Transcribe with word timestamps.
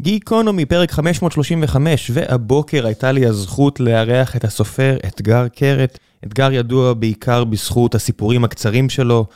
גיקונומי, 0.00 0.64
פרק 0.64 0.90
535, 0.90 2.10
והבוקר 2.14 2.86
הייתה 2.86 3.12
לי 3.12 3.26
הזכות 3.26 3.80
לארח 3.80 4.36
את 4.36 4.44
הסופר 4.44 4.96
אתגר 5.06 5.48
קרת. 5.48 5.98
אתגר 6.24 6.52
ידוע 6.52 6.94
בעיקר 6.94 7.44
בזכות 7.44 7.94
הסיפורים 7.94 8.44
הקצרים 8.44 8.88
שלו, 8.88 9.26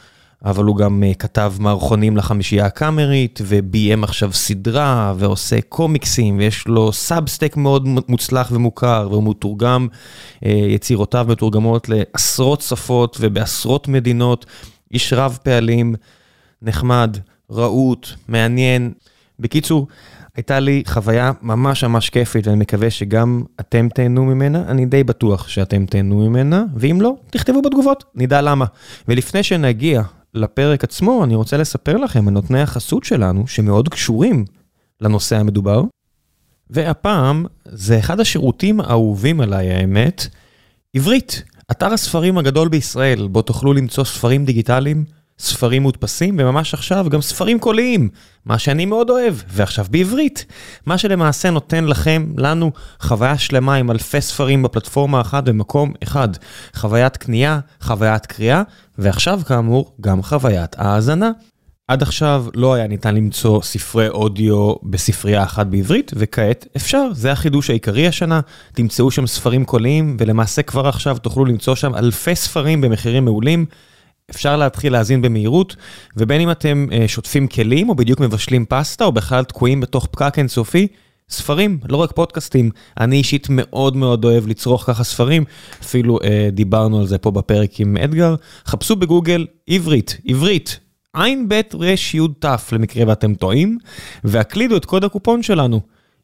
אבל 0.45 0.65
הוא 0.65 0.77
גם 0.77 1.03
אה, 1.03 1.15
כתב 1.17 1.55
מערכונים 1.59 2.17
לחמישייה 2.17 2.67
הקאמרית, 2.67 3.41
וביים 3.43 4.05
עכשיו 4.05 4.33
סדרה, 4.33 5.15
ועושה 5.17 5.61
קומיקסים, 5.69 6.39
ויש 6.39 6.69
לו 6.69 6.93
Substack 6.93 7.57
מאוד 7.57 7.89
מוצלח 8.09 8.49
ומוכר, 8.53 9.09
והוא 9.11 9.31
מתורגם, 9.31 9.89
אה, 10.37 10.49
יצירותיו 10.49 11.27
מתורגמות 11.29 11.89
לעשרות 11.89 12.61
שפות 12.61 13.17
ובעשרות 13.21 13.89
מדינות. 13.89 14.47
איש 14.93 15.13
רב 15.13 15.39
פעלים, 15.43 15.95
נחמד, 16.63 17.17
רהוט, 17.51 18.09
מעניין. 18.29 18.93
בקיצור, 19.39 19.87
הייתה 20.41 20.61
לי 20.61 20.83
חוויה 20.87 21.33
ממש 21.43 21.85
ממש 21.85 22.11
כיפית, 22.11 22.47
ואני 22.47 22.59
מקווה 22.59 22.91
שגם 22.91 23.43
אתם 23.61 23.89
תהנו 23.95 24.25
ממנה, 24.25 24.65
אני 24.69 24.87
די 24.87 25.05
בטוח 25.05 25.49
שאתם 25.49 25.87
תהנו 25.87 26.29
ממנה, 26.29 26.65
ואם 26.77 27.01
לא, 27.01 27.15
תכתבו 27.31 27.63
בתגובות, 27.63 28.05
נדע 28.15 28.41
למה. 28.41 28.65
ולפני 29.09 29.43
שנגיע 29.43 30.03
לפרק 30.35 30.85
עצמו, 30.85 31.25
אני 31.25 31.35
רוצה 31.35 31.57
לספר 31.57 31.97
לכם 31.97 32.29
על 32.29 32.35
נותני 32.35 32.61
החסות 32.61 33.05
שלנו, 33.05 33.47
שמאוד 33.47 33.89
קשורים 33.89 34.45
לנושא 35.01 35.37
המדובר. 35.37 35.83
והפעם, 36.71 37.47
זה 37.65 37.99
אחד 37.99 38.21
השירותים 38.21 38.81
האהובים 38.81 39.41
עליי, 39.41 39.71
האמת, 39.71 40.27
עברית, 40.95 41.43
אתר 41.71 41.93
הספרים 41.93 42.39
הגדול 42.39 42.69
בישראל, 42.69 43.29
בו 43.29 43.43
תוכלו 43.43 43.73
למצוא 43.73 44.05
ספרים 44.05 44.45
דיגיטליים. 44.45 45.05
ספרים 45.41 45.83
מודפסים, 45.83 46.37
וממש 46.39 46.75
עכשיו 46.75 47.07
גם 47.11 47.21
ספרים 47.21 47.59
קוליים, 47.59 48.09
מה 48.45 48.59
שאני 48.59 48.87
מאוד 48.87 49.11
אוהב, 49.11 49.35
ועכשיו 49.49 49.87
בעברית. 49.91 50.47
מה 50.87 50.99
שלמעשה 50.99 51.51
נותן 51.51 51.85
לכם, 51.85 52.27
לנו, 52.37 52.73
חוויה 53.01 53.39
שלמה 53.39 53.75
עם 53.75 53.91
אלפי 53.91 54.21
ספרים 54.21 54.63
בפלטפורמה 54.63 55.21
אחת 55.21 55.45
במקום 55.45 55.93
אחד. 56.03 56.29
חוויית 56.75 57.17
קנייה, 57.17 57.61
חוויית 57.81 58.27
קריאה, 58.27 58.63
ועכשיו 58.99 59.41
כאמור, 59.47 59.95
גם 60.01 60.23
חוויית 60.23 60.77
האזנה. 60.79 61.31
עד 61.91 62.03
עכשיו 62.03 62.45
לא 62.55 62.75
היה 62.75 62.87
ניתן 62.87 63.15
למצוא 63.15 63.63
ספרי 63.63 64.09
אודיו 64.09 64.75
בספרייה 64.83 65.43
אחת 65.43 65.67
בעברית, 65.67 66.13
וכעת 66.17 66.67
אפשר, 66.77 67.09
זה 67.13 67.33
החידוש 67.33 67.71
העיקרי 67.71 68.07
השנה. 68.07 68.41
תמצאו 68.75 69.11
שם 69.11 69.27
ספרים 69.27 69.65
קוליים, 69.65 70.17
ולמעשה 70.21 70.63
כבר 70.63 70.89
עכשיו 70.89 71.19
תוכלו 71.19 71.45
למצוא 71.45 71.75
שם 71.75 71.95
אלפי 71.95 72.37
ספרים 72.37 72.81
במחירים 72.81 73.25
מעולים. 73.25 73.67
אפשר 74.31 74.57
להתחיל 74.57 74.93
להאזין 74.93 75.23
במהירות, 75.23 75.77
ובין 76.17 76.41
אם 76.41 76.51
אתם 76.51 76.87
uh, 76.91 77.09
שוטפים 77.09 77.47
כלים, 77.47 77.89
או 77.89 77.95
בדיוק 77.95 78.21
מבשלים 78.21 78.65
פסטה, 78.69 79.05
או 79.05 79.13
בכלל 79.13 79.45
תקועים 79.45 79.81
בתוך 79.81 80.07
פקק 80.11 80.39
אינסופי, 80.39 80.87
ספרים, 81.29 81.79
לא 81.89 81.97
רק 81.97 82.13
פודקאסטים. 82.13 82.71
אני 83.01 83.17
אישית 83.17 83.47
מאוד 83.51 83.97
מאוד 83.97 84.25
אוהב 84.25 84.47
לצרוך 84.47 84.85
ככה 84.87 85.05
ספרים, 85.05 85.45
אפילו 85.83 86.19
uh, 86.19 86.23
דיברנו 86.53 87.01
על 87.01 87.07
זה 87.07 87.19
פה 87.19 87.31
בפרק 87.31 87.81
עם 87.81 87.97
אדגר. 87.97 88.35
חפשו 88.67 88.97
בגוגל 88.97 89.47
עברית, 89.67 90.17
עברית, 90.27 90.81
עין 91.15 91.49
בית 91.49 91.75
רש 91.75 92.15
יוד 92.15 92.33
תף 92.39 92.69
למקרה 92.73 93.05
ואתם 93.09 93.35
טועים, 93.35 93.79
והקלידו 94.25 94.77
את 94.77 94.85
קוד 94.85 95.05
הקופון 95.05 95.43
שלנו, 95.43 95.81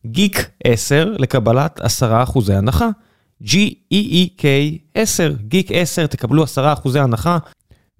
גיק 0.06 0.50
10 0.64 1.12
לקבלת 1.18 1.80
10% 2.02 2.52
הנחה. 2.52 2.88
G-E-E-K 3.42 4.44
10, 4.94 5.34
גיק 5.48 5.68
10, 5.72 6.06
תקבלו 6.06 6.44
10% 6.44 6.98
הנחה, 6.98 7.38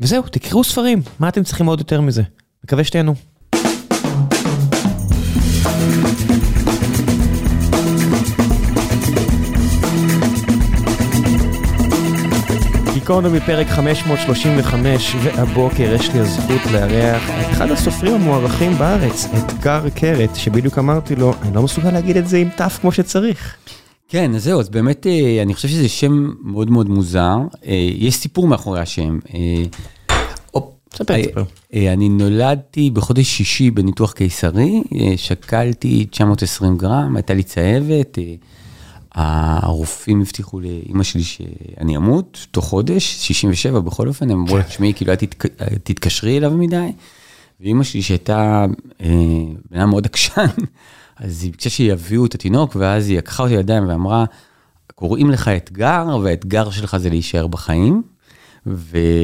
וזהו, 0.01 0.23
תקראו 0.23 0.65
ספרים, 0.65 1.03
מה 1.19 1.29
אתם 1.29 1.43
צריכים 1.45 1.67
עוד 1.67 1.79
יותר 1.79 2.01
מזה? 2.01 2.23
מקווה 2.65 2.85
שתהנו. 2.85 3.15
גיקונומי 12.95 13.41
פרק 13.41 13.67
535, 13.67 15.15
והבוקר 15.23 15.95
יש 15.95 16.11
לי 16.11 16.21
הזכות 16.21 16.61
לארח 16.73 17.23
את 17.31 17.51
אחד 17.51 17.71
הסופרים 17.71 18.15
המוערכים 18.15 18.73
בארץ, 18.73 19.27
אתגר 19.39 19.89
קרת, 19.95 20.37
שבדיוק 20.37 20.79
אמרתי 20.79 21.17
לו, 21.17 21.35
אני 21.43 21.55
לא 21.55 21.63
מסוגל 21.63 21.91
להגיד 21.91 22.17
את 22.17 22.29
זה 22.29 22.37
עם 22.37 22.49
ת' 22.49 22.63
כמו 22.81 22.93
שצריך. 22.93 23.57
כן, 24.17 24.35
אז 24.35 24.45
זהו, 24.45 24.61
אז 24.61 24.69
באמת 24.69 25.07
אה, 25.07 25.43
אני 25.43 25.55
חושב 25.55 25.69
שזה 25.69 25.89
שם 25.89 26.33
מאוד 26.43 26.71
מאוד 26.71 26.89
מוזר. 26.89 27.37
אה, 27.67 27.91
יש 27.95 28.15
סיפור 28.17 28.47
מאחורי 28.47 28.81
השם. 28.81 29.19
אה, 29.35 29.63
ספר, 30.95 31.15
ספר. 31.23 31.45
אני 31.75 32.09
נולדתי 32.09 32.91
בחודש 32.91 33.27
שישי 33.27 33.71
בניתוח 33.71 34.13
קיסרי, 34.13 34.83
שקלתי 35.17 36.07
920 36.11 36.77
גרם, 36.77 37.17
הייתה 37.17 37.35
לי 37.35 37.43
צהבת. 37.43 38.19
הרופאים 39.13 40.21
הבטיחו 40.21 40.61
לאימא 40.61 41.03
שלי 41.05 41.23
שאני 41.23 41.97
אמות 41.97 42.47
תוך 42.51 42.65
חודש, 42.65 43.17
67 43.17 43.81
בכל 43.81 44.09
אופן, 44.09 44.31
הם 44.31 44.41
אמרו 44.41 44.57
לה, 44.57 44.63
תשמעי, 44.63 44.95
כאילו, 44.95 45.13
אל 45.13 45.17
תתקשרי 45.85 46.37
אליו 46.37 46.51
מדי. 46.51 46.93
ואימא 47.61 47.85
שלי 47.85 48.03
שהייתה 48.03 48.67
בן 49.71 49.81
אדם 49.81 49.91
מאוד 49.91 50.07
עקשן, 50.07 50.47
אז 51.17 51.43
היא 51.43 51.51
ביקשה 51.51 51.71
שיביאו 51.71 52.27
את 52.27 52.35
התינוק, 52.35 52.77
ואז 52.77 53.09
היא 53.09 53.19
לקחה 53.19 53.43
אותי 53.43 53.57
לידיים 53.57 53.89
ואמרה, 53.89 54.25
קוראים 54.95 55.31
לך 55.31 55.49
אתגר, 55.49 56.19
והאתגר 56.23 56.71
שלך 56.71 56.97
זה 56.97 57.11
להישאר 57.11 57.47
בחיים. 57.47 58.03
וכנראה, 58.67 59.19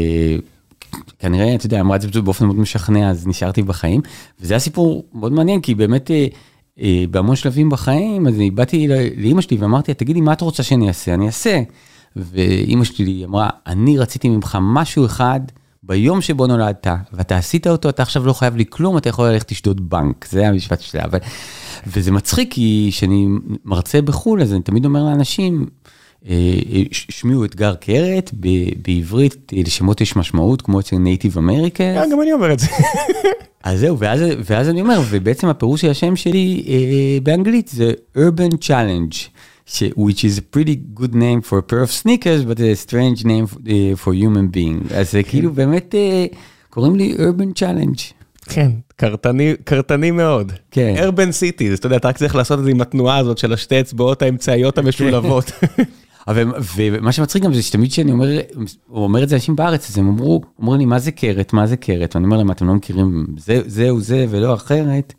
אתה 1.54 1.66
יודע, 1.66 1.80
אמרה 1.80 1.96
את 1.96 2.02
זה 2.02 2.22
באופן 2.22 2.44
מאוד 2.44 2.56
משכנע, 2.56 3.10
אז 3.10 3.26
נשארתי 3.26 3.62
בחיים. 3.62 4.00
וזה 4.40 4.54
היה 4.54 4.58
סיפור 4.58 5.04
מאוד 5.14 5.32
מעניין, 5.32 5.60
כי 5.60 5.74
באמת, 5.74 6.10
אה, 6.10 6.26
אה, 6.80 7.04
בהמון 7.10 7.36
שלבים 7.36 7.70
בחיים, 7.70 8.26
אז 8.26 8.34
אני 8.34 8.50
באתי 8.50 8.88
לאימא 9.16 9.40
שלי 9.40 9.56
ואמרתי, 9.56 9.94
תגידי, 9.94 10.20
מה 10.20 10.32
את 10.32 10.40
רוצה 10.40 10.62
שאני 10.62 10.88
אעשה? 10.88 11.14
אני 11.14 11.26
אעשה. 11.26 11.62
ואימא 12.16 12.84
שלי 12.84 13.24
אמרה, 13.24 13.50
אני 13.66 13.98
רציתי 13.98 14.28
ממך 14.28 14.58
משהו 14.60 15.06
אחד, 15.06 15.40
ביום 15.82 16.20
שבו 16.20 16.46
נולדת, 16.46 16.86
ואתה 17.12 17.36
עשית 17.36 17.66
אותו, 17.66 17.88
אתה 17.88 18.02
עכשיו 18.02 18.26
לא 18.26 18.32
חייב 18.32 18.56
לי 18.56 18.64
כלום, 18.70 18.98
אתה 18.98 19.08
יכול 19.08 19.28
ללכת 19.28 19.50
לשדוד 19.50 19.90
בנק, 19.90 20.26
זה 20.30 20.48
המשפט 20.48 20.80
שלי. 20.80 21.02
אבל... 21.04 21.18
וזה 21.86 22.10
מצחיק, 22.10 22.52
כי 22.52 22.88
כשאני 22.92 23.26
מרצה 23.64 24.02
בחו"ל, 24.02 24.42
אז 24.42 24.52
אני 24.52 24.62
תמיד 24.62 24.84
אומר 24.84 25.04
לאנשים, 25.04 25.66
אה, 26.28 26.34
שמעו 26.92 27.44
אתגר 27.44 27.74
קרת, 27.74 28.30
בעברית 28.82 29.52
לשמות 29.52 30.00
יש 30.00 30.16
משמעות, 30.16 30.62
כמו 30.62 30.80
אצל 30.80 30.96
נייטיב 30.96 31.38
אמריקה. 31.38 31.84
גם 32.12 32.20
אני 32.20 32.32
אומר 32.32 32.52
את 32.52 32.58
זה. 32.58 32.66
אז 33.64 33.80
זהו, 33.80 33.98
ואז, 33.98 34.20
ואז 34.44 34.68
אני 34.68 34.80
אומר, 34.80 35.00
ובעצם 35.10 35.48
הפירוש 35.48 35.80
של 35.80 35.90
השם 35.90 36.16
שלי 36.16 36.64
אה, 36.68 37.18
באנגלית 37.22 37.68
זה 37.68 37.92
urban 38.16 38.54
challenge. 38.60 39.28
which 39.96 40.24
is 40.24 40.38
a 40.38 40.42
pretty 40.42 40.76
good 41.00 41.14
name 41.14 41.40
for 41.40 41.58
a 41.58 41.62
pair 41.62 41.82
of 41.82 41.90
sneakers, 41.90 42.44
but 42.44 42.60
a 42.60 42.74
strange 42.74 43.24
name 43.24 43.46
for 43.96 44.12
human 44.12 44.48
being. 44.54 44.94
אז 44.94 45.12
זה 45.12 45.22
כאילו 45.22 45.52
באמת 45.52 45.94
קוראים 46.70 46.96
לי 46.96 47.14
urban 47.14 47.58
challenge. 47.58 48.21
כן, 48.48 48.70
קרטני, 48.96 49.54
קרטני 49.64 50.10
מאוד. 50.10 50.52
כן. 50.70 50.94
urban 50.98 51.30
city, 51.30 51.74
אתה 51.74 51.86
יודע, 51.86 51.96
אתה 51.96 52.08
רק 52.08 52.16
צריך 52.16 52.36
לעשות 52.36 52.58
את 52.58 52.64
זה 52.64 52.70
עם 52.70 52.80
התנועה 52.80 53.18
הזאת 53.18 53.38
של 53.38 53.52
השתי 53.52 53.80
אצבעות 53.80 54.22
האמצעיות 54.22 54.78
המשולבות. 54.78 55.52
אבל, 56.28 56.52
ומה 56.76 57.12
שמצחיק 57.12 57.42
גם 57.42 57.54
זה 57.54 57.62
שתמיד 57.62 57.90
כשאני 57.90 58.12
אומר, 58.12 58.28
אומר 58.90 59.22
את 59.22 59.28
זה 59.28 59.34
אנשים 59.34 59.56
בארץ, 59.56 59.90
אז 59.90 59.98
הם 59.98 60.08
אמרו, 60.08 60.42
אומרים 60.58 60.78
לי, 60.78 60.86
מה 60.86 60.98
זה 60.98 61.10
קרת, 61.10 61.52
מה 61.52 61.66
זה 61.66 61.76
קרת? 61.76 62.14
ואני 62.16 62.26
אומר 62.26 62.36
להם, 62.36 62.50
אתם 62.50 62.66
לא 62.66 62.74
מכירים, 62.74 63.26
זה, 63.38 63.60
זהו 63.66 64.00
זה 64.00 64.26
ולא 64.30 64.54
אחרת. 64.54 65.14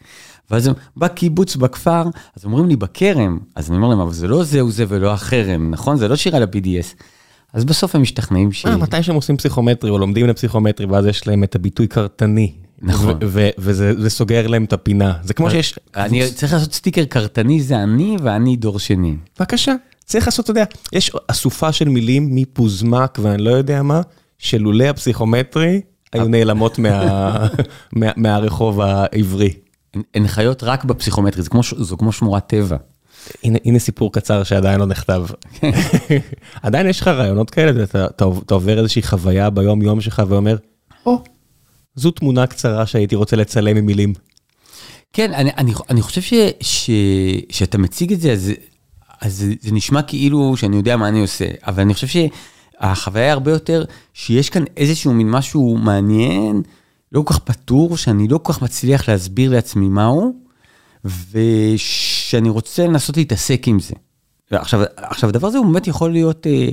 ואז 0.51 0.67
הם, 0.67 0.73
בקיבוץ, 0.97 1.55
בכפר, 1.55 2.03
אז 2.37 2.45
אומרים 2.45 2.67
לי, 2.67 2.75
בכרם. 2.75 3.39
אז 3.55 3.69
אני 3.69 3.77
אומר 3.77 3.87
להם, 3.87 3.99
אבל 3.99 4.13
זה 4.13 4.27
לא 4.27 4.43
זהו 4.43 4.71
זה 4.71 4.85
ולא 4.87 5.13
החרם, 5.13 5.71
נכון? 5.71 5.97
זה 5.97 6.07
לא 6.07 6.15
שירה 6.15 6.39
ל-BDS. 6.39 7.03
אז 7.53 7.65
בסוף 7.65 7.95
הם 7.95 8.01
משתכנעים 8.01 8.51
ש... 8.51 8.65
אה, 8.65 8.77
מתי 8.77 9.03
שהם 9.03 9.15
עושים 9.15 9.37
פסיכומטרי 9.37 9.89
או 9.89 9.97
לומדים 9.97 10.27
לפסיכומטרי, 10.27 10.85
ואז 10.85 11.05
יש 11.05 11.27
להם 11.27 11.43
את 11.43 11.55
הביטוי 11.55 11.87
קרטני. 11.87 12.51
נכון. 12.81 13.19
וזה 13.57 14.09
סוגר 14.09 14.47
להם 14.47 14.63
את 14.63 14.73
הפינה. 14.73 15.13
זה 15.23 15.33
כמו 15.33 15.49
שיש... 15.49 15.79
אני 15.95 16.31
צריך 16.31 16.53
לעשות 16.53 16.73
סטיקר 16.73 17.05
קרטני, 17.05 17.61
זה 17.61 17.83
אני 17.83 18.17
ואני 18.21 18.55
דור 18.55 18.79
שני. 18.79 19.15
בבקשה. 19.39 19.73
צריך 20.05 20.27
לעשות, 20.27 20.43
אתה 20.43 20.51
יודע, 20.51 20.63
יש 20.93 21.11
אסופה 21.27 21.71
של 21.71 21.89
מילים 21.89 22.35
מפוזמק 22.35 23.19
ואני 23.21 23.43
לא 23.43 23.49
יודע 23.49 23.81
מה, 23.81 24.01
שלולא 24.37 24.83
הפסיכומטרי 24.83 25.81
היו 26.13 26.27
נעלמות 26.27 26.79
מהרחוב 28.17 28.81
העברי. 28.81 29.53
הן 30.13 30.27
חיות 30.27 30.63
רק 30.63 30.83
בפסיכומטרי, 30.83 31.43
זו 31.77 31.97
כמו 31.97 32.11
שמורת 32.11 32.47
טבע. 32.47 32.77
הנה, 33.43 33.59
הנה 33.65 33.79
סיפור 33.79 34.11
קצר 34.11 34.43
שעדיין 34.43 34.79
לא 34.79 34.85
נכתב. 34.85 35.25
עדיין 36.63 36.87
יש 36.87 37.01
לך 37.01 37.07
רעיונות 37.07 37.49
כאלה, 37.49 37.83
אתה, 37.83 38.05
אתה, 38.05 38.25
אתה 38.45 38.53
עובר 38.53 38.79
איזושהי 38.79 39.03
חוויה 39.03 39.49
ביום 39.49 39.81
יום 39.81 40.01
שלך 40.01 40.21
ואומר, 40.27 40.57
או, 41.05 41.15
oh, 41.15 41.29
זו 41.95 42.11
תמונה 42.11 42.47
קצרה 42.47 42.85
שהייתי 42.85 43.15
רוצה 43.15 43.35
לצלם 43.35 43.77
עם 43.77 43.85
מילים. 43.85 44.13
כן, 45.13 45.33
אני, 45.33 45.51
אני, 45.57 45.73
אני 45.89 46.01
חושב 46.01 46.21
ש, 46.21 46.33
ש, 46.61 46.89
שאתה 47.49 47.77
מציג 47.77 48.13
את 48.13 48.21
זה, 48.21 48.31
אז, 48.31 48.51
אז 49.21 49.37
זה, 49.37 49.53
זה 49.61 49.71
נשמע 49.71 50.01
כאילו 50.01 50.57
שאני 50.57 50.75
יודע 50.75 50.97
מה 50.97 51.07
אני 51.07 51.21
עושה, 51.21 51.45
אבל 51.67 51.81
אני 51.83 51.93
חושב 51.93 52.07
שהחוויה 52.07 53.25
היא 53.25 53.31
הרבה 53.31 53.51
יותר 53.51 53.85
שיש 54.13 54.49
כאן 54.49 54.63
איזשהו 54.77 55.13
מין 55.13 55.31
משהו 55.31 55.77
מעניין, 55.77 56.61
לא 57.11 57.21
כל 57.21 57.33
כך 57.33 57.39
פתור, 57.39 57.97
שאני 57.97 58.27
לא 58.27 58.37
כל 58.37 58.53
כך 58.53 58.61
מצליח 58.61 59.09
להסביר 59.09 59.51
לעצמי 59.51 59.87
מהו, 59.87 60.33
ושאני 62.33 62.49
רוצה 62.49 62.87
לנסות 62.87 63.17
להתעסק 63.17 63.67
עם 63.67 63.79
זה. 63.79 63.93
עכשיו, 64.51 64.81
עכשיו 64.95 65.29
הדבר 65.29 65.47
הזה 65.47 65.57
הוא 65.57 65.65
באמת 65.65 65.87
יכול 65.87 66.11
להיות 66.11 66.47
אה, 66.47 66.69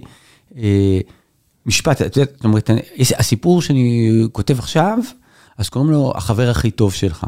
אה, 0.57 1.01
משפט, 1.67 2.03
את 2.03 2.17
יודעת, 2.17 2.33
זאת 2.37 2.45
אומרת, 2.45 2.71
הסיפור 3.19 3.63
שאני 3.63 4.11
כותב 4.33 4.59
עכשיו, 4.59 4.99
אז 5.59 5.69
קוראים 5.69 5.91
לו 5.91 6.13
החבר 6.17 6.51
הכי 6.51 6.71
טוב 6.71 6.93
שלך. 6.93 7.27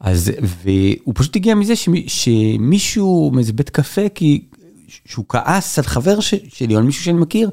אז, 0.00 0.32
והוא 0.42 1.14
פשוט 1.14 1.36
הגיע 1.36 1.54
מזה 1.54 1.76
שמי, 1.76 2.08
שמישהו 2.08 3.30
מאיזה 3.34 3.52
בית 3.52 3.70
קפה, 3.70 4.08
כי 4.14 4.44
שהוא 4.88 5.24
כעס 5.28 5.78
על 5.78 5.84
חבר 5.84 6.20
ש, 6.20 6.34
שלי, 6.48 6.74
או 6.74 6.78
על 6.78 6.84
מישהו 6.84 7.04
שאני 7.04 7.18
מכיר, 7.18 7.50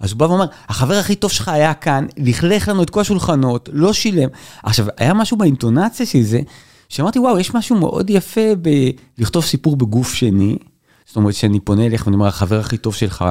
אז 0.00 0.10
הוא 0.10 0.18
בא 0.18 0.24
ואומר, 0.24 0.46
החבר 0.68 0.94
הכי 0.94 1.14
טוב 1.14 1.30
שלך 1.30 1.48
היה 1.48 1.74
כאן, 1.74 2.06
לכלך 2.16 2.68
לנו 2.68 2.82
את 2.82 2.90
כל 2.90 3.00
השולחנות, 3.00 3.68
לא 3.72 3.92
שילם. 3.92 4.28
עכשיו, 4.62 4.86
היה 4.96 5.14
משהו 5.14 5.36
באינטונציה 5.36 6.06
של 6.06 6.22
זה, 6.22 6.40
שאמרתי, 6.88 7.18
וואו, 7.18 7.38
יש 7.38 7.54
משהו 7.54 7.76
מאוד 7.76 8.10
יפה 8.10 8.54
בלכתוב 9.18 9.44
סיפור 9.44 9.76
בגוף 9.76 10.14
שני. 10.14 10.56
זאת 11.06 11.16
אומרת, 11.16 11.34
שאני 11.34 11.60
פונה 11.60 11.86
אליך 11.86 12.06
ואני 12.06 12.14
אומר, 12.14 12.26
החבר 12.26 12.60
הכי 12.60 12.76
טוב 12.76 12.94
שלך, 12.94 13.24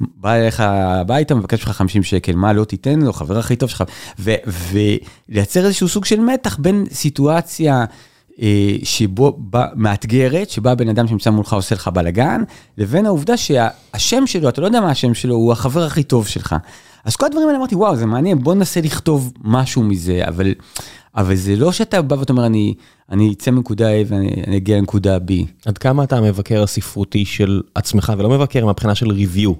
בא 0.00 0.34
אליך 0.34 0.60
הביתה, 0.60 1.34
מבקש 1.34 1.66
ממך 1.66 1.76
50 1.76 2.02
שקל, 2.02 2.36
מה 2.36 2.52
לא 2.52 2.64
תיתן 2.64 3.00
לו, 3.00 3.12
חבר 3.12 3.38
הכי 3.38 3.56
טוב 3.56 3.68
שלך, 3.68 3.84
ולייצר 4.18 5.66
איזשהו 5.66 5.88
סוג 5.88 6.04
של 6.04 6.20
מתח 6.20 6.56
בין 6.58 6.84
סיטואציה 6.90 7.84
אה, 8.42 8.76
שבו, 8.82 9.36
בא, 9.38 9.66
מאתגרת, 9.74 10.50
שבה 10.50 10.74
בן 10.74 10.88
אדם 10.88 11.08
שנמצא 11.08 11.30
מולך 11.30 11.52
עושה 11.52 11.74
לך 11.74 11.88
בלאגן, 11.88 12.42
לבין 12.78 13.06
העובדה 13.06 13.36
שהשם 13.36 14.26
שלו, 14.26 14.48
אתה 14.48 14.60
לא 14.60 14.66
יודע 14.66 14.80
מה 14.80 14.90
השם 14.90 15.14
שלו, 15.14 15.34
הוא 15.34 15.52
החבר 15.52 15.84
הכי 15.84 16.02
טוב 16.02 16.26
שלך. 16.26 16.56
אז 17.04 17.16
כל 17.16 17.26
הדברים 17.26 17.46
האלה 17.48 17.58
אמרתי, 17.58 17.74
וואו, 17.74 17.96
זה 17.96 18.06
מעניין, 18.06 18.38
בוא 18.38 18.54
ננסה 18.54 18.80
לכתוב 18.80 19.32
משהו 19.44 19.82
מזה, 19.82 20.22
אבל, 20.28 20.54
אבל 21.16 21.34
זה 21.34 21.56
לא 21.56 21.72
שאתה 21.72 22.02
בא 22.02 22.14
ואתה 22.14 22.32
אומר, 22.32 22.46
אני, 22.46 22.74
אני 23.10 23.32
אצא 23.32 23.50
מנקודה 23.50 23.88
A 23.88 24.04
ואני 24.06 24.56
אגיע 24.56 24.76
לנקודה 24.76 25.16
B. 25.16 25.32
עד 25.66 25.78
כמה 25.78 26.04
אתה 26.04 26.16
המבקר 26.16 26.62
הספרותי 26.62 27.24
של 27.24 27.62
עצמך, 27.74 28.12
ולא 28.18 28.30
מבקר 28.30 28.66
מהבחינה 28.66 28.94
של 28.94 29.10
ריוויו, 29.10 29.52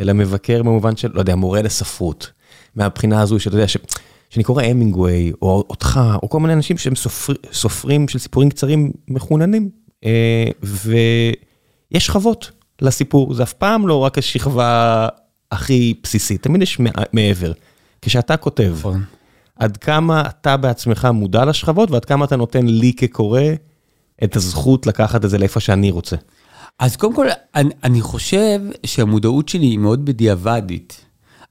אלא 0.00 0.12
מבקר 0.12 0.62
במובן 0.62 0.96
של, 0.96 1.10
לא 1.14 1.20
יודע, 1.20 1.36
מורה 1.36 1.62
לספרות. 1.62 2.30
מהבחינה 2.76 3.20
הזו 3.20 3.40
שאתה 3.40 3.56
יודע, 3.56 3.68
ש... 3.68 3.76
שאני 4.30 4.44
קורא 4.44 4.62
המינגווי, 4.62 5.32
או 5.42 5.64
אותך, 5.70 6.00
או 6.22 6.28
כל 6.28 6.40
מיני 6.40 6.52
אנשים 6.52 6.78
שהם 6.78 6.96
סופר, 6.96 7.32
סופרים 7.52 8.08
של 8.08 8.18
סיפורים 8.18 8.50
קצרים 8.50 8.92
מחוננים, 9.08 9.70
אה, 10.04 10.44
ויש 10.62 12.06
שכבות 12.06 12.50
לסיפור, 12.82 13.34
זה 13.34 13.42
אף 13.42 13.52
פעם 13.52 13.88
לא 13.88 13.98
רק 13.98 14.18
השכבה 14.18 15.08
הכי 15.52 15.94
בסיסית, 16.02 16.42
תמיד 16.42 16.62
יש 16.62 16.78
מעבר. 17.12 17.52
כשאתה 18.02 18.36
כותב, 18.36 18.74
נכון. 18.78 19.02
עד 19.58 19.76
כמה 19.76 20.22
אתה 20.28 20.56
בעצמך 20.56 21.08
מודע 21.14 21.44
לשכבות, 21.44 21.90
ועד 21.90 22.04
כמה 22.04 22.24
אתה 22.24 22.36
נותן 22.36 22.66
לי 22.66 22.92
כקורא 22.96 23.42
את 24.24 24.36
הזכות 24.36 24.86
לקחת 24.86 25.24
את 25.24 25.30
זה 25.30 25.38
לאיפה 25.38 25.60
שאני 25.60 25.90
רוצה. 25.90 26.16
אז 26.78 26.96
קודם 26.96 27.14
כל, 27.14 27.26
אני, 27.54 27.70
אני 27.84 28.00
חושב 28.00 28.60
שהמודעות 28.86 29.48
שלי 29.48 29.66
היא 29.66 29.78
מאוד 29.78 30.04
בדיעבדית. 30.04 31.04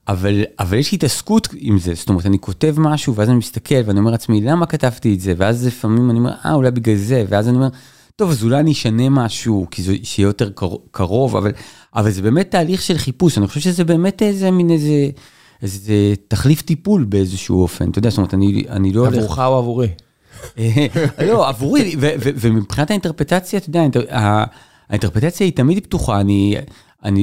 אבל, 0.08 0.42
אבל 0.58 0.76
יש 0.76 0.92
התעסקות 0.92 1.48
עם 1.56 1.78
זה, 1.78 1.94
זאת 1.94 2.08
אומרת, 2.08 2.26
אני 2.26 2.38
כותב 2.38 2.74
משהו, 2.78 3.14
ואז 3.14 3.28
אני 3.28 3.36
מסתכל, 3.36 3.74
ואני 3.84 3.98
אומר 3.98 4.10
לעצמי, 4.10 4.40
למה 4.40 4.66
כתבתי 4.66 5.14
את 5.14 5.20
זה? 5.20 5.34
ואז 5.36 5.66
לפעמים 5.66 6.10
אני 6.10 6.18
אומר, 6.18 6.32
אה, 6.44 6.52
אולי 6.52 6.70
בגלל 6.70 6.96
זה, 6.96 7.24
ואז 7.28 7.48
אני 7.48 7.56
אומר, 7.56 7.68
טוב, 8.16 8.30
אז 8.30 8.44
אולי 8.44 8.60
אני 8.60 8.72
אשנה 8.72 9.08
משהו, 9.08 9.66
כי 9.70 9.82
זה 9.82 9.94
שיהיה 10.02 10.26
יותר 10.26 10.50
קרוב, 10.90 11.36
אבל, 11.36 11.52
אבל 11.94 12.10
זה 12.10 12.22
באמת 12.22 12.50
תהליך 12.50 12.82
של 12.82 12.98
חיפוש, 12.98 13.38
אני 13.38 13.48
חושב 13.48 13.60
שזה 13.60 13.84
באמת 13.84 14.22
איזה 14.22 14.50
מין 14.50 14.70
איזה, 14.70 15.08
איזה 15.62 16.14
תחליף 16.28 16.62
טיפול 16.62 17.04
באיזשהו 17.04 17.62
אופן, 17.62 17.90
אתה 17.90 17.98
יודע, 17.98 18.10
זאת 18.10 18.18
אומרת, 18.18 18.34
אני, 18.34 18.64
אני 18.68 18.92
לא. 18.92 19.06
עבורך 19.06 19.38
או 19.38 19.58
עבורי? 19.58 19.88
לא, 21.26 21.48
עבורי, 21.48 21.96
ומבחינת 22.20 22.90
האינטרפטציה, 22.90 23.58
אתה 23.58 23.68
יודע, 23.68 24.44
האינטרפטציה 24.88 25.46
היא 25.46 25.52
תמיד 25.56 25.84
פתוחה, 25.84 26.20
אני, 26.20 26.56
אני, 27.04 27.20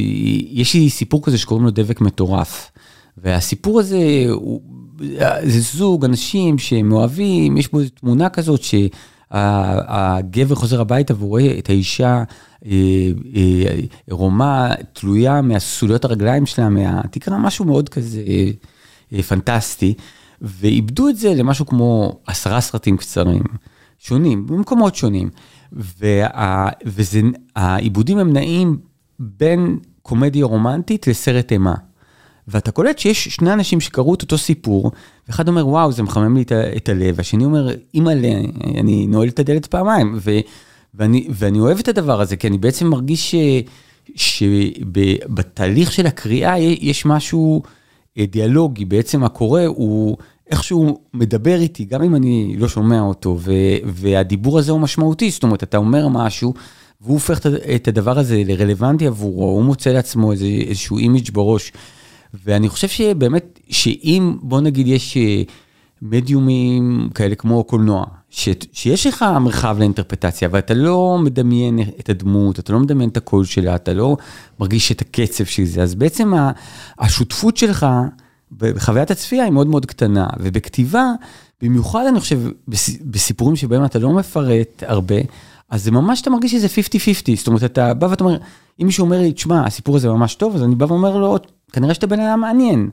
יש 0.52 0.74
לי 0.74 0.90
סיפור 0.90 1.24
כזה 1.24 1.38
שקוראים 1.38 1.66
לו 1.66 1.72
דבק 1.72 2.02
מטורף. 2.02 2.72
והסיפור 3.18 3.80
הזה, 3.80 4.26
הוא, 4.30 4.62
זה 5.44 5.60
זוג, 5.78 6.06
אנשים 6.06 6.58
שהם 6.58 6.92
אוהבים, 6.92 7.58
יש 7.58 7.72
בו 7.72 7.80
תמונה 8.00 8.30
כזאת 8.30 8.64
שהגבר 9.34 10.56
חוזר 10.56 10.82
הביתה 10.82 11.14
והוא 11.14 11.30
רואה 11.30 11.60
את 11.60 11.70
האישה 11.70 12.24
עירומה, 14.06 14.66
אה, 14.66 14.72
אה, 14.72 14.84
תלויה 14.94 15.42
מהסוליות 15.42 16.06
הרגליים 16.06 16.46
שלה, 16.46 16.70
מה, 16.70 17.02
תקרא 17.12 17.38
משהו 17.38 17.66
מאוד 17.66 17.90
כזה 17.90 18.22
אה, 19.14 19.24
פנטסטי, 19.24 19.94
ואיבדו 20.42 21.10
את 21.10 21.18
זה 21.18 21.34
למשהו 21.34 21.66
כמו 21.66 22.20
עשרה 22.28 22.62
סרטים 22.62 22.98
קצרים, 22.98 23.44
שונים, 24.00 24.48
במקומות 24.48 24.96
שונים. 24.96 25.30
והעיבודים 27.56 28.18
הם 28.18 28.34
נעים 28.34 28.78
בין 29.20 29.80
קומדיה 30.02 30.46
רומנטית 30.46 31.08
לסרט 31.08 31.52
אימה. 31.52 31.76
ואתה 32.48 32.72
קולט 32.72 33.00
שיש 33.00 33.28
שני 33.28 33.54
אנשים 33.54 33.82
שקראו 33.82 34.14
את 34.14 34.22
אותו 34.22 34.38
סיפור, 34.38 34.92
ואחד 35.28 35.48
אומר, 35.48 35.68
וואו, 35.68 35.92
זה 35.92 36.04
מחמם 36.04 36.38
לי 36.38 36.44
את 36.78 36.90
הלב, 36.90 37.16
והשני 37.18 37.46
אומר, 37.46 37.70
אימא'לה, 37.94 38.30
אני 38.78 39.08
נועל 39.08 39.28
את 39.28 39.40
הדלת 39.40 39.66
פעמיים, 39.66 40.18
ו, 40.22 40.40
ואני, 40.94 41.28
ואני 41.30 41.60
אוהב 41.60 41.80
את 41.80 41.88
הדבר 41.88 42.22
הזה, 42.22 42.36
כי 42.36 42.48
אני 42.48 42.58
בעצם 42.58 42.88
מרגיש 42.88 43.36
שבתהליך 44.16 45.92
של 45.92 46.06
הקריאה 46.06 46.60
יש 46.60 47.06
משהו 47.06 47.64
אה, 48.18 48.26
דיאלוגי, 48.26 48.86
בעצם 48.86 49.24
הקורא 49.24 49.62
הוא 49.66 50.18
איכשהו 50.52 51.00
מדבר 51.14 51.60
איתי, 51.60 51.86
גם 51.86 52.04
אם 52.04 52.16
אני 52.16 52.56
לא 52.58 52.68
שומע 52.68 53.02
אותו, 53.02 53.38
ו, 53.40 53.52
והדיבור 53.86 54.60
הזה 54.60 54.72
הוא 54.72 54.80
משמעותי, 54.80 55.32
זאת 55.32 55.44
אומרת, 55.44 55.64
אתה 55.64 55.78
אומר 55.78 56.08
משהו, 56.08 56.54
והוא 57.02 57.14
הופך 57.14 57.40
את 57.76 57.88
הדבר 57.88 58.20
הזה 58.20 58.42
לרלוונטי 58.46 59.08
עבורו, 59.08 59.46
הוא 59.46 59.64
מוצא 59.64 59.90
לעצמו 59.90 60.32
איזה, 60.32 60.46
איזשהו 60.46 60.98
אימיג' 60.98 61.32
בראש. 61.34 61.72
ואני 62.44 62.70
חושב 62.70 62.88
שבאמת, 62.88 63.60
שאם, 63.70 64.36
בוא 64.42 64.62
נגיד, 64.62 64.88
יש 64.88 65.18
אה, 65.18 65.44
מדיומים 66.02 67.10
כאלה 67.16 67.36
כמו 67.36 67.64
קולנוע, 67.64 68.06
ש, 68.30 68.50
שיש 68.74 69.08
לך 69.08 69.26
מרחב 69.42 69.76
לאינטרפטציה, 69.80 70.50
ואתה 70.52 70.74
לא 70.74 71.18
מדמיין 71.24 71.80
את 72.00 72.10
הדמות, 72.10 72.60
אתה 72.60 72.74
לא 72.74 72.80
מדמיין 72.80 73.10
את 73.10 73.18
הקול 73.18 73.46
שלה, 73.46 73.76
אתה 73.76 73.94
לא 73.94 74.18
מרגיש 74.60 74.92
את 74.92 75.02
הקצב 75.02 75.46
של 75.46 75.66
זה, 75.66 75.84
אז 75.84 75.96
בעצם 75.96 76.34
השותפות 77.00 77.58
שלך 77.58 77.86
בחוויית 78.58 79.12
הצפייה 79.12 79.44
היא 79.44 79.52
מאוד 79.52 79.68
מאוד 79.68 79.86
קטנה, 79.86 80.28
ובכתיבה, 80.40 81.12
במיוחד 81.62 82.06
אני 82.06 82.20
חושב, 82.20 82.40
בסיפורים 83.02 83.56
שבהם 83.56 83.86
אתה 83.86 84.00
לא 84.00 84.14
מפרט 84.14 84.84
הרבה, 84.88 85.16
אז 85.70 85.84
זה 85.84 85.92
ממש, 85.92 86.22
אתה 86.22 86.30
מרגיש 86.30 86.52
שזה 86.52 86.68
50-50, 86.68 87.38
זאת 87.38 87.48
אומרת, 87.48 87.64
אתה 87.64 87.94
בא 87.94 88.06
ואתה 88.06 88.24
אומר, 88.24 88.38
אם 88.82 88.86
מישהו 88.86 89.06
אומר 89.06 89.20
לי, 89.20 89.34
תשמע, 89.34 89.66
הסיפור 89.66 89.96
הזה 89.96 90.10
ממש 90.10 90.36
טוב, 90.36 90.56
אז 90.56 90.64
אני 90.64 90.76
בא 90.76 90.86
ואומר 90.86 91.18
לו, 91.18 91.38
כנראה 91.72 91.94
שאתה 91.94 92.08
בן 92.08 92.20
אדם 92.20 92.40
מעניין. 92.42 92.90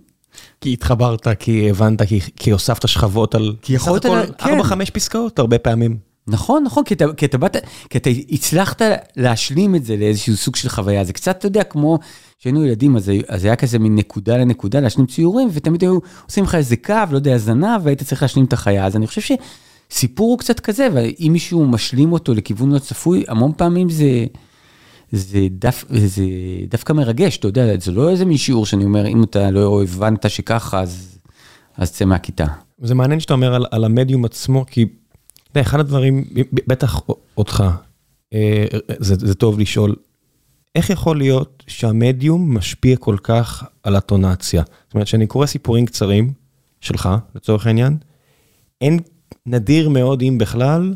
כי 0.60 0.72
התחברת, 0.72 1.28
כי 1.38 1.70
הבנת, 1.70 2.02
כי, 2.02 2.20
כי 2.36 2.50
הוספת 2.50 2.88
שכבות 2.88 3.34
על... 3.34 3.56
כי 3.62 3.72
יכולת... 3.74 4.04
לה... 4.04 4.26
כן. 4.38 4.60
4-5 4.60 4.90
פסקאות 4.92 5.38
הרבה 5.38 5.58
פעמים. 5.58 6.12
נכון, 6.26 6.64
נכון, 6.64 6.84
כי 6.84 6.94
אתה, 6.94 7.04
כי 7.16 7.26
אתה 7.26 7.38
באת, 7.38 7.56
כי 7.90 7.98
אתה 7.98 8.10
הצלחת 8.30 8.82
להשלים 9.16 9.74
את 9.74 9.84
זה 9.84 9.96
לאיזשהו 9.96 10.36
סוג 10.36 10.56
של 10.56 10.68
חוויה. 10.68 11.04
זה 11.04 11.12
קצת, 11.12 11.38
אתה 11.38 11.46
יודע, 11.46 11.64
כמו 11.64 11.98
כשהיינו 12.38 12.64
ילדים, 12.64 12.96
אז, 12.96 13.10
אז 13.28 13.44
היה 13.44 13.56
כזה 13.56 13.78
מין 13.78 13.96
נקודה 13.96 14.36
לנקודה 14.36 14.80
להשלים 14.80 15.06
ציורים, 15.06 15.48
ותמיד 15.52 15.82
היו 15.82 15.98
עושים 16.26 16.44
לך 16.44 16.54
איזה 16.54 16.76
קו, 16.76 16.94
לא 17.10 17.16
יודע, 17.16 17.38
זנב, 17.38 17.80
והיית 17.82 18.02
צריך 18.02 18.22
להשלים 18.22 18.44
את 18.44 18.52
החיה. 18.52 18.86
אז 18.86 18.96
אני 18.96 19.06
חושב 19.06 19.36
שסיפור 19.90 20.30
הוא 20.30 20.38
קצת 20.38 20.60
כזה, 20.60 20.88
ואם 20.94 21.30
מישהו 21.32 21.66
משלים 21.66 22.12
אותו 22.12 22.34
לכיוון 22.34 22.72
לא 22.72 22.78
צפוי, 22.78 23.24
המון 23.28 23.52
פעמים 23.56 23.90
זה... 23.90 24.26
זה, 25.12 25.46
דף, 25.50 25.84
זה 25.88 26.24
דווקא 26.68 26.92
מרגש, 26.92 27.36
אתה 27.36 27.48
יודע, 27.48 27.78
זה 27.80 27.92
לא 27.92 28.10
איזה 28.10 28.24
מין 28.24 28.36
שיעור 28.36 28.66
שאני 28.66 28.84
אומר, 28.84 29.06
אם 29.06 29.24
אתה 29.24 29.50
לא 29.50 29.82
הבנת 29.82 30.30
שככה, 30.30 30.80
אז, 30.80 31.18
אז 31.76 31.92
צא 31.92 32.04
מהכיתה. 32.04 32.46
זה 32.82 32.94
מעניין 32.94 33.20
שאתה 33.20 33.34
אומר 33.34 33.54
על, 33.54 33.66
על 33.70 33.84
המדיום 33.84 34.24
עצמו, 34.24 34.64
כי 34.66 34.82
אתה 34.82 34.90
יודע, 35.50 35.60
אחד 35.60 35.80
הדברים, 35.80 36.24
בטח 36.52 37.00
אותך, 37.36 37.64
אה, 38.34 38.64
זה, 38.98 39.14
זה 39.26 39.34
טוב 39.34 39.58
לשאול, 39.58 39.96
איך 40.74 40.90
יכול 40.90 41.18
להיות 41.18 41.62
שהמדיום 41.66 42.56
משפיע 42.56 42.96
כל 42.96 43.16
כך 43.22 43.64
על 43.82 43.96
הטונציה? 43.96 44.62
זאת 44.84 44.94
אומרת, 44.94 45.06
כשאני 45.06 45.26
קורא 45.26 45.46
סיפורים 45.46 45.86
קצרים, 45.86 46.32
שלך, 46.82 47.08
לצורך 47.34 47.66
העניין, 47.66 47.96
אין 48.80 48.98
נדיר 49.46 49.88
מאוד, 49.88 50.22
אם 50.22 50.38
בכלל, 50.38 50.94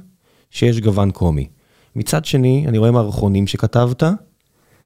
שיש 0.50 0.80
גוון 0.80 1.11
קומי. 1.11 1.49
מצד 1.97 2.25
שני, 2.25 2.65
אני 2.69 2.79
רואה 2.79 2.91
מערכונים 2.91 3.47
שכתבת, 3.47 4.03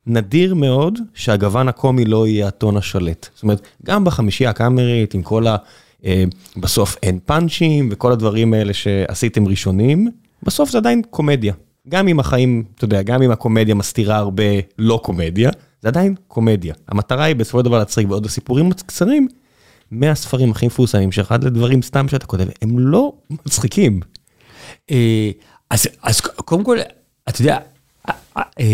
נדיר 0.06 0.54
מאוד 0.54 0.98
שהגוון 1.14 1.68
הקומי 1.68 2.04
לא 2.04 2.26
יהיה 2.26 2.48
הטון 2.48 2.76
השלט. 2.76 3.28
זאת 3.34 3.42
אומרת, 3.42 3.60
גם 3.84 4.04
בחמישייה 4.04 4.50
הקאמרית, 4.50 5.14
עם 5.14 5.22
כל 5.22 5.46
ה... 5.46 5.56
אה, 6.04 6.24
בסוף 6.56 6.96
אין 7.02 7.18
פאנצ'ים 7.24 7.88
וכל 7.92 8.12
הדברים 8.12 8.54
האלה 8.54 8.74
שעשיתם 8.74 9.48
ראשונים, 9.48 10.08
בסוף 10.42 10.70
זה 10.70 10.78
עדיין 10.78 11.02
קומדיה. 11.10 11.54
גם 11.88 12.08
אם 12.08 12.20
החיים, 12.20 12.64
אתה 12.74 12.84
יודע, 12.84 13.02
גם 13.02 13.22
אם 13.22 13.30
הקומדיה 13.30 13.74
מסתירה 13.74 14.16
הרבה 14.16 14.44
לא 14.78 15.00
קומדיה, 15.04 15.50
זה 15.82 15.88
עדיין 15.88 16.14
קומדיה. 16.28 16.74
המטרה 16.88 17.24
היא 17.24 17.36
בסופו 17.36 17.58
של 17.58 17.64
דבר 17.64 17.78
להצחיק, 17.78 18.10
ועוד 18.10 18.26
הסיפורים 18.26 18.72
קצרים, 18.72 19.28
מהספרים 19.90 20.50
הכי 20.50 20.66
מפורסמים 20.66 21.12
שלך 21.12 21.32
עד 21.32 21.44
לדברים 21.44 21.82
סתם 21.82 22.08
שאתה 22.08 22.26
כותב, 22.26 22.46
הם 22.62 22.78
לא 22.78 23.12
מצחיקים. 23.30 24.00
אה, 24.90 25.30
אז, 25.70 25.86
אז 26.02 26.20
קודם 26.20 26.64
כל, 26.64 26.78
אתה 27.30 27.42
יודע, 27.42 27.58
אה, 28.08 28.14
אה, 28.60 28.64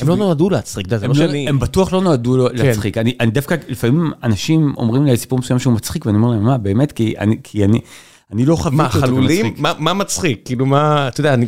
הם 0.00 0.08
לא 0.08 0.16
נועדו 0.16 0.50
להצחיק, 0.50 0.86
זה 0.88 0.98
לא 1.00 1.08
לא, 1.08 1.14
שאני... 1.14 1.48
הם 1.48 1.58
בטוח 1.58 1.92
לא 1.92 2.00
נועדו 2.00 2.36
לו 2.36 2.48
להצחיק. 2.52 2.98
אני, 2.98 3.14
דווקא, 3.32 3.56
לפעמים 3.68 4.12
אנשים 4.22 4.74
אומרים 4.76 5.04
לי 5.04 5.10
על 5.10 5.16
סיפור 5.16 5.38
מסוים 5.38 5.58
שהוא 5.58 5.72
מצחיק, 5.74 6.06
ואני 6.06 6.16
אומר 6.18 6.28
להם, 6.28 6.44
מה, 6.44 6.58
באמת? 6.58 6.92
כי 6.92 7.14
אני, 7.18 7.36
אני, 8.32 8.44
לא 8.46 8.56
חוויתי 8.56 8.96
אותו? 8.96 9.06
כמצחיק. 9.06 9.58
מה 9.58 9.72
מה 9.78 9.92
מצחיק? 9.94 10.40
כאילו 10.44 10.66
מה, 10.66 11.08
אתה 11.08 11.20
יודע, 11.20 11.34
אני 11.34 11.46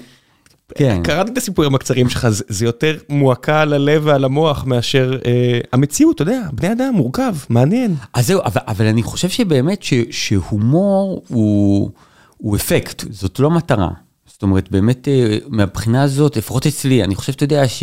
כן. 0.75 1.01
קראתי 1.05 1.31
את 1.33 1.39
הסיפורים 1.39 1.75
הקצרים 1.75 2.09
שלך, 2.09 2.29
זה- 2.29 2.45
זה 2.49 2.65
יותר 2.65 2.97
מועקה 3.09 3.61
על 3.61 3.73
הלב 3.73 4.03
ועל 4.05 4.25
המוח 4.25 4.65
מאשר 4.65 5.19
אה, 5.27 5.59
המציאות, 5.73 6.15
אתה 6.15 6.23
יודע, 6.23 6.41
בני 6.53 6.73
אדם 6.73 6.95
מורכב, 6.95 7.35
מעניין. 7.49 7.95
אז 8.15 8.27
זהו, 8.27 8.41
אבל, 8.45 8.61
אבל 8.67 8.87
אני 8.87 9.03
חושב 9.03 9.29
שבאמת 9.29 9.83
ש, 9.83 9.95
שהומור 10.11 11.23
הוא, 11.29 11.91
הוא 12.37 12.57
אפקט, 12.57 13.05
זאת 13.11 13.39
לא 13.41 13.51
מטרה. 13.51 13.89
זאת 14.35 14.43
אומרת, 14.43 14.71
באמת 14.71 15.09
אה, 15.09 15.39
מהבחינה 15.49 16.03
הזאת, 16.03 16.37
לפחות 16.37 16.67
אצלי, 16.67 17.05
אני 17.05 17.15
חושב, 17.15 17.33
אתה 17.33 17.45
יודע, 17.45 17.69
ש, 17.69 17.83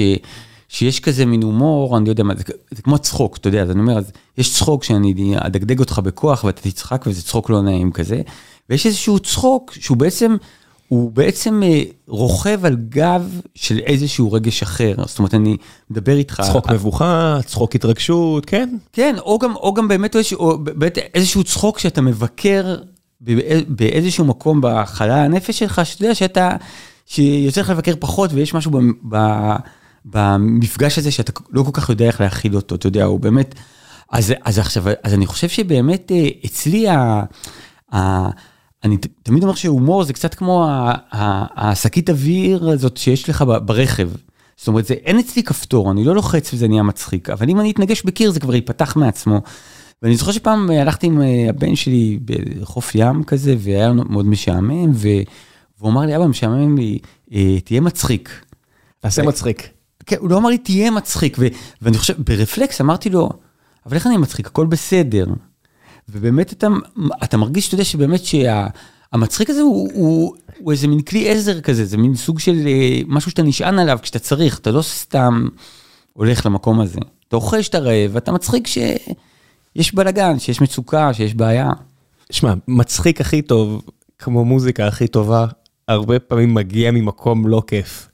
שיש 0.68 1.00
כזה 1.00 1.26
מין 1.26 1.44
הומור, 1.44 1.98
אני 1.98 2.06
לא 2.06 2.10
יודע 2.10 2.24
מה, 2.24 2.34
זה, 2.36 2.44
זה 2.72 2.82
כמו 2.82 2.98
צחוק, 2.98 3.38
אתה 3.38 3.48
יודע, 3.48 3.62
אז 3.62 3.72
אני 3.72 3.80
אומר, 3.80 3.98
אז 3.98 4.12
יש 4.38 4.54
צחוק 4.54 4.84
שאני 4.84 5.36
אדגדג 5.38 5.80
אותך 5.80 6.00
בכוח 6.00 6.44
ואתה 6.44 6.62
תצחק 6.62 7.04
וזה 7.08 7.22
צחוק 7.22 7.50
לא 7.50 7.62
נעים 7.62 7.92
כזה, 7.92 8.22
ויש 8.70 8.86
איזשהו 8.86 9.20
צחוק 9.20 9.74
שהוא 9.80 9.98
בעצם, 9.98 10.36
הוא 10.88 11.12
בעצם 11.12 11.64
אה, 11.64 11.84
רוכב 12.08 12.66
על 12.66 12.76
גב 12.90 13.40
של 13.56 13.80
איזשהו 13.80 14.32
רגש 14.32 14.62
אחר, 14.62 14.96
זאת 15.06 15.20
אומרת, 15.20 15.34
אני 15.34 15.58
מדבר 15.90 16.18
איתך... 16.18 16.42
צחוק 16.46 16.70
מבוכה, 16.70 17.40
צחוק 17.46 17.76
התרגשות, 17.76 18.46
כן. 18.46 18.76
כן, 18.94 19.16
או 19.20 19.40
גם, 19.40 19.56
או 19.56 19.74
גם 19.74 19.88
באמת 19.88 20.16
איזשהו, 20.16 20.40
או 20.40 20.60
באמת 20.60 20.98
איזשהו 20.98 21.44
צחוק 21.44 21.80
שאתה 21.80 22.02
מבקר 22.02 22.76
באיזשהו 23.68 24.26
מקום 24.26 24.60
בחלל 24.64 25.12
הנפש 25.12 25.60
שלך, 25.60 25.82
שאתה 25.86 26.04
יודע 26.04 26.16
שאתה, 26.16 26.56
שיוצא 27.06 27.62
לך 27.62 27.70
לבקר 27.70 27.94
פחות 28.00 28.34
ויש 28.34 28.54
משהו 28.54 28.72
ב, 28.72 28.78
ב, 29.16 29.18
במפגש 30.06 30.98
הזה 30.98 31.12
שאתה 31.12 31.42
לא 31.50 31.64
כל 31.64 31.72
כך 31.74 31.90
יודע 31.90 32.06
איך 32.06 32.22
להכיל 32.22 32.56
אותו, 32.56 32.76
אתה 32.76 32.88
יודע, 32.88 33.04
הוא 33.04 33.20
באמת, 33.20 33.56
אז, 34.12 34.34
אז 34.46 34.60
עכשיו, 34.60 34.84
אז 35.04 35.14
אני 35.14 35.26
חושב 35.26 35.50
שבאמת 35.50 36.12
אה, 36.12 36.28
אצלי, 36.46 36.90
ה, 36.90 37.24
ה, 37.94 38.30
אני 38.84 38.98
תמיד 39.24 39.44
אומר 39.44 39.56
שהומור 39.56 40.04
זה 40.04 40.14
קצת 40.14 40.34
כמו 40.34 40.68
השקית 41.56 42.10
אוויר 42.10 42.70
הזאת 42.70 42.98
שיש 42.98 43.30
לך 43.30 43.46
ברכב. 43.66 44.10
זאת 44.58 44.68
אומרת, 44.68 44.86
זה, 44.86 44.94
אין 44.94 45.20
אצלי 45.20 45.44
כפתור, 45.44 45.92
אני 45.92 46.04
לא 46.04 46.16
לוחץ 46.16 46.54
וזה 46.54 46.68
נהיה 46.68 46.84
מצחיק, 46.84 47.30
אבל 47.30 47.50
אם 47.50 47.60
אני 47.60 47.72
אתנגש 47.72 48.04
בקיר 48.04 48.32
זה 48.32 48.40
כבר 48.40 48.56
ייפתח 48.56 48.96
מעצמו. 48.96 49.42
ואני 50.02 50.16
זוכר 50.16 50.32
שפעם 50.32 50.72
אה, 50.72 50.82
הלכתי 50.82 51.08
עם 51.08 51.22
אה, 51.22 51.46
הבן 51.50 51.76
שלי 51.76 52.20
בחוף 52.26 52.92
ים 52.96 53.24
כזה, 53.24 53.56
והיה 53.60 53.94
מאוד 53.94 54.26
משעמם, 54.26 54.92
ו... 54.94 55.08
והוא 55.80 55.92
אמר 55.92 56.02
לי, 56.02 56.16
אבא, 56.16 56.28
משעמם 56.28 56.78
לי, 56.78 57.00
אה, 57.34 57.60
תהיה 57.64 57.82
מצחיק. 57.82 58.46
תעשה 59.00 59.24
מצחיק. 59.24 59.70
כן, 60.06 60.16
הוא 60.20 60.30
לא 60.30 60.38
אמר 60.38 60.50
לי, 60.50 60.58
תהיה 60.58 60.92
מצחיק, 60.92 61.38
ו... 61.40 61.48
ואני 61.82 61.98
חושב, 61.98 62.14
ברפלקס 62.18 62.82
אמרתי 62.82 63.10
לו, 63.10 63.30
אבל 63.86 63.96
איך 63.96 64.08
אני 64.08 64.18
מצחיק? 64.18 64.48
הכל 64.48 64.66
בסדר. 64.66 65.26
ובאמת 66.10 66.54
אתה, 66.54 66.68
אתה 67.24 67.38
מרגיש, 67.38 67.68
אתה 67.68 67.76
יודע, 67.76 67.84
שבאמת 67.84 68.22
שהמצחיק 68.26 69.50
הזה 69.50 69.62
הוא, 69.62 69.90
הוא, 69.94 70.36
הוא 70.60 70.72
איזה 70.72 70.88
מין 70.88 71.02
כלי 71.02 71.30
עזר 71.30 71.62
כזה, 71.62 71.86
זה 71.86 71.98
מין 71.98 72.16
סוג 72.16 72.40
של 72.40 72.56
משהו 73.08 73.32
שאתה 73.32 73.44
נשען 73.44 73.80
עליו 73.80 74.00
כשאתה 74.02 74.20
צריך, 74.20 74.60
אתה 74.60 74.72
לא 74.72 74.82
סתם 74.82 75.48
הולך 76.14 76.46
למקום 76.46 76.82
הזה. 76.82 77.00
אתה 77.28 77.36
אוכל 77.36 77.62
שאתה 77.62 77.80
רעב, 77.80 78.12
ואתה 78.14 78.32
מצחיק 78.32 78.68
שיש 79.76 79.96
בלאגן, 79.96 80.40
שיש 80.40 80.62
מצוקה, 80.62 81.14
שיש 81.14 81.36
בעיה. 81.36 81.70
שמע, 82.30 82.54
מצחיק 82.68 83.22
הכי 83.22 83.42
טוב, 83.42 83.82
כמו 84.20 84.46
מוזיקה 84.46 84.88
הכי 84.88 85.08
טובה, 85.08 85.46
הרבה 85.88 86.20
פעמים 86.20 86.54
מגיע 86.54 86.92
ממקום 86.92 87.48
לא 87.48 87.64
כיף. 87.68 88.08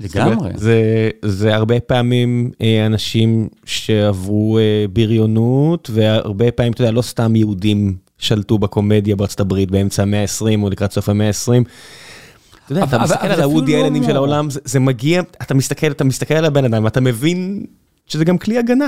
לגמרי. 0.00 0.50
זה, 0.54 1.10
זה 1.22 1.54
הרבה 1.54 1.80
פעמים 1.80 2.50
אה, 2.62 2.86
אנשים 2.86 3.48
שעברו 3.64 4.58
אה, 4.58 4.84
בריונות, 4.92 5.90
והרבה 5.92 6.50
פעמים, 6.50 6.72
אתה 6.72 6.82
יודע, 6.82 6.92
לא 6.92 7.02
סתם 7.02 7.36
יהודים 7.36 7.96
שלטו 8.18 8.58
בקומדיה 8.58 9.16
בארצות 9.16 9.40
הברית 9.40 9.70
באמצע 9.70 10.02
המאה 10.02 10.22
ה-20 10.22 10.62
או 10.62 10.70
לקראת 10.70 10.92
סוף 10.92 11.08
המאה 11.08 11.26
ה-20. 11.26 11.64
אתה 12.64 12.72
יודע, 12.72 12.84
אתה 12.84 12.98
מסתכל 12.98 13.26
על 13.26 13.36
זה 13.36 13.44
הוודי 13.44 13.72
לא 13.72 13.80
אלנים 13.80 14.04
של. 14.04 14.16
העולם, 14.16 14.50
זה, 14.50 14.60
זה 14.64 14.80
מגיע, 14.80 15.22
אתה 15.42 15.54
מסתכל, 15.54 15.90
אתה 15.90 16.04
מסתכל 16.04 16.34
על 16.34 16.44
הבן 16.44 16.64
אדם, 16.64 16.84
ואתה 16.84 17.00
מבין 17.00 17.66
שזה 18.06 18.24
גם 18.24 18.38
כלי 18.38 18.58
הגנה. 18.58 18.86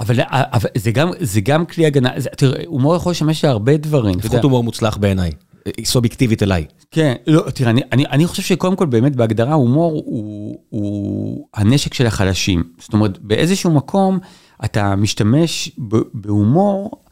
אבל, 0.00 0.14
אבל 0.30 0.68
זה, 0.76 0.90
גם, 0.90 1.10
זה 1.20 1.40
גם 1.40 1.66
כלי 1.66 1.86
הגנה, 1.86 2.10
זה, 2.16 2.28
תראה, 2.36 2.62
הומור 2.66 2.96
יכול 2.96 3.12
לשמש 3.12 3.44
להרבה 3.44 3.76
דברים. 3.76 4.18
לפחות 4.18 4.42
הומור 4.42 4.64
מוצלח 4.64 4.96
בעיניי, 4.96 5.30
אה, 5.66 5.72
סובייקטיבית 5.84 6.42
אליי. 6.42 6.64
כן, 6.90 7.14
לא, 7.26 7.50
תראה, 7.54 7.70
אני, 7.70 7.80
אני, 7.92 8.06
אני 8.06 8.26
חושב 8.26 8.42
שקודם 8.42 8.76
כל 8.76 8.86
באמת 8.86 9.16
בהגדרה 9.16 9.54
הומור 9.54 9.92
הוא, 9.92 10.58
הוא 10.68 11.46
הנשק 11.54 11.94
של 11.94 12.06
החלשים. 12.06 12.62
זאת 12.78 12.92
אומרת, 12.92 13.18
באיזשהו 13.18 13.70
מקום 13.70 14.18
אתה 14.64 14.96
משתמש 14.96 15.70
בהומור 16.14 16.90
אה, 16.92 17.09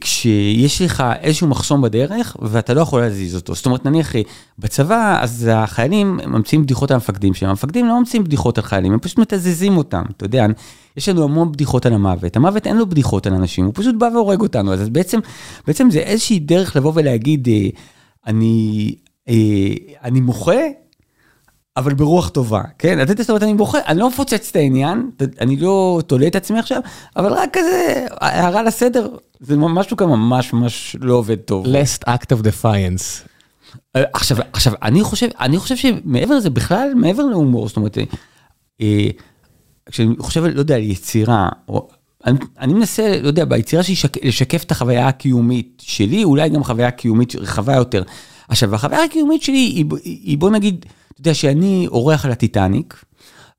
כשיש 0.00 0.82
לך 0.82 1.04
איזשהו 1.20 1.48
מחסום 1.48 1.82
בדרך 1.82 2.36
ואתה 2.42 2.74
לא 2.74 2.80
יכול 2.80 3.00
להזיז 3.00 3.34
אותו. 3.34 3.54
זאת 3.54 3.66
אומרת, 3.66 3.84
נניח 3.84 4.16
אה, 4.16 4.20
בצבא, 4.58 5.18
אז 5.22 5.50
החיילים 5.52 6.20
ממציאים 6.26 6.62
בדיחות 6.62 6.90
על 6.90 6.94
המפקדים 6.94 7.34
שלהם. 7.34 7.50
המפקדים 7.50 7.86
לא 7.86 7.98
ממציאים 7.98 8.24
בדיחות 8.24 8.58
על 8.58 8.64
חיילים, 8.64 8.92
הם 8.92 8.98
פשוט 8.98 9.18
מתזזים 9.18 9.76
אותם. 9.76 10.02
אתה 10.16 10.24
יודע, 10.24 10.46
יש 10.96 11.08
לנו 11.08 11.24
המון 11.24 11.52
בדיחות 11.52 11.86
על 11.86 11.92
המוות. 11.92 12.36
המוות 12.36 12.66
אין 12.66 12.76
לו 12.76 12.86
בדיחות 12.86 13.26
על 13.26 13.34
אנשים, 13.34 13.64
הוא 13.64 13.72
פשוט 13.76 13.94
בא 13.94 14.08
והורג 14.14 14.40
אותנו. 14.40 14.72
אז 14.72 14.88
בעצם, 14.88 15.18
בעצם 15.66 15.90
זה 15.90 15.98
איזושהי 15.98 16.38
דרך 16.38 16.76
לבוא 16.76 16.92
ולהגיד, 16.94 17.48
אה, 17.48 17.68
אני, 18.26 18.94
אה, 19.28 19.34
אני 20.04 20.20
מוחה, 20.20 20.60
אבל 21.76 21.94
ברוח 21.94 22.28
טובה, 22.28 22.62
כן? 22.78 22.98
יודע, 23.10 23.22
זאת 23.22 23.30
אומרת, 23.30 23.42
אני 23.42 23.52
מוחה, 23.52 23.78
אני 23.86 23.98
לא 23.98 24.08
מפוצץ 24.08 24.48
את 24.50 24.56
העניין, 24.56 25.10
אני 25.40 25.56
לא 25.56 26.00
תולה 26.06 26.26
את 26.26 26.36
עצמי 26.36 26.58
עכשיו, 26.58 26.80
אבל 27.16 27.32
רק 27.32 27.48
כזה, 27.52 28.06
הערה 28.20 28.62
לסדר, 28.62 29.08
זה 29.40 29.56
משהו 29.56 29.96
כאן 29.96 30.06
ממש 30.06 30.52
ממש 30.52 30.96
לא 31.00 31.14
עובד 31.14 31.36
טוב. 31.36 31.66
last 31.66 32.08
act 32.08 32.36
of 32.36 32.42
defiance. 32.42 33.28
אה, 33.96 34.02
עכשיו, 34.12 34.36
עכשיו, 34.52 34.72
אני 34.82 35.02
חושב, 35.02 35.28
אני 35.40 35.58
חושב 35.58 35.76
שמעבר 35.76 36.36
לזה, 36.36 36.50
בכלל, 36.50 36.92
מעבר 36.94 37.24
להומור, 37.24 37.68
זאת 37.68 37.76
אומרת, 37.76 37.98
אה, 38.80 39.08
כשאני 39.90 40.14
חושב, 40.18 40.44
לא 40.44 40.58
יודע, 40.58 40.74
על 40.74 40.82
יצירה, 40.82 41.48
או, 41.68 41.88
אני, 42.26 42.38
אני 42.60 42.72
מנסה, 42.72 43.20
לא 43.22 43.26
יודע, 43.26 43.44
ביצירה 43.44 43.82
שלי 43.82 43.94
לשק, 43.94 44.24
לשקף 44.24 44.62
את 44.62 44.70
החוויה 44.70 45.08
הקיומית 45.08 45.82
שלי, 45.84 46.24
אולי 46.24 46.48
גם 46.48 46.64
חוויה 46.64 46.90
קיומית 46.90 47.36
רחבה 47.36 47.74
יותר. 47.74 48.02
עכשיו, 48.48 48.74
החוויה 48.74 49.04
הקיומית 49.04 49.42
שלי 49.42 49.56
היא, 49.56 49.84
היא, 50.04 50.18
היא 50.24 50.38
בוא 50.38 50.50
נגיד, 50.50 50.86
אתה 51.16 51.20
יודע, 51.20 51.34
שאני 51.34 51.86
אורח 51.90 52.24
על 52.24 52.32
הטיטניק, 52.32 53.04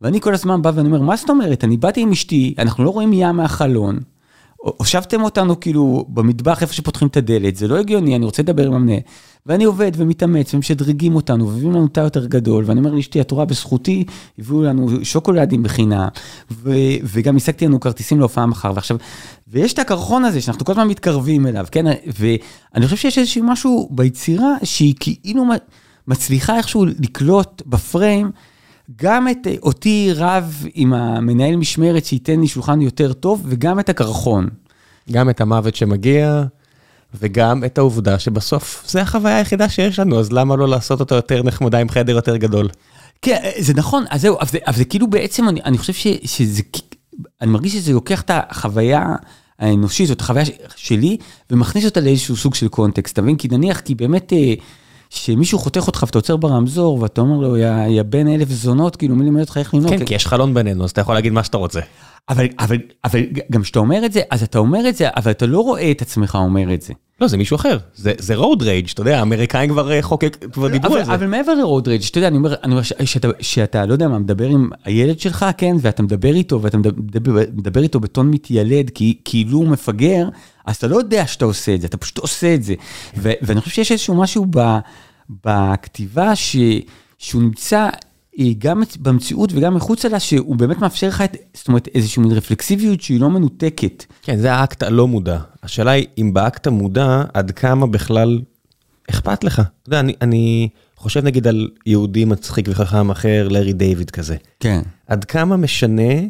ואני 0.01 0.21
כל 0.21 0.33
הזמן 0.33 0.61
בא 0.61 0.71
ואני 0.75 0.87
אומר, 0.87 1.01
מה 1.01 1.15
זאת 1.15 1.29
אומרת? 1.29 1.63
אני 1.63 1.77
באתי 1.77 2.01
עם 2.01 2.11
אשתי, 2.11 2.55
אנחנו 2.57 2.83
לא 2.83 2.89
רואים 2.89 3.13
ים 3.13 3.35
מהחלון, 3.35 3.99
הושבתם 4.57 5.23
אותנו 5.23 5.59
כאילו 5.59 6.05
במטבח 6.09 6.61
איפה 6.61 6.73
שפותחים 6.73 7.07
את 7.07 7.17
הדלת, 7.17 7.55
זה 7.55 7.67
לא 7.67 7.79
הגיוני, 7.79 8.15
אני 8.15 8.25
רוצה 8.25 8.43
לדבר 8.43 8.67
עם 8.67 8.73
המנהל. 8.73 8.99
ואני 9.45 9.63
עובד 9.63 9.91
ומתאמץ 9.95 10.53
ומשדרגים 10.53 11.15
אותנו 11.15 11.47
ומביאים 11.47 11.71
לנו 11.71 11.87
תא 11.87 11.99
יותר 11.99 12.25
גדול, 12.25 12.63
ואני 12.67 12.79
אומר 12.79 12.93
לאשתי, 12.93 13.21
את 13.21 13.31
רואה 13.31 13.45
בזכותי, 13.45 14.03
הביאו 14.39 14.63
לנו 14.63 14.87
שוקולדים 15.03 15.63
בחינם, 15.63 16.07
ו- 16.51 16.71
וגם 17.03 17.35
השגתי 17.35 17.65
לנו 17.65 17.79
כרטיסים 17.79 18.19
להופעה 18.19 18.45
מחר, 18.45 18.71
ועכשיו, 18.75 18.97
ויש 19.47 19.73
את 19.73 19.79
הקרחון 19.79 20.25
הזה 20.25 20.41
שאנחנו 20.41 20.65
כל 20.65 20.71
הזמן 20.71 20.87
מתקרבים 20.87 21.47
אליו, 21.47 21.65
כן? 21.71 21.85
ואני 22.19 22.85
חושב 22.85 22.97
שיש 22.97 23.17
איזשהו 23.17 23.43
משהו 23.43 23.89
ביצירה 23.91 24.53
שהיא 24.63 24.93
כאילו 24.99 25.45
מצליחה 26.07 26.57
איכשהו 26.57 26.85
לקלוט 26.85 27.61
בפריים. 27.65 28.31
גם 29.01 29.27
את 29.27 29.47
אותי 29.61 30.09
רב 30.15 30.65
עם 30.73 30.93
המנהל 30.93 31.55
משמרת 31.55 32.05
שייתן 32.05 32.39
לי 32.39 32.47
שולחן 32.47 32.81
יותר 32.81 33.13
טוב, 33.13 33.41
וגם 33.45 33.79
את 33.79 33.89
הקרחון. 33.89 34.47
גם 35.11 35.29
את 35.29 35.41
המוות 35.41 35.75
שמגיע, 35.75 36.43
וגם 37.21 37.63
את 37.63 37.77
העובדה 37.77 38.19
שבסוף 38.19 38.83
זה 38.87 39.01
החוויה 39.01 39.37
היחידה 39.37 39.69
שיש 39.69 39.99
לנו, 39.99 40.19
אז 40.19 40.31
למה 40.31 40.55
לא 40.55 40.67
לעשות 40.67 40.99
אותה 40.99 41.15
יותר 41.15 41.43
נחמדה 41.43 41.79
עם 41.79 41.89
חדר 41.89 42.15
יותר 42.15 42.37
גדול? 42.37 42.69
כן, 43.21 43.49
זה 43.59 43.73
נכון, 43.73 44.03
אז 44.09 44.21
זהו, 44.21 44.37
אבל 44.39 44.47
זה, 44.51 44.57
אבל 44.67 44.75
זה 44.75 44.85
כאילו 44.85 45.09
בעצם, 45.09 45.49
אני, 45.49 45.61
אני 45.65 45.77
חושב 45.77 45.93
ש, 45.93 46.07
שזה, 46.23 46.61
אני 47.41 47.51
מרגיש 47.51 47.73
שזה 47.73 47.93
לוקח 47.93 48.21
את 48.21 48.31
החוויה 48.33 49.15
האנושית, 49.59 50.09
או 50.09 50.13
את 50.13 50.21
החוויה 50.21 50.45
שלי, 50.75 51.17
ומכניס 51.51 51.85
אותה 51.85 51.99
לאיזשהו 51.99 52.35
סוג 52.35 52.55
של 52.55 52.67
קונטקסט, 52.67 53.13
אתה 53.13 53.21
מבין? 53.21 53.35
כי 53.35 53.47
נניח, 53.47 53.79
כי 53.79 53.95
באמת... 53.95 54.33
שמישהו 55.09 55.59
חותך 55.59 55.87
אותך 55.87 56.03
ואתה 56.07 56.17
עוצר 56.17 56.37
ברמזור 56.37 57.01
ואתה 57.01 57.21
אומר 57.21 57.37
לו, 57.37 57.57
יא, 57.57 57.87
יא 57.87 58.03
בן 58.03 58.27
אלף 58.27 58.49
זונות, 58.49 58.95
כאילו 58.95 59.15
מי 59.15 59.23
לימד 59.23 59.39
אותך 59.39 59.57
איך 59.57 59.73
לנהוג? 59.73 59.97
כן, 59.97 60.05
כי 60.05 60.15
יש 60.15 60.27
חלון 60.27 60.53
בינינו, 60.53 60.83
אז 60.83 60.91
אתה 60.91 61.01
יכול 61.01 61.15
להגיד 61.15 61.33
מה 61.33 61.43
שאתה 61.43 61.57
רוצה. 61.57 61.79
אבל, 62.29 62.45
אבל, 62.59 62.77
אבל 63.03 63.19
גם 63.51 63.61
כשאתה 63.61 63.79
אומר 63.79 64.05
את 64.05 64.13
זה, 64.13 64.21
אז 64.31 64.43
אתה 64.43 64.59
אומר 64.59 64.89
את 64.89 64.95
זה, 64.95 65.09
אבל 65.15 65.31
אתה 65.31 65.45
לא 65.45 65.59
רואה 65.59 65.91
את 65.91 66.01
עצמך 66.01 66.35
אומר 66.35 66.73
את 66.73 66.81
זה. 66.81 66.93
לא, 67.21 67.27
זה 67.27 67.37
מישהו 67.37 67.55
אחר, 67.55 67.77
זה, 67.95 68.13
זה 68.17 68.35
road 68.35 68.59
rage, 68.59 68.93
אתה 68.93 69.01
יודע, 69.01 69.19
האמריקאים 69.19 69.69
כבר 69.69 70.01
חוקק, 70.01 70.37
כבר 70.51 70.67
דיברו 70.67 70.91
אבל, 70.91 70.99
על 70.99 71.05
זה. 71.05 71.13
אבל 71.13 71.27
מעבר 71.27 71.53
ל-road 71.53 71.85
rage, 71.85 72.09
אתה 72.09 72.17
יודע, 72.17 72.27
אני 72.27 72.37
אומר, 72.37 72.55
אני 72.63 72.71
אומר 72.71 72.81
שאתה, 72.83 73.27
שאתה, 73.39 73.85
לא 73.85 73.93
יודע 73.93 74.07
מה, 74.07 74.19
מדבר 74.19 74.47
עם 74.47 74.69
הילד 74.85 75.19
שלך, 75.19 75.45
כן, 75.57 75.75
ואתה 75.81 76.03
מדבר 76.03 76.33
איתו, 76.33 76.61
ואתה 76.61 76.77
מדבר, 76.77 77.41
מדבר 77.53 77.83
איתו 77.83 77.99
בטון 77.99 78.31
מתיילד, 78.31 78.89
כי 78.89 79.17
כאילו 79.25 79.57
הוא 79.57 79.67
מפגר, 79.67 80.29
אז 80.65 80.75
אתה 80.75 80.87
לא 80.87 80.97
יודע 80.97 81.27
שאתה 81.27 81.45
עושה 81.45 81.75
את 81.75 81.81
זה, 81.81 81.87
אתה 81.87 81.97
פשוט 81.97 82.17
עושה 82.17 82.53
את 82.53 82.63
זה. 82.63 82.73
ואני 83.15 83.61
חושב 83.61 83.75
שיש 83.75 83.91
איזשהו 83.91 84.15
משהו. 84.15 84.45
בכתיבה 85.45 86.35
ש, 86.35 86.55
שהוא 87.17 87.41
נמצא 87.41 87.89
אה, 88.39 88.45
גם 88.57 88.83
במציאות 88.99 89.51
וגם 89.53 89.75
מחוצה 89.75 90.09
לה, 90.09 90.19
שהוא 90.19 90.55
באמת 90.55 90.77
מאפשר 90.77 91.07
לך, 91.07 91.21
את, 91.21 91.35
זאת 91.53 91.67
אומרת, 91.67 91.87
איזושהי 91.95 92.23
מין 92.23 92.31
רפלקסיביות 92.31 93.01
שהיא 93.01 93.19
לא 93.19 93.29
מנותקת. 93.29 94.05
כן, 94.21 94.37
זה 94.37 94.53
האקט 94.53 94.83
הלא 94.83 95.07
מודע. 95.07 95.39
השאלה 95.63 95.91
היא, 95.91 96.07
אם 96.17 96.33
באקט 96.33 96.67
המודע, 96.67 97.23
עד 97.33 97.51
כמה 97.51 97.87
בכלל 97.87 98.41
אכפת 99.09 99.43
לך? 99.43 99.59
אתה 99.59 99.89
יודע, 99.89 99.99
אני, 99.99 100.13
אני 100.21 100.69
חושב 100.95 101.23
נגיד 101.23 101.47
על 101.47 101.69
יהודי 101.85 102.25
מצחיק 102.25 102.65
וחכם 102.69 103.09
אחר, 103.09 103.47
לארי 103.47 103.73
דיוויד 103.73 104.11
כזה. 104.11 104.35
כן. 104.59 104.81
עד 105.07 105.25
כמה 105.25 105.57
משנה, 105.57 106.13
אתה 106.13 106.25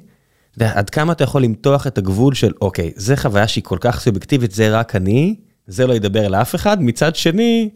יודע, 0.55 0.71
עד 0.75 0.89
כמה 0.89 1.13
אתה 1.13 1.23
יכול 1.23 1.43
למתוח 1.43 1.87
את 1.87 1.97
הגבול 1.97 2.33
של, 2.33 2.51
אוקיי, 2.61 2.91
זה 2.95 3.17
חוויה 3.17 3.47
שהיא 3.47 3.63
כל 3.63 3.77
כך 3.81 3.99
סובייקטיבית, 3.99 4.51
זה 4.51 4.79
רק 4.79 4.95
אני, 4.95 5.35
זה 5.67 5.87
לא 5.87 5.93
ידבר 5.93 6.27
לאף 6.27 6.55
אחד, 6.55 6.81
מצד 6.81 7.15
שני, 7.15 7.69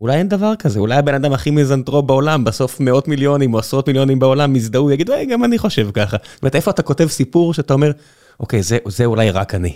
אולי 0.00 0.16
אין 0.16 0.28
דבר 0.28 0.56
כזה, 0.58 0.80
אולי 0.80 0.96
הבן 0.96 1.14
אדם 1.14 1.32
הכי 1.32 1.50
מיזנטרופ 1.50 2.04
בעולם, 2.04 2.44
בסוף 2.44 2.80
מאות 2.80 3.08
מיליונים 3.08 3.54
או 3.54 3.58
עשרות 3.58 3.88
מיליונים 3.88 4.18
בעולם 4.18 4.56
יזדהו, 4.56 4.90
יגידו, 4.90 5.12
היי, 5.12 5.26
גם 5.26 5.44
אני 5.44 5.58
חושב 5.58 5.90
ככה. 5.94 6.16
זאת 6.34 6.42
אומרת, 6.42 6.56
איפה 6.56 6.70
אתה 6.70 6.82
כותב 6.82 7.06
סיפור 7.06 7.54
שאתה 7.54 7.74
אומר, 7.74 7.90
אוקיי, 8.40 8.62
זה, 8.62 8.78
זה 8.88 9.04
אולי 9.04 9.30
רק 9.30 9.54
אני. 9.54 9.74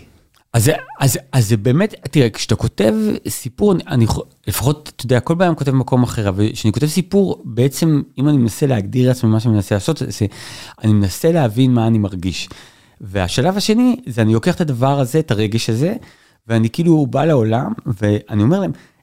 אז, 0.53 0.71
אז, 1.01 1.19
אז 1.33 1.49
זה 1.49 1.57
באמת, 1.57 1.95
תראה, 2.11 2.31
כשאתה 2.31 2.57
כותב 2.57 2.95
סיפור, 3.29 3.75
אני, 3.89 4.07
לפחות, 4.47 4.93
אתה 4.97 5.07
יודע, 5.07 5.21
כל 5.21 5.35
אני 5.41 5.57
כותב 5.57 5.71
במקום 5.71 6.03
אחר, 6.03 6.29
אבל 6.29 6.53
כשאני 6.53 6.73
כותב 6.73 6.87
סיפור, 6.87 7.43
בעצם, 7.45 8.03
אם 8.19 8.29
אני 8.29 8.37
מנסה 8.37 8.67
להגדיר 8.67 9.09
לעצמי 9.09 9.31
מה 9.31 9.41
שאני 9.41 9.55
מנסה 9.55 9.75
לעשות, 9.75 10.03
זה, 10.09 10.27
אני 10.85 10.93
מנסה 10.93 11.33
להבין 11.33 11.75
מה 11.75 11.87
אני 11.87 11.99
מרגיש. 11.99 12.49
והשלב 13.01 13.57
השני, 13.57 13.97
זה 14.07 14.23
אני 14.23 14.35
לוקח 14.35 14.55
את 14.55 14.61
הדבר 14.61 15.01
הזה, 15.01 15.19
את 15.19 15.31
הרגש 15.31 15.71
הזה, 15.71 15.95
ואני 16.49 16.71
כאילו 16.71 17.07
בא 17.07 17.25
לעולם, 17.25 17.73
ואני 17.87 18.43
אומר 18.43 18.61
להם, 18.61 18.73
"אה, 18.75 18.94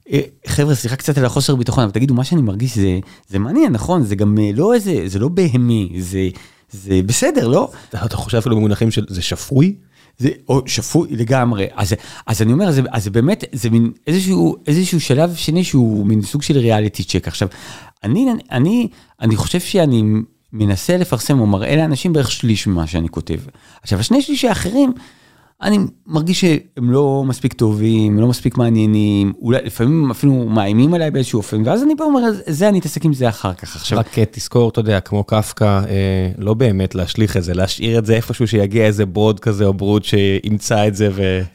חבר'ה, 0.47 0.75
סליחה 0.75 0.95
קצת 0.95 1.17
על 1.17 1.25
החוסר 1.25 1.55
ביטחון, 1.55 1.83
אבל 1.83 1.91
תגידו, 1.91 2.13
מה 2.13 2.23
שאני 2.23 2.41
מרגיש 2.41 2.75
זה, 2.75 2.99
זה 3.27 3.39
מעניין, 3.39 3.73
נכון? 3.73 4.03
זה 4.03 4.15
גם 4.15 4.37
אה, 4.39 4.51
לא 4.53 4.73
איזה, 4.73 5.03
זה 5.05 5.19
לא 5.19 5.27
בהמי, 5.27 5.89
זה, 5.99 6.29
זה 6.71 7.01
בסדר, 7.05 7.47
לא? 7.47 7.71
אתה 7.89 8.17
חושב 8.17 8.37
אפילו 8.37 8.55
במונחים 8.55 8.91
של 8.91 9.05
זה 9.09 9.21
שפוי? 9.21 9.75
זה 10.17 10.29
או 10.49 10.61
שפוי 10.65 11.09
לגמרי 11.11 11.67
אז 11.75 11.95
אז 12.27 12.41
אני 12.41 12.53
אומר 12.53 12.71
זה 12.71 12.81
אז 12.91 13.03
זה 13.03 13.09
באמת 13.09 13.43
זה 13.51 13.69
מין 13.69 13.91
איזשהו 14.07 14.55
איזשהו 14.67 14.99
שלב 14.99 15.35
שני 15.35 15.63
שהוא 15.63 16.05
מין 16.05 16.21
סוג 16.21 16.41
של 16.41 16.57
ריאליטי 16.57 17.03
צ'ק 17.03 17.27
עכשיו 17.27 17.47
אני 18.03 18.27
אני 18.51 18.87
אני 19.21 19.35
חושב 19.35 19.59
שאני 19.59 20.03
מנסה 20.53 20.97
לפרסם 20.97 21.39
או 21.39 21.47
מראה 21.47 21.75
לאנשים 21.75 22.13
בערך 22.13 22.31
שליש 22.31 22.67
ממה 22.67 22.87
שאני 22.87 23.09
כותב 23.09 23.39
עכשיו 23.81 23.99
השני 23.99 24.21
שליש 24.21 24.45
האחרים. 24.45 24.93
אני 25.63 25.77
מרגיש 26.07 26.41
שהם 26.41 26.91
לא 26.91 27.23
מספיק 27.27 27.53
טובים, 27.53 28.19
לא 28.19 28.27
מספיק 28.27 28.57
מעניינים, 28.57 29.33
אולי 29.41 29.59
לפעמים 29.63 30.11
אפילו 30.11 30.33
מאיימים 30.33 30.93
עליי 30.93 31.11
באיזשהו 31.11 31.37
אופן, 31.37 31.61
ואז 31.65 31.83
אני 31.83 31.95
בא 31.95 32.03
ואומר, 32.03 32.21
זה 32.47 32.69
אני 32.69 32.79
אתעסק 32.79 33.05
עם 33.05 33.13
זה 33.13 33.29
אחר 33.29 33.53
כך. 33.53 33.75
עכשיו, 33.75 33.99
רק 33.99 34.19
אה, 34.19 34.23
תזכור, 34.31 34.69
אתה 34.69 34.79
יודע, 34.79 34.99
כמו 34.99 35.23
קפקא, 35.23 35.81
אה, 35.89 36.31
לא 36.37 36.53
באמת 36.53 36.95
להשליך 36.95 37.37
את 37.37 37.43
זה, 37.43 37.53
להשאיר 37.53 37.99
את 37.99 38.05
זה 38.05 38.15
איפשהו 38.15 38.47
שיגיע 38.47 38.85
איזה 38.85 39.05
ברוד 39.05 39.39
כזה 39.39 39.65
או 39.65 39.73
ברוד 39.73 40.05
שימצא 40.05 40.87
את 40.87 40.95
זה, 40.95 41.09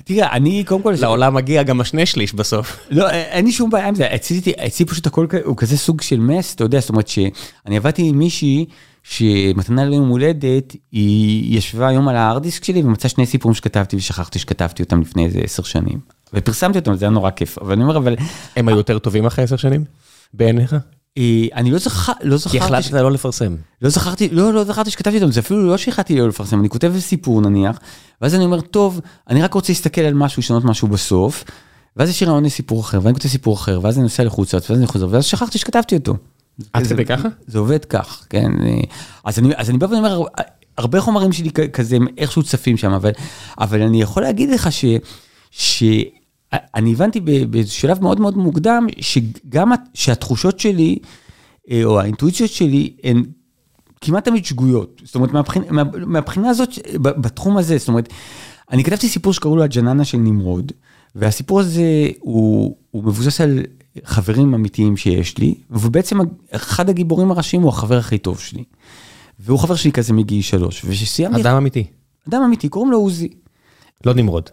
תראה, 0.04 0.32
אני 0.32 0.64
קודם 0.64 0.82
כל... 0.82 0.94
ולעולם 0.98 1.34
מגיע 1.34 1.62
גם 1.62 1.80
השני 1.80 2.06
שליש 2.06 2.34
בסוף. 2.34 2.78
לא, 2.90 3.10
אין 3.10 3.44
לי 3.44 3.52
שום 3.52 3.70
בעיה 3.70 3.88
עם 3.88 3.94
זה, 3.94 4.06
אצלי, 4.14 4.84
פשוט 4.86 5.06
הכל 5.06 5.26
הוא 5.44 5.56
כזה 5.56 5.76
סוג 5.76 6.00
של 6.00 6.20
מס, 6.20 6.54
אתה 6.54 6.64
יודע, 6.64 6.80
זאת 6.80 6.90
אומרת 6.90 7.08
שאני 7.08 7.76
עבדתי 7.76 8.02
עם 8.02 8.18
מישהי 8.18 8.66
שמתנה 9.08 9.84
ליום 9.84 10.08
הולדת, 10.08 10.76
היא 10.92 11.58
ישבה 11.58 11.88
היום 11.88 12.08
על 12.08 12.16
ההארד 12.16 12.42
דיסק 12.42 12.64
שלי 12.64 12.82
ומצאה 12.82 13.10
שני 13.10 13.26
סיפורים 13.26 13.54
שכתבתי 13.54 13.96
ושכחתי 13.96 14.38
שכתבתי 14.38 14.82
אותם 14.82 15.00
לפני 15.00 15.24
איזה 15.24 15.38
עשר 15.38 15.62
שנים. 15.62 16.00
ופרסמתי 16.34 16.78
אותם, 16.78 16.94
זה 16.94 17.04
היה 17.04 17.10
נורא 17.10 17.30
כיף, 17.30 17.58
אבל 17.58 17.72
אני 17.72 17.82
אומר, 17.82 17.96
אבל 17.96 18.16
הם 18.56 18.68
היו 18.68 18.76
יותר 18.76 18.98
טובים 18.98 19.26
אחרי 19.26 19.44
עשר 19.44 19.56
שנים? 19.56 19.84
בעיניך? 20.34 20.76
אה, 21.18 21.46
אני 21.54 21.70
לא 21.70 21.78
זכר, 21.78 22.12
לא 22.22 22.36
כי 22.36 22.38
זכרתי, 22.38 22.58
החלטת 22.58 22.92
לא 22.92 23.12
לפרסם. 23.12 23.56
לא 23.82 23.88
זכרתי, 23.88 24.28
לא, 24.28 24.52
לא 24.52 24.64
זכרתי 24.64 24.90
שכתבתי 24.90 25.16
אותם, 25.16 25.32
זה 25.32 25.40
אפילו 25.40 25.66
לא 25.66 25.76
שהחלטתי 25.76 26.18
לא 26.18 26.28
לפרסם, 26.28 26.60
אני 26.60 26.68
כותב 26.68 26.92
סיפור 26.98 27.40
נניח, 27.40 27.78
ואז 28.22 28.34
אני 28.34 28.44
אומר, 28.44 28.60
טוב, 28.60 29.00
אני 29.30 29.42
רק 29.42 29.54
רוצה 29.54 29.72
להסתכל 29.72 30.00
על 30.00 30.14
משהו, 30.14 30.40
לשנות 30.40 30.64
משהו 30.64 30.88
בסוף, 30.88 31.44
ואז 31.96 32.08
יש 32.08 32.20
לי 32.20 32.26
רעיון 32.26 32.44
לסיפור 32.44 32.80
אחר, 32.80 33.00
ואני 33.02 33.14
כותב 33.14 33.28
סיפור 33.28 33.54
אחר, 33.54 33.80
ואז 33.82 33.96
אני 33.96 34.02
נוסע 34.02 34.24
לחוץ 34.24 34.54
לארץ, 34.54 34.70
ואז 34.70 34.78
אני 34.78 34.86
חוזר, 34.86 35.06
ואז 35.10 35.24
שכחתי 35.24 35.58
שכתבתי 35.58 35.96
אותו. 35.96 36.16
עד 36.72 36.86
כדי 36.86 37.04
ככה? 37.04 37.28
זה 37.46 37.58
עובד 37.58 37.84
כך, 37.84 38.26
כן. 38.30 38.50
אז 39.24 39.38
אני, 39.38 39.48
אז 39.56 39.70
אני 39.70 39.78
בא 39.78 39.86
ואומר, 39.86 40.22
הרבה 40.78 41.00
חומרים 41.00 41.32
שלי 41.32 41.50
כזה 41.50 41.96
הם 41.96 42.06
איכשהו 42.18 42.42
צפים 42.42 42.76
שם, 42.76 42.90
אבל, 42.90 43.10
אבל 43.58 43.82
אני 43.82 44.02
יכול 44.02 44.22
להגיד 44.22 44.50
לך 44.50 44.72
ש... 44.72 44.84
ש... 45.50 45.84
אני 46.74 46.92
הבנתי 46.92 47.20
בשלב 47.50 48.02
מאוד 48.02 48.20
מאוד 48.20 48.36
מוקדם, 48.36 48.86
שגם 49.00 49.72
הת- 49.72 49.88
שהתחושות 49.94 50.60
שלי, 50.60 50.98
אה, 51.70 51.84
או 51.84 52.00
האינטואיציות 52.00 52.50
שלי, 52.50 52.96
הן 53.04 53.22
כמעט 54.00 54.24
תמיד 54.24 54.44
שגויות. 54.44 55.02
זאת 55.04 55.14
אומרת, 55.14 55.32
מהבחינה, 55.32 55.64
מה, 55.70 55.82
מהבחינה 56.06 56.48
הזאת, 56.50 56.78
בתחום 57.02 57.56
הזה, 57.56 57.78
זאת 57.78 57.88
אומרת, 57.88 58.08
אני 58.70 58.84
כתבתי 58.84 59.08
סיפור 59.08 59.32
שקראו 59.32 59.56
לו 59.56 59.62
הג'ננה 59.62 60.04
של 60.04 60.18
נמרוד, 60.18 60.72
והסיפור 61.14 61.60
הזה 61.60 61.82
הוא, 62.20 62.76
הוא 62.90 63.04
מבוסס 63.04 63.40
על 63.40 63.60
חברים 64.04 64.54
אמיתיים 64.54 64.96
שיש 64.96 65.38
לי, 65.38 65.54
ובעצם 65.70 66.18
אחד 66.50 66.88
הגיבורים 66.88 67.30
הראשיים 67.30 67.62
הוא 67.62 67.68
החבר 67.68 67.98
הכי 67.98 68.18
טוב 68.18 68.40
שלי. 68.40 68.64
והוא 69.40 69.58
חבר 69.58 69.74
שלי 69.74 69.92
כזה 69.92 70.12
מגיל 70.12 70.42
שלוש, 70.42 70.84
וכשסיימתי, 70.84 71.40
אדם 71.40 71.56
אמיתי, 71.56 71.84
אדם 72.28 72.42
אמיתי, 72.42 72.68
קוראים 72.68 72.92
לו 72.92 72.98
עוזי. 72.98 73.28
לא 74.06 74.14
נמרוד. 74.14 74.50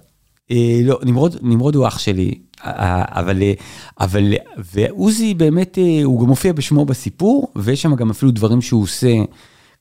אה, 0.51 0.79
לא, 0.83 0.99
נמרוד, 1.03 1.35
נמרוד 1.41 1.75
הוא 1.75 1.87
אח 1.87 1.99
שלי, 1.99 2.33
אה, 2.65 3.03
אבל, 3.07 3.41
אה, 3.41 3.53
אבל, 3.99 4.33
ועוזי 4.73 5.33
באמת, 5.33 5.77
אה, 5.77 6.03
הוא 6.03 6.21
גם 6.21 6.27
מופיע 6.27 6.53
בשמו 6.53 6.85
בסיפור, 6.85 7.51
ויש 7.55 7.81
שם 7.81 7.95
גם 7.95 8.09
אפילו 8.09 8.31
דברים 8.31 8.61
שהוא 8.61 8.83
עושה, 8.83 9.13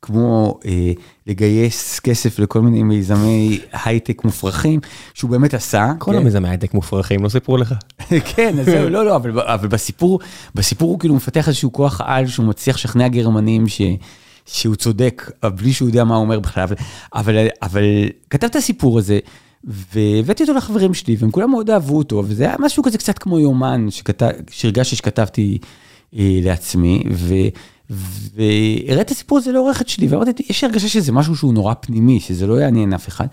כמו 0.02 0.58
אה, 0.66 0.92
לגייס 1.26 2.00
כסף 2.00 2.38
לכל 2.38 2.60
מיני 2.60 2.82
מיזמי 2.82 3.60
הייטק 3.84 4.24
מופרכים, 4.24 4.80
שהוא 5.14 5.30
באמת 5.30 5.54
עשה. 5.54 5.92
כל 5.98 6.12
כן? 6.12 6.18
המיזמי 6.18 6.48
הייטק 6.48 6.74
מופרכים, 6.74 7.22
לא 7.22 7.28
סיפרו 7.28 7.56
לך. 7.56 7.74
כן, 8.34 8.58
אז 8.58 8.66
זהו, 8.66 8.88
לא, 8.88 9.04
לא, 9.04 9.16
אבל, 9.16 9.40
אבל 9.40 9.68
בסיפור, 9.68 10.20
בסיפור 10.54 10.90
הוא 10.90 10.98
כאילו 10.98 11.14
מפתח 11.14 11.48
איזשהו 11.48 11.72
כוח 11.72 12.00
על 12.04 12.26
שהוא 12.26 12.46
מצליח 12.46 12.76
לשכנע 12.76 13.08
גרמנים 13.08 13.68
ש, 13.68 13.80
שהוא 14.46 14.74
צודק, 14.74 15.30
בלי 15.44 15.72
שהוא 15.72 15.88
יודע 15.88 16.04
מה 16.04 16.14
הוא 16.14 16.24
אומר 16.24 16.40
בכלל, 16.40 16.62
אבל, 16.62 16.76
אבל, 17.14 17.46
אבל 17.62 17.84
כתב 18.30 18.46
את 18.46 18.56
הסיפור 18.56 18.98
הזה, 18.98 19.18
והבאתי 19.64 20.42
אותו 20.42 20.54
לחברים 20.54 20.94
שלי, 20.94 21.16
והם 21.18 21.30
כולם 21.30 21.50
מאוד 21.50 21.70
אהבו 21.70 21.98
אותו, 21.98 22.22
וזה 22.26 22.44
היה 22.44 22.56
משהו 22.58 22.82
כזה 22.82 22.98
קצת 22.98 23.18
כמו 23.18 23.38
יומן, 23.38 23.86
שכתב, 23.90 24.30
שהרגשתי 24.50 24.96
שכתבתי 24.96 25.58
אה, 26.18 26.38
לעצמי, 26.42 27.02
ו... 27.12 27.34
והראיתי 28.34 29.00
את 29.00 29.10
הסיפור 29.10 29.38
הזה 29.38 29.52
לעורכת 29.52 29.88
שלי, 29.88 30.06
ואמרתי, 30.06 30.42
יש 30.50 30.64
הרגשה 30.64 30.88
שזה 30.88 31.12
משהו 31.12 31.36
שהוא 31.36 31.54
נורא 31.54 31.74
פנימי, 31.80 32.20
שזה 32.20 32.46
לא 32.46 32.60
יעניין 32.60 32.92
אף 32.92 33.08
אחד. 33.08 33.26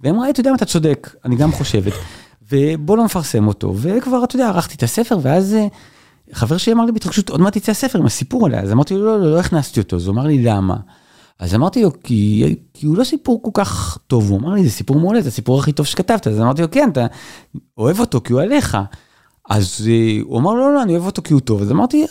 והם 0.00 0.14
אמרה, 0.14 0.30
אתה 0.30 0.40
יודע 0.40 0.50
מה, 0.50 0.56
אתה 0.56 0.64
צודק, 0.64 1.14
אני 1.24 1.36
גם 1.36 1.52
חושבת, 1.52 1.92
ובוא 2.50 2.96
לא 2.96 3.04
נפרסם 3.04 3.46
אותו. 3.46 3.74
וכבר, 3.76 4.24
אתה 4.24 4.36
יודע, 4.36 4.48
ערכתי 4.48 4.74
את 4.74 4.82
הספר, 4.82 5.18
ואז 5.22 5.54
אה, 5.54 5.66
חבר 6.32 6.56
שלי 6.56 6.72
אמר 6.72 6.84
לי 6.84 6.92
בהתרגשות, 6.92 7.30
עוד 7.30 7.40
מעט 7.40 7.56
יצא 7.56 7.72
הספר 7.72 7.98
עם 7.98 8.06
הסיפור 8.06 8.46
עליה. 8.46 8.60
אז 8.60 8.72
אמרתי 8.72 8.94
לו, 8.94 9.06
לא, 9.06 9.20
לא, 9.20 9.32
לא 9.32 9.40
הכנסתי 9.40 9.80
אותו. 9.80 9.96
אז 9.96 10.06
הוא 10.06 10.14
אמר 10.14 10.26
לי, 10.26 10.42
למה? 10.42 10.76
אז 11.38 11.54
אמרתי 11.54 11.82
לו, 11.82 11.90
כי, 12.02 12.56
כי 12.74 12.86
הוא 12.86 12.96
לא 12.96 13.04
סיפור 13.04 13.42
כל 13.42 13.50
כך 13.54 13.98
טוב. 14.06 14.30
הוא 14.30 14.38
אמר 14.38 14.52
לי, 14.52 14.64
זה 14.64 14.70
סיפור 14.70 15.00
מעולה, 15.00 15.20
זה 15.20 15.28
הסיפור 15.28 15.60
הכי 15.60 15.72
טוב 15.72 15.86
שכתבת. 15.86 16.26
אז 16.26 16.40
אמרתי 16.40 16.62
לו, 16.62 16.70
כן, 16.70 16.88
אתה 16.92 17.06
אוהב 17.78 18.00
אותו 18.00 18.20
כי 18.24 18.32
הוא 18.32 18.40
עליך. 18.40 18.78
אז 19.50 19.88
אה, 19.90 20.18
הוא 20.22 20.38
אמר, 20.38 20.54
לא, 20.54 20.74
לא, 20.74 20.82
אני 20.82 20.92
אוהב 20.92 21.06
אותו 21.06 21.22
כי 21.22 21.32
הוא 21.32 21.40
טוב. 21.40 21.62
אז 21.62 21.70
אמרתי, 21.70 22.06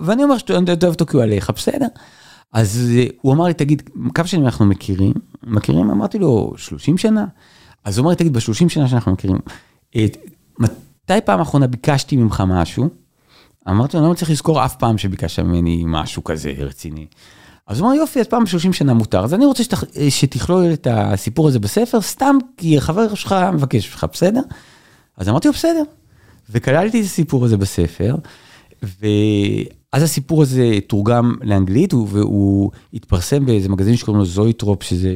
ואני 0.00 0.24
אומר 0.24 0.38
שאתה 0.38 0.52
אוהב 0.54 0.84
אותו 0.84 1.06
כי 1.06 1.16
הוא 1.16 1.22
עליך, 1.22 1.50
בסדר. 1.50 1.86
אז 2.52 2.90
הוא 3.20 3.32
אמר 3.32 3.44
לי, 3.44 3.54
תגיד, 3.54 3.82
כמה 4.14 4.26
שנים 4.26 4.44
אנחנו 4.44 4.64
מכירים? 4.66 5.12
מכירים? 5.42 5.90
אמרתי 5.90 6.18
לו, 6.18 6.52
30 6.56 6.98
שנה? 6.98 7.26
אז 7.84 7.98
הוא 7.98 8.02
אמר 8.02 8.10
לי, 8.10 8.16
תגיד, 8.16 8.32
ב-30 8.32 8.68
שנה 8.68 8.88
שאנחנו 8.88 9.12
מכירים, 9.12 9.38
אה, 9.96 10.06
מתי 10.58 11.20
פעם 11.24 11.40
אחרונה 11.40 11.66
ביקשתי 11.66 12.16
ממך 12.16 12.42
משהו? 12.46 12.88
אמרתי 13.68 13.96
לו, 13.96 14.02
אני 14.02 14.10
לא 14.10 14.14
צריך 14.14 14.30
לזכור 14.30 14.64
אף 14.64 14.76
פעם 14.76 14.98
שביקשת 14.98 15.42
ממני 15.42 15.84
משהו 15.86 16.24
כזה 16.24 16.52
רציני. 16.58 17.06
אז 17.66 17.80
הוא 17.80 17.88
אמר, 17.88 17.96
יופי, 17.96 18.20
אז 18.20 18.26
פעם 18.26 18.44
ב-30 18.44 18.72
שנה 18.72 18.94
מותר, 18.94 19.24
אז 19.24 19.34
אני 19.34 19.44
רוצה 19.44 19.64
שתכ... 19.64 19.84
שתכלול 20.08 20.72
את 20.72 20.86
הסיפור 20.90 21.48
הזה 21.48 21.58
בספר, 21.58 22.00
סתם 22.00 22.36
כי 22.56 22.80
חבר 22.80 23.14
שלך 23.14 23.36
מבקש 23.52 23.92
ממך, 23.92 24.06
בסדר? 24.12 24.40
אז 25.16 25.28
אמרתי 25.28 25.48
לו, 25.48 25.54
בסדר. 25.54 25.82
וכללתי 26.50 27.00
את 27.00 27.04
הסיפור 27.04 27.44
הזה 27.44 27.56
בספר, 27.56 28.16
ואז 28.82 30.02
הסיפור 30.02 30.42
הזה 30.42 30.78
תורגם 30.86 31.34
לאנגלית, 31.42 31.94
והוא 31.94 32.70
התפרסם 32.94 33.46
באיזה 33.46 33.68
מגזין 33.68 33.96
שקוראים 33.96 34.18
לו 34.18 34.26
Zoetrope, 34.26 34.82
שזה 34.82 35.14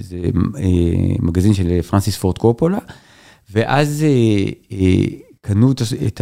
זה, 0.00 0.16
אה, 0.58 1.14
מגזין 1.18 1.54
של 1.54 1.82
פרנסיס 1.82 2.16
פורד 2.16 2.38
קופולה, 2.38 2.78
ואז 3.52 4.04
אה, 4.04 4.50
אה, 4.72 5.04
קנו 5.40 5.72
את, 6.06 6.20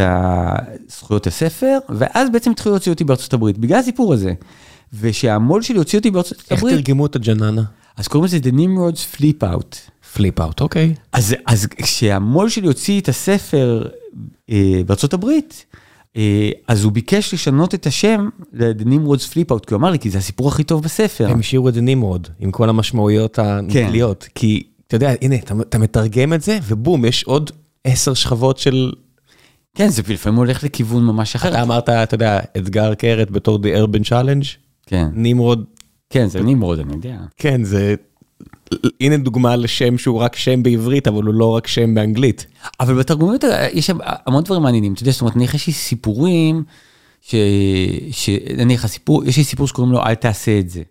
זכויות 0.88 1.26
הספר, 1.26 1.78
ואז 1.88 2.30
בעצם 2.30 2.50
התחילו 2.50 2.74
להוציא 2.74 2.92
אותי 2.92 3.04
בארצות 3.04 3.32
הברית, 3.32 3.58
בגלל 3.58 3.78
הסיפור 3.78 4.12
הזה. 4.12 4.34
ושהמו"ל 4.92 5.62
שלי 5.62 5.78
הוציא 5.78 5.98
אותי 5.98 6.10
בארצות 6.10 6.44
איך 6.50 6.58
הברית, 6.58 6.74
תרגמו 6.74 7.06
את 7.06 7.16
הג'ננה? 7.16 7.62
אז 7.96 8.08
קוראים 8.08 8.24
לזה 8.24 8.38
The 8.38 8.52
Nimrod's 8.52 9.16
Flip 9.16 9.42
Out. 9.42 9.76
Flip 10.14 10.40
out, 10.40 10.60
אוקיי. 10.60 10.94
אז, 11.12 11.34
אז 11.46 11.66
כשהמו"ל 11.66 12.48
שלי 12.48 12.66
הוציא 12.66 13.00
את 13.00 13.08
הספר 13.08 13.88
אה, 14.50 14.80
בארצות 14.86 15.14
הברית, 15.14 15.66
אז 16.68 16.84
הוא 16.84 16.92
ביקש 16.92 17.34
לשנות 17.34 17.74
את 17.74 17.86
השם 17.86 18.28
flip-out, 19.32 19.66
כי 19.66 19.74
הוא 19.74 19.78
אמר 19.80 19.90
לי, 19.90 19.98
כי 19.98 20.10
זה 20.10 20.18
הסיפור 20.18 20.48
הכי 20.48 20.64
טוב 20.64 20.82
בספר. 20.82 21.30
הם 21.30 21.40
השאירו 21.40 21.68
את 21.68 21.74
זה 21.74 21.80
נמרוד, 21.80 22.28
עם 22.40 22.50
כל 22.50 22.68
המשמעויות 22.68 23.38
האנגליות. 23.38 24.28
כי, 24.34 24.62
אתה 24.86 24.96
יודע, 24.96 25.12
הנה, 25.22 25.34
אתה, 25.34 25.54
אתה 25.60 25.78
מתרגם 25.78 26.32
את 26.32 26.42
זה, 26.42 26.58
ובום, 26.68 27.04
יש 27.04 27.24
עוד 27.24 27.50
עשר 27.84 28.14
שכבות 28.14 28.58
של... 28.58 28.92
כן, 29.74 29.88
זה 29.88 30.02
לפעמים 30.08 30.38
הולך 30.38 30.64
לכיוון 30.64 31.04
ממש 31.04 31.34
אחר. 31.36 31.48
אתה 31.48 31.62
אמרת, 31.62 31.88
אתה 31.88 32.14
יודע, 32.14 32.40
אתגר 32.56 32.94
קרת 32.94 33.30
בתור 33.30 33.58
The 33.58 33.86
Urban 33.86 34.08
Challenge, 34.08 34.46
כן, 34.86 35.08
נמרוד, 35.12 35.64
כן, 36.10 36.26
זה 36.26 36.42
נמרוד, 36.42 36.78
אני 36.78 36.92
יודע. 36.92 37.18
כן, 37.36 37.64
זה... 37.64 37.94
הנה 39.00 39.16
דוגמה 39.16 39.56
לשם 39.56 39.98
שהוא 39.98 40.18
רק 40.18 40.36
שם 40.36 40.62
בעברית, 40.62 41.08
אבל 41.08 41.22
הוא 41.22 41.34
לא 41.34 41.50
רק 41.50 41.66
שם 41.66 41.94
באנגלית. 41.94 42.46
אבל 42.80 42.94
בתרגומים 42.98 43.38
יש 43.72 43.86
שם 43.86 43.98
המון 44.02 44.44
דברים 44.44 44.62
מעניינים, 44.62 44.92
אתה 44.92 45.02
יודע, 45.02 45.12
זאת 45.12 45.20
אומרת, 45.20 45.36
נניח 45.36 45.54
יש 45.54 45.66
לי 45.66 45.72
סיפורים, 45.72 46.62
ש... 47.22 47.34
ש... 48.10 48.30
נניח 48.56 48.84
הסיפור, 48.84 49.24
יש 49.24 49.36
לי 49.36 49.44
סיפור 49.44 49.68
שקוראים 49.68 49.92
לו 49.92 50.02
אל 50.02 50.14
תעשה 50.14 50.58
את 50.58 50.70
זה. 50.70 50.82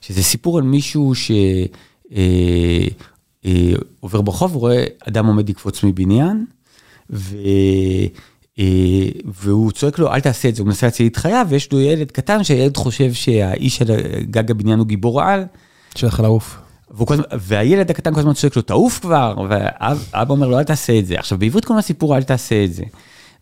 שזה 0.00 0.22
סיפור 0.22 0.58
על 0.58 0.64
מישהו 0.64 1.14
שעובר 1.14 1.68
אה, 2.16 2.86
אה, 3.46 3.72
עובר 4.00 4.20
ברחוב 4.20 4.56
ורואה 4.56 4.84
אדם 5.08 5.26
עומד 5.26 5.48
לקפוץ 5.48 5.84
מבניין, 5.84 6.44
ו... 7.10 7.36
אה, 8.58 8.64
והוא 9.42 9.72
צועק 9.72 9.98
לו 9.98 10.12
אל 10.12 10.20
תעשה 10.20 10.48
את 10.48 10.54
זה, 10.54 10.62
הוא 10.62 10.66
מנסה 10.66 10.86
להציל 10.86 11.06
את 11.06 11.16
חייו, 11.16 11.46
ויש 11.48 11.72
לו 11.72 11.80
ילד 11.80 12.10
קטן 12.10 12.44
שהילד 12.44 12.76
חושב 12.76 13.12
שהאיש 13.12 13.82
על 13.82 13.88
גג 14.30 14.50
הבניין 14.50 14.78
הוא 14.78 14.86
גיבור 14.86 15.22
על. 15.22 15.44
שלך 15.94 16.20
לעוף. 16.20 16.63
והילד 17.38 17.90
הקטן 17.90 18.14
כל 18.14 18.20
הזמן 18.20 18.32
צועק 18.32 18.56
לו 18.56 18.62
תעוף 18.62 18.98
כבר, 18.98 19.34
ואבא 19.48 20.32
אומר 20.32 20.48
לו 20.48 20.58
אל 20.58 20.64
תעשה 20.64 20.98
את 20.98 21.06
זה. 21.06 21.18
עכשיו 21.18 21.38
בעברית 21.38 21.64
קוראים 21.64 21.78
לסיפור 21.78 22.16
אל 22.16 22.22
תעשה 22.22 22.64
את 22.64 22.72
זה. 22.72 22.84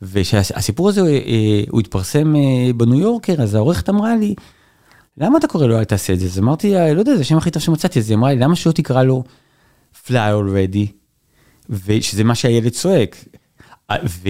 וכשהסיפור 0.03 0.89
הזה 0.89 1.01
אה, 1.01 1.63
הוא 1.71 1.81
התפרסם 1.81 2.37
אה, 2.37 2.73
בניו 2.77 3.01
יורקר 3.01 3.43
אז 3.43 3.55
העורכת 3.55 3.89
אמרה 3.89 4.17
לי 4.17 4.35
למה 5.19 5.39
אתה 5.39 5.47
קורא 5.47 5.67
לו 5.67 5.79
אל 5.79 5.85
תעשה 5.85 6.13
את 6.13 6.21
זה? 6.21 6.27
אז 6.27 6.39
אמרתי 6.39 6.73
לא 6.73 6.99
יודע 6.99 7.15
זה 7.15 7.21
השם 7.21 7.37
הכי 7.37 7.51
טוב 7.51 7.63
שמצאתי 7.63 7.99
אז 7.99 8.11
היא 8.11 8.19
אמרה 8.19 8.33
לי 8.33 8.39
למה 8.39 8.57
שלא 8.57 8.73
תקרא 8.73 9.03
לו 9.03 9.25
fly 10.07 10.11
already 10.11 10.87
ושזה 11.71 12.25
מה 12.25 12.35
שהילד 12.35 12.69
צועק. 12.69 13.17
ו... 13.93 14.29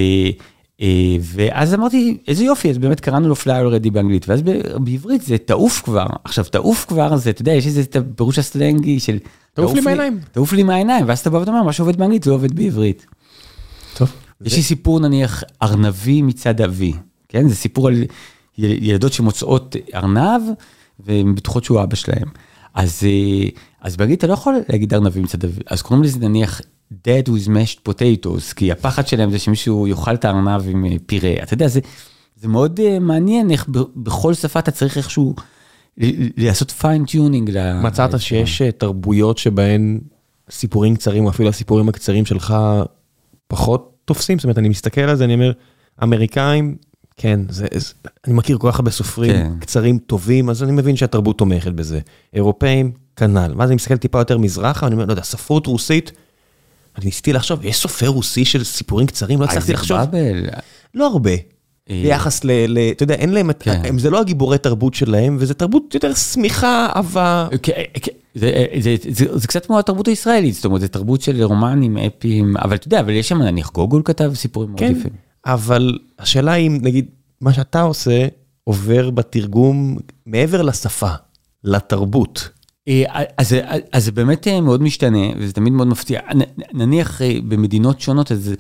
אה, 0.81 0.87
ואז 1.21 1.75
אמרתי 1.75 2.19
איזה 2.29 2.45
יופי 2.45 2.71
אז 2.71 2.79
באמת 2.79 3.01
קראנו 3.01 3.29
לו 3.29 3.35
fly 3.35 3.47
already 3.47 3.91
באנגלית 3.91 4.29
ואז 4.29 4.43
בעברית 4.85 5.23
זה 5.23 5.39
תעוף 5.39 5.83
כבר 5.85 6.07
עכשיו 6.25 6.45
תעוף 6.45 6.85
כבר 6.89 7.17
זה 7.17 7.31
אתה 7.31 7.43
יודע 7.43 7.53
יש 7.53 7.67
איזה 7.67 7.81
את 7.81 7.97
הפירוש 7.97 8.39
הסלנגי 8.39 9.01
של 9.01 9.19
תעוף 9.55 9.75
לי 9.75 9.81
מהעיניים. 9.81 10.21
תעוף 10.33 10.53
לי 10.53 10.63
מהעיניים 10.63 11.09
ואז 11.09 11.19
אתה 11.19 11.31
בא 11.31 11.37
ואתה 11.37 11.51
אומר 11.51 11.63
מה 11.63 11.73
שעובד 11.73 11.97
באנגלית 11.97 12.27
לא 12.27 12.35
עובד 12.35 12.53
בעברית. 12.57 13.07
טוב. 13.97 14.13
יש 14.45 14.57
לי 14.57 14.63
סיפור 14.63 15.01
נניח 15.01 15.43
ארנבי 15.63 16.23
מצד 16.23 16.61
אבי, 16.61 16.93
כן? 17.29 17.49
זה 17.49 17.55
סיפור 17.55 17.89
על 17.89 17.95
יל- 18.59 18.85
ילדות 18.85 19.13
שמוצאות 19.13 19.77
ארנב 19.95 20.43
והן 21.01 21.35
בטוחות 21.35 21.65
שהוא 21.65 21.83
אבא 21.83 21.95
שלהם. 21.97 22.29
אז, 22.75 23.01
אה, 23.03 23.49
אז 23.81 23.97
באנגלית 23.97 24.19
אתה 24.19 24.27
לא 24.27 24.33
יכול 24.33 24.55
להגיד 24.69 24.95
ארנבי 24.95 25.21
מצד 25.21 25.45
אבי, 25.45 25.61
אז 25.67 25.83
קוראים 25.83 26.05
לזה 26.05 26.19
נניח 26.19 26.61
dead 27.07 27.29
with 27.29 27.49
mashed 27.49 27.89
potatoes, 27.89 28.55
כי 28.57 28.73
הפחד 28.73 29.07
שלהם 29.07 29.31
זה 29.31 29.39
שמישהו 29.39 29.87
יאכל 29.87 30.15
את 30.15 30.25
הארנב 30.25 30.69
עם 30.69 30.85
אה, 30.85 30.91
פירה, 31.07 31.33
אתה 31.43 31.55
יודע, 31.55 31.69
זה, 31.69 31.81
זה 32.37 32.49
מאוד 32.49 32.81
אה, 32.81 32.99
מעניין 32.99 33.51
איך 33.51 33.69
ב- 33.69 33.79
בכל 33.97 34.35
שפה 34.35 34.59
אתה 34.59 34.71
צריך 34.71 34.97
איכשהו 34.97 35.35
לעשות 36.37 36.71
fine-tuning. 36.71 37.51
מצאת 37.83 38.21
שיש 38.21 38.63
אה, 38.63 38.73
תרבויות 38.73 39.39
שבהן 39.39 40.01
סיפורים 40.51 40.97
קצרים, 40.97 41.25
או 41.25 41.31
אפילו 41.31 41.49
הסיפורים 41.49 41.89
הקצרים 41.89 42.27
שלך 42.27 42.55
פחות 43.49 43.97
תופסים? 44.05 44.39
זאת 44.39 44.45
אומרת, 44.45 44.59
אני 44.59 44.69
מסתכל 44.69 45.01
על 45.01 45.17
זה, 45.17 45.25
אני 45.25 45.35
אומר, 45.35 45.53
אמריקאים, 46.03 46.77
כן, 47.17 47.41
זה, 47.49 47.67
זה, 47.75 47.93
אני 48.27 48.35
מכיר 48.35 48.59
כל 48.59 48.69
כך 48.71 48.79
הרבה 48.79 48.91
סופרים 48.91 49.33
כן. 49.33 49.53
קצרים 49.61 49.99
טובים, 49.99 50.51
אז 50.51 50.63
אני 50.63 50.73
מבין 50.73 50.97
שהתרבות 50.97 51.39
תומכת 51.39 51.73
בזה. 51.73 52.01
אירופאים, 52.35 52.93
כנ"ל. 53.17 53.55
ואז 53.57 53.69
אני 53.69 53.75
מסתכל 53.75 53.97
טיפה 53.97 54.19
יותר 54.19 54.39
מזרחה, 54.39 54.87
אני 54.87 54.95
אומר, 54.95 55.05
לא 55.05 55.13
יודע, 55.13 55.23
ספרות 55.23 55.67
רוסית, 55.67 56.13
אני 56.97 57.05
ניסיתי 57.05 57.33
לחשוב, 57.33 57.65
יש 57.65 57.77
סופר 57.77 58.09
רוסי 58.09 58.45
של 58.45 58.65
סיפורים 58.65 59.07
קצרים? 59.07 59.41
לא 59.41 59.45
הצלחתי 59.45 59.73
לחשוב. 59.73 59.99
לא 60.95 61.07
הרבה. 61.07 61.31
ביחס 61.89 62.45
ל... 62.45 62.51
ל- 62.69 62.91
אתה 62.91 63.03
יודע, 63.03 63.15
אין 63.15 63.31
להם... 63.33 63.51
כן. 63.61 63.81
הם- 63.85 63.99
זה 63.99 64.11
לא 64.11 64.21
הגיבורי 64.21 64.59
תרבות 64.59 64.95
שלהם, 64.95 65.37
וזה 65.41 65.55
תרבות 65.55 65.95
יותר 65.95 66.15
שמיכה, 66.15 66.89
אהבה. 66.97 67.49
כן, 67.63 67.73
כן, 68.03 68.13
זה, 68.35 68.53
זה, 68.81 68.95
זה, 69.11 69.39
זה 69.39 69.49
קצת 69.49 69.67
כמו 69.67 69.79
התרבות 69.79 70.09
הישראלית, 70.09 70.55
זאת 70.55 70.65
אומרת, 70.65 70.81
זה 70.81 70.89
תרבות 70.89 71.23
של 71.23 71.43
רומנים, 71.43 71.97
אפים, 71.99 72.57
אבל 72.57 72.75
אתה 72.77 72.87
יודע, 72.87 73.01
אבל 73.01 73.11
יש 73.11 73.29
שם, 73.29 73.43
נניח 73.43 73.71
גוגול 73.71 74.03
כתב 74.05 74.33
סיפורים 74.35 74.69
מאוד 74.71 74.81
כן, 74.81 74.95
יפים. 74.99 75.11
אבל 75.47 75.99
השאלה 76.19 76.55
אם, 76.55 76.79
נגיד, 76.83 77.07
מה 77.41 77.53
שאתה 77.53 77.81
עושה 77.81 78.27
עובר 78.65 79.11
בתרגום 79.11 79.97
מעבר 80.27 80.63
לשפה, 80.63 81.11
לתרבות. 81.65 82.49
אה, 82.89 83.03
אז, 83.39 83.55
זה- 84.05 84.13
באמת 84.13 84.49
אה, 84.49 84.61
מאוד 84.61 84.83
משתנה, 84.83 85.19
וזה 85.39 85.53
תמיד 85.53 85.73
מאוד 85.73 85.87
מפתיע. 85.89 86.21
נניח 86.75 87.23
אה, 87.23 87.35
במדינות 87.49 88.01
שונות, 88.01 88.33
אז 88.33 88.55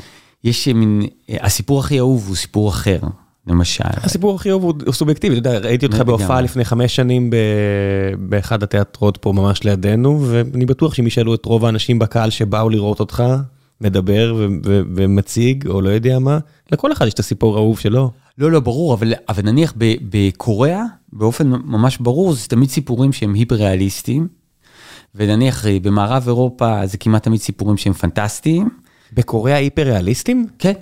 יש 0.45 0.69
מין, 0.69 1.03
הסיפור 1.29 1.81
הכי 1.81 1.99
אהוב 1.99 2.25
הוא 2.29 2.37
סיפור 2.37 2.69
אחר, 2.69 2.99
למשל. 3.47 3.85
הסיפור 3.97 4.35
הכי 4.35 4.51
אהוב 4.51 4.65
הוא 4.65 4.93
סובייקטיבי, 4.93 5.39
אתה 5.39 5.49
יודע, 5.49 5.59
ראיתי 5.59 5.87
אותך. 5.87 5.97
בהופעה 6.01 6.41
לפני 6.41 6.65
חמש 6.65 6.97
שנים 6.97 7.31
באחד 8.19 8.63
התיאטרות 8.63 9.17
פה 9.17 9.33
ממש 9.33 9.65
לידינו, 9.65 10.25
ואני 10.29 10.67
בטוח 10.67 10.95
שאם 10.95 11.07
ישאלו 11.07 11.35
את 11.35 11.45
רוב 11.45 11.65
האנשים 11.65 11.99
בקהל 11.99 12.31
שבאו 12.31 12.69
לראות 12.71 13.01
אותך, 13.01 13.23
מדבר 13.83 14.35
ו- 14.39 14.47
ו- 14.67 14.83
ומציג, 14.95 15.67
או 15.67 15.81
לא 15.81 15.89
יודע 15.89 16.19
מה, 16.19 16.39
לכל 16.73 16.93
אחד 16.93 17.07
יש 17.07 17.15
את 17.15 17.19
הסיפור 17.19 17.57
האהוב 17.57 17.79
שלו. 17.79 18.11
לא, 18.39 18.53
לא, 18.53 18.61
ברור, 18.61 18.95
אבל, 18.95 19.13
אבל 19.29 19.43
נניח 19.43 19.75
בקוריאה, 20.11 20.83
באופן 21.13 21.49
ממש 21.49 21.99
ברור, 21.99 22.33
זה 22.33 22.49
תמיד 22.49 22.71
סיפורים 22.71 23.13
שהם 23.13 23.35
היפר-ריאליסטיים, 23.35 24.29
ונניח 25.15 25.67
אה, 25.67 25.77
במערב 25.83 26.25
אירופה 26.27 26.87
זה 26.87 26.99
כמעט 26.99 27.23
תמיד 27.23 27.41
סיפורים 27.41 27.77
שהם 27.77 27.93
פנטסטיים. 27.93 28.69
בקוריאה 29.13 29.57
היפר 29.57 29.83
ריאליסטים? 29.83 30.47
כן. 30.59 30.73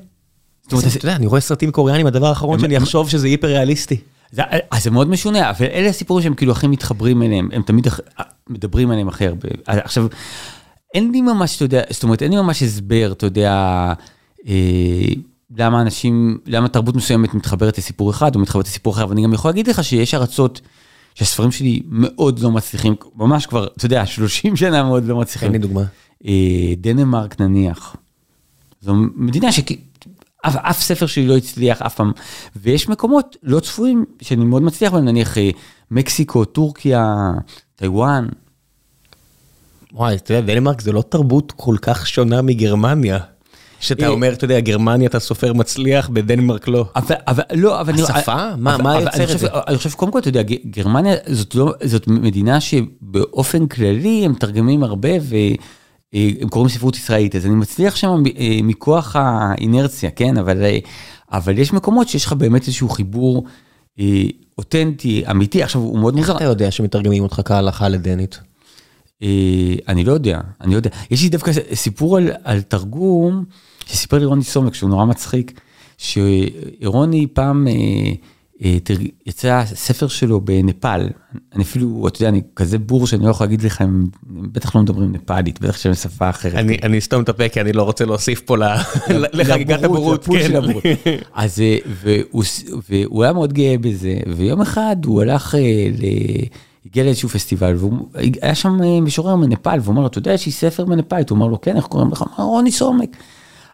זאת 0.63 0.73
אומרת, 0.73 0.97
אתה 0.97 1.07
יודע, 1.07 1.17
אני 1.17 1.27
רואה 1.27 1.41
סרטים 1.41 1.71
קוריאנים, 1.71 2.07
הדבר 2.07 2.27
האחרון 2.27 2.59
שאני 2.59 2.79
אחשוב 2.79 3.09
שזה 3.09 3.27
היפר 3.27 3.47
ריאליסטי. 3.47 3.97
זה, 4.33 4.43
אז 4.71 4.85
זה 4.85 4.91
מאוד 4.91 5.09
משונה, 5.09 5.51
אבל 5.51 5.67
אלה 5.67 5.89
הסיפורים 5.89 6.23
שהם 6.23 6.35
כאילו 6.35 6.53
הכי 6.53 6.67
מתחברים 6.67 7.23
אליהם, 7.23 7.49
הם 7.53 7.63
תמיד 7.63 7.87
מדברים 8.49 8.91
עליהם 8.91 9.09
הכי 9.09 9.27
הרבה. 9.27 9.49
עכשיו, 9.67 10.07
אין 10.94 11.11
לי 11.12 11.20
ממש, 11.20 11.57
אתה 11.57 11.64
יודע, 11.64 11.83
זאת 11.90 12.03
אומרת, 12.03 12.22
אין 12.22 12.31
לי 12.31 12.37
ממש 12.37 12.62
הסבר, 12.62 13.12
אתה 13.12 13.26
יודע, 13.26 13.53
אה, 14.46 15.12
למה 15.57 15.83
אנשים, 15.83 16.38
למה 16.46 16.68
תרבות 16.68 16.96
מסוימת 16.96 17.35
מתחברת 17.35 17.79
לסיפור 17.79 18.11
אחד 18.11 18.35
או 18.35 18.40
מתחברת 18.40 18.66
לסיפור 18.66 18.94
אחר, 18.94 19.09
ואני 19.09 19.22
גם 19.22 19.33
יכול 19.33 19.48
להגיד 19.50 19.68
לך 19.68 19.85
שיש 19.85 20.14
ארצות 20.14 20.61
שהספרים 21.14 21.53
שלי 21.53 21.83
מאוד 21.88 22.38
לא 22.38 22.50
מצליחים, 22.50 22.94
ממש 23.16 23.46
כבר, 23.46 23.66
אתה 23.66 23.87
יודע, 23.87 24.07
30 24.07 24.57
שנה 24.57 24.83
מאוד 24.83 25.05
לא 25.05 25.16
מצליחים. 25.16 25.48
תן 25.48 25.53
לי 25.53 25.59
דוגמה. 25.59 25.85
אה, 26.26 26.74
דנמרק 26.76 27.40
נניח. 27.40 27.96
זו 28.81 28.94
מדינה 29.14 29.53
שכ... 29.53 29.72
אף, 30.46 30.57
אף 30.57 30.83
ספר 30.83 31.07
שלי 31.07 31.26
לא 31.26 31.37
הצליח 31.37 31.83
אף 31.83 31.94
פעם, 31.94 32.12
ויש 32.57 32.88
מקומות 32.88 33.37
לא 33.42 33.61
צפויים 33.61 34.05
שאני 34.22 34.44
מאוד 34.44 34.62
מצליח 34.62 34.92
בהם, 34.92 35.05
נניח 35.05 35.38
אה, 35.38 35.50
מקסיקו, 35.90 36.44
טורקיה, 36.44 37.33
טיוואן. 37.76 38.29
וואי, 39.92 40.14
אתה 40.16 40.35
יודע, 40.35 40.55
דנמרק 40.55 40.81
זה 40.81 40.92
לא 40.92 41.03
תרבות 41.03 41.53
כל 41.57 41.76
כך 41.83 42.07
שונה 42.07 42.42
מגרמניה. 42.42 43.18
שאתה 43.81 44.05
אה, 44.05 44.09
אומר, 44.09 44.33
אתה 44.33 44.44
יודע, 44.44 44.61
גרמניה 44.61 45.09
אתה 45.09 45.18
סופר 45.20 45.53
מצליח, 45.53 46.09
בדנמרק 46.09 46.68
לא. 46.68 46.85
אבל, 46.96 47.14
אבל 47.29 47.42
לא, 47.55 47.81
אבל... 47.81 47.94
השפה? 47.94 48.57
מה- 48.59 48.74
אבל- 48.74 48.83
מה 48.85 49.00
יוצר 49.00 49.11
אני 49.16 49.24
את 49.24 49.26
חושב- 49.26 49.38
זה? 49.38 49.48
אני 49.68 49.76
חושב, 49.76 49.90
קודם 49.90 50.12
כל, 50.12 50.18
אתה 50.18 50.29
יודע, 50.29 50.42
גרמניה 50.66 51.14
זאת, 51.26 51.55
לא, 51.55 51.74
זאת 51.85 52.09
מדינה 52.09 52.61
שבאופן 52.61 53.66
כללי 53.66 54.22
הם 54.24 54.33
מתרגמים 54.33 54.83
הרבה 54.85 55.09
והם 55.22 56.48
קוראים 56.48 56.68
ספרות 56.68 56.96
ישראלית, 56.96 57.37
אז 57.37 57.46
אני 57.46 57.55
מצליח 57.55 57.96
שם 57.96 58.09
אה, 58.38 58.59
מכוח 58.62 59.16
האינרציה, 59.18 60.11
כן? 60.11 60.37
אבל, 60.38 60.62
אה, 60.64 60.79
אבל 61.33 61.59
יש 61.59 61.72
מקומות 61.72 62.09
שיש 62.09 62.24
לך 62.24 62.33
באמת 62.33 62.62
איזשהו 62.66 62.88
חיבור 62.88 63.44
אה, 64.00 64.22
אותנטי, 64.59 65.22
אמיתי, 65.31 65.62
עכשיו 65.62 65.81
הוא 65.83 65.98
מאוד 65.98 66.14
מוזר. 66.16 66.33
איך 66.33 66.37
אתה 66.37 66.50
יודע 66.50 66.70
שמתרגמים 66.70 67.22
אותך 67.22 67.40
כהלכה 67.44 67.88
לדנית? 67.88 68.40
אה, 69.23 69.75
אני 69.89 70.05
לא 70.05 70.13
יודע, 70.13 70.41
אני 70.61 70.71
לא 70.71 70.77
יודע. 70.77 70.91
יש 71.11 71.23
לי 71.23 71.29
דווקא 71.29 71.53
סיפור 71.75 72.17
על, 72.17 72.31
על 72.45 72.63
תרגום 72.63 73.45
שסיפר 73.87 74.19
לי 74.19 74.25
רוני 74.25 74.43
סומק, 74.43 74.75
שהוא 74.75 74.91
נורא 74.91 75.05
מצחיק, 75.05 75.61
שרוני 75.99 77.27
פעם 77.33 77.69
אה, 77.69 77.73
אה, 78.65 78.79
תרג... 78.85 79.09
יצא 79.27 79.65
ספר 79.67 80.09
שלו 80.09 80.41
בנפאל. 80.41 81.09
אני 81.55 81.63
אפילו, 81.63 82.09
אתה 82.09 82.23
יודע, 82.23 82.29
אני 82.29 82.43
כזה 82.57 82.79
בור 82.79 83.07
שאני 83.07 83.25
לא 83.25 83.31
יכול 83.31 83.47
להגיד 83.47 83.63
לך, 83.63 83.81
הם 83.81 84.07
בטח 84.27 84.77
לא 84.77 84.83
מדברים 84.83 85.13
נפאלית, 85.13 85.61
בטח 85.61 85.77
שהם 85.77 85.95
שפה 85.95 86.31
אחרת. 86.31 86.55
אני 86.55 86.77
אני 86.83 86.99
אסתום 86.99 87.23
את 87.23 87.29
הפה 87.29 87.49
כי 87.49 87.61
אני 87.61 87.73
לא 87.73 87.83
רוצה 87.83 88.05
להוסיף 88.05 88.41
פה 88.41 88.57
ל- 88.59 88.63
לחגיגת 89.39 89.83
לבורות, 89.83 90.23
הבורות. 90.25 90.25
לפול 90.25 90.41
כן. 90.41 90.57
הבורות. 90.57 90.85
אז 91.35 91.61
אה, 91.61 91.77
והוא, 91.87 92.45
והוא 92.89 93.25
היה 93.25 93.33
מאוד 93.33 93.53
גאה 93.53 93.79
בזה, 93.81 94.19
ויום 94.37 94.61
אחד 94.61 94.97
הוא 95.05 95.23
הלך, 95.23 95.55
אה, 95.55 95.89
ל... 95.99 96.05
הגיע 96.87 97.05
לאיזשהו 97.05 97.29
פסטיבל, 97.29 97.77
והיה 98.12 98.55
שם 98.55 98.83
אה, 98.83 99.01
משורר 99.01 99.37
מנפאל, 99.37 99.79
והוא 99.81 99.90
אומר 99.90 100.01
לו, 100.01 100.07
אתה 100.07 100.19
יודע, 100.19 100.33
יש 100.33 100.47
לי 100.47 100.53
ספר 100.53 100.85
מנפאלית, 100.85 101.31
הוא 101.31 101.37
אומר 101.37 101.47
לו, 101.47 101.61
כן, 101.61 101.77
איך 101.77 101.87
קוראים 101.87 102.11
לך? 102.11 102.23
הוא 102.23 102.29
אמר, 102.38 102.45
רוני 102.45 102.73
סומק. 102.73 103.16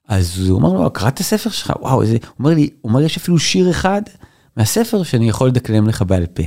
אז 0.08 0.48
הוא 0.48 0.56
אומר 0.56 0.72
לו, 0.72 0.90
קראת 0.90 1.14
את 1.14 1.20
הספר 1.20 1.50
שלך? 1.50 1.72
וואו, 1.80 2.02
איזה... 2.02 2.16
הוא 2.22 2.30
אומר 2.38 2.54
לי, 2.54 2.70
הוא 2.80 2.90
אומר, 2.90 3.02
יש 3.02 3.16
אפילו 3.16 3.38
שיר 3.38 3.70
אחד 3.70 4.02
מהספר 4.56 5.02
שאני 5.02 5.28
יכול 5.28 5.48
לדקלם 5.48 5.88
לך 5.88 6.02
בעל 6.02 6.26
פה. 6.26 6.42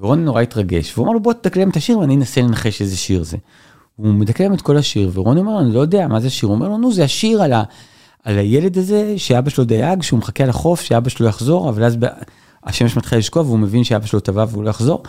ורוני 0.00 0.22
נורא 0.22 0.40
התרגש, 0.40 0.92
והוא 0.94 1.04
אמר 1.04 1.12
לו, 1.12 1.20
בוא 1.20 1.32
תדקלם 1.32 1.70
את 1.70 1.76
השיר 1.76 1.98
ואני 1.98 2.16
אנסה 2.16 2.40
לנחש 2.40 2.82
איזה 2.82 2.96
שיר 2.96 3.22
זה. 3.22 3.36
הוא 3.96 4.06
מדקלם 4.14 4.54
את 4.54 4.60
כל 4.60 4.76
השיר, 4.76 5.10
ורוני 5.14 5.40
אומר, 5.40 5.60
אני 5.60 5.74
לא 5.74 5.80
יודע 5.80 6.08
מה 6.08 6.20
זה 6.20 6.26
השיר, 6.26 6.48
הוא 6.48 6.54
אומר 6.54 6.68
לו, 6.68 6.78
נו, 6.78 6.92
זה 6.92 7.04
השיר 7.04 7.42
על, 7.42 7.52
ה... 7.52 7.62
על 8.24 8.38
הילד 8.38 8.78
הזה, 8.78 9.14
שאבא 9.16 9.50
שלו 9.50 9.64
דייג, 9.64 10.02
שהוא 10.02 10.18
מחכה 10.18 10.44
על 10.44 10.50
החוף, 10.50 10.80
שאבא 10.80 11.08
שלו 11.08 11.26
יחזור, 11.26 11.68
אבל 11.68 11.84
אז 11.84 11.96
ב... 11.96 12.06
השמש 12.64 12.96
מתחילה 12.96 13.18
לשקוע 13.18 13.42
והוא 13.42 13.58
מבין 13.58 13.84
שאבא 13.84 14.06
שלו 14.06 14.20
טבע 14.20 14.44
והוא 14.48 14.64
לא 14.64 14.70
יחזור. 14.70 15.02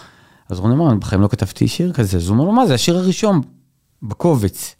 אז 0.49 0.59
רוני 0.59 0.73
אמר, 0.73 0.95
בחיים 0.95 1.21
לא 1.21 1.27
כתבתי 1.27 1.67
שיר 1.67 1.93
כזה, 1.93 2.17
אז 2.17 2.27
הוא 2.27 2.33
אומר 2.33 2.45
לו, 2.45 2.51
מה 2.51 2.67
זה 2.67 2.73
השיר 2.73 2.97
הראשון 2.97 3.41
בקובץ. 4.03 4.75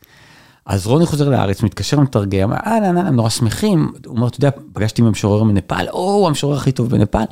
אז 0.66 0.88
רוני 0.88 1.06
חוזר 1.06 1.30
לארץ, 1.30 1.64
מתקשר 1.64 1.98
למתרגם, 1.98 2.54
אהלן, 2.54 2.98
אהלן, 2.98 3.16
נורא 3.16 3.30
שמחים. 3.30 3.92
הוא 4.06 4.16
אומר, 4.16 4.28
אתה 4.28 4.38
יודע, 4.38 4.50
פגשתי 4.74 5.02
עם 5.02 5.08
המשורר 5.08 5.44
מנפאל, 5.44 5.90
או, 5.90 6.14
הוא 6.14 6.28
המשורר 6.28 6.58
הכי 6.58 6.72
טוב 6.72 6.90
בנפאל. 6.90 7.26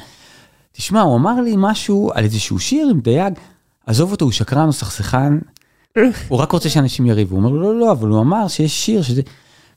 תשמע, 0.71 1.01
הוא 1.01 1.15
אמר 1.15 1.41
לי 1.41 1.53
משהו 1.57 2.11
על 2.13 2.23
איזשהו 2.23 2.59
שיר 2.59 2.87
עם 2.89 2.99
דייג, 2.99 3.33
עזוב 3.85 4.11
אותו, 4.11 4.25
הוא 4.25 4.31
שקרן, 4.31 4.63
הוא 4.63 4.71
סכסכן, 4.71 5.33
הוא 6.29 6.39
רק 6.39 6.51
רוצה 6.51 6.69
שאנשים 6.69 7.05
יריבו. 7.05 7.35
הוא 7.35 7.43
אומר 7.43 7.49
לו, 7.49 7.61
לא, 7.61 7.79
לא, 7.79 7.91
אבל 7.91 8.07
הוא 8.07 8.21
אמר 8.21 8.47
שיש 8.47 8.85
שיר 8.85 9.01
שזה... 9.01 9.21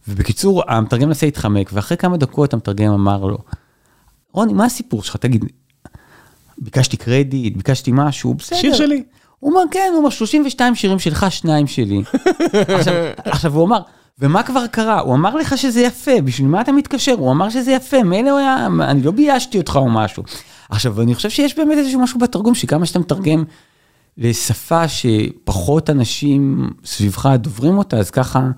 ובקיצור, 0.08 0.62
המתרגם 0.68 1.08
נסה 1.08 1.26
להתחמק, 1.26 1.70
ואחרי 1.72 1.96
כמה 1.96 2.16
דקות 2.16 2.54
המתרגם 2.54 2.92
אמר 2.92 3.24
לו, 3.24 3.38
רוני, 4.32 4.52
מה 4.52 4.64
הסיפור 4.64 5.02
שלך? 5.02 5.16
תגיד, 5.16 5.44
ביקשתי 6.58 6.96
קרדיט, 6.96 7.56
ביקשתי 7.56 7.90
משהו, 7.94 8.34
בסדר. 8.34 8.58
שיר 8.58 8.74
שלי. 8.74 9.02
הוא 9.40 9.50
אומר, 9.50 9.62
כן, 9.70 9.88
הוא 9.90 9.98
אומר, 9.98 10.10
32 10.10 10.74
שירים 10.74 10.98
שלך, 10.98 11.26
שניים 11.30 11.66
שלי. 11.66 12.02
עכשיו, 12.78 12.94
עכשיו 13.24 13.54
הוא 13.54 13.66
אמר, 13.66 13.80
ומה 14.18 14.42
כבר 14.42 14.66
קרה? 14.66 15.00
הוא 15.00 15.14
אמר 15.14 15.36
לך 15.36 15.58
שזה 15.58 15.80
יפה, 15.80 16.20
בשביל 16.24 16.48
מה 16.48 16.60
אתה 16.60 16.72
מתקשר? 16.72 17.14
הוא 17.18 17.32
אמר 17.32 17.50
שזה 17.50 17.72
יפה, 17.72 18.02
מילא 18.02 18.30
הוא 18.30 18.38
היה, 18.38 18.66
אני 18.80 19.02
לא 19.02 19.10
ביישתי 19.10 19.58
אותך 19.58 19.76
או 19.76 19.90
משהו. 19.90 20.22
עכשיו, 20.70 21.02
אני 21.02 21.14
חושב 21.14 21.30
שיש 21.30 21.58
באמת 21.58 21.78
איזשהו 21.78 22.00
משהו 22.00 22.18
בתרגום, 22.18 22.54
שכמה 22.54 22.86
שאתה 22.86 22.98
מתרגם 22.98 23.44
לשפה 24.18 24.88
שפחות 24.88 25.90
אנשים 25.90 26.70
סביבך 26.84 27.26
דוברים 27.38 27.78
אותה, 27.78 27.96
אז 27.96 28.10
ככה 28.10 28.48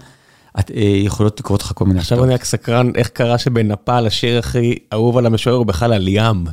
את, 0.58 0.70
אה, 0.70 0.80
יכולות 0.80 1.40
לקרות 1.40 1.62
לך 1.62 1.72
כל 1.74 1.84
מיני 1.84 1.98
עכשיו 1.98 2.24
אני 2.24 2.34
רק 2.34 2.44
סקרן, 2.44 2.90
איך 2.94 3.08
קרה 3.08 3.38
שבנפאל 3.38 4.06
השיר 4.06 4.38
הכי 4.38 4.74
אהוב 4.92 5.18
על 5.18 5.26
המשורר 5.26 5.56
הוא 5.56 5.66
בכלל 5.66 5.92
על 5.92 6.08
ים. 6.08 6.44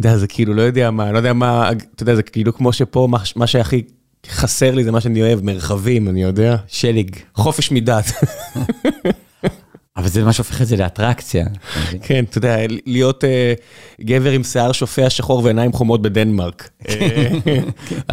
יודע, 0.00 0.16
זה 0.16 0.26
כאילו, 0.26 0.54
לא 0.54 0.62
יודע 0.62 0.90
מה, 0.90 1.12
לא 1.12 1.16
יודע 1.16 1.32
מה, 1.32 1.70
אתה 1.94 2.02
יודע, 2.02 2.14
זה 2.14 2.22
כאילו 2.22 2.54
כמו 2.54 2.72
שפה, 2.72 3.08
מה, 3.10 3.18
מה 3.36 3.46
שהכי 3.46 3.82
חסר 4.28 4.74
לי 4.74 4.84
זה 4.84 4.92
מה 4.92 5.00
שאני 5.00 5.22
אוהב, 5.22 5.44
מרחבים, 5.44 6.08
אני 6.08 6.22
יודע. 6.22 6.56
שלג. 6.66 7.16
חופש 7.34 7.70
מדת. 7.72 8.04
אבל 9.96 10.08
זה 10.08 10.24
מה 10.24 10.32
שהופך 10.32 10.62
את 10.62 10.66
זה 10.66 10.76
לאטרקציה. 10.76 11.46
כן, 12.02 12.24
אתה 12.24 12.38
יודע, 12.38 12.56
להיות 12.86 13.24
uh, 13.24 14.04
גבר 14.04 14.30
עם 14.30 14.44
שיער 14.44 14.72
שופע 14.72 15.10
שחור 15.10 15.44
ועיניים 15.44 15.72
חומות 15.72 16.02
בדנמרק. 16.02 16.70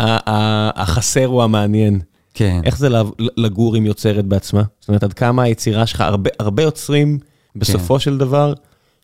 החסר 0.75 1.25
הוא 1.25 1.43
המעניין. 1.43 1.99
כן. 2.33 2.61
איך 2.63 2.77
זה 2.77 2.89
לגור 3.37 3.75
עם 3.75 3.85
יוצרת 3.85 4.25
בעצמה? 4.25 4.63
זאת 4.79 4.87
אומרת, 4.87 5.03
עד 5.03 5.13
כמה 5.13 5.43
היצירה 5.43 5.85
שלך, 5.85 6.01
הרבה, 6.01 6.29
הרבה 6.39 6.63
יוצרים 6.63 7.19
בסופו 7.55 7.93
כן. 7.93 7.99
של 7.99 8.17
דבר 8.17 8.53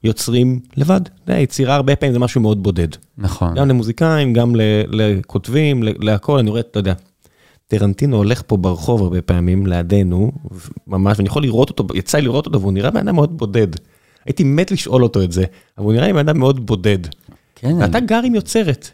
יוצרים 0.03 0.59
לבד. 0.77 1.01
אתה 1.01 1.31
יודע, 1.31 1.41
יצירה 1.41 1.75
הרבה 1.75 1.95
פעמים 1.95 2.13
זה 2.13 2.19
משהו 2.19 2.41
מאוד 2.41 2.63
בודד. 2.63 2.87
נכון. 3.17 3.55
גם 3.55 3.69
למוזיקאים, 3.69 4.33
גם 4.33 4.55
לכותבים, 4.89 5.83
להכל, 5.83 6.39
אני 6.39 6.49
רואה, 6.49 6.61
אתה 6.61 6.79
יודע. 6.79 6.93
טרנטינו 7.67 8.17
הולך 8.17 8.41
פה 8.47 8.57
ברחוב 8.57 9.01
הרבה 9.01 9.21
פעמים 9.21 9.67
לידינו, 9.67 10.31
ממש, 10.87 11.17
ואני 11.17 11.27
יכול 11.27 11.41
לראות 11.41 11.69
אותו, 11.69 11.87
יצא 11.93 12.17
לי 12.17 12.23
לראות 12.23 12.45
אותו, 12.45 12.61
והוא 12.61 12.73
נראה 12.73 12.91
בן 12.91 13.07
אדם 13.07 13.15
מאוד 13.15 13.37
בודד. 13.37 13.67
הייתי 14.25 14.43
מת 14.43 14.71
לשאול 14.71 15.03
אותו 15.03 15.23
את 15.23 15.31
זה, 15.31 15.43
אבל 15.77 15.85
הוא 15.85 15.93
נראה 15.93 16.07
לי 16.07 16.13
בן 16.13 16.19
אדם 16.19 16.39
מאוד 16.39 16.65
בודד. 16.65 16.97
כן. 17.55 17.73
ואתה 17.79 17.99
גר 17.99 18.21
עם 18.23 18.35
יוצרת. 18.35 18.89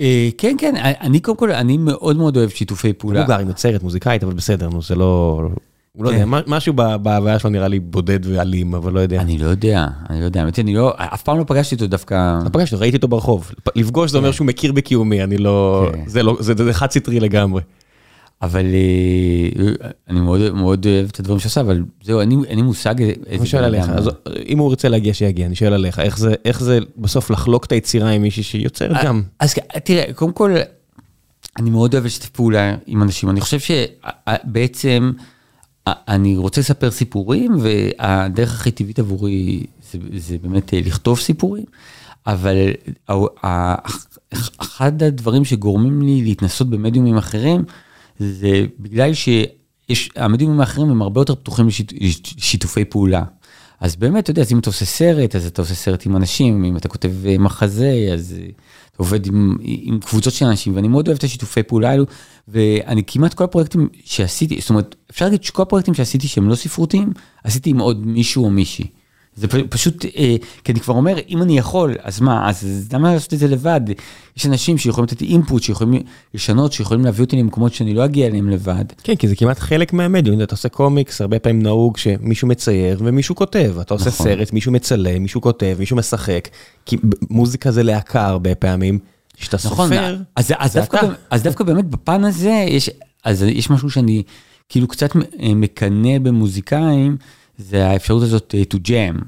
אה, 0.00 0.28
כן, 0.38 0.56
כן, 0.58 0.74
אני 0.76 1.20
קודם 1.20 1.36
כל, 1.36 1.52
אני 1.52 1.78
מאוד 1.78 2.16
מאוד 2.16 2.36
אוהב 2.36 2.50
שיתופי 2.50 2.92
פעולה. 2.92 3.20
הוא 3.20 3.28
גר 3.28 3.38
עם 3.38 3.48
יוצרת 3.48 3.82
מוזיקאית, 3.82 4.24
אבל 4.24 4.34
בסדר, 4.34 4.68
נו, 4.68 4.82
זה 4.82 4.94
לא... 4.94 5.40
הוא 5.96 6.04
לא 6.04 6.10
יודע, 6.10 6.24
כן. 6.24 6.30
משהו 6.46 6.72
בהוויה 6.72 7.38
שלו 7.38 7.50
נראה 7.50 7.68
לי 7.68 7.80
בודד 7.80 8.26
ואלים, 8.26 8.74
אבל 8.74 8.92
לא 8.92 9.00
יודע. 9.00 9.20
אני 9.20 9.38
לא 9.38 9.48
יודע, 9.48 9.86
אני 10.10 10.20
לא 10.20 10.24
יודע, 10.24 10.40
האמת 10.40 10.58
אני 10.58 10.74
לא, 10.74 10.92
אף 10.96 11.22
פעם 11.22 11.38
לא 11.38 11.44
פגשתי 11.44 11.74
אותו 11.74 11.86
דווקא... 11.86 12.38
לא 12.44 12.48
פגשתי 12.48 12.74
אותו, 12.74 12.82
ראיתי 12.82 12.96
אותו 12.96 13.08
ברחוב. 13.08 13.52
לפגוש 13.76 14.10
זה 14.10 14.18
אומר 14.18 14.28
כן. 14.28 14.32
שהוא 14.32 14.46
מכיר 14.46 14.72
בקיומי, 14.72 15.22
אני 15.22 15.38
לא... 15.38 15.90
כן. 16.12 16.20
לא 16.20 16.36
זה 16.40 16.72
חד 16.72 16.90
סטרי 16.90 17.20
לגמרי. 17.20 17.62
אבל 18.42 18.66
אה, 18.66 19.90
אני 20.08 20.20
מאוד 20.20 20.50
מאוד 20.50 20.86
אוהב 20.86 21.08
את 21.08 21.20
הדברים 21.20 21.38
שעושה, 21.38 21.60
אבל 21.60 21.82
זהו, 22.02 22.20
אין 22.20 22.30
לי 22.48 22.62
מושג 22.62 22.94
אני 23.30 23.46
שואל 23.46 23.64
עליך, 23.64 23.86
אם 24.46 24.58
הוא 24.58 24.68
רוצה 24.68 24.88
להגיע, 24.88 25.14
שיגיע, 25.14 25.46
אני 25.46 25.54
שואל 25.54 25.72
עליך, 25.72 25.98
איך 26.44 26.62
זה 26.62 26.78
בסוף 26.96 27.30
לחלוק 27.30 27.64
את 27.64 27.72
היצירה 27.72 28.10
עם 28.10 28.22
מישהי 28.22 28.42
שיוצרת 28.42 28.96
אה, 28.96 29.04
גם? 29.04 29.22
אז 29.38 29.54
תראה, 29.84 30.12
קודם 30.14 30.32
כל, 30.32 30.54
אני 31.58 31.70
מאוד 31.70 31.94
אוהב 31.94 32.04
לשתף 32.04 32.28
פעולה 32.28 32.74
עם 32.86 33.02
אנשים, 33.02 33.30
אני 33.30 33.40
חושב 33.40 33.58
שבעצם... 33.58 35.12
אני 36.08 36.36
רוצה 36.36 36.60
לספר 36.60 36.90
סיפורים, 36.90 37.56
והדרך 37.60 38.54
הכי 38.60 38.70
טבעית 38.70 38.98
עבורי 38.98 39.66
זה, 39.92 39.98
זה 40.16 40.36
באמת 40.42 40.74
אה, 40.74 40.80
לכתוב 40.84 41.18
סיפורים, 41.18 41.64
אבל 42.26 42.56
אחד 44.58 45.02
הדברים 45.02 45.44
שגורמים 45.44 46.02
לי 46.02 46.22
להתנסות 46.22 46.70
במדיומים 46.70 47.16
אחרים, 47.16 47.64
זה 48.18 48.66
בגלל 48.78 49.10
שהמדיומים 49.14 50.60
האחרים 50.60 50.90
הם 50.90 51.02
הרבה 51.02 51.20
יותר 51.20 51.34
פתוחים 51.34 51.68
לשיתופי 52.00 52.84
פעולה. 52.84 53.22
אז 53.80 53.96
באמת, 53.96 54.24
אתה 54.24 54.30
יודע, 54.30 54.42
אז 54.42 54.52
אם 54.52 54.58
אתה 54.58 54.70
עושה 54.70 54.84
סרט, 54.84 55.36
אז 55.36 55.46
אתה 55.46 55.62
עושה 55.62 55.74
סרט 55.74 56.06
עם 56.06 56.16
אנשים, 56.16 56.64
אם 56.64 56.76
אתה 56.76 56.88
כותב 56.88 57.26
אה, 57.26 57.38
מחזה, 57.38 58.10
אז 58.12 58.34
אה, 58.38 58.46
עובד 59.00 59.26
עם, 59.26 59.56
עם 59.62 60.00
קבוצות 60.00 60.32
של 60.32 60.46
אנשים, 60.46 60.76
ואני 60.76 60.88
מאוד 60.88 61.08
אוהב 61.08 61.18
את 61.18 61.24
השיתופי 61.24 61.62
פעולה 61.62 61.90
האלו, 61.90 62.04
ואני 62.48 63.02
כמעט 63.06 63.34
כל 63.34 63.44
הפרויקטים 63.44 63.88
שעשיתי, 64.04 64.60
זאת 64.60 64.70
אומרת, 64.70 64.96
אפשר 65.10 65.24
להגיד 65.24 65.44
שכל 65.44 65.62
הפרויקטים 65.62 65.94
שעשיתי 65.94 66.28
שהם 66.28 66.48
לא 66.48 66.54
ספרותיים, 66.54 67.12
עשיתי 67.44 67.70
עם 67.70 67.78
עוד 67.78 68.06
מישהו 68.06 68.44
או 68.44 68.50
מישהי. 68.50 68.86
זה 69.36 69.46
פשוט, 69.70 70.04
אה, 70.04 70.36
כי 70.64 70.72
אני 70.72 70.80
כבר 70.80 70.94
אומר, 70.94 71.16
אם 71.28 71.42
אני 71.42 71.58
יכול, 71.58 71.94
אז 72.02 72.20
מה, 72.20 72.48
אז 72.48 72.88
למה 72.92 73.14
לעשות 73.14 73.34
את 73.34 73.38
זה 73.38 73.48
לבד? 73.48 73.80
יש 74.36 74.46
אנשים 74.46 74.78
שיכולים 74.78 75.04
לתת 75.04 75.22
אינפוט, 75.22 75.62
שיכולים 75.62 76.02
לשנות, 76.34 76.72
שיכולים 76.72 77.04
להביא 77.04 77.24
אותי 77.24 77.36
למקומות 77.36 77.74
שאני 77.74 77.94
לא 77.94 78.04
אגיע 78.04 78.26
אליהם 78.26 78.50
לבד. 78.50 78.84
כן, 79.02 79.14
כי 79.14 79.28
זה 79.28 79.36
כמעט 79.36 79.58
חלק 79.58 79.92
מהמדיום, 79.92 80.42
אתה 80.42 80.54
עושה 80.54 80.68
קומיקס, 80.68 81.20
הרבה 81.20 81.38
פעמים 81.38 81.62
נהוג 81.62 81.96
שמישהו 81.96 82.48
מצייר 82.48 83.00
ומישהו 83.04 83.34
כותב. 83.34 83.76
אתה 83.80 83.94
עושה 83.94 84.08
נכון. 84.08 84.26
סרט, 84.26 84.52
מישהו 84.52 84.72
מצלם, 84.72 85.22
מישהו 85.22 85.40
כותב, 85.40 85.76
מישהו 85.78 85.96
משחק. 85.96 86.48
כי 86.86 86.96
מוזיקה 87.30 87.70
זה 87.70 87.82
להקה 87.82 88.26
הרבה 88.26 88.54
פעמים. 88.54 88.98
כשאתה 89.36 89.56
נכון, 89.64 89.88
סופר, 89.88 90.16
אז, 90.36 90.54
אז, 90.58 90.76
דווקא, 90.76 91.00
אז 91.30 91.42
דווקא 91.42 91.64
באמת 91.64 91.84
בפן 91.84 92.24
הזה, 92.24 92.64
יש, 92.68 92.90
אז 93.24 93.42
יש 93.42 93.70
משהו 93.70 93.90
שאני 93.90 94.22
כאילו 94.68 94.88
קצת 94.88 95.10
מקנא 95.40 96.18
במוזיקאים. 96.18 97.16
זה 97.60 97.86
האפשרות 97.86 98.22
הזאת 98.22 98.54
אה, 98.54 98.62
to 98.74 98.76
jam. 98.88 99.24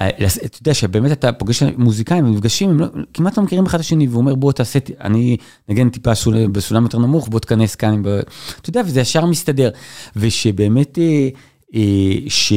אה, 0.00 0.08
אתה 0.44 0.58
יודע 0.60 0.74
שבאמת 0.74 1.12
אתה 1.12 1.32
פוגש 1.32 1.62
מוזיקאים 1.62 2.26
ונפגשים, 2.26 2.70
הם 2.70 2.80
לא, 2.80 2.86
כמעט 3.14 3.36
לא 3.36 3.42
מכירים 3.44 3.66
אחד 3.66 3.74
את 3.74 3.80
השני, 3.80 4.08
והוא 4.08 4.20
אומר 4.20 4.34
בוא 4.34 4.52
תעשה, 4.52 4.78
אני 5.00 5.36
נגן 5.68 5.88
טיפה 5.88 6.14
סול, 6.14 6.46
בסולם 6.46 6.82
יותר 6.82 6.98
נמוך, 6.98 7.28
בוא 7.28 7.40
תכנס 7.40 7.74
כאן, 7.74 8.02
אתה 8.60 8.70
יודע, 8.70 8.82
וזה 8.86 9.00
ישר 9.00 9.26
מסתדר. 9.26 9.70
ושבאמת, 10.16 10.98
אה, 11.74 11.78
ש... 12.28 12.52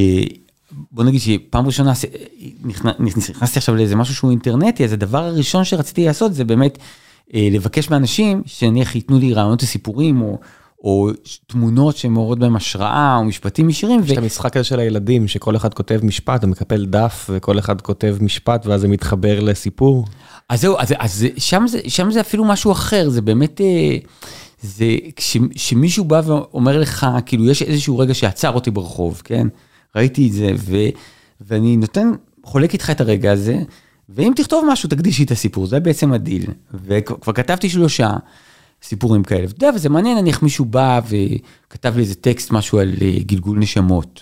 בוא 0.92 1.04
נגיד 1.04 1.22
שפעם 1.22 1.66
ראשונה 1.66 1.94
נכנסתי 3.00 3.60
עכשיו 3.60 3.76
לאיזה 3.76 3.96
משהו 3.96 4.16
שהוא 4.16 4.32
אינטרנטי, 4.32 4.86
אז 4.86 4.94
הדבר 4.94 5.24
הראשון 5.24 5.64
שרציתי 5.64 6.06
לעשות 6.06 6.34
זה 6.34 6.44
באמת 6.44 6.78
לבקש 7.34 7.90
מאנשים 7.90 8.42
שנניח 8.46 8.96
ייתנו 8.96 9.20
לי 9.20 9.34
רעיונות 9.34 9.64
לסיפורים, 9.64 10.22
או... 10.22 10.40
או 10.86 11.10
תמונות 11.48 11.98
שמעוררות 11.98 12.40
בהם 12.40 12.56
השראה, 12.56 13.16
או 13.18 13.24
משפטים 13.24 13.70
ישירים. 13.70 14.04
יש 14.04 14.12
את 14.12 14.18
המשחק 14.18 14.58
הזה 14.58 14.64
של 14.64 14.80
הילדים, 14.80 15.28
שכל 15.28 15.56
אחד 15.56 15.74
כותב 15.74 16.00
משפט, 16.04 16.44
הוא 16.44 16.50
מקפל 16.50 16.86
דף, 16.86 17.30
וכל 17.34 17.60
אחד 17.60 17.82
כותב 17.82 18.18
משפט, 18.22 18.66
ואז 18.66 18.82
זה 18.82 18.88
מתחבר 18.88 19.40
לסיפור. 19.40 20.06
אז 20.50 20.62
זהו, 20.62 20.76
אז, 20.80 20.94
אז 21.00 21.26
שם, 21.38 21.66
זה, 21.68 21.80
שם 21.88 22.12
זה 22.12 22.22
אפילו 22.22 22.46
משהו 22.46 22.72
אחר, 22.72 23.10
זה 23.10 23.22
באמת, 23.22 23.62
אה, 23.62 23.98
זה 24.62 24.86
כשמישהו 25.56 26.06
בא 26.06 26.22
ואומר 26.26 26.80
לך, 26.80 27.08
כאילו, 27.26 27.50
יש 27.50 27.62
איזשהו 27.62 27.98
רגע 27.98 28.14
שעצר 28.14 28.52
אותי 28.52 28.72
ברחוב, 28.72 29.22
כן? 29.24 29.48
ראיתי 29.96 30.28
את 30.28 30.34
זה, 30.34 30.52
ו, 30.58 30.78
ואני 31.42 31.78
נותן, 31.78 32.12
חולק 32.44 32.74
איתך 32.74 32.90
את 32.90 33.02
הרגע 33.02 33.32
הזה, 33.32 33.58
ואם 34.10 34.34
תכתוב 34.36 34.66
משהו, 34.72 34.90
תקדישי 34.90 35.24
את 35.24 35.32
הסיפור, 35.32 35.68
זה 35.68 35.80
בעצם 35.80 36.14
הדיל. 36.14 36.46
וכבר 36.74 37.34
כתבתי 37.34 37.70
שלושה. 37.70 38.10
סיפורים 38.86 39.24
כאלה. 39.24 39.44
אתה 39.44 39.54
יודע, 39.54 39.76
וזה 39.76 39.90
מעניין, 39.90 40.18
נניח 40.18 40.44
מישהו 40.44 40.66
בא 40.66 41.02
וכתב 41.08 41.94
לי 41.96 42.02
איזה 42.02 42.16
טקסט, 42.16 42.52
משהו 42.52 42.80
על 42.80 42.94
אה, 43.02 43.12
גלגול 43.20 43.58
נשמות. 43.58 44.22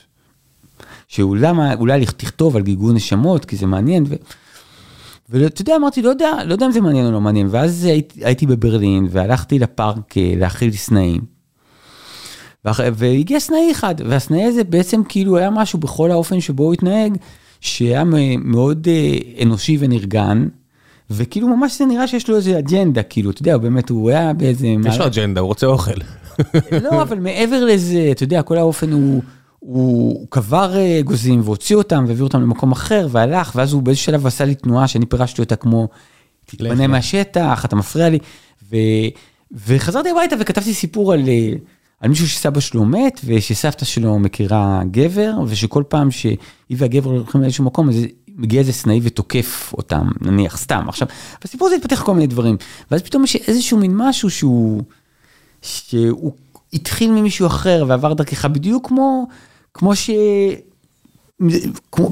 שאולי 1.07 1.47
אולי 1.79 2.05
תכתוב 2.05 2.55
על 2.55 2.61
גלגול 2.61 2.93
נשמות, 2.93 3.45
כי 3.45 3.55
זה 3.55 3.65
מעניין. 3.65 4.05
ואתה 5.29 5.61
יודע, 5.61 5.75
אמרתי, 5.75 6.01
לא 6.01 6.09
יודע, 6.09 6.31
לא 6.45 6.53
יודע 6.53 6.65
אם 6.65 6.71
זה 6.71 6.81
מעניין 6.81 7.05
או 7.05 7.11
לא 7.11 7.21
מעניין. 7.21 7.47
ואז 7.51 7.83
הייתי, 7.83 8.25
הייתי 8.25 8.45
בברלין 8.45 9.07
והלכתי 9.11 9.59
לפארק 9.59 10.17
אה, 10.17 10.33
להאכיל 10.37 10.71
סנאים. 10.71 11.21
והגיע 12.65 13.39
סנאי 13.39 13.71
אחד, 13.71 13.95
והסנאי 14.09 14.43
הזה 14.43 14.63
בעצם 14.63 15.01
כאילו 15.09 15.37
היה 15.37 15.49
משהו 15.49 15.79
בכל 15.79 16.11
האופן 16.11 16.41
שבו 16.41 16.63
הוא 16.63 16.73
התנהג, 16.73 17.17
שהיה 17.61 18.03
מאוד 18.43 18.87
אנושי 19.41 19.77
ונרגן. 19.79 20.47
וכאילו 21.09 21.47
ממש 21.47 21.77
זה 21.77 21.85
נראה 21.85 22.07
שיש 22.07 22.29
לו 22.29 22.35
איזה 22.35 22.59
אג'נדה, 22.59 23.03
כאילו, 23.03 23.31
אתה 23.31 23.41
יודע, 23.41 23.57
באמת, 23.57 23.89
הוא 23.89 24.09
היה 24.09 24.33
באיזה... 24.33 24.67
יש 24.87 24.97
לו 24.97 25.05
אג'נדה, 25.05 25.41
הוא 25.41 25.47
רוצה 25.47 25.67
אוכל. 25.67 25.91
לא, 26.83 27.01
אבל 27.01 27.19
מעבר 27.19 27.65
לזה, 27.65 28.07
אתה 28.11 28.23
יודע, 28.23 28.41
כל 28.41 28.57
האופן 28.57 28.91
הוא... 28.91 29.21
הוא 29.65 30.27
קבר 30.29 30.73
אגוזים 30.99 31.41
והוציא 31.43 31.75
אותם 31.75 32.05
והביא 32.07 32.23
אותם 32.23 32.41
למקום 32.41 32.71
אחר 32.71 33.07
והלך, 33.11 33.51
ואז 33.55 33.73
הוא 33.73 33.81
באיזשהו 33.81 34.05
שלב 34.05 34.27
עשה 34.27 34.45
לי 34.45 34.55
תנועה 34.55 34.87
שאני 34.87 35.05
פירשתי 35.05 35.41
אותה 35.41 35.55
כמו, 35.55 35.87
תתפנה 36.45 36.87
מהשטח, 36.87 37.65
אתה 37.65 37.75
מפריע 37.75 38.09
לי. 38.09 38.19
ו, 38.71 38.75
וחזרתי 39.51 40.09
הביתה 40.09 40.35
וכתבתי 40.39 40.73
סיפור 40.73 41.13
על, 41.13 41.29
על 41.99 42.09
מישהו 42.09 42.27
שסבא 42.27 42.59
שלו 42.59 42.85
מת, 42.85 43.21
ושסבתא 43.25 43.85
שלו 43.85 44.19
מכירה 44.19 44.81
גבר, 44.91 45.33
ושכל 45.47 45.83
פעם 45.87 46.11
שהיא 46.11 46.37
והגבר 46.69 47.09
הולכים 47.09 47.41
לאיזשהו 47.41 47.63
מקום, 47.63 47.89
אז 47.89 47.95
מגיע 48.37 48.59
איזה 48.59 48.73
סנאי 48.73 48.99
ותוקף 49.03 49.73
אותם, 49.77 50.07
נניח, 50.21 50.57
סתם. 50.57 50.85
עכשיו, 50.87 51.07
בסיפור 51.43 51.67
הזה 51.67 51.75
התפתח 51.75 52.03
כל 52.03 52.13
מיני 52.13 52.27
דברים, 52.27 52.57
ואז 52.91 53.01
פתאום 53.01 53.23
יש 53.23 53.35
איזשהו 53.35 53.77
מין 53.77 53.91
משהו 53.95 54.29
שהוא, 54.29 54.83
שהוא 55.61 56.33
התחיל 56.73 57.11
ממישהו 57.11 57.47
אחר 57.47 57.85
ועבר 57.87 58.13
דרכך 58.13 58.45
בדיוק 58.45 58.87
כמו, 58.87 59.27
כמו 59.73 59.95
ש... 59.95 60.09
כמו, 61.91 62.09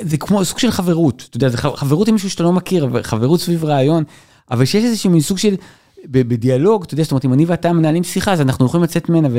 זה 0.00 0.16
כמו 0.16 0.44
סוג 0.44 0.58
של 0.58 0.70
חברות, 0.70 1.26
אתה 1.28 1.36
יודע, 1.36 1.48
זה 1.48 1.56
חברות 1.56 2.08
עם 2.08 2.14
מישהו 2.14 2.30
שאתה 2.30 2.42
לא 2.42 2.52
מכיר, 2.52 2.88
חברות 3.02 3.40
סביב 3.40 3.64
רעיון, 3.64 4.04
אבל 4.50 4.64
שיש 4.64 4.84
איזשהו 4.84 5.10
מין 5.10 5.20
סוג 5.20 5.38
של, 5.38 5.54
בדיאלוג, 6.06 6.84
אתה 6.84 6.94
יודע, 6.94 7.02
זאת 7.02 7.12
אומרת, 7.12 7.24
אם 7.24 7.32
אני 7.32 7.44
ואתה 7.44 7.72
מנהלים 7.72 8.04
שיחה, 8.04 8.32
אז 8.32 8.40
אנחנו 8.40 8.66
יכולים 8.66 8.84
לצאת 8.84 9.08
ממנה 9.08 9.28
ו, 9.30 9.38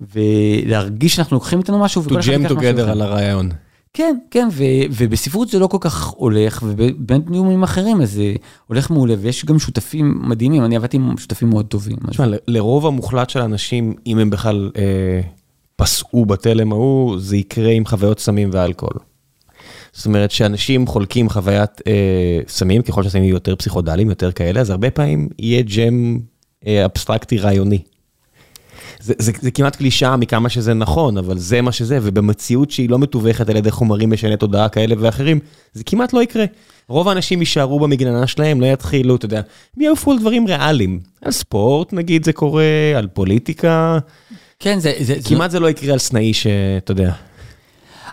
ולהרגיש 0.00 1.16
שאנחנו 1.16 1.36
לוקחים 1.36 1.58
איתנו 1.58 1.78
משהו, 1.78 2.02
to 2.02 2.08
jam 2.08 2.48
together 2.48 2.90
על 2.90 3.02
הרעיון. 3.02 3.50
כן, 3.94 4.16
כן, 4.30 4.48
ו, 4.52 4.64
ובספרות 4.90 5.48
זה 5.48 5.58
לא 5.58 5.66
כל 5.66 5.78
כך 5.80 6.06
הולך, 6.06 6.64
ובין 6.66 7.22
ניומים 7.26 7.62
אחרים 7.62 8.00
אז 8.00 8.12
זה 8.12 8.34
הולך 8.66 8.90
מעולה, 8.90 9.14
ויש 9.20 9.44
גם 9.44 9.58
שותפים 9.58 10.20
מדהימים, 10.22 10.64
אני 10.64 10.76
עבדתי 10.76 10.96
עם 10.96 11.16
שותפים 11.18 11.50
מאוד 11.50 11.66
טובים. 11.66 11.96
תשמע, 12.10 12.26
לרוב 12.48 12.86
המוחלט 12.86 13.30
של 13.30 13.40
האנשים, 13.40 13.94
אם 14.06 14.18
הם 14.18 14.30
בכלל 14.30 14.70
אה, 14.76 15.20
פסעו 15.76 16.26
בתלם 16.26 16.72
ההוא, 16.72 17.18
זה 17.18 17.36
יקרה 17.36 17.70
עם 17.70 17.86
חוויות 17.86 18.18
סמים 18.18 18.50
ואלכוהול. 18.52 18.96
זאת 19.92 20.06
אומרת 20.06 20.30
שאנשים 20.30 20.86
חולקים 20.86 21.28
חוויית 21.28 21.70
אה, 21.86 22.40
סמים, 22.48 22.82
ככל 22.82 23.02
שהסמים 23.02 23.24
יהיו 23.24 23.34
יותר 23.34 23.56
פסיכודליים, 23.56 24.08
יותר 24.08 24.32
כאלה, 24.32 24.60
אז 24.60 24.70
הרבה 24.70 24.90
פעמים 24.90 25.28
יהיה 25.38 25.62
ג'ם 25.62 26.18
אה, 26.66 26.84
אבסטרקטי 26.84 27.38
רעיוני. 27.38 27.82
זה, 29.02 29.14
זה, 29.18 29.50
כמעט 29.50 29.76
קלישאה 29.76 30.16
מכמה 30.16 30.48
שזה 30.48 30.74
נכון, 30.74 31.18
אבל 31.18 31.38
זה 31.38 31.60
מה 31.60 31.72
שזה, 31.72 31.98
ובמציאות 32.02 32.70
שהיא 32.70 32.90
לא 32.90 32.98
מתווכת 32.98 33.48
על 33.48 33.56
ידי 33.56 33.70
חומרים 33.70 34.10
משני 34.10 34.36
תודעה 34.36 34.68
כאלה 34.68 34.94
ואחרים, 34.98 35.38
זה 35.74 35.84
כמעט 35.84 36.12
לא 36.12 36.22
יקרה. 36.22 36.44
רוב 36.88 37.08
האנשים 37.08 37.40
יישארו 37.40 37.80
במגננה 37.80 38.26
שלהם, 38.26 38.60
לא 38.60 38.66
יתחילו, 38.66 39.16
אתה 39.16 39.26
יודע, 39.26 39.40
הם 39.76 39.82
יעופו 39.82 40.12
על 40.12 40.18
דברים 40.18 40.46
ריאליים. 40.46 41.00
על 41.22 41.32
ספורט, 41.32 41.92
נגיד, 41.92 42.24
זה 42.24 42.32
קורה, 42.32 42.64
על 42.96 43.06
פוליטיקה. 43.06 43.98
כן, 44.58 44.78
זה... 44.78 44.92
זה 45.00 45.14
כמעט 45.24 45.50
זה... 45.50 45.56
זה 45.56 45.60
לא 45.60 45.70
יקרה 45.70 45.92
על 45.92 45.98
סנאי 45.98 46.34
שאתה 46.34 46.92
יודע. 46.92 47.12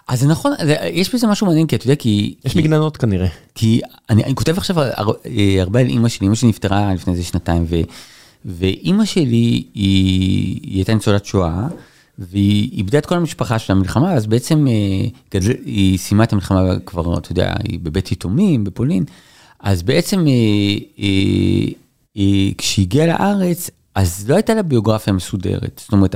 אז 0.08 0.20
זה 0.20 0.28
נכון, 0.28 0.52
זה, 0.66 0.76
יש 0.92 1.16
בזה 1.16 1.28
משהו 1.28 1.48
מעניין, 1.48 1.68
כי 1.68 1.76
אתה 1.76 1.86
יודע, 1.86 1.96
כי... 1.96 2.36
יש 2.46 2.54
כי, 2.54 2.60
מגננות 2.60 2.98
כנראה. 2.98 3.28
כי 3.56 3.82
אני, 4.10 4.24
אני 4.24 4.36
כותב 4.36 4.58
עכשיו 4.58 4.76
הרבה 5.60 5.80
על 5.80 5.88
אימא 5.88 6.10
שלי, 6.10 6.26
אימא 6.26 6.36
שלי 6.36 6.50
נפטרה 6.50 6.94
לפני 6.94 7.14
איזה 7.14 7.24
שנתיים, 7.24 7.66
ו... 7.70 7.76
ואימא 8.46 9.06
שלי 9.06 9.26
היא, 9.26 10.60
היא 10.64 10.76
הייתה 10.76 10.94
ניצולת 10.94 11.26
שואה, 11.26 11.68
והיא 12.20 12.72
איבדה 12.72 12.98
את 12.98 13.06
כל 13.06 13.16
המשפחה 13.16 13.60
של 13.60 13.74
המלחמה, 13.74 14.14
אז 14.14 14.28
בעצם 14.28 14.68
אה, 14.68 15.08
גדל, 15.34 15.54
היא 15.66 15.98
סיימה 15.98 16.24
את 16.24 16.34
המלחמה 16.34 16.80
כבר, 16.86 17.18
אתה 17.18 17.32
יודע, 17.32 17.54
היא 17.64 17.80
בבית 17.84 18.12
יתומים 18.12 18.64
בפולין, 18.64 19.04
אז 19.60 19.84
בעצם 19.84 20.28
אה, 20.28 21.04
אה, 22.18 22.52
כשהיא 22.58 22.86
הגיעה 22.86 23.08
לארץ, 23.08 23.70
אז 23.96 24.30
לא 24.30 24.36
הייתה 24.36 24.54
לה 24.54 24.64
ביוגרפיה 24.64 25.14
מסודרת. 25.14 25.82
זאת 25.84 25.92
אומרת, 25.92 26.16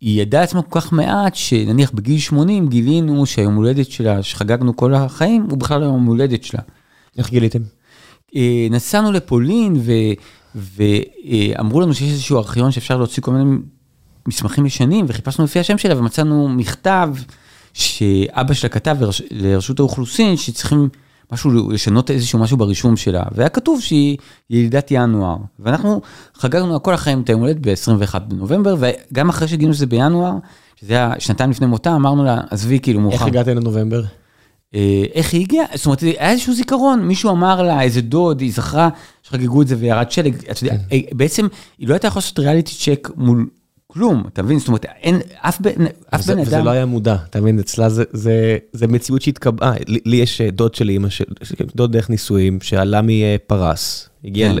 היא 0.00 0.22
ידעה 0.22 0.42
עצמה 0.42 0.62
כל 0.62 0.80
כך 0.80 0.92
מעט, 0.92 1.34
שנניח 1.34 1.90
בגיל 1.90 2.18
80 2.18 2.68
גילינו 2.68 3.26
שהיום 3.26 3.54
הולדת 3.54 3.90
שלה, 3.90 4.22
שחגגנו 4.22 4.76
כל 4.76 4.94
החיים, 4.94 5.46
הוא 5.50 5.58
בכלל 5.58 5.80
לא 5.80 5.86
יום 5.86 6.06
הולדת 6.06 6.44
שלה. 6.44 6.60
איך 7.18 7.30
גיליתם? 7.30 7.58
נסענו 8.70 9.12
לפולין, 9.12 9.76
ו... 9.76 9.92
ואמרו 10.56 11.80
לנו 11.80 11.94
שיש 11.94 12.10
איזשהו 12.10 12.38
ארכיון 12.38 12.70
שאפשר 12.70 12.96
להוציא 12.96 13.22
כל 13.22 13.32
מיני 13.32 13.56
מסמכים 14.28 14.66
ישנים, 14.66 15.04
וחיפשנו 15.08 15.44
לפי 15.44 15.58
השם 15.58 15.78
שלה 15.78 15.98
ומצאנו 15.98 16.48
מכתב 16.48 17.14
שאבא 17.72 18.54
שלה 18.54 18.68
כתב 18.68 18.96
לרש... 19.00 19.22
לרשות 19.30 19.78
האוכלוסין 19.78 20.36
שצריכים 20.36 20.88
משהו, 21.32 21.70
לשנות 21.70 22.10
איזשהו 22.10 22.38
משהו 22.38 22.56
ברישום 22.56 22.96
שלה, 22.96 23.22
והיה 23.34 23.48
כתוב 23.48 23.80
שהיא 23.80 24.16
ילידת 24.50 24.88
ינואר, 24.90 25.36
ואנחנו 25.58 26.00
חגגנו 26.34 26.82
כל 26.82 26.94
החיים 26.94 27.20
את 27.20 27.28
היום 27.28 27.40
הולדת 27.40 27.56
ב-21 27.60 28.18
בנובמבר, 28.18 28.76
וגם 28.78 29.28
אחרי 29.28 29.48
שגילינו 29.48 29.74
שזה 29.74 29.86
בינואר, 29.86 30.32
שזה 30.76 30.92
היה 30.92 31.14
שנתיים 31.18 31.50
לפני 31.50 31.66
מותה, 31.66 31.96
אמרנו 31.96 32.24
לה, 32.24 32.40
עזבי, 32.50 32.80
כאילו 32.80 33.00
מאוחר. 33.00 33.16
איך 33.16 33.26
הגעת 33.26 33.46
לנובמבר? 33.46 34.02
איך 35.14 35.32
היא 35.32 35.40
הגיעה, 35.40 35.66
זאת 35.74 35.86
אומרת, 35.86 36.00
היה 36.00 36.30
איזשהו 36.30 36.54
זיכרון, 36.54 37.02
מישהו 37.02 37.30
אמר 37.30 37.62
לה, 37.62 37.82
איזה 37.82 38.00
דוד, 38.00 38.40
היא 38.40 38.52
זכרה 38.52 38.88
שחגגו 39.22 39.62
את 39.62 39.68
זה 39.68 39.76
וירד 39.78 40.10
שלג, 40.10 40.34
אתה 40.50 40.64
יודע, 40.64 40.76
כן. 40.90 40.98
בעצם 41.12 41.46
היא 41.78 41.88
לא 41.88 41.94
הייתה 41.94 42.06
יכולה 42.06 42.22
לעשות 42.24 42.38
ריאליטי 42.38 42.72
צ'ק 42.74 43.08
מול 43.16 43.46
כלום, 43.86 44.24
אתה 44.32 44.42
מבין? 44.42 44.58
זאת 44.58 44.68
אומרת, 44.68 44.84
אין, 44.84 45.20
אף 45.40 45.60
בן 45.60 45.86
אדם... 46.10 46.40
וזה 46.40 46.62
לא 46.62 46.70
היה 46.70 46.86
מודע, 46.86 47.16
אתה 47.30 47.40
מבין? 47.40 47.58
אצלה 47.58 47.88
זה 48.72 48.86
מציאות 48.88 49.22
שהתקבעה, 49.22 49.72
לי 49.86 50.16
יש 50.16 50.40
דוד 50.40 50.74
של 50.74 50.88
אימא, 50.88 51.08
דוד 51.74 51.92
דרך 51.92 52.10
נישואים, 52.10 52.58
שעלה 52.60 53.00
מפרס, 53.04 54.08
הגיע 54.24 54.52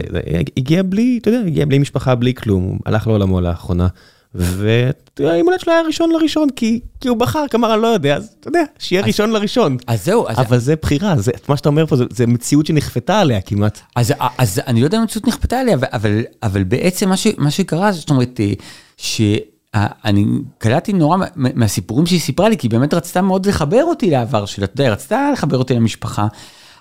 כן. 0.66 0.90
בלי, 0.90 1.18
אתה 1.22 1.30
יודע, 1.30 1.46
הגיע 1.46 1.66
בלי 1.66 1.78
משפחה, 1.78 2.14
בלי 2.14 2.34
כלום, 2.34 2.78
הלך 2.86 3.06
לעולמו 3.06 3.40
לאחרונה. 3.40 3.88
והאימונט 4.36 5.60
שלו 5.60 5.72
היה 5.72 5.82
ראשון 5.82 6.10
לראשון, 6.10 6.50
כי, 6.56 6.80
כי 7.00 7.08
הוא 7.08 7.16
בחר, 7.16 7.44
כלומר, 7.50 7.74
אני 7.74 7.82
לא 7.82 7.86
יודע, 7.86 8.16
אז 8.16 8.36
אתה 8.40 8.48
יודע, 8.48 8.62
שיהיה 8.78 9.02
אז, 9.02 9.06
ראשון 9.06 9.30
לראשון. 9.30 9.76
אז 9.86 10.04
זהו. 10.04 10.28
אז 10.28 10.38
אבל 10.38 10.58
זה 10.58 10.74
בחירה, 10.82 11.18
זה, 11.18 11.32
מה 11.48 11.56
שאתה 11.56 11.68
אומר 11.68 11.86
פה, 11.86 11.96
זה, 11.96 12.04
זה 12.10 12.26
מציאות 12.26 12.66
שנכפתה 12.66 13.20
עליה 13.20 13.40
כמעט. 13.40 13.80
אז, 13.96 14.12
אז 14.38 14.60
אני 14.66 14.80
לא 14.80 14.86
יודע 14.86 14.96
אם 14.96 15.02
המציאות 15.02 15.26
נכפתה 15.26 15.60
עליה, 15.60 15.76
אבל, 15.92 16.22
אבל 16.42 16.64
בעצם 16.64 17.08
מה, 17.08 17.16
ש, 17.16 17.26
מה 17.38 17.50
שקרה, 17.50 17.92
זאת 17.92 18.10
אומרת, 18.10 18.40
אה, 18.40 18.52
שאני 18.96 20.24
קלטתי 20.58 20.92
נורא 20.92 21.16
מהסיפורים 21.36 22.06
שהיא 22.06 22.20
סיפרה 22.20 22.48
לי, 22.48 22.56
כי 22.56 22.66
היא 22.66 22.70
באמת 22.70 22.94
רצתה 22.94 23.22
מאוד 23.22 23.46
לחבר 23.46 23.84
אותי 23.84 24.10
לעבר 24.10 24.46
שלה, 24.46 24.64
אתה 24.64 24.72
יודע, 24.72 24.84
היא 24.84 24.92
רצתה 24.92 25.30
לחבר 25.32 25.58
אותי 25.58 25.74
למשפחה. 25.74 26.26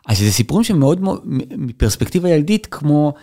אז 0.08 0.20
זה 0.20 0.32
סיפורים 0.32 0.64
שמאוד, 0.64 1.00
מפרספקטיבה 1.58 2.30
ילדית, 2.30 2.68
כמו, 2.72 3.14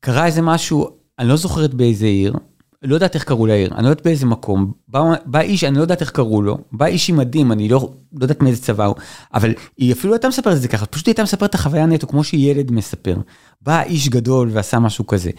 קרה 0.00 0.26
איזה 0.26 0.42
משהו, 0.42 0.88
אני 1.18 1.28
לא 1.28 1.36
זוכרת 1.36 1.74
באיזה 1.74 2.06
עיר, 2.06 2.34
לא 2.82 2.94
יודעת 2.94 3.14
איך 3.14 3.24
קראו 3.24 3.46
לעיר, 3.46 3.74
אני 3.74 3.84
לא 3.84 3.88
יודעת 3.88 4.04
באיזה 4.04 4.26
מקום, 4.26 4.72
בא, 4.88 5.00
בא 5.24 5.40
איש, 5.40 5.64
אני 5.64 5.76
לא 5.76 5.82
יודעת 5.82 6.00
איך 6.00 6.10
קראו 6.10 6.42
לו, 6.42 6.58
בא 6.72 6.86
איש 6.86 7.10
עם 7.10 7.16
מדים, 7.16 7.52
אני 7.52 7.68
לא, 7.68 7.90
לא 8.12 8.24
יודעת 8.24 8.42
מאיזה 8.42 8.62
צבא 8.62 8.84
הוא, 8.84 8.94
אבל 9.34 9.54
היא 9.78 9.92
אפילו 9.92 10.10
לא 10.10 10.14
הייתה 10.14 10.28
מספרת 10.28 10.56
את 10.56 10.62
זה 10.62 10.68
ככה, 10.68 10.86
פשוט 10.86 11.06
הייתה 11.06 11.22
מספרת 11.22 11.50
את 11.50 11.54
החוויה 11.54 11.86
נטו, 11.86 12.06
כמו 12.06 12.24
שילד 12.24 12.70
מספר. 12.70 13.16
בא 13.60 13.82
איש 13.82 14.08
גדול 14.08 14.48
ועשה 14.52 14.78
משהו 14.78 15.06
כזה. 15.06 15.30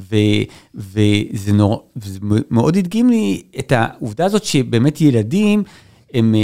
ו, 0.00 0.16
וזה 0.74 1.52
נור, 1.52 1.90
וזה 1.96 2.18
מאוד 2.50 2.76
הדגים 2.76 3.10
לי 3.10 3.42
את 3.58 3.72
העובדה 3.72 4.24
הזאת 4.24 4.44
שבאמת 4.44 5.00
ילדים, 5.00 5.62
הם 6.14 6.34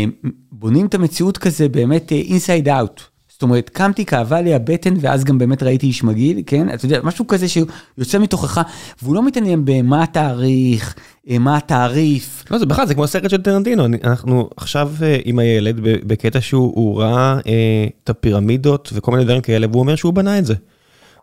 בונים 0.52 0.86
את 0.86 0.94
המציאות 0.94 1.38
כזה 1.38 1.68
באמת 1.68 2.12
אינסייד 2.12 2.68
אאוט. 2.68 3.13
זאת 3.34 3.42
אומרת, 3.42 3.70
קמתי, 3.70 4.04
כאבה 4.04 4.40
לי 4.40 4.54
הבטן, 4.54 4.94
ואז 5.00 5.24
גם 5.24 5.38
באמת 5.38 5.62
ראיתי 5.62 5.86
איש 5.86 6.04
מגעיל, 6.04 6.42
כן? 6.46 6.74
אתה 6.74 6.84
יודע, 6.86 7.00
משהו 7.02 7.26
כזה 7.26 7.46
שיוצא 7.48 8.18
מתוכך, 8.18 8.60
והוא 9.02 9.14
לא 9.14 9.26
מתעניין 9.26 9.64
במה 9.64 10.02
התאריך, 10.02 10.94
אה, 11.30 11.38
מה 11.38 11.56
התעריף. 11.56 12.44
לא, 12.50 12.58
זה 12.58 12.66
בכלל, 12.66 12.86
זה 12.86 12.94
כמו 12.94 13.06
סרט 13.06 13.30
של 13.30 13.42
טרנטינו. 13.42 13.86
אנחנו 14.04 14.48
עכשיו 14.56 14.92
אה, 15.02 15.18
עם 15.24 15.38
הילד 15.38 15.76
בקטע 15.82 16.40
שהוא 16.40 17.00
ראה 17.00 17.38
אה, 17.46 17.86
את 18.04 18.10
הפירמידות 18.10 18.90
וכל 18.94 19.12
מיני 19.12 19.24
דברים 19.24 19.40
כאלה, 19.40 19.66
והוא 19.70 19.80
אומר 19.80 19.96
שהוא 19.96 20.12
בנה 20.12 20.38
את 20.38 20.46
זה. 20.46 20.54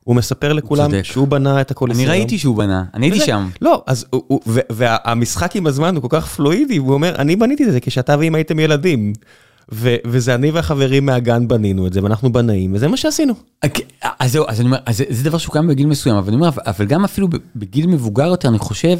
הוא 0.04 0.16
מספר 0.16 0.54
לכולם 0.54 0.92
שהוא 1.04 1.28
בנה 1.28 1.62
את 1.62 1.72
הקוליסיון. 1.72 2.10
אני 2.10 2.18
ראיתי 2.20 2.38
שהוא 2.38 2.58
בנה, 2.58 2.84
אני 2.94 3.06
הייתי 3.06 3.20
שם. 3.20 3.50
לא, 3.62 3.84
אז, 3.88 4.06
והמשחק 4.70 5.56
עם 5.56 5.68
הזמן 5.68 5.96
הוא 5.96 6.02
כל 6.02 6.08
כך 6.20 6.28
פלואידי, 6.28 6.80
והוא 6.80 6.94
אומר, 6.94 7.16
אני 7.16 7.36
בניתי 7.36 7.66
את 7.66 7.72
זה 7.72 7.80
כשאתה 7.80 8.16
ואמא 8.20 8.38
הייתם 8.38 8.60
ילדים. 8.60 9.14
וזה 9.72 10.36
אני 10.36 10.52
והחברים 10.52 11.06
מהגן 11.06 11.48
בנינו 11.48 11.88
את 11.88 11.94
זה, 11.94 12.04
ואנחנו 12.04 12.32
בנאים, 12.32 12.74
וזה 12.74 12.88
מה 12.88 12.98
שעשינו. 12.98 13.34
אוקיי, 13.64 13.86
אז 14.20 14.32
זהו, 14.32 14.46
אז 14.48 14.60
אני 14.60 14.66
אומר, 14.66 14.78
זה 15.10 15.24
דבר 15.24 15.38
שהוא 15.38 15.54
קיים 15.54 15.68
בגיל 15.68 15.88
מסוים, 15.88 16.16
אבל 16.16 16.28
אני 16.28 16.36
אומר, 16.36 16.50
אבל 16.66 16.86
גם 16.86 17.04
אפילו 17.04 17.28
בגיל 17.56 17.88
מבוגר 17.88 18.28
יותר, 18.28 18.48
אני 18.48 18.60
חושב 18.60 19.00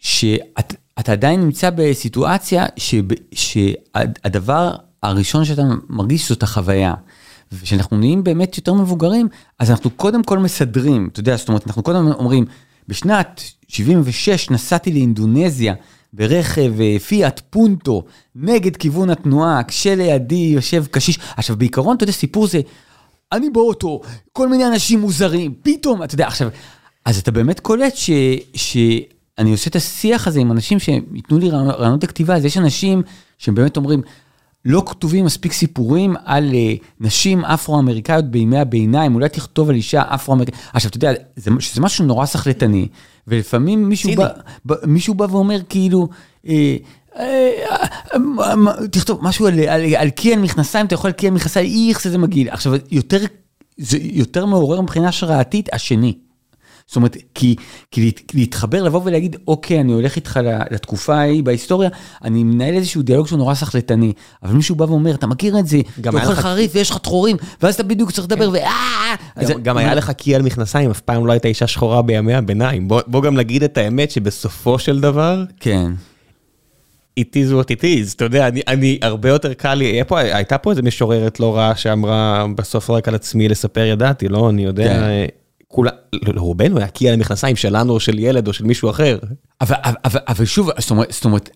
שאתה 0.00 1.12
עדיין 1.12 1.40
נמצא 1.40 1.70
בסיטואציה 1.74 2.66
שהדבר 3.34 4.74
הראשון 5.02 5.44
שאתה 5.44 5.62
מרגיש 5.88 6.28
זאת 6.28 6.42
החוויה. 6.42 6.94
וכשאנחנו 7.52 7.96
נהיים 7.96 8.24
באמת 8.24 8.56
יותר 8.56 8.74
מבוגרים, 8.74 9.28
אז 9.58 9.70
אנחנו 9.70 9.90
קודם 9.90 10.22
כל 10.22 10.38
מסדרים, 10.38 11.08
אתה 11.12 11.20
יודע, 11.20 11.36
זאת 11.36 11.48
אומרת, 11.48 11.66
אנחנו 11.66 11.82
קודם 11.82 12.06
אומרים, 12.06 12.44
בשנת 12.88 13.42
76 13.68 14.50
נסעתי 14.50 14.92
לאינדונזיה 14.92 15.74
ברכב 16.12 16.80
אה, 16.80 16.98
פיאט 16.98 17.40
פונטו 17.50 18.04
נגד 18.34 18.76
כיוון 18.76 19.10
התנועה, 19.10 19.62
כשלידי 19.68 20.34
יושב 20.34 20.84
קשיש. 20.90 21.18
עכשיו 21.36 21.56
בעיקרון, 21.56 21.96
אתה 21.96 22.04
יודע, 22.04 22.12
סיפור 22.12 22.46
זה, 22.46 22.60
אני 23.32 23.50
באוטו, 23.50 24.00
כל 24.32 24.48
מיני 24.48 24.66
אנשים 24.66 25.00
מוזרים, 25.00 25.54
פתאום, 25.62 26.02
אתה 26.02 26.14
יודע, 26.14 26.26
עכשיו, 26.26 26.48
אז 27.04 27.18
אתה 27.18 27.30
באמת 27.30 27.60
קולט 27.60 27.96
ש... 27.96 28.10
ש... 28.54 28.76
אני 29.38 29.52
עושה 29.52 29.70
את 29.70 29.76
השיח 29.76 30.26
הזה 30.26 30.40
עם 30.40 30.52
אנשים 30.52 30.78
שייתנו 30.78 31.38
לי 31.38 31.50
רעיונות 31.50 32.04
לכתיבה, 32.04 32.36
אז 32.36 32.44
יש 32.44 32.58
אנשים 32.58 33.02
שהם 33.38 33.54
באמת 33.54 33.76
אומרים, 33.76 34.02
לא 34.64 34.82
כתובים 34.86 35.24
מספיק 35.24 35.52
סיפורים 35.52 36.14
על 36.24 36.50
uh, 36.50 36.84
נשים 37.00 37.44
אפרו-אמריקאיות 37.44 38.24
בימי 38.24 38.58
הביניים, 38.58 39.14
אולי 39.14 39.28
תכתוב 39.28 39.70
על 39.70 39.74
אישה 39.74 40.02
אפרו-אמריקאית. 40.14 40.56
עכשיו, 40.72 40.88
אתה 40.88 40.96
יודע, 40.96 41.12
זה, 41.36 41.50
זה 41.74 41.80
משהו 41.80 42.04
נורא 42.04 42.26
סחלטני, 42.26 42.88
ולפעמים 43.28 43.88
מישהו 43.88 44.10
בא, 44.16 44.28
בא, 44.64 44.76
מישהו 44.86 45.14
בא 45.14 45.26
ואומר 45.30 45.60
כאילו, 45.68 46.08
אה, 46.48 46.76
אה, 47.18 47.50
אה, 48.12 48.86
תכתוב 48.90 49.18
משהו 49.22 49.46
על, 49.46 49.60
על, 49.60 49.94
על 49.96 50.10
קי 50.10 50.36
מכנסיים, 50.36 50.86
אתה 50.86 50.94
יכול 50.94 51.08
על 51.08 51.12
קי 51.12 51.30
מכנסיים, 51.30 51.90
איך 51.90 52.02
זה 52.02 52.18
מגעיל. 52.18 52.48
עכשיו, 52.48 52.72
יותר, 52.90 53.18
זה 53.76 53.98
יותר 54.00 54.46
מעורר 54.46 54.80
מבחינה 54.80 55.08
השראתית 55.08 55.68
השני. 55.72 56.18
זאת 56.88 56.96
אומרת, 56.96 57.16
כי, 57.34 57.56
כי 57.90 58.12
להתחבר, 58.34 58.82
לבוא 58.82 59.00
ולהגיד, 59.04 59.36
אוקיי, 59.48 59.80
אני 59.80 59.92
הולך 59.92 60.16
איתך 60.16 60.40
לתקופה 60.70 61.14
ההיא 61.14 61.42
בהיסטוריה, 61.42 61.90
אני 62.24 62.44
מנהל 62.44 62.74
איזשהו 62.74 63.02
דיאלוג 63.02 63.26
שהוא 63.26 63.38
נורא 63.38 63.54
סחלטני, 63.54 64.12
אבל 64.42 64.54
מישהו 64.54 64.76
בא 64.76 64.84
ואומר, 64.84 65.14
אתה 65.14 65.26
מכיר 65.26 65.58
את 65.58 65.66
זה, 65.66 65.78
אתה 66.00 66.10
אוכל 66.10 66.34
חריף 66.34 66.70
ויש 66.74 66.90
לך 66.90 66.98
טחורים, 66.98 67.36
ואז 67.62 67.74
אתה 67.74 67.82
בדיוק 67.82 68.10
צריך 68.10 68.26
לדבר, 68.26 68.52
כן. 68.52 68.64
ו... 69.46 69.62
גם 69.62 69.76
היה 69.76 69.94
לך 69.94 70.10
קי 70.10 70.34
על 70.34 70.42
מכנסיים, 70.42 70.90
אף 70.90 71.00
פעם 71.00 71.26
לא 71.26 71.32
הייתה 71.32 71.48
אישה 71.48 71.66
שחורה 71.66 72.02
בימי 72.02 72.34
הביניים. 72.34 72.88
בוא 72.88 73.22
גם 73.22 73.34
נגיד 73.34 73.62
את 73.62 73.78
האמת 73.78 74.10
שבסופו 74.10 74.78
של 74.78 75.00
דבר, 75.00 75.44
כן. 75.60 75.92
it 77.20 77.34
is 77.34 77.52
what 77.52 77.70
it 77.78 77.82
is, 77.82 78.14
אתה 78.16 78.24
יודע, 78.24 78.48
אני, 78.48 78.60
אני 78.68 78.98
הרבה 79.02 79.28
יותר 79.28 79.54
קל 79.54 79.74
לי, 79.74 80.04
פה, 80.06 80.18
הייתה 80.18 80.58
פה 80.58 80.70
איזה 80.70 80.82
משוררת 80.82 81.40
לא 81.40 81.56
רעה 81.56 81.76
שאמרה 81.76 82.46
בסוף 82.56 82.90
רק 82.90 83.08
על 83.08 83.14
עצמי 83.14 83.48
לספר 83.48 83.84
ידעתי, 83.84 84.28
לא, 84.28 84.50
אני 84.50 84.64
יודע, 84.64 84.88
כן. 84.88 85.26
כולה, 85.68 85.90
לרובנו 86.12 86.78
היה 86.78 86.88
קי 86.88 87.08
על 87.08 87.14
המכנסיים 87.14 87.56
שלנו 87.56 87.92
או 87.92 88.00
של 88.00 88.18
ילד 88.18 88.48
או 88.48 88.52
של 88.52 88.64
מישהו 88.64 88.90
אחר. 88.90 89.18
אבל, 89.60 89.76
אבל, 89.84 90.20
אבל 90.28 90.44
שוב, 90.44 90.70
זאת 90.78 90.90
אומרת, 90.90 91.12
אומרת, 91.24 91.50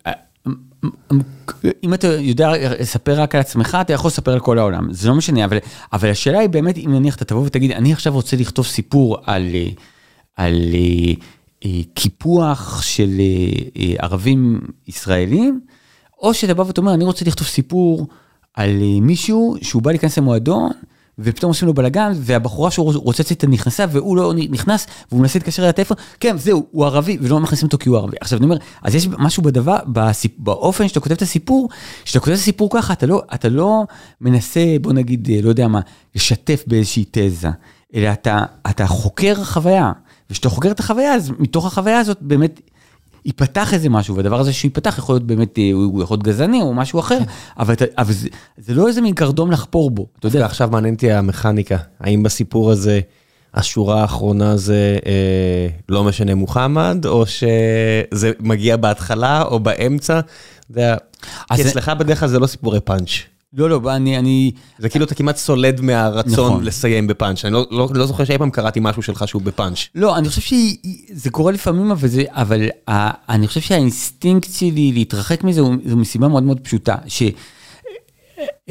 אם 1.84 1.94
אתה 1.94 2.06
יודע 2.06 2.50
לספר 2.80 3.20
רק 3.20 3.34
על 3.34 3.40
עצמך, 3.40 3.78
אתה 3.80 3.92
יכול 3.92 4.08
לספר 4.08 4.32
על 4.32 4.40
כל 4.40 4.58
העולם, 4.58 4.92
זה 4.92 5.08
לא 5.08 5.14
משנה, 5.14 5.44
אבל, 5.44 5.58
אבל 5.92 6.10
השאלה 6.10 6.38
היא 6.38 6.48
באמת, 6.48 6.78
אם 6.78 6.92
נניח 6.92 7.16
אתה 7.16 7.24
תבוא 7.24 7.42
ותגיד, 7.46 7.70
אני 7.70 7.92
עכשיו 7.92 8.12
רוצה 8.12 8.36
לכתוב 8.36 8.66
סיפור 8.66 9.18
על, 9.26 9.44
על 10.36 10.54
אה, 11.64 11.70
קיפוח 11.94 12.82
של 12.82 13.20
אה, 13.76 13.94
ערבים 13.98 14.60
ישראלים, 14.88 15.60
או 16.22 16.34
שאתה 16.34 16.54
בא 16.54 16.62
ואתה 16.62 16.80
אומר, 16.80 16.94
אני 16.94 17.04
רוצה 17.04 17.24
לכתוב 17.24 17.46
סיפור 17.46 18.06
על 18.54 18.82
מישהו 19.00 19.56
שהוא 19.62 19.82
בא 19.82 19.90
להיכנס 19.90 20.18
למועדון, 20.18 20.70
ופתאום 21.18 21.50
עושים 21.50 21.68
לו 21.68 21.74
בלאגן, 21.74 22.12
והבחורה 22.16 22.70
שהוא 22.70 22.92
רוצה 22.94 23.22
לצאת 23.22 23.44
נכנסה, 23.48 23.84
והוא 23.90 24.16
לא 24.16 24.32
נכנס, 24.34 24.86
והוא 25.10 25.20
מנסה 25.20 25.38
להתקשר 25.38 25.68
לטלפון, 25.68 25.96
כן, 26.20 26.38
זהו, 26.38 26.66
הוא 26.70 26.84
ערבי, 26.84 27.18
ולא 27.20 27.40
מכניסים 27.40 27.66
אותו 27.66 27.78
כי 27.78 27.88
הוא 27.88 27.98
ערבי. 27.98 28.16
עכשיו, 28.20 28.38
אני 28.38 28.44
אומר, 28.44 28.56
אז 28.82 28.94
יש 28.94 29.08
משהו 29.18 29.42
בדבר, 29.42 29.76
בסיפ, 29.86 30.32
באופן 30.38 30.88
שאתה 30.88 31.00
כותב 31.00 31.14
את 31.14 31.22
הסיפור, 31.22 31.68
שאתה 32.04 32.20
כותב 32.20 32.32
את 32.32 32.38
הסיפור 32.38 32.68
ככה, 32.72 32.92
אתה 32.92 33.06
לא, 33.06 33.22
אתה 33.34 33.48
לא 33.48 33.84
מנסה, 34.20 34.76
בוא 34.80 34.92
נגיד, 34.92 35.28
לא 35.42 35.48
יודע 35.48 35.68
מה, 35.68 35.80
לשתף 36.14 36.64
באיזושהי 36.66 37.04
תזה, 37.10 37.48
אלא 37.94 38.12
אתה, 38.12 38.44
אתה 38.70 38.86
חוקר 38.86 39.44
חוויה. 39.44 39.92
וכשאתה 40.30 40.48
חוקר 40.48 40.70
את 40.70 40.80
החוויה, 40.80 41.14
אז 41.14 41.32
מתוך 41.38 41.66
החוויה 41.66 41.98
הזאת 41.98 42.18
באמת 42.20 42.60
ייפתח 43.24 43.74
איזה 43.74 43.88
משהו, 43.88 44.16
והדבר 44.16 44.40
הזה 44.40 44.52
שייפתח 44.52 44.98
יכול 44.98 45.14
להיות 45.14 45.26
באמת, 45.26 45.58
אה, 45.58 45.70
הוא 45.72 46.02
יכול 46.02 46.14
להיות 46.14 46.24
גזעני 46.24 46.60
או 46.60 46.74
משהו 46.74 47.00
אחר, 47.00 47.18
כן. 47.18 47.24
אבל, 47.58 47.74
אבל 47.98 48.12
זה, 48.12 48.28
זה 48.56 48.74
לא 48.74 48.88
איזה 48.88 49.00
מין 49.00 49.14
קרדום 49.14 49.50
לחפור 49.50 49.90
בו, 49.90 50.06
אתה 50.18 50.26
יודע. 50.26 50.44
עכשיו 50.44 50.68
מעניין 50.72 50.94
אותי 50.94 51.12
המכניקה, 51.12 51.76
האם 52.00 52.22
בסיפור 52.22 52.70
הזה 52.70 53.00
השורה 53.54 54.00
האחרונה 54.00 54.56
זה 54.56 54.98
אה, 55.06 55.68
לא 55.88 56.04
משנה 56.04 56.34
מוחמד, 56.34 57.06
או 57.06 57.26
שזה 57.26 58.32
מגיע 58.40 58.76
בהתחלה 58.76 59.42
או 59.42 59.60
באמצע, 59.60 60.18
אתה 60.18 60.70
יודע, 60.70 60.96
כי 61.54 61.62
אצלך 61.62 61.88
בדרך 61.98 62.20
כלל 62.20 62.28
זה 62.28 62.38
לא 62.38 62.46
סיפורי 62.46 62.80
פאנץ'. 62.80 63.32
לא, 63.55 63.70
לא, 63.70 63.96
אני, 63.96 64.18
אני... 64.18 64.53
זה 64.78 64.88
כאילו 64.88 65.05
אתה 65.05 65.14
כמעט 65.14 65.36
סולד 65.36 65.80
מהרצון 65.80 66.46
נכון. 66.50 66.64
לסיים 66.64 67.07
בפאנץ', 67.07 67.44
אני 67.44 67.55
לא, 67.55 67.66
לא, 67.70 67.88
לא 67.94 68.07
זוכר 68.07 68.24
שאי 68.24 68.38
פעם 68.38 68.50
קראתי 68.50 68.80
משהו 68.82 69.03
שלך 69.03 69.28
שהוא 69.28 69.42
בפאנץ'. 69.42 69.78
לא, 69.94 70.18
אני 70.18 70.28
חושב 70.28 70.40
שזה 70.40 71.30
קורה 71.30 71.53
לפעמים, 71.53 71.90
אבל, 71.90 72.09
זה, 72.09 72.22
אבל 72.30 72.68
אני 73.28 73.46
חושב 73.46 73.61
שהאינסטינקט 73.61 74.53
שלי 74.53 74.92
להתרחק 74.92 75.44
מזה 75.44 75.61
הוא, 75.61 75.74
הוא 75.90 75.98
מסיבה 75.98 76.28
מאוד 76.28 76.42
מאוד 76.42 76.61
פשוטה, 76.61 76.96
ש... 77.07 77.22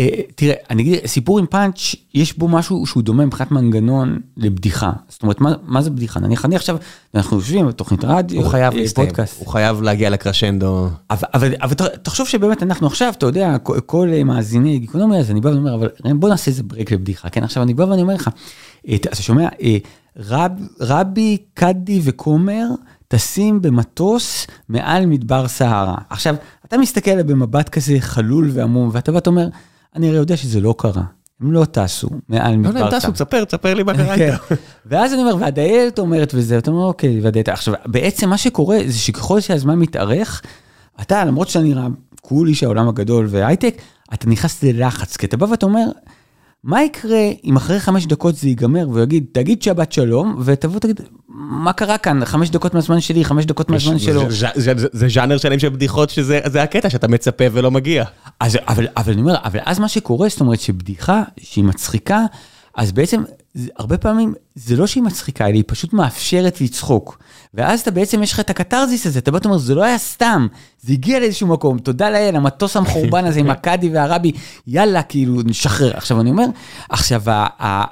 אה, 0.02 0.22
תראה, 0.36 0.54
אני 0.70 0.82
אגיד, 0.82 1.06
סיפור 1.06 1.40
עם 1.40 1.46
פאנץ', 1.46 1.96
יש 2.14 2.38
בו 2.38 2.48
משהו 2.48 2.86
שהוא 2.86 3.04
דומה 3.04 3.26
מבחינת 3.26 3.52
מנגנון 3.52 4.20
לבדיחה. 4.38 4.92
זאת 5.10 5.24
אומרת, 5.24 5.42
מה, 5.42 5.54
מה 5.64 5.82
זה 5.82 5.90
בדיחה? 5.90 6.20
נניח, 6.20 6.46
אני 6.46 6.56
עכשיו, 6.56 6.78
אנחנו 7.16 7.38
יושבים 7.38 7.68
בתוכנית 7.68 8.04
רדיו, 8.04 8.42
הוא 8.42 8.50
חייב 8.50 8.74
אה, 8.74 8.80
להסתיים, 8.80 9.10
הוא 9.40 9.48
חייב 9.48 9.82
להגיע 9.82 10.10
לקרשנדו. 10.10 10.90
אבל, 11.10 11.28
אבל, 11.34 11.54
אבל 11.62 11.74
תחשוב 12.04 12.28
שבאמת 12.28 12.64
אנחנו 12.64 12.88
עכשיו, 12.88 13.14
אתה 13.18 13.26
יודע, 13.26 13.58
כל, 13.58 13.80
כל 13.80 14.10
מאזיני 14.26 14.80
גיקונומי, 14.80 15.20
אז 15.20 15.32
אני 15.32 15.42
בא 15.42 15.50
ואומר, 15.50 15.76
אבל 15.76 15.90
בוא 16.14 16.30
נעשה 16.30 16.52
איזה 16.52 16.64
break 16.64 16.92
לבדיחה, 16.92 17.30
כן? 17.30 17.44
עכשיו 17.44 17.64
אני 17.64 17.74
בא 17.74 17.84
ואני 17.84 18.02
אומר 18.02 18.14
לך, 18.14 18.30
אה, 18.88 18.96
אתה 18.96 19.22
שומע, 19.22 19.48
רב, 20.18 20.52
רבי, 20.82 21.38
קאדי 21.54 22.02
וכומר, 22.04 22.68
טסים 23.08 23.62
במטוס 23.62 24.48
מעל 24.70 25.06
מדבר 25.06 25.48
סהרה. 25.48 25.96
עכשיו, 26.10 26.36
אתה 26.66 26.78
מסתכל 26.78 27.24
במבט 27.24 27.70
כזה 27.70 27.96
חלול 28.00 28.50
ועמום, 28.54 28.90
ואתה 28.94 29.12
בא 29.12 29.20
ואומר, 29.26 29.48
אני 29.96 30.08
הרי 30.08 30.18
יודע 30.18 30.38
שזה 30.38 30.62
לא 30.62 30.76
קרה. 30.78 31.04
הם 31.42 31.52
לא 31.52 31.66
טסו 31.66 32.10
מעל 32.30 32.56
מדבר 32.58 32.72
סהרה. 32.72 32.90
לא, 32.90 32.94
הם 32.96 33.00
טסו, 33.00 33.12
תספר, 33.12 33.44
תספר 33.44 33.74
לי 33.74 33.84
מה 33.84 33.94
קרה 33.94 34.16
כן. 34.16 34.34
איתם. 34.34 34.56
ואז 34.86 35.14
אני 35.14 35.22
אומר, 35.22 35.36
והדיילת 35.40 36.00
אומרת 36.00 36.32
וזה, 36.36 36.58
אתה 36.58 36.72
אומר, 36.72 36.84
אוקיי, 36.84 37.22
והדיילת. 37.22 37.50
עכשיו, 37.50 37.74
בעצם 37.86 38.30
מה 38.30 38.38
שקורה 38.38 38.78
זה 38.88 39.00
שככל 39.00 39.40
שהזמן 39.40 39.80
מתארך, 39.80 40.42
אתה, 41.02 41.26
למרות 41.26 41.50
שאתה 41.50 41.66
נראה 41.66 41.88
קול 42.22 42.48
איש 42.48 42.64
העולם 42.64 42.88
הגדול 42.88 43.28
והייטק, 43.30 43.82
אתה 44.14 44.30
נכנס 44.30 44.64
ללחץ, 44.64 45.18
כי 45.18 45.26
אתה 45.26 45.38
בא 45.38 45.46
ואתה 45.46 45.66
אומר, 45.66 45.86
מה 46.64 46.84
יקרה 46.84 47.30
אם 47.44 47.56
אחרי 47.56 47.80
חמש 47.80 48.06
דקות 48.06 48.36
זה 48.36 48.48
ייגמר 48.48 48.90
והוא 48.90 49.04
יגיד, 49.04 49.26
תגיד 49.32 49.62
שבת 49.62 49.92
שלום, 49.92 50.42
ותבוא 50.46 50.80
תגיד, 50.80 51.02
מה 51.28 51.74
קרה 51.74 51.98
כאן, 51.98 52.26
חמש 52.26 52.50
דקות 52.50 52.74
מהזמן 52.74 53.02
שלי, 53.02 53.26
חמש 53.26 53.46
דקות 53.46 53.70
מהזמן 53.70 54.00
שלו. 54.00 54.22
זה 54.94 55.08
ז'אנר 55.10 55.38
שלם 55.38 55.60
של 55.60 55.70
בדיחות 55.70 56.10
שזה 56.10 56.64
הקטע 56.64 56.90
שאתה 56.90 57.08
מצפה 57.08 57.44
ולא 57.52 57.72
מגיע. 57.72 58.04
אז, 58.40 58.58
אבל, 58.68 58.88
אבל 58.98 59.14
אני 59.14 59.22
אומר, 59.22 59.36
אבל 59.44 59.60
אז 59.66 59.80
מה 59.80 59.88
שקורה, 59.88 60.30
זאת 60.30 60.42
אומרת 60.42 60.60
שבדיחה 60.60 61.24
שהיא 61.40 61.64
מצחיקה, 61.64 62.26
אז 62.76 62.92
בעצם 62.92 63.24
הרבה 63.78 63.98
פעמים 63.98 64.34
זה 64.56 64.76
לא 64.76 64.88
שהיא 64.88 65.04
מצחיקה, 65.04 65.48
אלא 65.48 65.54
היא 65.54 65.64
פשוט 65.68 65.94
מאפשרת 65.94 66.62
לצחוק. 66.62 67.18
ואז 67.54 67.80
אתה 67.80 67.92
בעצם, 67.92 68.24
יש 68.24 68.34
לך 68.34 68.40
את 68.40 68.50
הקתרזיס 68.50 69.08
הזה, 69.08 69.20
אתה 69.20 69.32
בא 69.32 69.40
ואומר, 69.44 69.58
זה 69.58 69.76
לא 69.76 69.84
היה 69.84 69.98
סתם, 69.98 70.48
זה 70.82 70.94
הגיע 70.94 71.20
לאיזשהו 71.20 71.48
מקום, 71.48 71.80
תודה 71.80 72.10
לאל, 72.10 72.36
המטוס 72.36 72.78
המחורבן 72.78 73.26
הזה 73.26 73.40
עם 73.40 73.50
הקאדי 73.56 73.90
והרבי, 73.90 74.32
יאללה, 74.68 75.04
כאילו, 75.04 75.42
נשחרר. 75.46 75.98
עכשיו 75.98 76.22
אני 76.22 76.30
אומר, 76.32 76.46
עכשיו 76.90 77.22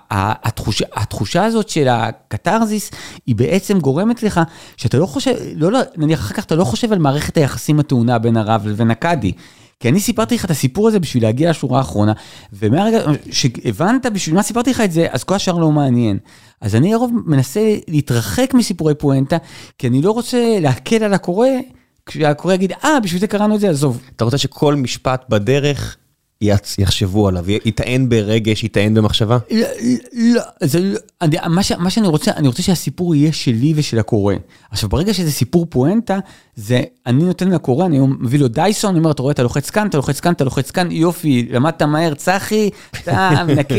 התחושה, 0.10 0.86
התחושה 0.93 1.45
הזאת 1.45 1.70
של 1.70 1.88
הקתרזיס, 1.88 2.91
היא 3.26 3.36
בעצם 3.36 3.80
גורמת 3.80 4.24
לך, 4.24 4.41
שאתה 4.78 4.97
לא 4.97 5.05
חושב, 5.05 5.36
לא, 5.55 5.72
לא, 5.72 5.80
נניח 5.97 6.20
אחר 6.20 6.34
כך 6.34 6.45
אתה 6.45 6.55
לא 6.55 6.64
חושב 6.64 6.93
על 6.93 6.99
מערכת 6.99 7.38
היחסים 7.38 7.80
הטעונה 7.80 8.20
בין 8.20 8.38
הרב 8.38 8.68
לבין 8.68 8.91
הקאדי. 8.91 9.32
כי 9.80 9.90
אני 9.90 10.00
סיפרתי 10.00 10.36
לך 10.36 10.46
את 10.46 10.52
הסיפור 10.52 10.88
הזה 10.88 11.00
בשביל 11.00 11.24
להגיע 11.24 11.50
לשורה 11.50 11.78
האחרונה, 11.78 12.14
ומהרגע 12.54 13.00
שהבנת 13.32 14.06
בשביל 14.06 14.36
מה 14.36 14.44
סיפרתי 14.44 14.70
לך 14.70 14.82
את 14.82 14.92
זה, 14.92 15.08
אז 15.12 15.24
כל 15.24 15.36
השאר 15.36 15.58
לא 15.58 15.72
מעניין. 15.72 16.18
אז 16.62 16.76
אני 16.76 16.92
לרוב 16.94 17.12
מנסה 17.26 17.76
להתרחק 17.88 18.54
מסיפורי 18.54 18.96
פואנטה, 18.96 19.38
כי 19.78 19.88
אני 19.88 20.02
לא 20.02 20.12
רוצה 20.12 20.58
להקל 20.62 21.04
על 21.04 21.14
הקורא, 21.14 21.48
כשהקורא 22.06 22.54
יגיד, 22.54 22.72
אה, 22.84 23.00
בשביל 23.00 23.22
זה 23.22 23.28
קראנו 23.28 23.56
את 23.56 23.60
זה, 23.60 23.70
עזוב. 23.70 24.02
אתה 24.16 24.26
רוצה 24.26 24.38
שכל 24.38 24.76
משפט 24.76 25.26
בדרך 25.30 25.98
יחשבו 26.42 27.28
עליו, 27.28 27.52
יטען 27.52 28.10
ברגש, 28.10 28.64
יטען 28.64 28.94
במחשבה? 28.94 29.38
לא, 29.52 29.68
לא, 30.14 30.42
זה 30.64 30.80
לא, 30.80 31.00
אני, 31.22 31.38
מה, 31.50 31.64
ש, 31.64 31.72
מה 31.72 31.90
שאני 31.90 32.08
רוצה, 32.08 32.32
אני 32.32 32.48
רוצה 32.48 32.62
שהסיפור 32.62 33.16
יהיה 33.16 33.34
שלי 33.34 33.74
ושל 33.76 34.00
הקורא. 34.00 34.34
עכשיו, 34.72 34.90
ברגע 34.90 35.14
שזה 35.14 35.32
סיפור 35.32 35.66
פואנטה, 35.70 36.20
זה, 36.56 36.82
אני 37.06 37.24
נותן 37.24 37.48
לקורא, 37.48 37.86
אני 37.86 38.00
מביא 38.20 38.40
לו 38.40 38.48
דייסון, 38.48 38.90
אני 38.90 39.00
אומר, 39.00 39.12
אתה 39.12 39.22
רואה, 39.22 39.32
אתה 39.32 39.44
לוחץ 39.44 39.70
כאן, 39.70 39.88
אתה 39.88 39.98
לוחץ 39.98 40.20
כאן, 40.20 40.34
אתה 40.34 40.44
לוחץ 40.44 40.72
כאן, 40.72 40.92
יופי, 40.92 41.48
למדת 41.52 41.82
מהר, 41.82 42.14
צחי, 42.14 42.70
אתה 42.92 43.44
מנקה, 43.48 43.76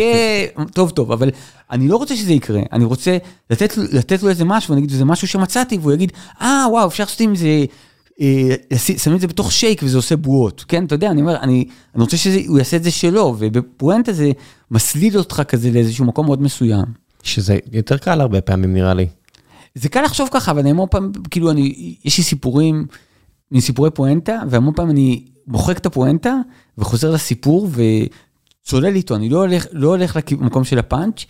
טוב, 0.74 0.90
טוב, 0.90 1.12
אבל 1.12 1.30
אני 1.70 1.88
לא 1.88 1.96
רוצה 1.96 2.16
שזה 2.16 2.32
יקרה, 2.32 2.60
אני 2.72 2.84
רוצה 2.84 3.16
לתת, 3.50 3.76
לתת 3.92 4.22
לו 4.22 4.28
איזה 4.28 4.44
משהו, 4.44 4.72
אני 4.74 4.80
אגיד, 4.80 4.90
זה 4.90 5.04
משהו 5.04 5.28
שמצאתי, 5.28 5.78
והוא 5.78 5.92
יגיד, 5.92 6.12
אה, 6.40 6.66
וואו, 6.70 6.88
אפשר 6.88 7.04
לעשות 7.04 7.20
עם 7.20 7.36
זה... 7.36 7.64
אה, 8.20 8.54
שמים 8.76 9.16
את 9.16 9.20
זה 9.20 9.26
בתוך 9.26 9.52
שייק 9.52 9.82
וזה 9.82 9.96
עושה 9.96 10.16
בועות, 10.16 10.64
כן? 10.68 10.84
אתה 10.84 10.94
יודע, 10.94 11.10
אני 11.10 11.20
אומר, 11.20 11.36
אני, 11.36 11.64
אני 11.94 12.02
רוצה 12.02 12.16
שהוא 12.16 12.58
יעשה 12.58 12.76
את 12.76 12.82
זה 12.82 12.90
שלו, 12.90 13.34
ובפואנטה 13.38 14.12
זה 14.12 14.30
מסליל 14.70 15.18
אותך 15.18 15.42
כזה 15.48 15.70
לאיזשהו 15.70 16.04
מקום 16.04 16.26
מאוד 16.26 16.42
מסוים. 16.42 16.84
שזה 17.22 17.58
יותר 17.72 17.96
קל 17.96 18.20
הרבה 18.20 18.40
פעמים 18.40 18.74
נראה 18.74 18.94
לי. 18.94 19.06
זה 19.74 19.88
קל 19.88 20.02
לחשוב 20.02 20.28
ככה, 20.32 20.50
אבל 20.50 20.60
אני 20.60 20.70
המון 20.70 20.88
פעם, 20.90 21.12
כאילו, 21.30 21.50
אני, 21.50 21.94
יש 22.04 22.18
לי 22.18 22.24
סיפורים, 22.24 22.86
מין 23.50 23.60
סיפורי 23.60 23.90
פואנטה, 23.90 24.40
והמון 24.48 24.74
פעם 24.74 24.90
אני 24.90 25.24
מוחק 25.46 25.78
את 25.78 25.86
הפואנטה, 25.86 26.36
וחוזר 26.78 27.10
לסיפור, 27.10 27.68
וצולל 28.64 28.94
איתו, 28.94 29.16
אני 29.16 29.28
לא 29.28 29.38
הולך, 29.38 29.66
לא 29.72 29.88
הולך 29.88 30.18
למקום 30.30 30.64
של 30.64 30.78
הפאנץ', 30.78 31.24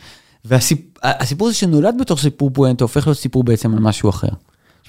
והסיפור 0.45 1.49
הזה 1.49 1.57
שנולד 1.57 1.95
בתור 2.01 2.17
סיפור 2.17 2.51
פואנטה, 2.51 2.85
הופך 2.85 3.07
להיות 3.07 3.19
סיפור 3.19 3.45
בעצם 3.45 3.73
על 3.73 3.81
משהו 3.81 4.11
אחר. 4.11 4.29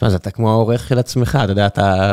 תשמע, 0.02 0.10
אז 0.10 0.16
אתה 0.16 0.32
כמו 0.32 0.50
העורך 0.50 0.88
של 0.88 1.00
עצמך, 1.00 1.40
אתה 1.44 1.52
יודע, 1.52 1.68
אתה 1.68 2.12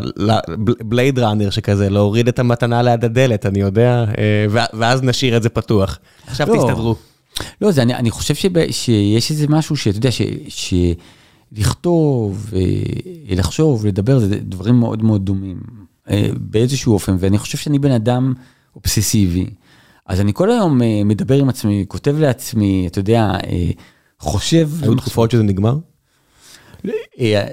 בלייד 0.81 1.19
ראנר 1.19 1.51
שכזה, 1.51 1.91
להוריד 1.91 2.29
את 2.29 2.39
המתנה 2.39 2.83
ליד 2.83 3.05
הדלת, 3.05 3.47
אני 3.47 3.61
יודע, 3.61 4.05
אה, 4.19 4.47
ואז 4.51 5.03
נשאיר 5.03 5.37
את 5.37 5.43
זה 5.43 5.49
פתוח. 5.49 5.99
עכשיו 6.27 6.49
לא. 6.49 6.57
תסתדרו. 6.57 6.97
לא, 7.61 7.71
זה, 7.71 7.83
אני, 7.83 7.95
אני 7.95 8.11
חושב 8.11 8.35
שב, 8.35 8.71
שיש 8.71 9.31
איזה 9.31 9.47
משהו 9.49 9.77
שאתה 9.77 9.99
יודע, 9.99 10.11
ש, 10.11 10.23
שלכתוב, 10.49 12.51
אה, 12.57 13.37
לחשוב, 13.37 13.87
לדבר, 13.87 14.19
זה 14.19 14.39
דברים 14.43 14.75
מאוד 14.75 15.03
מאוד 15.03 15.25
דומים, 15.25 15.61
אה, 16.11 16.29
באיזשהו 16.37 16.93
אופן, 16.93 17.17
ואני 17.19 17.39
חושב 17.39 17.59
שאני 17.59 17.79
בן 17.79 17.93
אדם 17.93 18.35
אובססיבי. 18.77 19.47
אז 20.07 20.21
אני 20.21 20.33
כל 20.35 20.51
היום 20.51 20.81
מדבר 21.05 21.39
עם 21.39 21.49
עצמי, 21.49 21.85
כותב 21.89 22.17
לעצמי, 22.19 22.87
אתה 22.87 22.99
יודע, 22.99 23.33
חושב... 24.21 24.69
היו 24.83 24.95
תקופות 24.95 25.31
שזה 25.31 25.43
נגמר? 25.43 25.77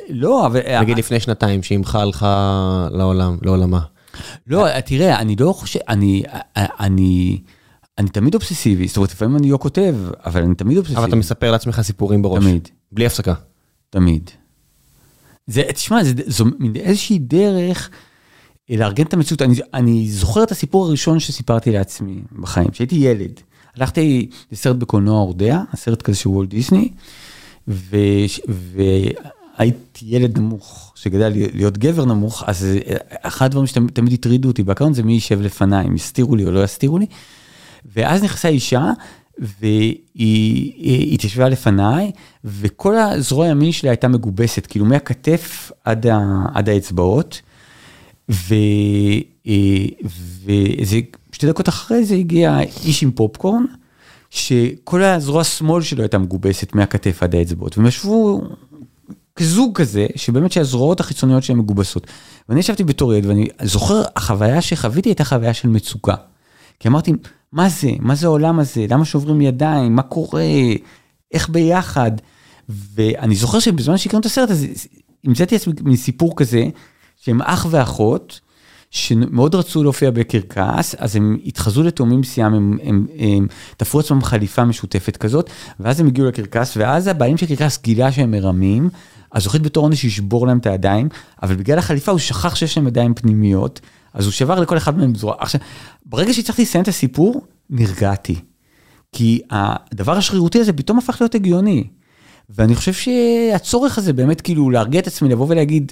לא, 0.09 0.45
אבל... 0.45 0.80
נגיד 0.82 0.97
לפני 0.97 1.19
שנתיים, 1.19 1.63
שאימך 1.63 1.95
הלכה 1.95 2.88
לעולם, 2.91 3.38
לעולמה. 3.41 3.80
לא, 4.47 4.80
תראה, 4.80 5.19
אני 5.19 5.36
לא 5.39 5.53
חושב, 5.53 5.80
אני, 5.89 6.23
אני, 6.55 7.41
אני 7.97 8.09
תמיד 8.09 8.36
אובססיבי, 8.36 8.88
זאת 8.88 8.97
אומרת, 8.97 9.11
לפעמים 9.11 9.38
אני 9.38 9.51
לא 9.51 9.57
כותב, 9.57 9.95
אבל 10.26 10.41
אני 10.43 10.55
תמיד 10.55 10.78
אובססיבי. 10.78 10.99
אבל 10.99 11.07
אתה 11.07 11.15
מספר 11.15 11.51
לעצמך 11.51 11.82
סיפורים 11.82 12.21
בראש. 12.21 12.43
תמיד. 12.43 12.69
בלי 12.91 13.05
הפסקה. 13.05 13.34
תמיד. 13.89 14.30
זה, 15.47 15.63
תשמע, 15.73 16.03
זה, 16.03 16.13
זו 16.28 16.45
איזושהי 16.76 17.19
דרך 17.19 17.89
לארגן 18.69 19.03
את 19.05 19.13
המציאות. 19.13 19.41
אני, 19.41 19.55
אני 19.73 20.09
זוכר 20.09 20.43
את 20.43 20.51
הסיפור 20.51 20.86
הראשון 20.86 21.19
שסיפרתי 21.19 21.71
לעצמי 21.71 22.21
בחיים, 22.41 22.69
כשהייתי 22.69 22.95
ילד. 22.95 23.39
הלכתי 23.76 24.30
לסרט 24.51 24.76
בקולנוע 24.76 25.19
אורדע, 25.19 25.61
הסרט 25.73 26.01
כזה 26.01 26.17
של 26.17 26.30
וולט 26.30 26.49
דיסני. 26.49 26.91
והייתי 28.47 30.05
ילד 30.05 30.38
נמוך 30.39 30.93
שגדל 30.95 31.32
להיות 31.53 31.78
גבר 31.78 32.05
נמוך 32.05 32.43
אז 32.47 32.68
אחד 33.22 33.45
הדברים 33.45 33.68
שתמיד 33.68 34.13
הטרידו 34.13 34.47
אותי 34.47 34.63
בעקרון 34.63 34.93
זה 34.93 35.03
מי 35.03 35.13
יישב 35.13 35.41
לפניי 35.41 35.88
אם 35.88 35.95
יסתירו 35.95 36.36
לי 36.36 36.45
או 36.45 36.51
לא 36.51 36.63
יסתירו 36.63 36.97
לי. 36.97 37.05
ואז 37.95 38.24
נכנסה 38.24 38.47
אישה 38.47 38.91
והיא 39.39 41.13
התיישבה 41.13 41.49
לפניי 41.49 42.11
וכל 42.43 42.97
הזרוע 42.97 43.45
הימין 43.45 43.72
שלי 43.72 43.89
הייתה 43.89 44.07
מגובסת 44.07 44.66
כאילו 44.66 44.86
מהכתף 44.86 45.72
עד, 45.84 46.07
ה, 46.07 46.20
עד 46.53 46.70
האצבעות. 46.70 47.41
ואיזה 50.45 50.99
שתי 51.32 51.47
דקות 51.47 51.70
אחרי 51.70 52.05
זה 52.05 52.16
הגיע 52.16 52.59
איש 52.86 53.03
עם 53.03 53.11
פופקורן. 53.11 53.66
שכל 54.36 55.03
הזרוע 55.03 55.43
שמאל 55.43 55.81
שלו 55.81 56.01
הייתה 56.01 56.17
מגובסת 56.17 56.75
מהכתף 56.75 57.23
עד 57.23 57.36
האצבעות, 57.36 57.77
והם 57.77 57.88
ישבו 57.88 58.41
כזוג 59.36 59.77
כזה, 59.77 60.07
שבאמת 60.15 60.51
שהזרועות 60.51 60.99
החיצוניות 60.99 61.43
שלהם 61.43 61.59
מגובסות. 61.59 62.07
ואני 62.49 62.59
ישבתי 62.59 62.83
בתור 62.83 63.13
ילד, 63.13 63.25
ואני 63.25 63.47
זוכר, 63.63 64.03
החוויה 64.15 64.61
שחוויתי 64.61 65.09
הייתה 65.09 65.23
חוויה 65.23 65.53
של 65.53 65.67
מצוקה. 65.67 66.15
כי 66.79 66.88
אמרתי, 66.88 67.13
מה 67.51 67.69
זה? 67.69 67.89
מה 67.99 68.15
זה 68.15 68.27
העולם 68.27 68.59
הזה? 68.59 68.86
למה 68.89 69.05
שוברים 69.05 69.41
ידיים? 69.41 69.95
מה 69.95 70.01
קורה? 70.01 70.43
איך 71.33 71.49
ביחד? 71.49 72.11
ואני 72.69 73.36
זוכר 73.36 73.59
שבזמן 73.59 73.97
שהקראנו 73.97 74.21
את 74.21 74.25
הסרט 74.25 74.49
הזה, 74.49 74.67
המצאתי 75.25 75.55
לעצמי 75.55 75.73
מסיפור 75.81 76.36
כזה, 76.36 76.65
שהם 77.15 77.41
אח 77.41 77.67
ואחות, 77.69 78.39
שמאוד 78.91 79.55
רצו 79.55 79.83
להופיע 79.83 80.11
בקרקס, 80.11 80.95
אז 80.97 81.15
הם 81.15 81.38
התחזו 81.45 81.83
לתאומים 81.83 82.19
מסוים, 82.19 82.53
הם, 82.53 82.77
הם, 82.83 83.07
הם 83.17 83.47
תפרו 83.77 83.99
עצמם 83.99 84.21
חליפה 84.21 84.65
משותפת 84.65 85.17
כזאת, 85.17 85.49
ואז 85.79 85.99
הם 85.99 86.07
הגיעו 86.07 86.27
לקרקס, 86.27 86.77
ואז 86.77 87.07
הבעלים 87.07 87.38
של 87.38 87.45
קרקס 87.45 87.79
גילה 87.83 88.11
שהם 88.11 88.31
מרמים, 88.31 88.89
אז 89.31 89.43
הוא 89.43 89.49
החליט 89.49 89.63
בתור 89.63 89.83
עונש 89.83 90.01
שישבור 90.01 90.47
להם 90.47 90.57
את 90.57 90.65
הידיים, 90.65 91.09
אבל 91.43 91.55
בגלל 91.55 91.77
החליפה 91.77 92.11
הוא 92.11 92.19
שכח 92.19 92.55
שיש 92.55 92.77
להם 92.77 92.88
ידיים 92.88 93.13
פנימיות, 93.13 93.81
אז 94.13 94.25
הוא 94.25 94.31
שבר 94.31 94.59
לכל 94.59 94.77
אחד 94.77 94.97
מהם 94.97 95.15
זרוע. 95.15 95.36
עכשיו, 95.39 95.61
ברגע 96.05 96.33
שהצלחתי 96.33 96.61
לסיים 96.61 96.83
את 96.83 96.88
הסיפור, 96.88 97.41
נרגעתי. 97.69 98.36
כי 99.11 99.41
הדבר 99.51 100.17
השרירותי 100.17 100.59
הזה 100.59 100.73
פתאום 100.73 100.97
הפך 100.97 101.17
להיות 101.21 101.36
הגיוני. 101.36 101.83
ואני 102.49 102.75
חושב 102.75 102.93
שהצורך 102.93 103.97
הזה 103.97 104.13
באמת 104.13 104.41
כאילו 104.41 104.69
להרגיע 104.69 105.01
את 105.01 105.07
עצמי, 105.07 105.29
לבוא 105.29 105.45
ולהגיד, 105.49 105.91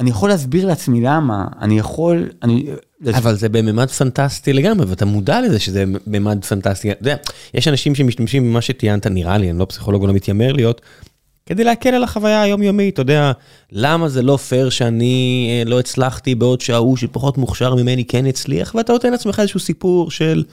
אני 0.00 0.10
יכול 0.10 0.28
להסביר 0.28 0.66
לעצמי 0.66 1.00
למה, 1.00 1.44
אני 1.60 1.78
יכול, 1.78 2.28
אני... 2.42 2.66
אבל 3.14 3.34
זה 3.34 3.48
בממד 3.48 3.90
פנטסטי 3.90 4.52
לגמרי, 4.52 4.86
ואתה 4.86 5.04
מודע 5.04 5.40
לזה 5.40 5.58
שזה 5.58 5.84
ממד 6.06 6.44
פנטסטי. 6.44 6.90
אתה 6.90 7.02
יודע, 7.02 7.16
יש 7.54 7.68
אנשים 7.68 7.94
שמשתמשים 7.94 8.50
במה 8.50 8.60
שטיינת, 8.60 9.06
נראה 9.06 9.38
לי, 9.38 9.50
אני 9.50 9.58
לא 9.58 9.64
פסיכולוג, 9.64 10.04
לא 10.04 10.12
מתיימר 10.12 10.52
להיות, 10.52 10.80
כדי 11.46 11.64
להקל 11.64 11.88
על 11.88 12.04
החוויה 12.04 12.42
היומיומית, 12.42 12.94
אתה 12.94 13.02
יודע, 13.02 13.32
למה 13.72 14.08
זה 14.08 14.22
לא 14.22 14.36
פייר 14.36 14.70
שאני 14.70 15.48
אה, 15.50 15.70
לא 15.70 15.80
הצלחתי 15.80 16.34
בעוד 16.34 16.60
שההוא 16.60 16.96
שפחות 16.96 17.38
מוכשר 17.38 17.74
ממני 17.74 18.04
כן 18.04 18.26
הצליח, 18.26 18.74
ואתה 18.74 18.92
נותן 18.92 19.10
לעצמך 19.10 19.40
איזשהו 19.40 19.60
סיפור 19.60 20.10
של... 20.10 20.44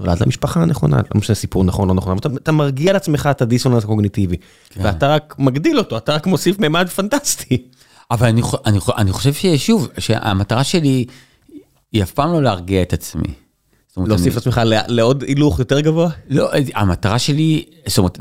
נולד 0.00 0.22
למשפחה 0.22 0.62
הנכונה, 0.62 0.96
לא 0.96 1.20
משנה 1.20 1.34
סיפור 1.34 1.64
נכון 1.64 1.88
לא 1.88 1.94
נכון, 1.94 2.18
אבל 2.24 2.36
אתה 2.36 2.52
מרגיע 2.52 2.92
לעצמך 2.92 3.28
את 3.30 3.42
הדיסוננס 3.42 3.84
הקוגניטיבי, 3.84 4.36
כן. 4.70 4.80
ואתה 4.84 5.14
רק 5.14 5.34
מגדיל 5.38 5.78
אותו, 5.78 5.96
אתה 5.96 6.14
רק 6.14 6.26
מוסיף 6.26 6.58
ממד 6.58 6.88
פנטסטי. 6.88 7.62
אבל 8.12 8.28
אני, 8.28 8.42
אני, 8.66 8.78
אני 8.96 9.12
חושב 9.12 9.32
ששוב, 9.32 9.88
שהמטרה 9.98 10.64
שלי 10.64 11.04
היא 11.92 12.02
אף 12.02 12.12
פעם 12.12 12.32
לא 12.32 12.42
להרגיע 12.42 12.82
את 12.82 12.92
עצמי. 12.92 13.28
להוסיף 13.96 14.34
לעצמך 14.34 14.60
לעוד 14.88 15.22
הילוך 15.22 15.58
יותר 15.58 15.80
גבוה? 15.80 16.10
לא, 16.28 16.50
המטרה 16.74 17.18
שלי, 17.18 17.64
זאת 17.86 17.98
אומרת, 17.98 18.18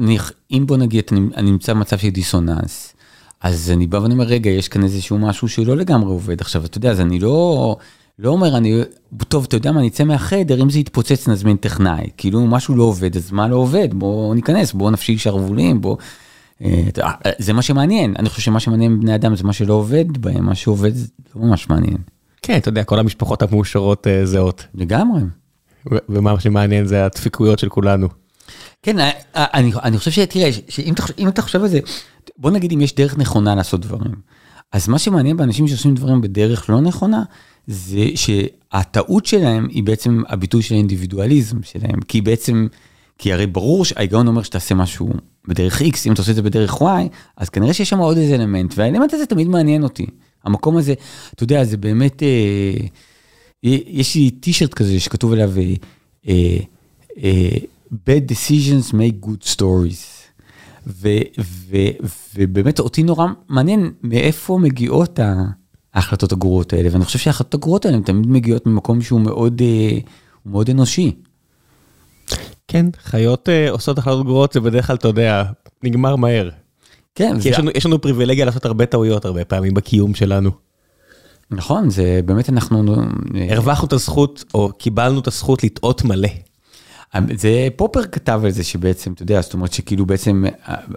אם 0.51 0.63
בוא 0.67 0.77
נגיד, 0.77 1.03
אני, 1.11 1.19
אני 1.37 1.51
נמצא 1.51 1.73
במצב 1.73 1.97
של 1.97 2.09
דיסוננס, 2.09 2.93
אז 3.41 3.71
אני 3.71 3.87
בא 3.87 3.97
ואני 3.97 4.13
אומר, 4.13 4.25
רגע, 4.25 4.49
יש 4.49 4.67
כאן 4.67 4.83
איזשהו 4.83 5.17
משהו 5.17 5.47
שלא 5.47 5.77
לגמרי 5.77 6.09
עובד. 6.09 6.41
עכשיו, 6.41 6.65
אתה 6.65 6.77
יודע, 6.77 6.91
אז 6.91 6.99
אני 6.99 7.19
לא, 7.19 7.75
לא 8.19 8.29
אומר, 8.29 8.57
אני, 8.57 8.81
טוב, 9.27 9.45
אתה 9.47 9.55
יודע 9.55 9.71
מה, 9.71 9.79
אני 9.79 9.87
אצא 9.87 10.03
מהחדר, 10.03 10.61
אם 10.61 10.69
זה 10.69 10.79
יתפוצץ 10.79 11.27
נזמין 11.27 11.57
טכנאי. 11.57 12.09
כאילו, 12.17 12.47
משהו 12.47 12.75
לא 12.75 12.83
עובד, 12.83 13.17
אז 13.17 13.31
מה 13.31 13.47
לא 13.47 13.55
עובד? 13.55 13.87
בואו 13.93 14.33
ניכנס, 14.33 14.73
בואו 14.73 14.89
נפשיל 14.89 15.17
שרוולים, 15.17 15.81
בואו... 15.81 15.97
אה, 16.63 17.31
זה 17.39 17.53
מה 17.53 17.61
שמעניין, 17.61 18.13
אני 18.19 18.29
חושב 18.29 18.41
שמה 18.41 18.59
שמעניין 18.59 18.99
בבני 18.99 19.15
אדם 19.15 19.35
זה 19.35 19.43
מה 19.43 19.53
שלא 19.53 19.73
עובד 19.73 20.17
בהם, 20.17 20.45
מה 20.45 20.55
שעובד 20.55 20.95
זה 20.95 21.07
לא 21.35 21.41
ממש 21.41 21.69
מעניין. 21.69 21.97
כן, 22.41 22.57
אתה 22.57 22.69
יודע, 22.69 22.83
כל 22.83 22.99
המשפחות 22.99 23.41
המאושרות 23.41 24.07
אה, 24.07 24.25
זהות. 24.25 24.65
לגמרי. 24.75 25.21
ומה 26.09 26.39
שמעניין 26.39 26.85
זה 26.85 27.05
הדפיקויות 27.05 27.59
של 27.59 27.69
כולנו. 27.69 28.07
כן, 28.83 28.99
אה, 28.99 29.11
אני, 29.35 29.71
אני 29.83 29.97
חושב 29.97 30.11
שתראה, 30.11 30.49
שאם 30.69 30.93
אתה, 30.93 31.03
אתה 31.27 31.41
חושב 31.41 31.61
על 31.61 31.67
זה, 31.67 31.79
בוא 32.37 32.51
נגיד 32.51 32.71
אם 32.71 32.81
יש 32.81 32.95
דרך 32.95 33.17
נכונה 33.17 33.55
לעשות 33.55 33.81
דברים. 33.81 34.15
אז 34.71 34.87
מה 34.87 34.99
שמעניין 34.99 35.37
באנשים 35.37 35.67
שעושים 35.67 35.95
דברים 35.95 36.21
בדרך 36.21 36.69
לא 36.69 36.81
נכונה, 36.81 37.23
זה 37.67 38.05
שהטעות 38.15 39.25
שלהם 39.25 39.67
היא 39.69 39.83
בעצם 39.83 40.23
הביטוי 40.27 40.61
של 40.61 40.75
האינדיבידואליזם 40.75 41.63
שלהם, 41.63 42.01
כי 42.07 42.21
בעצם, 42.21 42.67
כי 43.17 43.33
הרי 43.33 43.47
ברור 43.47 43.85
שההיגיון 43.85 44.27
אומר 44.27 44.43
שתעשה 44.43 44.75
משהו 44.75 45.09
בדרך 45.47 45.81
X, 45.81 45.97
אם 46.05 46.13
אתה 46.13 46.21
עושה 46.21 46.31
את 46.31 46.35
זה 46.35 46.41
בדרך 46.41 46.81
Y, 46.81 46.85
אז 47.37 47.49
כנראה 47.49 47.73
שיש 47.73 47.89
שם 47.89 47.97
עוד 47.97 48.17
איזה 48.17 48.35
אלמנט, 48.35 48.73
והאלמנט 48.77 49.13
הזה 49.13 49.25
תמיד 49.25 49.47
מעניין 49.47 49.83
אותי. 49.83 50.05
המקום 50.43 50.77
הזה, 50.77 50.93
אתה 51.33 51.43
יודע, 51.43 51.63
זה 51.63 51.77
באמת, 51.77 52.23
אה, 52.23 52.87
יש 53.63 54.15
לי 54.15 54.31
טישרט 54.31 54.73
כזה 54.73 54.99
שכתוב 54.99 55.33
עליו, 55.33 55.51
אה, 55.57 55.73
אה, 56.27 56.57
אה, 57.23 57.57
bad 57.93 58.31
decisions 58.31 58.93
make 58.93 59.25
good 59.25 59.55
stories. 59.55 60.21
ו, 60.87 61.09
ו, 61.39 61.77
ובאמת 62.35 62.79
אותי 62.79 63.03
נורא 63.03 63.27
מעניין 63.49 63.91
מאיפה 64.03 64.59
מגיעות 64.61 65.19
ההחלטות 65.93 66.31
הגרועות 66.31 66.73
האלה, 66.73 66.89
ואני 66.91 67.05
חושב 67.05 67.19
שההחלטות 67.19 67.53
הגרועות 67.53 67.85
האלה 67.85 68.01
תמיד 68.01 68.27
מגיעות 68.27 68.65
ממקום 68.65 69.01
שהוא 69.01 69.21
מאוד, 69.21 69.61
אה, 69.61 69.97
מאוד 70.45 70.69
אנושי. 70.69 71.11
כן, 72.71 72.85
חיות 73.03 73.49
uh, 73.49 73.71
עושות 73.71 73.97
החלטות 73.97 74.25
גרועות, 74.25 74.53
זה 74.53 74.59
בדרך 74.59 74.87
כלל, 74.87 74.95
אתה 74.95 75.07
יודע, 75.07 75.43
נגמר 75.83 76.15
מהר. 76.15 76.49
כן. 77.15 77.33
כי 77.35 77.41
זה... 77.41 77.49
יש, 77.49 77.59
לנו, 77.59 77.71
יש 77.75 77.85
לנו 77.85 78.01
פריבילגיה 78.01 78.45
לעשות 78.45 78.65
הרבה 78.65 78.85
טעויות 78.85 79.25
הרבה 79.25 79.45
פעמים 79.45 79.73
בקיום 79.73 80.13
שלנו. 80.15 80.51
נכון, 81.51 81.89
זה 81.89 82.19
באמת 82.25 82.49
אנחנו... 82.49 82.95
הרווחנו 83.49 83.87
את 83.87 83.93
הזכות, 83.93 84.43
או 84.53 84.71
קיבלנו 84.77 85.19
את 85.19 85.27
הזכות 85.27 85.63
לטעות 85.63 86.03
מלא. 86.03 86.29
זה 87.35 87.67
פופר 87.75 88.03
כתב 88.03 88.41
על 88.43 88.51
זה 88.51 88.63
שבעצם, 88.63 89.13
אתה 89.13 89.23
יודע, 89.23 89.41
זאת 89.41 89.53
אומרת 89.53 89.73
שכאילו 89.73 90.05
בעצם 90.05 90.43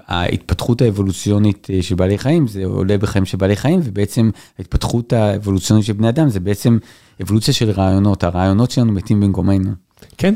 ההתפתחות 0.06 0.82
האבולוציונית 0.82 1.68
אה, 1.70 1.82
של 1.82 1.94
בעלי 1.94 2.18
חיים 2.18 2.46
זה 2.46 2.64
עולה 2.64 2.98
בחיים 2.98 3.24
של 3.24 3.36
בעלי 3.36 3.56
חיים, 3.56 3.80
ובעצם 3.84 4.30
ההתפתחות 4.58 5.12
האבולוציונית 5.12 5.84
של 5.84 5.92
בני 5.92 6.08
אדם 6.08 6.28
זה 6.28 6.40
בעצם 6.40 6.78
אבולוציה 7.22 7.54
של 7.54 7.70
רעיונות, 7.70 8.24
הרעיונות 8.24 8.70
שלנו 8.70 8.92
מתים 8.92 9.20
במקומנו. 9.20 9.83
כן, 10.18 10.34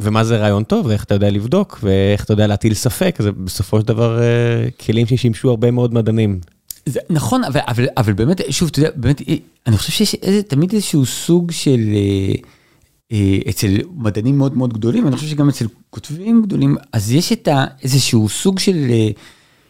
ומה 0.00 0.24
זה 0.24 0.36
רעיון 0.36 0.64
טוב, 0.64 0.86
ואיך 0.86 1.04
אתה 1.04 1.14
יודע 1.14 1.30
לבדוק, 1.30 1.78
ואיך 1.82 2.24
אתה 2.24 2.32
יודע 2.32 2.46
להטיל 2.46 2.74
ספק, 2.74 3.16
זה 3.18 3.32
בסופו 3.32 3.80
של 3.80 3.86
דבר 3.86 4.20
אה, 4.22 4.68
כלים 4.86 5.06
ששימשו 5.06 5.50
הרבה 5.50 5.70
מאוד 5.70 5.94
מדענים. 5.94 6.40
זה 6.86 7.00
נכון, 7.10 7.44
אבל, 7.44 7.60
אבל, 7.68 7.86
אבל 7.96 8.12
באמת, 8.12 8.40
שוב, 8.50 8.68
אתה 8.68 8.78
יודע, 8.78 8.90
באמת, 8.96 9.28
אה, 9.28 9.34
אני 9.66 9.76
חושב 9.76 9.92
שיש 9.92 10.14
איזה, 10.14 10.42
תמיד 10.42 10.72
איזשהו 10.72 11.06
סוג 11.06 11.50
של, 11.50 11.80
אה, 11.94 12.34
אה, 13.12 13.38
אצל 13.48 13.78
מדענים 13.96 14.38
מאוד 14.38 14.56
מאוד 14.56 14.72
גדולים, 14.72 15.06
אני 15.06 15.16
חושב 15.16 15.28
שגם 15.28 15.48
אצל 15.48 15.66
כותבים 15.90 16.42
גדולים, 16.42 16.76
אז 16.92 17.12
יש 17.12 17.32
את 17.32 17.48
ה, 17.48 17.64
איזשהו 17.82 18.28
סוג 18.28 18.58
של, 18.58 18.92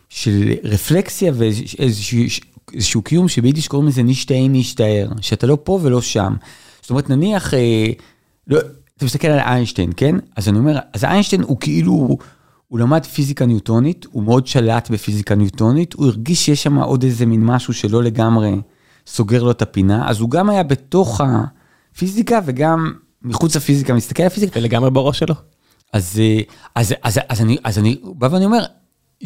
של 0.08 0.52
רפלקסיה 0.64 1.32
ואיזשהו 1.34 3.02
קיום 3.02 3.28
שביידיש 3.28 3.68
קוראים 3.68 3.88
לזה 3.88 4.02
נישתאי 4.02 4.48
נישתאר, 4.48 5.08
שאתה 5.20 5.46
לא 5.46 5.58
פה 5.64 5.78
ולא 5.82 6.02
שם. 6.02 6.34
זאת 6.80 6.90
אומרת, 6.90 7.10
נניח, 7.10 7.54
אה, 7.54 7.86
לא, 8.46 8.58
אתה 8.96 9.04
מסתכל 9.04 9.28
על 9.28 9.38
איינשטיין, 9.38 9.92
כן? 9.96 10.16
אז 10.36 10.48
אני 10.48 10.58
אומר, 10.58 10.78
אז 10.92 11.04
איינשטיין 11.04 11.42
הוא 11.42 11.56
כאילו, 11.60 12.18
הוא 12.68 12.78
למד 12.78 13.04
פיזיקה 13.04 13.46
ניוטונית, 13.46 14.06
הוא 14.10 14.22
מאוד 14.22 14.46
שלט 14.46 14.90
בפיזיקה 14.90 15.34
ניוטונית, 15.34 15.94
הוא 15.94 16.06
הרגיש 16.06 16.44
שיש 16.44 16.62
שם 16.62 16.78
עוד 16.78 17.02
איזה 17.02 17.26
מין 17.26 17.44
משהו 17.44 17.74
שלא 17.74 18.02
לגמרי 18.02 18.54
סוגר 19.06 19.42
לו 19.42 19.50
את 19.50 19.62
הפינה, 19.62 20.10
אז 20.10 20.20
הוא 20.20 20.30
גם 20.30 20.50
היה 20.50 20.62
בתוך 20.62 21.20
הפיזיקה 21.20 22.40
וגם 22.44 22.92
מחוץ 23.22 23.56
לפיזיקה, 23.56 23.94
מסתכל 23.94 24.22
על 24.22 24.26
הפיזיקה. 24.26 24.60
ולגמרי 24.60 24.90
בראש 24.90 25.18
שלו. 25.18 25.34
אז, 25.92 26.20
אה, 26.20 26.40
אז, 26.74 26.94
אז, 27.02 27.20
אז, 27.28 27.40
אני, 27.40 27.56
אז 27.64 27.78
אני 27.78 28.00
בא 28.04 28.28
ואני 28.30 28.44
אומר, 28.44 28.64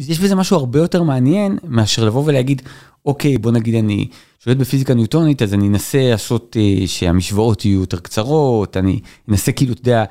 יש 0.07 0.19
בזה 0.19 0.35
משהו 0.35 0.57
הרבה 0.57 0.79
יותר 0.79 1.03
מעניין 1.03 1.57
מאשר 1.63 2.05
לבוא 2.05 2.23
ולהגיד, 2.25 2.61
אוקיי, 3.05 3.37
בוא 3.37 3.51
נגיד 3.51 3.75
אני 3.75 4.07
שולט 4.39 4.57
בפיזיקה 4.57 4.93
ניוטונית, 4.93 5.41
אז 5.41 5.53
אני 5.53 5.67
אנסה 5.67 6.09
לעשות 6.09 6.57
אה, 6.59 6.87
שהמשוואות 6.87 7.65
יהיו 7.65 7.79
יותר 7.79 7.99
קצרות, 7.99 8.77
אני 8.77 8.99
אנסה 9.29 9.51
כאילו, 9.51 9.73
אתה 9.73 9.81
יודע, 9.81 10.03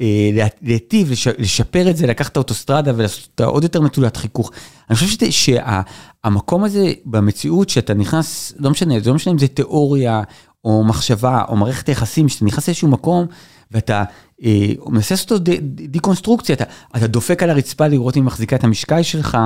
אה, 0.00 0.46
להיטיב, 0.62 1.10
לש, 1.10 1.28
לשפר 1.38 1.90
את 1.90 1.96
זה, 1.96 2.06
לקחת 2.06 2.32
את 2.32 2.36
האוטוסטרדה 2.36 2.92
ולעשות 2.96 3.28
אותה 3.30 3.44
עוד 3.44 3.62
יותר 3.62 3.80
נטולת 3.80 4.16
חיכוך. 4.16 4.50
אני 4.90 4.96
חושב 4.96 5.30
שהמקום 5.30 6.60
שה, 6.60 6.66
הזה 6.66 6.92
במציאות 7.04 7.68
שאתה 7.68 7.94
נכנס, 7.94 8.52
לא 8.58 8.70
משנה, 8.70 9.00
זה 9.00 9.10
לא 9.10 9.16
משנה 9.16 9.32
אם 9.32 9.38
זה 9.38 9.48
תיאוריה 9.48 10.22
או 10.64 10.84
מחשבה 10.84 11.44
או 11.48 11.56
מערכת 11.56 11.88
יחסים, 11.88 12.28
שאתה 12.28 12.44
נכנס 12.44 12.68
לאיזשהו 12.68 12.88
מקום 12.88 13.26
ואתה 13.70 14.04
אה, 14.44 14.72
מנסה 14.86 15.14
לעשות 15.14 15.32
אותו 15.32 15.44
דיקונסטרוקציה, 15.74 16.54
אתה, 16.54 16.64
אתה 16.96 17.06
דופק 17.06 17.42
על 17.42 17.50
הרצפה 17.50 17.86
לראות 17.86 18.16
אם 18.16 18.24
מחזיקה 18.24 18.56
את 18.56 18.64
המשקל 18.64 19.02
שלך, 19.02 19.38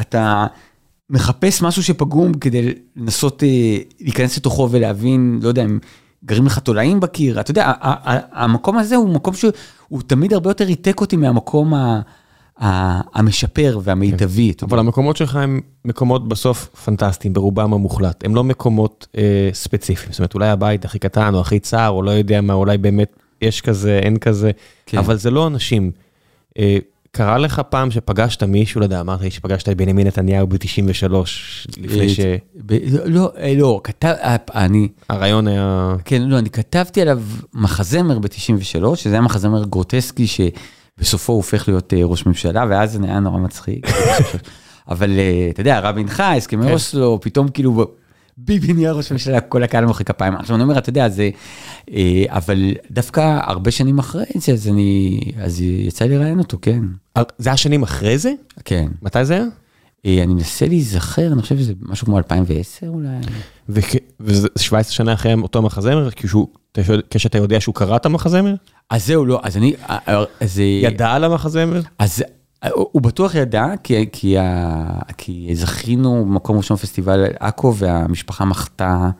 אתה 0.00 0.46
מחפש 1.10 1.62
משהו 1.62 1.82
שפגום 1.82 2.34
כדי 2.34 2.74
לנסות 2.96 3.42
אה, 3.42 3.78
להיכנס 4.00 4.36
לתוכו 4.36 4.68
ולהבין, 4.70 5.40
לא 5.42 5.48
יודע, 5.48 5.64
אם 5.64 5.78
גרים 6.24 6.46
לך 6.46 6.58
תולעים 6.58 7.00
בקיר, 7.00 7.40
אתה 7.40 7.50
יודע, 7.50 7.72
המקום 8.32 8.78
הזה 8.78 8.96
הוא 8.96 9.08
מקום 9.08 9.34
שהוא 9.34 10.02
תמיד 10.06 10.32
הרבה 10.32 10.50
יותר 10.50 10.64
ריתק 10.64 11.00
אותי 11.00 11.16
מהמקום 11.16 11.74
ה... 11.74 12.00
המשפר 13.14 13.78
והמיטבי. 13.82 14.54
כן. 14.58 14.66
אבל 14.66 14.78
המקומות 14.78 15.16
שלך 15.16 15.36
הם 15.36 15.60
מקומות 15.84 16.28
בסוף 16.28 16.64
פנטסטיים, 16.84 17.32
ברובם 17.32 17.72
המוחלט. 17.72 18.24
הם 18.24 18.34
לא 18.34 18.44
מקומות 18.44 19.06
אה, 19.16 19.50
ספציפיים. 19.52 20.12
זאת 20.12 20.18
אומרת, 20.18 20.34
אולי 20.34 20.48
הבית 20.48 20.84
הכי 20.84 20.98
קטן 20.98 21.34
או 21.34 21.40
הכי 21.40 21.60
צר, 21.60 21.88
או 21.88 22.02
לא 22.02 22.10
יודע 22.10 22.40
מה, 22.40 22.52
אולי 22.52 22.78
באמת 22.78 23.16
יש 23.42 23.60
כזה, 23.60 24.00
אין 24.02 24.18
כזה, 24.18 24.50
כן. 24.86 24.98
אבל 24.98 25.16
זה 25.16 25.30
לא 25.30 25.46
אנשים. 25.46 25.90
אה, 26.58 26.78
קרה 27.12 27.38
לך 27.38 27.62
פעם 27.70 27.90
שפגשת 27.90 28.42
מישהו, 28.42 28.80
לא 28.80 28.84
יודע, 28.84 29.00
אמרת 29.00 29.20
לי 29.20 29.30
שפגשת 29.30 29.68
את 29.68 29.76
בנימין 29.76 30.06
נתניהו 30.06 30.46
ב-93, 30.46 31.12
לפני 31.76 32.08
ש... 32.08 32.20
לא, 33.04 33.32
אה, 33.38 33.54
לא, 33.56 33.80
כתב, 33.84 34.14
אה, 34.22 34.36
אני... 34.54 34.88
הרעיון 35.08 35.48
היה... 35.48 35.94
כן, 36.04 36.22
לא, 36.22 36.38
אני 36.38 36.50
כתבתי 36.50 37.02
עליו 37.02 37.22
מחזמר 37.54 38.18
ב-93, 38.18 38.96
שזה 38.96 39.14
היה 39.14 39.20
מחזמר 39.20 39.64
גרוטסקי, 39.64 40.26
שבסופו 40.26 41.32
הוא 41.32 41.38
הופך 41.38 41.68
להיות 41.68 41.94
אה, 41.94 42.04
ראש 42.04 42.26
ממשלה, 42.26 42.64
ואז 42.70 42.92
זה 42.92 42.98
היה 43.04 43.20
נורא 43.20 43.38
מצחיק. 43.38 43.86
אבל 44.90 45.20
אתה 45.50 45.60
יודע, 45.60 45.80
רבין 45.80 46.08
חי, 46.08 46.34
הסכמי 46.36 46.66
כן. 46.66 46.72
אוסלו, 46.72 47.18
פתאום 47.22 47.48
כאילו 47.48 47.86
ביבי 48.40 48.72
נהיה 48.72 48.92
ראש 48.92 49.12
ממשלה, 49.12 49.40
כל 49.40 49.62
הקהל 49.62 49.84
מוחא 49.86 50.04
כפיים. 50.04 50.34
עכשיו 50.34 50.56
אני 50.56 50.62
אומר, 50.62 50.78
אתה 50.78 50.90
יודע, 50.90 51.08
זה, 51.08 51.30
אה, 51.90 52.24
אבל 52.28 52.74
דווקא 52.90 53.38
הרבה 53.42 53.70
שנים 53.70 53.98
אחרי 53.98 54.24
זה, 54.34 54.52
אז 54.52 54.68
אני, 54.68 55.20
אז 55.40 55.60
יצא 55.60 56.04
לי 56.04 56.18
לראיין 56.18 56.38
אותו, 56.38 56.58
כן. 56.62 56.80
אה, 57.16 57.22
זה 57.38 57.50
היה 57.50 57.56
שנים 57.56 57.82
אחרי 57.82 58.18
זה? 58.18 58.32
כן. 58.64 58.88
מתי 59.02 59.24
זה 59.24 59.34
היה? 59.34 59.44
אה, 60.06 60.22
אני 60.22 60.34
מנסה 60.34 60.66
להיזכר, 60.66 61.32
אני 61.32 61.42
חושב 61.42 61.58
שזה 61.58 61.72
משהו 61.82 62.06
כמו 62.06 62.18
2010 62.18 62.88
אולי. 62.88 63.08
וזה 64.20 64.48
17 64.58 64.92
שנה 64.92 65.12
אחרי 65.12 65.34
אותו 65.34 65.62
מחזמר, 65.62 66.08
כשאתה 67.10 67.38
יודע 67.38 67.60
שהוא 67.60 67.74
קרא 67.74 67.96
את 67.96 68.06
המחזמר? 68.06 68.54
אז 68.90 69.06
זהו, 69.06 69.26
לא, 69.26 69.40
אז 69.42 69.56
אני... 69.56 69.74
אז... 70.40 70.58
ידע 70.58 71.10
על 71.10 71.24
המחזמר? 71.24 71.80
אז 71.98 72.24
הוא 72.72 73.02
בטוח 73.02 73.34
ידע, 73.34 73.66
כי, 73.82 74.06
כי, 74.12 74.36
כי 75.16 75.50
זכינו 75.54 76.24
במקום 76.24 76.56
ראשון 76.56 76.76
פסטיבל 76.76 77.24
עכו 77.40 77.74
והמשפחה 77.74 78.44
מחתה 78.44 79.10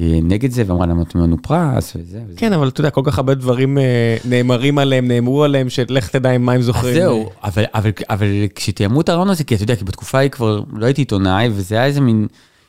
אה, 0.00 0.18
נגד 0.22 0.50
זה 0.50 0.62
ואמרה 0.66 0.86
למה 0.86 0.94
נותנים 0.94 1.24
לנו 1.24 1.36
פרס 1.42 1.96
וזה. 1.96 2.20
וזה. 2.28 2.38
כן, 2.38 2.52
אבל 2.52 2.68
אתה 2.68 2.80
יודע, 2.80 2.90
כל 2.90 3.00
כך 3.04 3.18
הרבה 3.18 3.34
דברים 3.34 3.78
אה, 3.78 4.16
נאמרים 4.24 4.78
עליהם, 4.78 5.08
נאמרו 5.08 5.44
עליהם, 5.44 5.68
שלך 5.68 6.08
תדע 6.08 6.38
מה 6.38 6.52
הם 6.52 6.62
זוכרים. 6.62 6.94
אז 6.94 7.00
זהו, 7.00 7.30
אבל, 7.44 7.64
אבל, 7.74 7.90
אבל 8.10 8.26
כשתיאמו 8.54 9.00
את 9.00 9.08
הרעיון 9.08 9.30
הזה, 9.30 9.44
כי 9.44 9.54
אתה 9.54 9.62
יודע, 9.62 9.76
כי 9.76 9.84
בתקופה 9.84 10.18
היא 10.18 10.30
כבר 10.30 10.62
לא 10.72 10.86
הייתי 10.86 11.00
עיתונאי, 11.00 11.48
וזה 11.52 11.74
היה 11.74 11.84
איזה 11.84 12.00
מין 12.00 12.26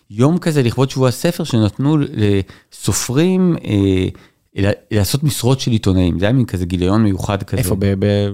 יום 0.09 0.37
כזה 0.37 0.63
לכבוד 0.63 0.89
שבוע 0.89 1.07
הספר 1.07 1.43
שנתנו 1.43 1.97
לסופרים. 1.97 3.55
אה, 3.65 4.07
לעשות 4.91 5.23
משרות 5.23 5.59
של 5.59 5.71
עיתונאים, 5.71 6.19
זה 6.19 6.25
היה 6.25 6.33
מין 6.33 6.45
כזה 6.45 6.65
גיליון 6.65 7.03
מיוחד 7.03 7.43
כזה. 7.43 7.57
איפה? 7.57 7.75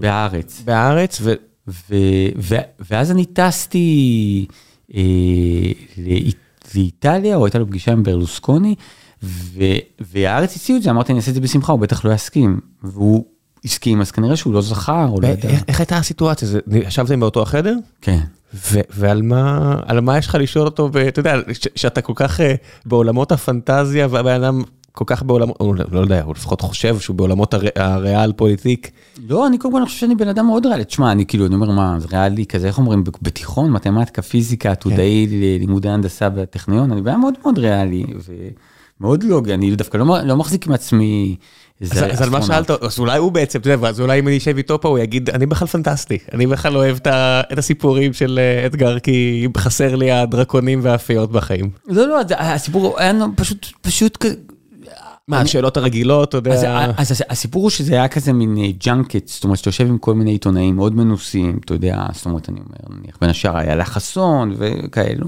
בארץ. 0.00 0.62
בארץ, 0.64 1.18
ו... 1.22 1.34
ו, 1.68 1.94
ו, 2.38 2.56
ואז 2.90 3.10
אני 3.10 3.24
טסתי 3.24 4.46
אה, 4.94 5.02
לאיט, 5.98 6.36
לאיטליה, 6.74 7.36
או 7.36 7.44
הייתה 7.44 7.58
לו 7.58 7.66
פגישה 7.66 7.92
עם 7.92 8.02
ברלוסקוני, 8.02 8.74
ו, 9.22 9.64
והארץ 10.00 10.56
הציעו 10.56 10.78
את 10.78 10.82
זה, 10.82 10.90
אמרתי 10.90 11.12
אני 11.12 11.18
אעשה 11.18 11.30
את 11.30 11.34
זה 11.34 11.40
בשמחה, 11.40 11.72
הוא 11.72 11.80
בטח 11.80 12.04
לא 12.04 12.12
יסכים. 12.12 12.60
והוא 12.82 13.24
הסכים, 13.64 14.00
אז 14.00 14.10
כנראה 14.10 14.36
שהוא 14.36 14.54
לא 14.54 14.62
זכר, 14.62 15.08
או 15.08 15.20
לא 15.20 15.26
יודע. 15.26 15.48
איך, 15.48 15.62
איך 15.68 15.80
הייתה 15.80 15.96
הסיטואציה? 15.96 16.48
ישבתם 16.72 17.20
באותו 17.20 17.42
החדר? 17.42 17.76
כן. 18.00 18.20
ו- 18.54 18.80
ועל 18.90 19.22
מה, 19.22 19.76
מה 20.02 20.18
יש 20.18 20.26
לך 20.26 20.34
לשאול 20.40 20.64
אותו, 20.64 20.88
ואתה 20.92 21.20
יודע, 21.20 21.36
שאתה 21.74 22.00
כל 22.00 22.12
כך 22.16 22.40
uh, 22.40 22.42
בעולמות 22.86 23.32
הפנטזיה, 23.32 24.06
והבן 24.10 24.42
אדם 24.42 24.62
כל 24.94 25.04
כך 25.06 25.22
בעולמות, 25.22 25.56
לא, 25.60 25.74
לא 25.92 26.00
יודע, 26.00 26.22
הוא 26.22 26.34
לפחות 26.34 26.60
חושב 26.60 26.98
שהוא 26.98 27.16
בעולמות 27.16 27.54
הר, 27.54 27.60
הריאל 27.76 28.32
פוליטיק. 28.32 28.90
לא, 29.28 29.46
אני 29.46 29.58
קודם 29.58 29.74
כל 29.74 29.84
חושב 29.84 29.98
שאני 29.98 30.14
בן 30.14 30.28
אדם 30.28 30.46
מאוד 30.46 30.66
ריאלי. 30.66 30.84
תשמע, 30.84 31.12
אני 31.12 31.26
כאילו, 31.26 31.46
אני 31.46 31.54
אומר, 31.54 31.70
מה, 31.70 31.96
זה 32.00 32.06
ריאלי 32.12 32.46
כזה, 32.46 32.66
איך 32.66 32.78
אומרים, 32.78 33.04
בתיכון, 33.22 33.70
מתמטיקה, 33.70 34.22
פיזיקה, 34.22 34.70
עתודאי 34.70 35.26
כן. 35.30 35.36
לימודי 35.60 35.88
הנדסה 35.88 36.28
בטכניון, 36.28 36.92
אני 36.92 37.02
בן 37.02 37.16
מאוד 37.16 37.34
מאוד 37.42 37.58
ריאלי, 37.58 38.04
ומאוד 39.00 39.22
לוגי, 39.22 39.54
אני 39.54 39.76
דווקא 39.76 39.96
לא, 39.96 40.18
לא 40.24 40.36
מחזיק 40.36 40.66
מעצמי. 40.66 41.36
אז, 41.80 41.92
אז 41.92 42.22
על 42.22 42.30
מה 42.30 42.42
שאלת, 42.42 42.70
אז 42.70 42.98
אולי 42.98 43.18
הוא 43.18 43.32
בעצם, 43.32 43.60
אתה 43.60 43.70
יודע, 43.70 43.88
אז 43.88 44.00
אולי 44.00 44.18
אם 44.18 44.28
אני 44.28 44.36
אשב 44.36 44.56
איתו 44.56 44.80
פה, 44.80 44.88
הוא 44.88 44.98
יגיד, 44.98 45.30
אני 45.30 45.46
בכלל 45.46 45.68
פנטסטי, 45.68 46.18
אני 46.32 46.46
בכלל 46.46 46.76
אוהב 46.76 46.96
את 47.06 47.58
הסיפורים 47.58 48.12
של 48.12 48.38
אה, 48.42 48.66
אתגר, 48.66 48.98
כי 48.98 49.48
חסר 49.56 49.96
לי 49.96 50.10
הדרקונים 50.10 50.80
והפיות 50.82 51.32
בחיים. 51.32 51.70
לא, 51.88 52.08
לא, 52.08 52.20
הסיפור 52.38 53.00
היה 53.00 53.12
פשוט, 53.36 53.66
פשוט 53.80 54.24
מה, 55.28 55.40
השאלות 55.40 55.76
הרגילות, 55.76 56.28
אתה 56.28 56.36
יודע... 56.36 56.92
אז 56.96 57.22
הסיפור 57.28 57.62
הוא 57.62 57.70
שזה 57.70 57.94
היה 57.94 58.08
כזה 58.08 58.32
מין 58.32 58.72
ג'אנקט, 58.78 59.14
אה, 59.14 59.20
זאת 59.26 59.44
אומרת, 59.44 59.58
שאתה 59.58 59.68
יושב 59.68 59.86
עם 59.86 59.98
כל 59.98 60.14
מיני 60.14 60.30
עיתונאים 60.30 60.76
מאוד 60.76 60.94
מנוסים, 60.94 61.58
אתה 61.64 61.74
יודע, 61.74 62.06
זאת 62.12 62.26
אומרת, 62.26 62.48
אני 62.48 62.60
אומר, 62.60 62.98
נניח 62.98 63.18
בין 63.20 63.30
השאר 63.30 63.56
היה 63.56 63.74
לה 63.74 63.84
חסון 63.84 64.54
וכאלו. 64.58 65.26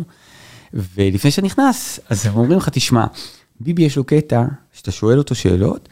ולפני 0.73 1.31
שאתה 1.31 1.47
נכנס, 1.47 2.01
אז 2.09 2.27
הם 2.27 2.37
אומרים 2.37 2.59
לך, 2.59 2.69
תשמע, 2.69 3.07
ביבי 3.61 3.83
יש 3.83 3.97
לו 3.97 4.05
קטע, 4.05 4.45
שאתה 4.73 4.91
שואל 4.91 5.19
אותו 5.19 5.35
שאלות, 5.35 5.89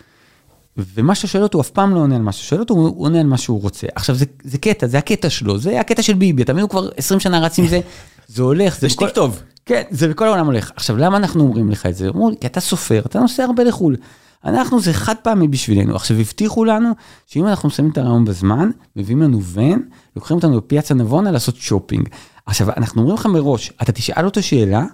ומה 0.77 1.15
שאתה 1.15 1.29
שואל 1.29 1.43
אותו, 1.43 1.59
הוא 1.59 1.63
אף 1.63 1.71
פעם 1.71 1.95
לא 1.95 2.01
עונה 2.01 2.17
על 2.17 2.23
מה 2.23 2.33
שאתה 2.33 2.45
שואל 2.45 2.61
אותו, 2.61 2.75
הוא 2.75 3.05
עונה 3.05 3.21
על 3.21 3.27
מה 3.27 3.39
שהוא 3.39 3.63
רוצה. 3.63 3.87
עכשיו, 3.95 4.15
זה, 4.15 4.25
זה 4.45 4.59
קטע, 4.59 4.87
זה 4.87 4.99
הקטע 4.99 5.31
שלו, 5.31 5.59
זה 5.59 5.81
הקטע 5.81 6.03
של 6.03 6.15
ביבי, 6.15 6.43
אתה 6.43 6.53
מבין, 6.53 6.63
הוא 6.63 6.71
כבר 6.71 6.89
20 6.97 7.21
שנה 7.21 7.41
רץ 7.41 7.59
עם 7.59 7.67
זה, 7.67 7.81
זה 8.29 8.43
הולך. 8.43 8.81
זה 8.81 8.89
שתיק 8.89 9.09
טוב. 9.09 9.43
כן, 9.67 9.83
זה 9.91 10.09
בכל 10.09 10.27
העולם 10.27 10.47
הולך. 10.47 10.73
עכשיו, 10.77 10.97
למה 10.97 11.17
אנחנו 11.17 11.41
אומרים 11.41 11.71
לך 11.71 11.87
את 11.87 11.97
זה? 11.97 12.09
אמרו 12.09 12.31
לי, 12.31 12.37
כי 12.41 12.47
אתה 12.47 12.61
סופר, 12.61 13.03
אתה 13.07 13.21
נוסע 13.21 13.45
הרבה 13.45 13.65
לחו"ל. 13.65 13.97
אנחנו, 14.45 14.81
זה 14.81 14.93
חד 14.93 15.15
פעמי 15.23 15.49
בשבילנו. 15.49 15.97
עכשיו, 15.97 16.17
הבטיחו 16.17 16.65
לנו 16.65 16.93
שאם 17.27 17.47
אנחנו 17.47 17.69
מסיימים 17.69 17.93
את 17.93 17.99
הרעיון 17.99 18.25
בזמן, 18.25 18.71
מביאים 18.97 19.23
לנו 19.23 19.43
ון, 19.43 19.83
לוקחים 20.17 20.37
אותנו 20.37 20.57
לפיאצה 20.57 20.95
נבונה 20.95 21.31
לעשות 21.31 21.57
שופינג. 21.57 22.09
עכשיו, 22.47 22.71
אנחנו 22.77 23.01
אומרים 23.01 23.19
לך 23.19 23.27
מראש, 23.27 23.73
אתה 23.83 23.93
תשאל 23.93 24.25
אותו 24.25 24.43
שאלה, 24.43 24.85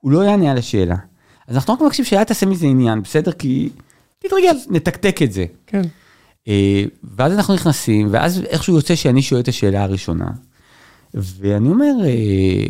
הוא 0.00 0.12
לא 0.12 0.24
יענה 0.24 0.50
על 0.50 0.58
השאלה. 0.58 0.96
אז 1.48 1.56
אנחנו 1.56 1.74
רק 1.74 1.80
מבקשים 1.80 2.04
שאלה 2.04 2.24
תעשה 2.24 2.46
מזה 2.46 2.66
עניין, 2.66 3.02
בסדר? 3.02 3.32
כי 3.32 3.70
תתרגל, 4.18 4.56
נתקתק 4.70 5.22
את 5.22 5.32
זה. 5.32 5.44
כן. 5.66 5.82
אה, 6.48 6.84
ואז 7.16 7.32
אנחנו 7.32 7.54
נכנסים, 7.54 8.08
ואז 8.10 8.40
איכשהו 8.40 8.76
יוצא 8.76 8.94
שאני 8.94 9.22
שואל 9.22 9.40
את 9.40 9.48
השאלה 9.48 9.82
הראשונה. 9.82 10.26
ואני 11.16 11.68
אומר, 11.68 11.92
אה, 12.04 12.66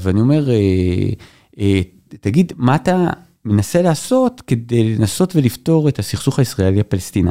ואני 0.00 0.20
אומר, 0.20 0.50
אה, 0.50 0.56
אה, 1.58 1.80
תגיד, 2.08 2.52
מה 2.56 2.76
אתה 2.76 3.10
מנסה 3.44 3.82
לעשות 3.82 4.42
כדי 4.46 4.96
לנסות 4.96 5.36
ולפתור 5.36 5.88
את 5.88 5.98
הסכסוך 5.98 6.38
הישראלי 6.38 6.80
הפלסטיני? 6.80 7.30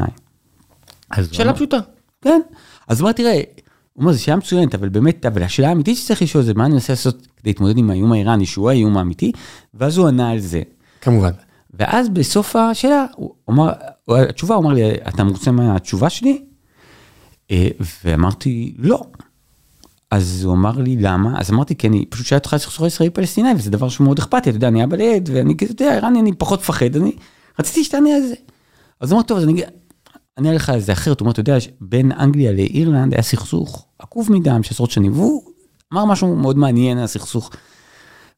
שאלה 1.32 1.54
פשוטה. 1.54 1.78
כן. 2.22 2.42
אז 2.88 3.00
הוא 3.00 3.06
אמר, 3.06 3.12
תראה, 3.12 3.34
הוא 3.34 4.02
אומר, 4.02 4.14
זו 4.14 4.24
שאלה 4.24 4.36
מצוינת, 4.36 4.76
אבל 4.76 4.90
באמת, 4.90 5.26
אבל 5.26 5.44
השאלה 5.44 5.70
האמיתית 5.70 5.98
שצריך 5.98 6.22
לשאול 6.22 6.44
זה 6.44 6.54
מה 6.54 6.66
אני 6.66 6.74
מנסה 6.74 6.94
לעשות 6.94 7.28
כדי 7.38 7.50
להתמודד 7.50 7.78
עם 7.78 7.90
האיום 7.90 8.12
האיראני, 8.12 8.46
שהוא 8.46 8.70
האיום 8.70 8.98
האמיתי, 8.98 9.32
ואז 9.74 9.98
הוא 9.98 10.08
ענה 10.08 10.32
על 10.32 10.40
זה. 10.40 10.62
כמובן. 11.02 11.32
ואז 11.74 12.10
בסוף 12.10 12.56
השאלה, 12.56 13.06
הוא 13.16 13.34
אמר, 13.50 13.72
התשובה, 14.08 14.56
הוא 14.56 14.64
אמר 14.64 14.74
לי, 14.74 14.92
אתה 14.92 15.24
מרוצה 15.24 15.52
מהתשובה 15.52 16.10
שלי? 16.10 16.44
ואמרתי, 18.04 18.74
לא. 18.78 19.02
אז 20.12 20.44
הוא 20.44 20.54
אמר 20.54 20.78
לי, 20.78 20.96
למה? 20.96 21.40
אז 21.40 21.52
אמרתי, 21.52 21.76
כי 21.76 21.88
אני 21.88 22.06
פשוט 22.06 22.26
שאלתי 22.26 22.44
אותך 22.44 22.54
על 22.54 22.60
סכסוך 22.60 22.86
ישראלי-פלסטיני, 22.86 23.50
וזה 23.58 23.72
דבר 23.72 23.90
שהוא 23.90 24.06
מאוד 24.06 24.20
אכפתי, 24.20 24.50
אתה 24.50 24.58
יודע, 24.58 24.68
אני 24.68 24.84
אבא 24.84 24.98
לילד, 24.98 25.30
ואני, 25.34 25.58
כאילו, 25.58 25.74
אתה 25.74 25.84
יודע, 25.84 25.96
איראני, 25.96 26.20
אני 26.20 26.34
פחות 26.34 26.60
מפחד, 26.60 26.96
אני 26.96 27.12
רציתי 27.60 27.84
שתענה 27.84 28.16
על 28.16 28.22
זה. 28.22 28.36
אז 29.00 29.12
הוא 29.12 29.18
אמר, 29.18 29.28
טוב, 29.28 29.38
אז 29.38 29.44
אני 29.44 29.62
אענה 30.38 30.54
לך 30.54 30.70
על 30.70 30.80
זה 30.80 30.92
אחרת, 30.92 31.20
הוא 31.20 31.26
אומר, 31.26 31.32
אתה 31.32 31.40
יודע, 31.40 31.58
בין 31.82 32.12
אנגליה 32.12 32.52
לאירלנד 32.52 33.14
היה 33.14 33.24
סכסוך 33.24 33.86
עקוב 34.00 34.32
מדם 34.32 34.64
של 34.64 34.74
עשרות 34.74 34.92
שנים, 34.92 35.12
והוא 35.12 35.44
אמר 35.94 36.06
משהו 36.06 36.36
מאוד 36.36 36.58
מעניין 36.58 36.98
על 36.98 37.04
הסכסוך. 37.04 37.50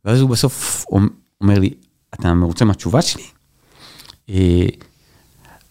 ואז 0.06 0.22
הוא 0.22 0.30
בסוף 0.30 0.86
אומר 1.42 1.60
לי, 1.60 1.74
אתה 2.14 2.34
מרוצה 2.34 2.66
מהתשובה 2.66 3.02
שלי? 3.02 3.24
אה, 4.30 4.68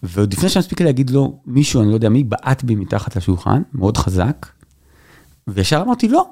ועוד 0.03 0.33
לפני 0.33 0.49
שאני 0.49 0.61
מספיק 0.61 0.81
להגיד 0.81 1.11
לו, 1.11 1.41
מישהו, 1.47 1.83
אני 1.83 1.89
לא 1.89 1.95
יודע 1.95 2.09
מי, 2.09 2.25
בעט 2.25 2.65
בי 2.65 2.75
מתחת 2.75 3.17
לשולחן, 3.17 3.63
מאוד 3.73 3.97
חזק, 3.97 4.47
וישר 5.49 5.83
אמרתי, 5.87 6.09
לא. 6.09 6.27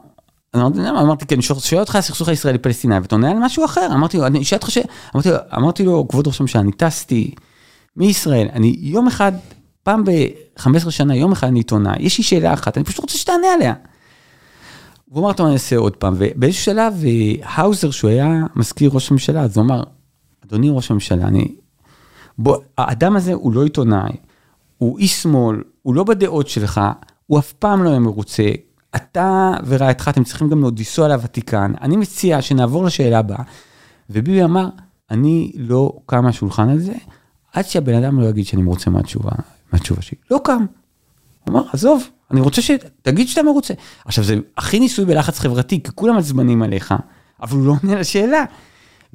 אמרתי? 0.57 0.79
אמרתי, 0.89 1.27
כי 1.27 1.35
אני 1.35 1.43
שואל 1.43 1.81
אותך 1.81 1.97
הסכסוך 1.97 2.29
הישראלי-פלסטיני, 2.29 2.99
ואתה 2.99 3.15
עונה 3.15 3.31
על 3.31 3.37
משהו 3.39 3.65
אחר. 3.65 3.89
אמרתי 3.95 4.17
לו, 4.17 4.27
אני 4.27 4.43
אשאל 4.43 4.57
אותך 4.57 4.71
ש... 4.71 4.79
אמרתי 5.15 5.31
לו, 5.31 5.37
אמרתי 5.57 5.85
לו, 5.85 6.09
כבוד 6.09 6.27
ראש 6.27 6.41
הממשלה, 6.41 6.63
אני 6.63 6.73
טסתי 6.73 7.35
מישראל, 7.97 8.49
אני 8.53 8.77
יום 8.79 9.07
אחד, 9.07 9.33
פעם 9.83 10.05
ב-15 10.05 10.91
שנה, 10.91 11.17
יום 11.17 11.33
אחד 11.33 11.47
אני 11.47 11.59
עיתונאי, 11.59 11.97
יש 11.99 12.19
לי 12.19 12.25
שאלה 12.25 12.53
אחת, 12.53 12.77
אני 12.77 12.85
פשוט 12.85 12.99
רוצה 12.99 13.19
שתענה 13.19 13.47
עליה. 13.55 13.75
הוא 15.05 15.21
אמר, 15.21 15.33
טוב, 15.33 15.47
אני 15.47 15.55
אעשה 15.55 15.77
עוד 15.77 15.97
פעם, 15.97 16.15
ובאיזשהו 16.19 16.65
שלב, 16.65 16.95
אה, 17.05 17.33
האוזר, 17.43 17.91
שהוא 17.91 18.11
היה 18.11 18.29
מזכיר 18.57 18.91
ראש 18.95 19.11
הממשלה, 19.11 19.43
אז 19.43 19.57
הוא 19.57 19.65
אמר, 19.65 19.83
אדוני 20.47 20.71
ראש 20.71 20.91
הממשלה, 20.91 21.27
אני... 21.27 21.55
בוא, 22.39 22.57
האדם 22.79 23.17
הזה 23.17 23.33
הוא 23.33 23.53
לא 23.53 23.65
עיתונאי, 23.65 24.13
הוא 24.79 24.99
איש 24.99 25.23
שמאל, 25.23 25.63
הוא 25.83 25.95
לא 25.95 26.05
בדעות 26.05 26.49
שלך, 26.49 26.81
הוא 27.27 27.39
אף 27.39 27.53
פעם 27.53 27.85
לא 27.85 27.91
היה 27.91 27.99
מרוצה. 27.99 28.51
אתה 28.97 29.53
ורעייתך, 29.67 30.09
אתם 30.09 30.25
צריכים 30.25 30.49
גם 30.49 30.63
עוד 30.63 30.79
לנסוע 30.79 31.09
לוותיקן. 31.09 31.73
אני 31.81 31.97
מציע 31.97 32.43
שנעבור 32.43 32.85
לשאלה 32.85 33.19
הבאה. 33.19 33.43
וביבי 34.11 34.45
אמר, 34.45 34.69
אני 35.11 35.53
לא 35.57 35.93
קם 36.07 36.25
מהשולחן 36.25 36.69
הזה, 36.69 36.93
עד 37.53 37.65
שהבן 37.67 37.95
אדם 37.95 38.21
לא 38.21 38.27
יגיד 38.27 38.47
שאני 38.47 38.63
מרוצה 38.63 38.91
מהתשובה, 38.91 39.31
מהתשובה 39.73 40.03
שלי. 40.03 40.19
לא 40.31 40.41
קם. 40.45 40.65
הוא 41.45 41.53
אמר, 41.55 41.63
עזוב, 41.73 42.09
אני 42.31 42.41
רוצה 42.41 42.63
שתגיד 42.63 43.29
שאתה 43.29 43.43
מרוצה. 43.43 43.75
עכשיו, 44.05 44.25
זה 44.25 44.37
הכי 44.57 44.81
ניסוי 44.81 45.05
בלחץ 45.05 45.39
חברתי, 45.39 45.83
כי 45.83 45.91
כולם 45.95 46.17
עצבנים 46.17 46.63
עליך, 46.63 46.95
אבל 47.43 47.57
הוא 47.57 47.67
לא 47.67 47.75
עונה 47.83 48.01
לשאלה. 48.01 48.45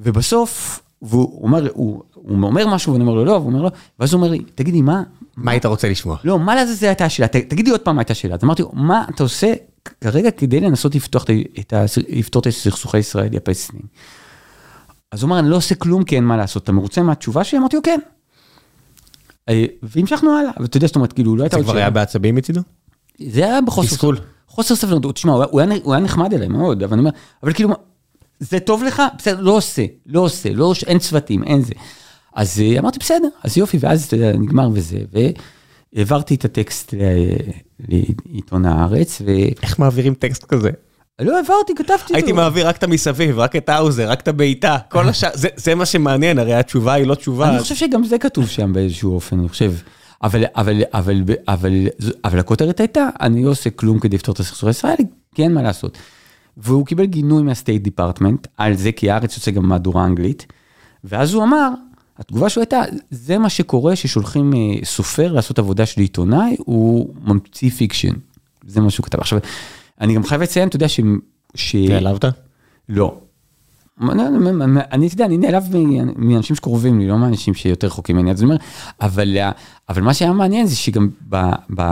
ובסוף, 0.00 0.82
והוא 1.06 1.42
אומר, 1.42 1.68
הוא, 1.72 2.02
הוא 2.14 2.42
אומר 2.42 2.66
משהו 2.66 2.92
ואני 2.92 3.04
אומר 3.04 3.14
לו 3.14 3.24
לא, 3.24 3.32
והוא 3.32 3.46
אומר 3.46 3.62
לו, 3.62 3.68
ואז 4.00 4.12
הוא 4.12 4.18
אומר 4.22 4.30
לי, 4.30 4.38
תגידי, 4.54 4.82
מה, 4.82 5.02
מה 5.36 5.50
היית 5.50 5.66
רוצה 5.66 5.88
לשמוע? 5.88 6.16
לא, 6.24 6.38
מה 6.38 6.54
לעזאזל 6.54 6.86
הייתה 6.86 7.04
השאלה? 7.04 7.28
ת- 7.28 7.36
תגידי 7.36 7.70
עוד 7.70 7.80
פעם 7.80 7.96
מה 7.96 8.00
הייתה 8.00 8.12
השאלה. 8.12 8.34
אז 8.34 8.44
אמרתי 8.44 8.62
לו, 8.62 8.70
מה 8.72 9.04
אתה 9.14 9.22
עושה 9.22 9.52
כרגע 10.00 10.30
כדי 10.30 10.60
לנסות 10.60 10.94
לפתוח 10.94 11.24
את 11.60 11.72
ה-. 11.72 11.84
לפתור 12.08 12.40
את 12.40 12.46
הסכסוך 12.46 12.94
הישראלי 12.94 13.36
הפלסטיני? 13.36 13.82
אז 15.12 15.22
הוא 15.22 15.28
אמר, 15.28 15.38
אני 15.38 15.50
לא 15.50 15.56
עושה 15.56 15.74
כלום 15.74 16.04
כי 16.04 16.16
אין 16.16 16.24
מה 16.24 16.36
לעשות. 16.36 16.62
אתה 16.64 16.72
מרוצה 16.72 17.02
מהתשובה 17.02 17.44
שלי? 17.44 17.58
אמרתי 17.58 17.76
לו, 17.76 17.82
כן. 17.82 18.00
אה, 19.48 19.64
והמשכנו 19.82 20.38
הלאה, 20.38 20.50
ואתה 20.60 20.76
יודע, 20.76 20.86
זאת 20.86 20.96
אומרת, 20.96 21.12
כאילו, 21.12 21.36
לא 21.36 21.42
הייתה 21.42 21.56
זה 21.56 21.58
עוד 21.58 21.64
כבר 21.64 21.72
שאלה. 21.72 21.82
היה 21.82 21.90
בעצבים 21.90 22.34
מצידו? 22.34 22.60
זה 23.28 23.44
היה 23.44 23.60
בחוסר... 23.60 23.88
תסכול. 23.88 24.18
חוסר 24.48 24.74
סבלנות. 24.74 25.14
תשמע, 25.14 25.32
הוא 25.32 25.60
היה 25.94 26.00
נחמד 26.00 26.34
אליי 26.34 26.48
מאוד, 26.48 26.82
אבל 26.82 26.92
אני 26.92 27.00
אומר, 27.00 27.10
אבל 27.42 27.52
כאילו, 27.52 27.70
זה 28.40 28.60
טוב 28.60 28.82
לך? 28.84 29.02
בסדר, 29.18 29.40
לא 29.40 29.52
עושה, 29.52 29.82
לא 30.06 30.20
עושה, 30.20 30.48
לא, 30.52 30.72
אין 30.86 30.98
צוותים, 30.98 31.44
אין 31.44 31.62
זה. 31.62 31.72
אז 32.34 32.60
אה, 32.60 32.78
אמרתי, 32.78 32.98
בסדר, 32.98 33.28
אז 33.44 33.58
יופי, 33.58 33.78
ואז 33.80 34.04
אתה 34.04 34.16
יודע, 34.16 34.32
נגמר 34.32 34.68
וזה, 34.72 34.98
והעברתי 35.94 36.34
את 36.34 36.44
הטקסט 36.44 36.94
לעיתון 37.88 38.64
הארץ, 38.66 39.22
ולא 39.24 39.38
איך 39.62 39.78
מעבירים 39.78 40.14
טקסט 40.14 40.44
כזה? 40.44 40.70
העברתי, 41.18 41.72
כתבתי. 41.76 42.14
הייתי 42.14 42.32
מעביר 42.32 42.68
רק 42.68 42.76
את 42.76 42.82
המסביב, 42.82 43.38
רק 43.38 43.56
את 43.56 43.68
האוזר, 43.68 44.08
רק 44.10 44.20
את 44.20 44.28
הבעיטה, 44.28 44.76
כל 44.90 45.08
השאר, 45.08 45.30
זה- 45.34 45.48
זה 45.56 45.74
מה 45.74 45.86
שמעניין, 45.86 46.38
הרי 46.38 46.54
התשובה 46.54 46.92
היא 46.92 47.06
לא 47.06 47.14
תשובה. 47.14 47.50
אני 47.50 47.58
חושב 47.58 47.74
שגם 47.74 48.04
זה 48.04 48.18
כתוב 48.18 48.48
שם 48.48 48.72
באיזשהו 48.72 49.14
אופן, 49.14 49.38
אני 49.38 49.48
חושב. 49.48 49.72
אבל, 50.22 50.44
אבל, 50.56 50.82
אבל, 50.94 51.22
אבל, 51.48 51.72
אבל 52.24 52.38
הכותרת 52.38 52.80
הייתה, 52.80 53.08
אני 53.20 53.44
לא 53.44 53.50
עושה 53.50 53.70
כלום 53.70 53.98
כדי 53.98 54.16
לפתור 54.16 54.34
את 54.34 54.40
הסכסוך 54.40 54.64
הישראלי, 54.68 55.04
כי 55.34 55.42
אין 55.42 55.54
מה 55.54 55.62
לעשות. 55.62 55.98
והוא 56.56 56.86
קיבל 56.86 57.04
גינוי 57.04 57.42
מה 57.42 57.53
State 57.53 57.82
Department 57.82 58.46
על 58.56 58.74
זה, 58.74 58.92
כי 58.92 59.10
הארץ 59.10 59.36
יוצא 59.36 59.50
גם 59.50 59.68
מהדורה 59.68 60.04
אנגלית, 60.04 60.46
ואז 61.04 61.34
הוא 61.34 61.42
אמר, 61.44 61.68
התגובה 62.18 62.48
שלו 62.48 62.62
הייתה, 62.62 62.82
זה 63.10 63.38
מה 63.38 63.48
שקורה 63.48 63.96
ששולחים 63.96 64.54
אה, 64.54 64.84
סופר 64.84 65.32
לעשות 65.32 65.58
עבודה 65.58 65.86
של 65.86 66.00
עיתונאי, 66.00 66.56
הוא 66.58 67.14
ממציא 67.24 67.70
fiction. 67.70 68.12
זה 68.66 68.80
מה 68.80 68.90
שהוא 68.90 69.04
כתב. 69.04 69.20
עכשיו, 69.20 69.38
אני 70.00 70.14
גם 70.14 70.24
חייב 70.24 70.42
לציין, 70.42 70.68
אתה 70.68 70.76
יודע, 70.76 70.88
ש... 70.88 71.00
ש... 71.54 71.74
נעלבת? 71.74 72.24
לא. 72.88 73.18
אני, 74.00 75.06
אתה 75.06 75.14
יודע, 75.14 75.24
אני 75.24 75.36
נעלב 75.36 75.64
מאנשים 76.16 76.56
שקרובים 76.56 76.98
לי, 76.98 77.08
לא 77.08 77.18
מאנשים 77.18 77.54
שיותר 77.54 77.86
רחוקים 77.86 78.16
ממני, 78.16 78.30
אז 78.30 78.42
אני 78.42 78.50
אומר, 78.50 78.56
אבל, 79.00 79.36
אבל 79.88 80.02
מה 80.02 80.14
שהיה 80.14 80.32
מעניין 80.32 80.66
זה 80.66 80.76
שגם 80.76 81.08
ב... 81.28 81.36
ב 81.76 81.82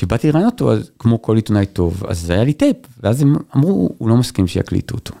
כשבאתי 0.00 0.28
לראיין 0.32 0.46
אותו, 0.46 0.72
אז 0.72 0.90
כמו 0.98 1.22
כל 1.22 1.36
עיתונאי 1.36 1.66
טוב, 1.66 2.02
אז 2.08 2.30
היה 2.30 2.44
לי 2.44 2.52
טייפ, 2.52 2.76
ואז 3.02 3.22
הם 3.22 3.36
אמרו, 3.56 3.94
הוא 3.98 4.08
לא 4.08 4.16
מסכים 4.16 4.46
שיקליטו 4.46 4.94
אותו. 4.94 5.14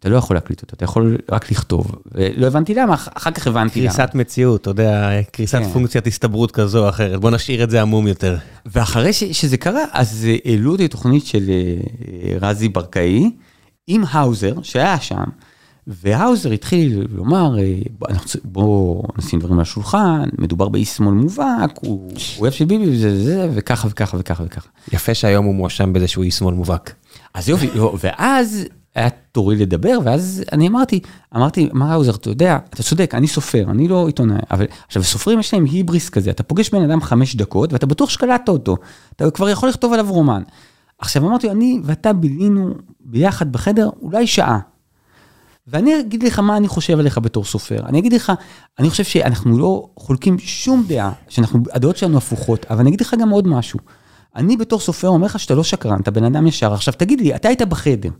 אתה 0.00 0.08
לא 0.08 0.16
יכול 0.16 0.36
להקליט 0.36 0.62
אותו, 0.62 0.74
אתה 0.76 0.84
יכול 0.84 1.18
רק 1.30 1.50
לכתוב. 1.50 1.92
ולא 2.12 2.46
הבנתי 2.46 2.74
למה, 2.74 2.94
אח- 2.94 3.08
אחר 3.14 3.30
כך 3.30 3.46
הבנתי 3.46 3.80
למה. 3.80 3.90
קריסת 3.90 4.14
מציאות, 4.14 4.60
אתה 4.60 4.70
יודע, 4.70 5.10
קריסת 5.32 5.58
כן. 5.58 5.72
פונקציית 5.72 6.06
הסתברות 6.06 6.50
כזו 6.50 6.84
או 6.84 6.88
אחרת, 6.88 7.20
בוא 7.20 7.30
נשאיר 7.30 7.64
את 7.64 7.70
זה 7.70 7.82
עמום 7.82 8.06
יותר. 8.06 8.36
ואחרי 8.66 9.12
ש, 9.12 9.24
שזה 9.24 9.56
קרה, 9.56 9.84
אז 9.92 10.26
אה, 10.28 10.36
העלו 10.44 10.72
אותי 10.72 10.84
לתוכנית 10.84 11.26
של 11.26 11.50
אה, 11.50 12.38
רזי 12.40 12.68
ברקאי, 12.68 13.30
עם 13.86 14.02
האוזר, 14.10 14.54
שהיה 14.62 15.00
שם, 15.00 15.24
והאוזר 15.86 16.50
התחיל 16.50 17.06
לומר, 17.14 17.58
אה, 17.58 17.72
בוא, 17.98 18.08
אנחנו 18.08 18.28
צ- 18.28 18.36
בוא 18.44 19.02
נשים 19.18 19.38
דברים 19.40 19.54
על 19.54 19.60
השולחן, 19.62 20.22
מדובר 20.38 20.68
באיש 20.68 20.88
שמאל 20.96 21.14
מובהק, 21.14 21.78
הוא 21.82 22.12
אוהב 22.38 22.52
של 22.52 22.64
ביבי 22.64 22.90
וזה 22.92 23.08
וזה, 23.12 23.48
וככה 23.54 23.88
וככה 23.90 24.16
וככה 24.20 24.44
וככה. 24.46 24.68
יפה 24.92 25.14
שהיום 25.14 25.44
הוא 25.44 25.54
מואשם 25.54 25.92
בזה 25.92 26.08
שהוא 26.08 26.24
איש 26.24 26.34
שמאל 26.34 26.54
מובהק. 26.54 26.94
אז 27.34 27.48
יופי, 27.48 27.68
לא, 27.74 27.96
ואז 28.00 28.64
היה 28.94 29.08
תורי 29.32 29.56
לדבר, 29.56 29.98
ואז 30.04 30.42
אני 30.52 30.68
אמרתי, 30.68 31.00
אמרתי, 31.36 31.68
מה 31.72 31.92
האוזר, 31.92 32.14
אתה 32.14 32.30
יודע, 32.30 32.58
אתה 32.70 32.82
צודק, 32.82 33.14
אני 33.14 33.26
סופר, 33.26 33.64
אני 33.70 33.88
לא 33.88 34.06
עיתונאי, 34.06 34.38
אבל 34.50 34.66
עכשיו, 34.86 35.04
סופרים 35.04 35.40
יש 35.40 35.54
להם 35.54 35.64
היבריס 35.64 36.08
כזה, 36.08 36.30
אתה 36.30 36.42
פוגש 36.42 36.70
בן 36.70 36.82
אדם 36.90 37.00
חמש 37.00 37.36
דקות, 37.36 37.72
ואתה 37.72 37.86
בטוח 37.86 38.10
שקלטת 38.10 38.48
אותו, 38.48 38.76
אתה 39.16 39.30
כבר 39.30 39.48
יכול 39.48 39.68
לכתוב 39.68 39.92
עליו 39.92 40.06
רומן. 40.12 40.42
עכשיו 40.98 41.26
אמרתי, 41.26 41.50
אני 41.50 41.80
ואתה 41.84 42.12
בילינו 42.12 42.74
ביחד 43.00 43.52
בחדר 43.52 43.88
אולי 44.02 44.26
שעה. 44.26 44.58
ואני 45.66 46.00
אגיד 46.00 46.22
לך 46.22 46.38
מה 46.38 46.56
אני 46.56 46.68
חושב 46.68 46.98
עליך 46.98 47.18
בתור 47.18 47.44
סופר. 47.44 47.86
אני 47.86 47.98
אגיד 47.98 48.12
לך, 48.12 48.32
אני 48.78 48.90
חושב 48.90 49.04
שאנחנו 49.04 49.58
לא 49.58 49.88
חולקים 49.98 50.38
שום 50.38 50.84
דעה, 50.88 51.12
שאנחנו, 51.28 51.60
הדעות 51.72 51.96
שלנו 51.96 52.18
הפוכות, 52.18 52.66
אבל 52.70 52.80
אני 52.80 52.88
אגיד 52.88 53.00
לך 53.00 53.14
גם 53.20 53.30
עוד 53.30 53.46
משהו. 53.46 53.78
אני 54.36 54.56
בתור 54.56 54.80
סופר 54.80 55.08
אומר 55.08 55.26
לך 55.26 55.38
שאתה 55.38 55.54
לא 55.54 55.64
שקרן, 55.64 56.00
אתה 56.00 56.10
בן 56.10 56.24
אדם 56.24 56.46
ישר. 56.46 56.74
עכשיו 56.74 56.94
תגיד 56.94 57.20
לי, 57.20 57.34
אתה 57.34 57.48
היית 57.48 57.62
בחדר, 57.62 58.10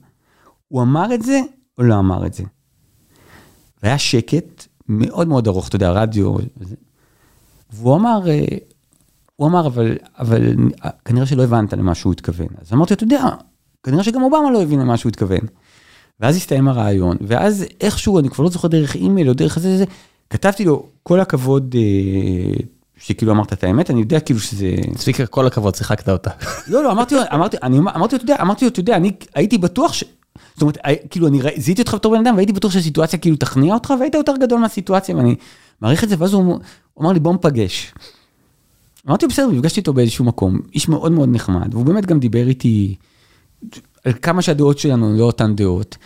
הוא 0.68 0.82
אמר 0.82 1.14
את 1.14 1.22
זה 1.22 1.40
או 1.78 1.82
לא 1.82 1.98
אמר 1.98 2.26
את 2.26 2.34
זה? 2.34 2.44
והיה 3.82 3.98
שקט 3.98 4.66
מאוד 4.88 5.28
מאוד 5.28 5.48
ארוך, 5.48 5.68
אתה 5.68 5.76
יודע, 5.76 5.90
רדיו. 5.90 6.34
והוא 7.72 7.96
אמר, 7.96 8.28
אה, 8.28 8.44
הוא 9.36 9.48
אמר, 9.48 9.66
אבל, 9.66 9.96
אבל 10.18 10.54
אה, 10.84 10.90
כנראה 11.04 11.26
שלא 11.26 11.42
הבנת 11.44 11.72
למה 11.72 11.94
שהוא 11.94 12.12
התכוון. 12.12 12.48
אז 12.60 12.72
אמרתי, 12.72 12.94
אתה 12.94 13.04
יודע, 13.04 13.24
כנראה 13.82 14.04
שגם 14.04 14.22
אובמה 14.22 14.50
לא 14.50 14.62
הבין 14.62 14.80
למה 14.80 14.96
שהוא 14.96 15.10
התכוון. 15.10 15.40
ואז 16.20 16.36
הסתיים 16.36 16.68
הרעיון, 16.68 17.16
ואז 17.20 17.64
איכשהו, 17.80 18.18
אני 18.18 18.30
כבר 18.30 18.44
לא 18.44 18.50
זוכר 18.50 18.68
דרך 18.68 18.94
אימייל 18.94 19.28
או 19.28 19.34
דרך 19.34 19.58
זה, 19.58 19.78
זה, 19.78 19.84
כתבתי 20.30 20.64
לו, 20.64 20.86
כל 21.02 21.20
הכבוד, 21.20 21.74
אה, 21.78 22.54
שכאילו 22.98 23.32
אמרת 23.32 23.52
את 23.52 23.64
האמת, 23.64 23.90
אני 23.90 24.00
יודע 24.00 24.20
כאילו 24.20 24.40
שזה... 24.40 24.74
צביקה, 24.96 25.26
כל 25.26 25.46
הכבוד, 25.46 25.74
שיחקת 25.74 26.08
אותה. 26.08 26.30
לא, 26.68 26.82
לא, 26.82 26.92
אמרתי 26.92 27.14
לו, 27.14 27.20
אמרתי, 27.34 27.56
אני 27.62 27.78
אמרתי 27.78 28.16
לו, 28.16 28.22
אתה 28.22 28.32
יודע, 28.32 28.36
אמרתי 28.42 28.64
לו, 28.64 28.70
אתה 28.70 28.80
יודע, 28.80 28.96
אני 28.96 29.12
הייתי 29.34 29.58
בטוח 29.58 29.92
ש... 29.92 30.04
זאת 30.54 30.62
אומרת, 30.62 30.78
הי- 30.84 30.96
כאילו, 31.10 31.26
אני 31.26 31.40
זיהיתי 31.56 31.82
אותך 31.82 31.94
בתור 31.94 32.14
בן 32.16 32.26
אדם, 32.26 32.34
והייתי 32.34 32.52
בטוח 32.52 32.72
שהסיטואציה 32.72 33.18
כאילו 33.18 33.36
תכניע 33.36 33.74
אותך, 33.74 33.94
והיית 34.00 34.14
יותר 34.14 34.34
גדול 34.40 34.60
מהסיטואציה, 34.60 35.16
ואני 35.16 35.34
מעריך 35.80 36.04
את 36.04 36.08
זה, 36.08 36.14
ואז 36.18 36.32
הוא 36.32 36.44
הוא 36.94 37.04
אמר 37.04 37.12
לי, 37.12 37.20
בוא 37.20 37.34
נפגש. 37.34 37.92
אמרתי 39.08 39.24
לו, 39.26 39.30
בסדר, 39.30 39.46
נפגשתי 39.46 39.80
איתו 39.80 39.92
באיזשהו 39.92 40.24
מקום, 40.24 40.58
איש 40.74 40.88
מאוד 40.88 41.12
מאוד 41.12 41.28
נחמד, 41.32 41.74
והוא 41.74 41.84
באמת 41.84 42.06
גם 42.06 42.20
דיבר 42.20 42.48
איתי 42.48 42.94
על 44.04 44.12
כמה 44.22 44.42
שהדעות 44.42 44.78
שלנו 44.78 45.16
לא 45.18 45.24
אותן 45.24 45.56
דעות. 45.56 45.96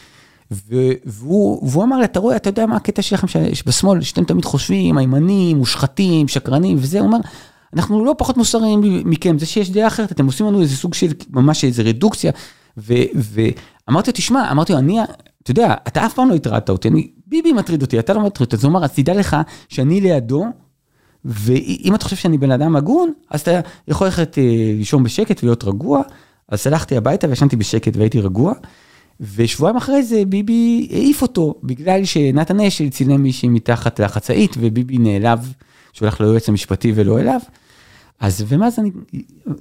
ו- 0.51 0.93
והוא, 1.05 1.69
והוא 1.69 1.85
אמר 1.85 1.99
לי, 1.99 2.05
אתה 2.05 2.21
רואה, 2.21 2.37
אתה 2.37 2.49
יודע 2.49 2.67
מה 2.67 2.77
הקטע 2.77 3.03
שלכם 3.03 3.27
שבשמאל, 3.53 4.01
שאתם 4.01 4.25
תמיד 4.25 4.45
חושבים, 4.45 4.99
הימנים, 4.99 5.57
מושחתים, 5.57 6.29
שקרנים 6.29 6.77
וזה, 6.81 6.99
הוא 6.99 7.07
אומר, 7.07 7.19
אנחנו 7.75 8.05
לא 8.05 8.15
פחות 8.19 8.37
מוסריים 8.37 8.81
מכם, 9.05 9.39
זה 9.39 9.47
שיש 9.47 9.71
דעה 9.71 9.87
אחרת, 9.87 10.13
אתם 10.13 10.27
עושים 10.27 10.47
לנו 10.47 10.61
איזה 10.63 10.77
סוג 10.77 10.95
של 10.95 11.13
ממש 11.31 11.65
איזה 11.65 11.83
רדוקציה. 11.83 12.33
ואמרתי 12.77 14.11
לו, 14.11 14.15
תשמע, 14.15 14.51
אמרתי 14.51 14.73
לו, 14.73 14.79
אני, 14.79 15.01
אתה 15.43 15.51
יודע, 15.51 15.75
אתה 15.89 16.07
אף 16.07 16.15
פעם 16.15 16.29
לא 16.29 16.35
התרעת 16.35 16.71
אותי, 16.71 16.89
אני, 16.89 17.11
ביבי 17.27 17.53
מטריד 17.53 17.83
אותי, 17.83 17.99
אתה 17.99 18.15
לא 18.15 18.21
מטריד 18.21 18.47
אותי, 18.47 18.57
אז 18.57 18.65
הוא 18.65 18.71
אמר, 18.71 18.85
אז 18.85 18.93
תדע 18.93 19.15
לך 19.15 19.37
שאני 19.69 20.01
לידו, 20.01 20.45
ואם 21.25 21.95
אתה 21.95 22.05
חושב 22.05 22.17
שאני 22.17 22.39
בן 22.39 22.51
אדם 22.51 22.77
הגון, 22.77 23.13
אז 23.31 23.41
אתה 23.41 23.61
יכול 23.89 24.07
ללכת 24.07 24.39
אה, 24.39 24.73
לישון 24.77 25.03
בשקט 25.03 25.43
ולהיות 25.43 25.65
רגוע. 25.65 26.03
אז 26.49 26.67
הלכתי 26.67 26.97
הביתה 26.97 27.29
וישנתי 27.29 27.57
בשקט 27.57 27.97
והייתי 27.97 28.21
רגוע. 28.21 28.53
ושבועיים 29.21 29.77
אחרי 29.77 30.03
זה 30.03 30.23
ביבי 30.29 30.89
העיף 30.91 31.23
אותו, 31.23 31.55
בגלל 31.63 32.05
שנתן 32.05 32.61
אשל 32.61 32.91
צילם 32.91 33.23
מישהי 33.23 33.49
מתחת 33.49 34.01
לחצאית, 34.01 34.57
וביבי 34.59 34.99
נעלב 34.99 35.53
שהוא 35.93 36.07
הלך 36.07 36.21
ליועץ 36.21 36.49
המשפטי 36.49 36.93
ולא 36.95 37.21
אליו. 37.21 37.41
אז 38.21 38.45
ומאז 38.49 38.79
אני 38.79 38.91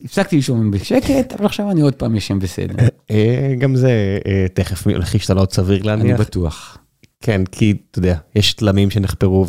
הפסקתי 0.03 0.35
לישון 0.35 0.71
בשקט, 0.71 1.33
אבל 1.33 1.45
עכשיו 1.45 1.71
אני 1.71 1.81
עוד 1.81 1.93
פעם 1.93 2.15
ישן 2.15 2.39
בסדר. 2.39 2.75
אה, 3.11 3.53
גם 3.59 3.75
זה 3.75 4.17
אה, 4.27 4.45
תכף 4.53 4.87
הולך 4.87 5.13
להשתנות 5.13 5.53
סביר 5.53 5.83
להניח. 5.83 6.05
אני 6.05 6.13
בטוח. 6.13 6.77
כן, 7.21 7.41
כי 7.51 7.73
אתה 7.91 7.99
יודע, 7.99 8.17
יש 8.35 8.53
תלמים 8.53 8.89
שנחפרו 8.89 9.45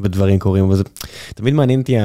ודברים 0.00 0.38
קורים, 0.38 0.64
אבל 0.64 0.76
זה 0.76 0.84
תמיד 1.34 1.54
מעניין 1.54 1.80
אותי 1.80 1.96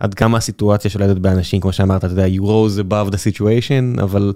עד 0.00 0.14
כמה 0.14 0.38
הסיטואציה 0.38 0.90
שולטת 0.90 1.16
באנשים, 1.16 1.60
כמו 1.60 1.72
שאמרת, 1.72 2.04
אתה 2.04 2.12
יודע, 2.12 2.26
you 2.26 2.40
rose 2.40 2.90
above 2.90 3.12
the 3.12 3.16
situation, 3.16 4.02
אבל 4.02 4.32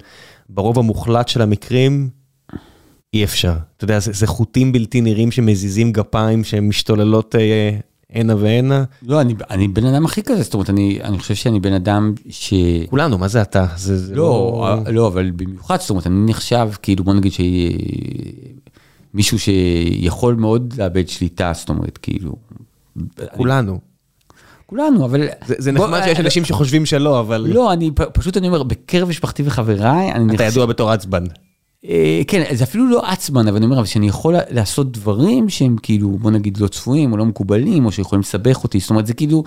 ברוב 0.48 0.78
המוחלט 0.78 1.28
של 1.28 1.42
המקרים, 1.42 2.08
אי 3.14 3.24
אפשר. 3.24 3.54
אתה 3.76 3.84
יודע, 3.84 3.98
זה, 3.98 4.12
זה 4.12 4.26
חוטים 4.26 4.72
בלתי 4.72 5.00
נראים 5.00 5.30
שמזיזים 5.30 5.92
גפיים, 5.92 6.44
שהן 6.44 6.68
משתוללות 6.68 7.34
אה, 7.36 7.78
הנה 8.12 8.36
והנה. 8.36 8.84
לא, 9.02 9.20
אני, 9.20 9.34
אני 9.50 9.68
בן 9.68 9.86
אדם 9.86 10.04
הכי 10.04 10.22
כזה, 10.22 10.42
זאת 10.42 10.54
אומרת, 10.54 10.70
אני, 10.70 10.98
אני 11.02 11.18
חושב 11.18 11.34
שאני 11.34 11.60
בן 11.60 11.72
אדם 11.72 12.14
ש... 12.30 12.54
כולנו, 12.90 13.18
מה 13.18 13.28
זה 13.28 13.42
אתה? 13.42 13.66
זה, 13.76 13.98
זה 13.98 14.14
לא, 14.14 14.66
לא, 14.86 14.92
לא, 14.92 15.06
אבל 15.06 15.30
במיוחד, 15.30 15.80
זאת 15.80 15.90
אומרת, 15.90 16.06
אני 16.06 16.30
נחשב, 16.30 16.68
כאילו, 16.82 17.04
בוא 17.04 17.14
נגיד 17.14 17.32
שמישהו 19.12 19.38
שיכול 19.38 20.34
מאוד 20.34 20.74
לאבד 20.78 21.08
שליטה, 21.08 21.52
זאת 21.54 21.68
אומרת, 21.68 21.98
כאילו... 21.98 22.36
כולנו. 23.36 23.89
כולנו, 24.70 25.04
אבל... 25.04 25.28
זה, 25.46 25.54
זה 25.58 25.72
נחמד 25.72 26.00
שיש 26.04 26.18
אה, 26.18 26.24
אנשים 26.24 26.44
שחושבים 26.44 26.86
שלא, 26.86 27.20
אבל... 27.20 27.46
לא, 27.48 27.72
אני 27.72 27.90
פשוט, 28.12 28.36
אני 28.36 28.46
אומר, 28.48 28.62
בקרב 28.62 29.08
משפחתי 29.08 29.42
וחבריי, 29.46 30.12
אני... 30.12 30.34
אתה 30.34 30.44
ידוע 30.44 30.66
בתור 30.66 30.90
עצבן. 30.90 31.24
אה, 31.88 32.22
כן, 32.26 32.44
זה 32.54 32.64
אפילו 32.64 32.88
לא 32.88 33.10
עצבן, 33.10 33.48
אבל 33.48 33.56
אני 33.56 33.64
אומר, 33.64 33.78
אבל 33.78 33.86
שאני 33.86 34.08
יכול 34.08 34.34
לעשות 34.50 34.92
דברים 34.92 35.48
שהם 35.48 35.76
כאילו, 35.82 36.18
בוא 36.18 36.30
נגיד, 36.30 36.58
לא 36.58 36.68
צפויים, 36.68 37.12
או 37.12 37.16
לא 37.16 37.24
מקובלים, 37.24 37.86
או 37.86 37.92
שיכולים 37.92 38.20
לסבך 38.20 38.64
אותי, 38.64 38.80
זאת 38.80 38.90
אומרת, 38.90 39.06
זה 39.06 39.14
כאילו, 39.14 39.44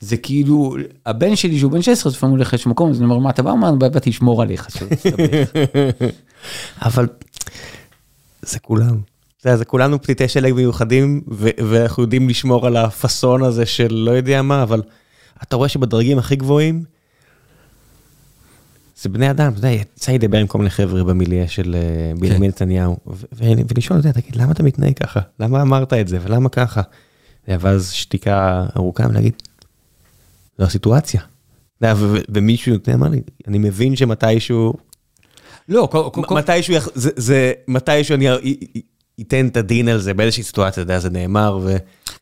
זה 0.00 0.16
כאילו, 0.16 0.76
הבן 1.06 1.36
שלי 1.36 1.58
שהוא 1.58 1.72
בן 1.72 1.82
16, 1.82 2.12
לפעמים 2.12 2.36
הולך 2.36 2.52
לאיזשהו 2.52 2.70
מקום, 2.70 2.90
אז 2.90 2.96
אני 2.96 3.04
אומר, 3.04 3.18
מה 3.18 3.30
אתה 3.30 3.42
בא? 3.42 3.50
הוא 3.50 3.56
אומר, 3.56 3.74
באתי 3.74 4.10
לשמור 4.10 4.42
עליך, 4.42 4.68
אבל 6.86 7.06
זה 8.42 8.58
כולם. 8.58 9.11
יודע, 9.48 9.56
זה 9.56 9.64
כולנו 9.64 10.02
פליטי 10.02 10.28
שלג 10.28 10.52
מיוחדים, 10.52 11.20
ואנחנו 11.68 12.02
יודעים 12.02 12.28
לשמור 12.28 12.66
על 12.66 12.76
הפאסון 12.76 13.42
הזה 13.42 13.66
של 13.66 13.94
לא 13.94 14.10
יודע 14.10 14.42
מה, 14.42 14.62
אבל 14.62 14.82
אתה 15.42 15.56
רואה 15.56 15.68
שבדרגים 15.68 16.18
הכי 16.18 16.36
גבוהים, 16.36 16.84
זה 19.02 19.08
בני 19.08 19.30
אדם, 19.30 19.52
אתה 19.52 19.58
יודע, 19.58 19.70
יצא 19.70 20.12
לי 20.12 20.18
לדבר 20.18 20.38
עם 20.38 20.46
כל 20.46 20.58
מיני 20.58 20.70
חבר'ה 20.70 21.04
במיליה 21.04 21.48
של 21.48 21.74
אה, 21.74 22.12
בנימין 22.20 22.40
כן. 22.40 22.46
נתניהו, 22.46 22.96
ולשאול, 23.32 24.00
אתה 24.00 24.08
יודע, 24.08 24.20
תגיד, 24.20 24.36
למה 24.36 24.52
אתה 24.52 24.62
מתנהג 24.62 24.94
ככה? 24.94 25.20
למה 25.40 25.62
אמרת 25.62 25.92
את 25.92 26.08
זה, 26.08 26.18
ולמה 26.22 26.48
ככה? 26.48 26.82
ואז 27.48 27.90
שתיקה 27.90 28.66
ארוכה, 28.76 29.06
ולהגיד, 29.10 29.32
זו 30.58 30.64
הסיטואציה. 30.64 31.20
ומישהו 32.28 32.76
אמר 32.94 33.08
לי, 33.08 33.20
אני 33.48 33.58
מבין 33.58 33.96
שמתישהו... 33.96 34.74
לא, 35.68 35.88
מתישהו, 36.30 36.74
זה 36.94 37.52
מתישהו 37.68 38.14
אני 38.14 38.26
ייתן 39.22 39.46
את 39.46 39.56
הדין 39.56 39.88
על 39.88 39.98
זה 39.98 40.14
באיזושהי 40.14 40.42
סיטואציה, 40.42 40.82
אתה 40.82 40.92
יודע, 40.92 40.98
זה 40.98 41.10
נאמר 41.10 41.58
ו... 41.62 41.76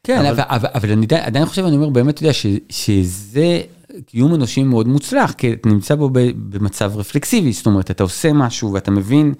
כן, 0.05 0.25
אבל, 0.25 0.43
אבל, 0.47 0.69
אבל 0.75 0.93
אני 0.93 1.07
עדיין 1.11 1.47
חושב, 1.47 1.65
אני 1.65 1.77
אומר, 1.77 1.89
באמת, 1.89 2.15
אתה 2.15 2.23
יודע, 2.23 2.33
ש, 2.33 2.47
שזה 2.69 3.61
קיום 4.07 4.35
אנושי 4.35 4.63
מאוד 4.63 4.89
מוצלח, 4.89 5.33
כי 5.33 5.53
אתה 5.53 5.69
נמצא 5.69 5.95
בו 5.95 6.11
במצב 6.13 6.93
רפלקסיבי, 6.97 7.53
זאת 7.53 7.67
אומרת, 7.67 7.91
אתה 7.91 8.03
עושה 8.03 8.33
משהו 8.33 8.73
ואתה 8.73 8.91
מבין 8.91 9.35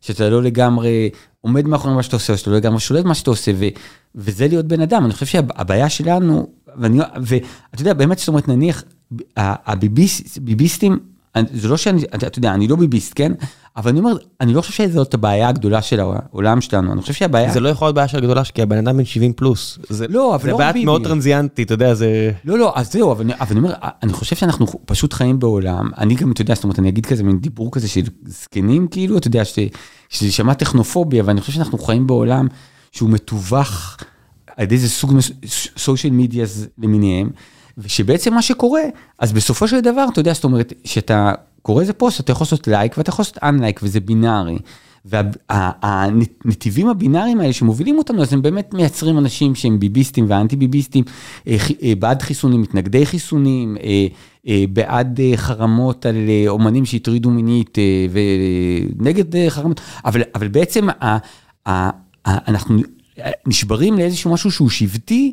שאתה 0.00 0.30
לא 0.30 0.42
לגמרי 0.42 1.10
עומד 1.40 1.66
מאחורי 1.66 1.94
מה 1.94 2.02
שאתה 2.02 2.16
עושה, 2.16 2.36
שאתה 2.36 2.50
לא 2.50 2.56
לגמרי 2.56 2.80
שולט 2.80 3.04
מה 3.04 3.14
שאתה 3.14 3.30
עושה, 3.30 3.52
ו, 3.54 3.64
וזה 4.14 4.48
להיות 4.48 4.66
בן 4.66 4.80
אדם. 4.80 5.04
אני 5.04 5.12
חושב 5.12 5.26
שהבעיה 5.26 5.88
שלנו, 5.88 6.48
ואני, 6.76 6.98
ואתה 6.98 7.82
יודע, 7.82 7.92
באמת, 7.92 8.18
זאת 8.18 8.28
אומרת, 8.28 8.48
נניח, 8.48 8.84
הביביסטים, 9.36 10.98
זה 11.52 11.68
לא 11.68 11.76
שאני, 11.76 12.02
אתה 12.14 12.38
יודע, 12.38 12.54
אני 12.54 12.68
לא 12.68 12.76
ביביסט, 12.76 13.12
כן? 13.16 13.32
אבל 13.76 13.90
אני 13.90 13.98
אומר, 13.98 14.16
אני 14.40 14.54
לא 14.54 14.60
חושב 14.60 14.72
שזאת 14.72 15.14
הבעיה 15.14 15.48
הגדולה 15.48 15.82
של 15.82 16.00
העולם 16.00 16.60
שלנו, 16.60 16.92
אני 16.92 17.00
חושב 17.00 17.12
שהבעיה... 17.12 17.52
זה 17.52 17.60
לא 17.60 17.68
יכול 17.68 17.86
להיות 17.86 17.94
בעיה 17.94 18.08
של 18.08 18.20
גדולה, 18.20 18.44
כי 18.44 18.62
הבן 18.62 18.78
אדם 18.78 18.96
בן 18.96 19.04
70 19.04 19.32
פלוס. 19.32 19.78
זה, 19.88 20.06
לא, 20.08 20.34
אבל 20.34 20.50
לא 20.50 20.56
ביבי. 20.56 20.66
זה 20.66 20.72
בעיה 20.72 20.84
מאוד 20.84 21.04
טרנזיאנטית, 21.04 21.66
אתה 21.66 21.74
יודע, 21.74 21.94
זה... 21.94 22.30
לא, 22.44 22.58
לא, 22.58 22.72
אז 22.76 22.92
זהו, 22.92 23.12
אבל, 23.12 23.32
אבל 23.40 23.50
אני 23.50 23.58
אומר, 23.58 23.74
אני 24.02 24.12
חושב 24.12 24.36
שאנחנו 24.36 24.66
פשוט 24.86 25.12
חיים 25.12 25.38
בעולם, 25.38 25.90
אני 25.98 26.14
גם, 26.14 26.32
אתה 26.32 26.42
יודע, 26.42 26.54
זאת 26.54 26.64
אומרת, 26.64 26.78
אני 26.78 26.88
אגיד 26.88 27.06
כזה 27.06 27.22
מין 27.22 27.38
דיבור 27.38 27.72
כזה 27.72 27.88
של 27.88 28.02
זקנים, 28.26 28.88
כאילו, 28.88 29.18
אתה 29.18 29.28
יודע, 29.28 29.44
שזה 29.44 30.26
יישמע 30.26 30.54
טכנופוביה, 30.54 31.22
אבל 31.22 31.30
אני 31.30 31.40
חושב 31.40 31.52
שאנחנו 31.52 31.78
חיים 31.78 32.06
בעולם 32.06 32.46
שהוא 32.92 33.10
מתווך 33.10 33.96
על 34.56 34.64
ידי 34.64 34.74
איזה 34.74 34.88
סוג 34.88 35.18
social 35.76 36.12
media 36.12 36.46
למיניהם. 36.78 37.30
ושבעצם 37.78 38.34
מה 38.34 38.42
שקורה, 38.42 38.82
אז 39.18 39.32
בסופו 39.32 39.68
של 39.68 39.80
דבר, 39.80 40.06
אתה 40.12 40.20
יודע, 40.20 40.32
זאת 40.32 40.44
אומרת, 40.44 40.72
שאתה 40.84 41.32
קורא 41.62 41.80
איזה 41.80 41.92
פוסט, 41.92 42.20
אתה 42.20 42.32
יכול 42.32 42.44
לעשות 42.44 42.68
לייק 42.68 42.98
ואתה 42.98 43.10
יכול 43.10 43.22
לעשות 43.22 43.38
unlike, 43.42 43.80
וזה 43.82 44.00
בינארי. 44.00 44.58
והנתיבים 45.04 46.88
הבינאריים 46.88 47.40
האלה 47.40 47.52
שמובילים 47.52 47.98
אותנו, 47.98 48.22
אז 48.22 48.32
הם 48.32 48.42
באמת 48.42 48.74
מייצרים 48.74 49.18
אנשים 49.18 49.54
שהם 49.54 49.80
ביביסטים 49.80 50.24
ואנטי 50.28 50.56
ביביסטים, 50.56 51.04
אה, 51.48 51.56
אה, 51.82 51.92
בעד 51.98 52.22
חיסונים, 52.22 52.60
מתנגדי 52.60 53.06
חיסונים, 53.06 53.76
אה, 54.46 54.64
בעד 54.72 55.20
חרמות 55.36 56.06
על 56.06 56.16
אומנים 56.48 56.84
שהטרידו 56.84 57.30
מינית 57.30 57.78
ונגד 58.98 59.48
חרמות, 59.48 59.80
אבל, 60.04 60.22
אבל 60.34 60.48
בעצם 60.48 60.86
אנחנו 62.26 62.78
נשברים 63.46 63.98
לאיזשהו 63.98 64.32
משהו 64.32 64.50
שהוא 64.50 64.70
שבטי. 64.70 65.32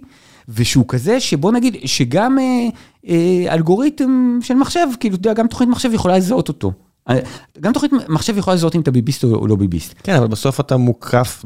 ושהוא 0.49 0.85
כזה 0.87 1.19
שבוא 1.19 1.51
נגיד 1.51 1.75
שגם 1.85 2.39
אה, 2.39 2.67
אה, 3.07 3.53
אלגוריתם 3.53 4.39
של 4.41 4.53
מחשב, 4.53 4.87
כאילו, 4.99 5.15
אתה 5.15 5.29
יודע, 5.29 5.41
גם 5.41 5.47
תוכנית 5.47 5.69
מחשב 5.69 5.93
יכולה 5.93 6.17
לזהות 6.17 6.47
אותו. 6.47 6.71
אה, 7.09 7.19
גם 7.59 7.73
תוכנית 7.73 7.91
מחשב 8.09 8.37
יכולה 8.37 8.55
לזהות 8.55 8.75
אם 8.75 8.81
אתה 8.81 8.91
ביביסט 8.91 9.23
או 9.23 9.47
לא 9.47 9.55
ביביסט. 9.55 9.93
כן, 10.03 10.15
אבל 10.15 10.27
בסוף 10.27 10.59
אתה 10.59 10.77
מוקף 10.77 11.45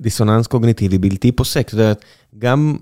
בדיסוננס 0.00 0.46
קוגניטיבי 0.46 0.98
בלתי 0.98 1.32
פוסק. 1.32 1.70
זאת 1.70 1.80
אומרת, 1.80 2.04
גם 2.38 2.76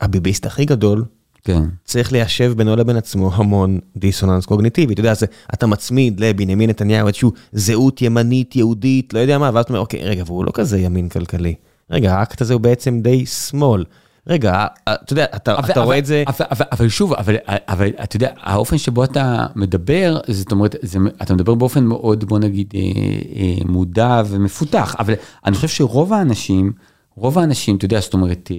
הביביסט 0.00 0.46
הכי 0.46 0.64
גדול, 0.64 1.04
כן. 1.44 1.62
צריך 1.84 2.12
ליישב 2.12 2.52
בינו 2.56 2.76
לבין 2.76 2.96
עצמו 2.96 3.30
המון 3.34 3.78
דיסוננס 3.96 4.46
קוגניטיבי. 4.46 4.92
אתה 4.92 5.00
יודע, 5.00 5.14
זה, 5.14 5.26
אתה 5.54 5.66
מצמיד 5.66 6.20
לבנימין 6.20 6.70
נתניהו 6.70 7.08
איזושהי 7.08 7.28
זהות 7.52 8.02
ימנית, 8.02 8.56
יהודית, 8.56 9.14
לא 9.14 9.18
יודע 9.18 9.38
מה, 9.38 9.50
ואז 9.54 9.64
אתה 9.64 9.72
אומר, 9.72 9.80
אוקיי, 9.80 10.00
רגע, 10.02 10.22
והוא 10.26 10.44
לא 10.44 10.50
כזה 10.54 10.78
ימין 10.78 11.08
כלכלי. 11.08 11.54
רגע, 11.90 12.14
האקט 12.14 12.40
הזה 12.40 12.54
הוא 12.54 12.60
בעצם 12.60 13.00
די 13.00 13.26
שמאל. 13.26 13.84
רגע, 14.26 14.66
אה, 14.88 14.94
אתה 14.94 15.12
יודע, 15.12 15.24
אתה, 15.24 15.58
אבל, 15.58 15.70
אתה 15.70 15.72
אבל, 15.72 15.82
רואה 15.82 15.98
את 15.98 16.06
זה... 16.06 16.24
אבל, 16.26 16.46
אבל, 16.50 16.66
אבל 16.72 16.88
שוב, 16.88 17.12
אבל, 17.12 17.36
אבל 17.46 17.88
אתה 18.02 18.16
יודע, 18.16 18.30
האופן 18.40 18.78
שבו 18.78 19.04
אתה 19.04 19.46
מדבר, 19.54 20.20
זאת 20.28 20.52
אומרת, 20.52 20.76
זה, 20.82 20.98
אתה 21.22 21.34
מדבר 21.34 21.54
באופן 21.54 21.84
מאוד, 21.84 22.24
בוא 22.24 22.38
נגיד, 22.38 22.72
אה, 22.74 22.80
אה, 22.80 23.54
מודע 23.64 24.22
ומפותח, 24.26 24.96
אבל 24.98 25.14
אני 25.46 25.56
חושב 25.56 25.68
שרוב 25.68 26.12
האנשים, 26.12 26.72
רוב 27.16 27.38
האנשים, 27.38 27.76
אתה 27.76 27.84
יודע, 27.84 28.00
זאת 28.00 28.14
אומרת, 28.14 28.50
אה, 28.50 28.56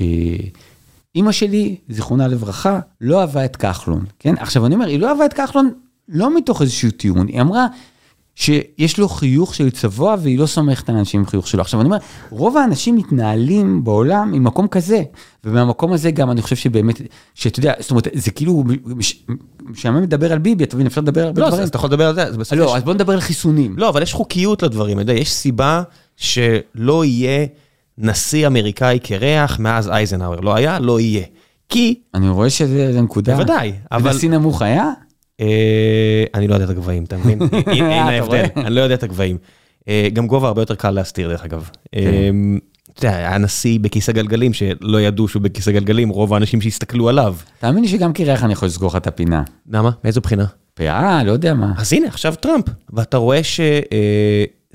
אה, 0.00 0.36
אימא 1.14 1.32
שלי, 1.32 1.76
זיכרונה 1.88 2.28
לברכה, 2.28 2.80
לא 3.00 3.20
אהבה 3.20 3.44
את 3.44 3.56
כחלון, 3.56 4.04
כן? 4.18 4.34
עכשיו, 4.38 4.66
אני 4.66 4.74
אומר, 4.74 4.86
היא 4.86 5.00
לא 5.00 5.08
אהבה 5.08 5.24
את 5.24 5.32
כחלון 5.32 5.70
לא 6.08 6.36
מתוך 6.36 6.62
איזשהו 6.62 6.90
טיעון, 6.90 7.26
היא 7.28 7.40
אמרה, 7.40 7.66
שיש 8.40 8.98
לו 8.98 9.08
חיוך 9.08 9.54
של 9.54 9.70
צבוע 9.70 10.16
והיא 10.22 10.38
לא 10.38 10.46
סומכת 10.46 10.88
על 10.88 10.96
אנשים 10.96 11.20
עם 11.20 11.26
חיוך 11.26 11.48
שלו. 11.48 11.60
עכשיו 11.60 11.80
אני 11.80 11.86
אומר, 11.86 11.98
רוב 12.30 12.56
האנשים 12.56 12.96
מתנהלים 12.96 13.84
בעולם 13.84 14.32
ממקום 14.32 14.68
כזה, 14.68 15.02
ומהמקום 15.44 15.92
הזה 15.92 16.10
גם 16.10 16.30
אני 16.30 16.42
חושב 16.42 16.56
שבאמת, 16.56 17.00
שאתה 17.34 17.58
יודע, 17.58 17.72
זאת 17.80 17.90
אומרת, 17.90 18.08
זה 18.14 18.30
כאילו, 18.30 18.64
כשאני 19.74 20.00
מדבר 20.00 20.32
על 20.32 20.38
ביבי, 20.38 20.64
אתה 20.64 20.76
מבין, 20.76 20.86
אפשר 20.86 21.00
לדבר 21.00 21.20
על 21.20 21.26
לא, 21.26 21.32
דברים. 21.32 21.52
לא, 21.52 21.62
אז 21.62 21.68
אתה 21.68 21.76
יכול 21.76 21.88
לדבר 21.88 22.08
על 22.08 22.14
זה. 22.14 22.56
לא, 22.56 22.76
אז 22.76 22.84
בוא 22.84 22.94
נדבר 22.94 23.12
על 23.12 23.20
חיסונים. 23.20 23.74
לא, 23.78 23.88
אבל 23.88 24.02
יש 24.02 24.12
חוקיות 24.12 24.62
לדברים, 24.62 25.00
אתה 25.00 25.02
יודע, 25.02 25.20
יש 25.20 25.32
סיבה 25.32 25.82
שלא 26.16 27.04
יהיה 27.04 27.46
נשיא 27.98 28.46
אמריקאי 28.46 28.98
קרח 28.98 29.58
מאז 29.58 29.88
אייזנהאואר. 29.88 30.40
לא 30.40 30.54
היה, 30.54 30.78
לא 30.78 31.00
יהיה. 31.00 31.24
כי... 31.68 32.00
אני 32.14 32.28
רואה 32.28 32.50
שזה 32.50 33.00
נקודה. 33.02 33.36
בוודאי, 33.36 33.72
אבל... 33.92 34.10
נשיא 34.10 34.30
נמוך 34.30 34.62
היה? 34.62 34.90
אה, 35.40 36.24
אני 36.34 36.48
לא 36.48 36.54
יודע 36.54 36.64
את 36.64 36.70
הגבהים, 36.70 37.04
אתה 37.04 37.16
מבין? 37.16 37.38
הנה 37.76 38.02
ההבדל, 38.02 38.44
אני 38.56 38.74
לא 38.74 38.80
יודע 38.80 38.94
את 38.94 39.02
הגבהים. 39.02 39.38
אה, 39.88 40.08
גם 40.12 40.26
גובה 40.26 40.48
הרבה 40.48 40.62
יותר 40.62 40.74
קל 40.74 40.90
להסתיר 40.90 41.28
דרך 41.28 41.44
אגב. 41.44 41.70
כן. 41.92 42.00
אתה 42.92 43.06
יודע, 43.06 43.16
היה 43.16 43.38
נשיא 43.38 43.78
בכיסא 43.80 44.12
גלגלים 44.12 44.52
שלא 44.52 45.00
ידעו 45.00 45.28
שהוא 45.28 45.42
בכיסא 45.42 45.72
גלגלים, 45.72 46.08
רוב 46.08 46.34
האנשים 46.34 46.60
שהסתכלו 46.60 47.08
עליו. 47.08 47.36
תאמין 47.58 47.82
לי 47.82 47.88
שגם 47.88 48.12
קירח 48.12 48.44
אני 48.44 48.52
יכול 48.52 48.68
לסגור 48.68 48.88
לך 48.88 48.96
את 48.96 49.06
הפינה. 49.06 49.42
למה? 49.70 49.90
מאיזו 50.04 50.20
בחינה? 50.20 50.44
פאה, 50.74 51.24
לא 51.24 51.32
יודע 51.32 51.54
מה. 51.54 51.72
אז 51.76 51.92
הנה, 51.92 52.06
עכשיו 52.06 52.34
טראמפ. 52.34 52.64
ואתה 52.92 53.16
רואה 53.16 53.42
שזה 53.42 53.68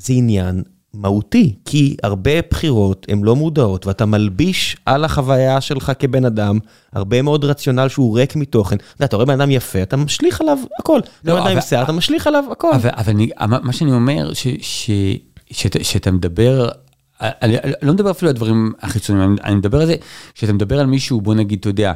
עניין 0.10 0.64
מהותי, 0.96 1.56
כי 1.66 1.98
הרבה 2.04 2.32
בחירות 2.52 3.06
הן 3.10 3.24
לא 3.24 3.36
מודעות, 3.36 3.88
ואתה 3.88 4.06
מלביש 4.06 4.78
על 4.86 5.06
החוויה 5.06 5.62
שלך 5.62 5.92
כבן 6.00 6.26
אדם 6.26 6.60
הרבה 6.94 7.22
מאוד 7.22 7.46
רציונל 7.46 7.88
שהוא 7.88 8.18
ריק 8.18 8.36
מתוכן. 8.36 8.76
אתה 8.76 8.86
יודע, 8.96 9.06
אתה 9.06 9.16
רואה 9.16 9.26
בן 9.26 9.42
אדם 9.42 9.52
יפה, 9.52 9.84
אתה 9.84 9.98
משליך 9.98 10.42
עליו 10.42 10.58
הכל. 10.80 11.00
אתה 11.00 11.10
לא, 11.24 11.32
רואה 11.32 11.42
בן 11.44 11.48
אדם 11.48 11.58
עם 11.58 11.62
שיער, 11.62 11.84
אתה 11.84 11.92
משליך 11.92 12.28
עליו 12.28 12.44
הכל. 12.52 12.74
אבל, 12.74 12.90
אבל 12.94 13.14
אני, 13.14 13.30
מה 13.40 13.74
שאני 13.74 13.92
אומר, 13.92 14.34
ש, 14.34 14.48
ש, 14.62 14.92
שאתה, 15.52 15.84
שאתה 15.84 16.12
מדבר, 16.12 16.70
אני, 17.22 17.60
אני 17.60 17.74
לא 17.82 17.94
מדבר 17.94 18.12
אפילו 18.12 18.30
על 18.30 18.36
הדברים 18.36 18.74
החיצוניים, 18.82 19.32
אני, 19.32 19.42
אני 19.44 19.56
מדבר 19.56 19.82
על 19.82 19.88
זה, 19.88 19.96
שאתה 20.34 20.54
מדבר 20.54 20.80
על 20.80 20.86
מישהו, 20.86 21.22
בוא 21.22 21.36
נגיד, 21.36 21.60
אתה 21.60 21.70
יודע, 21.70 21.94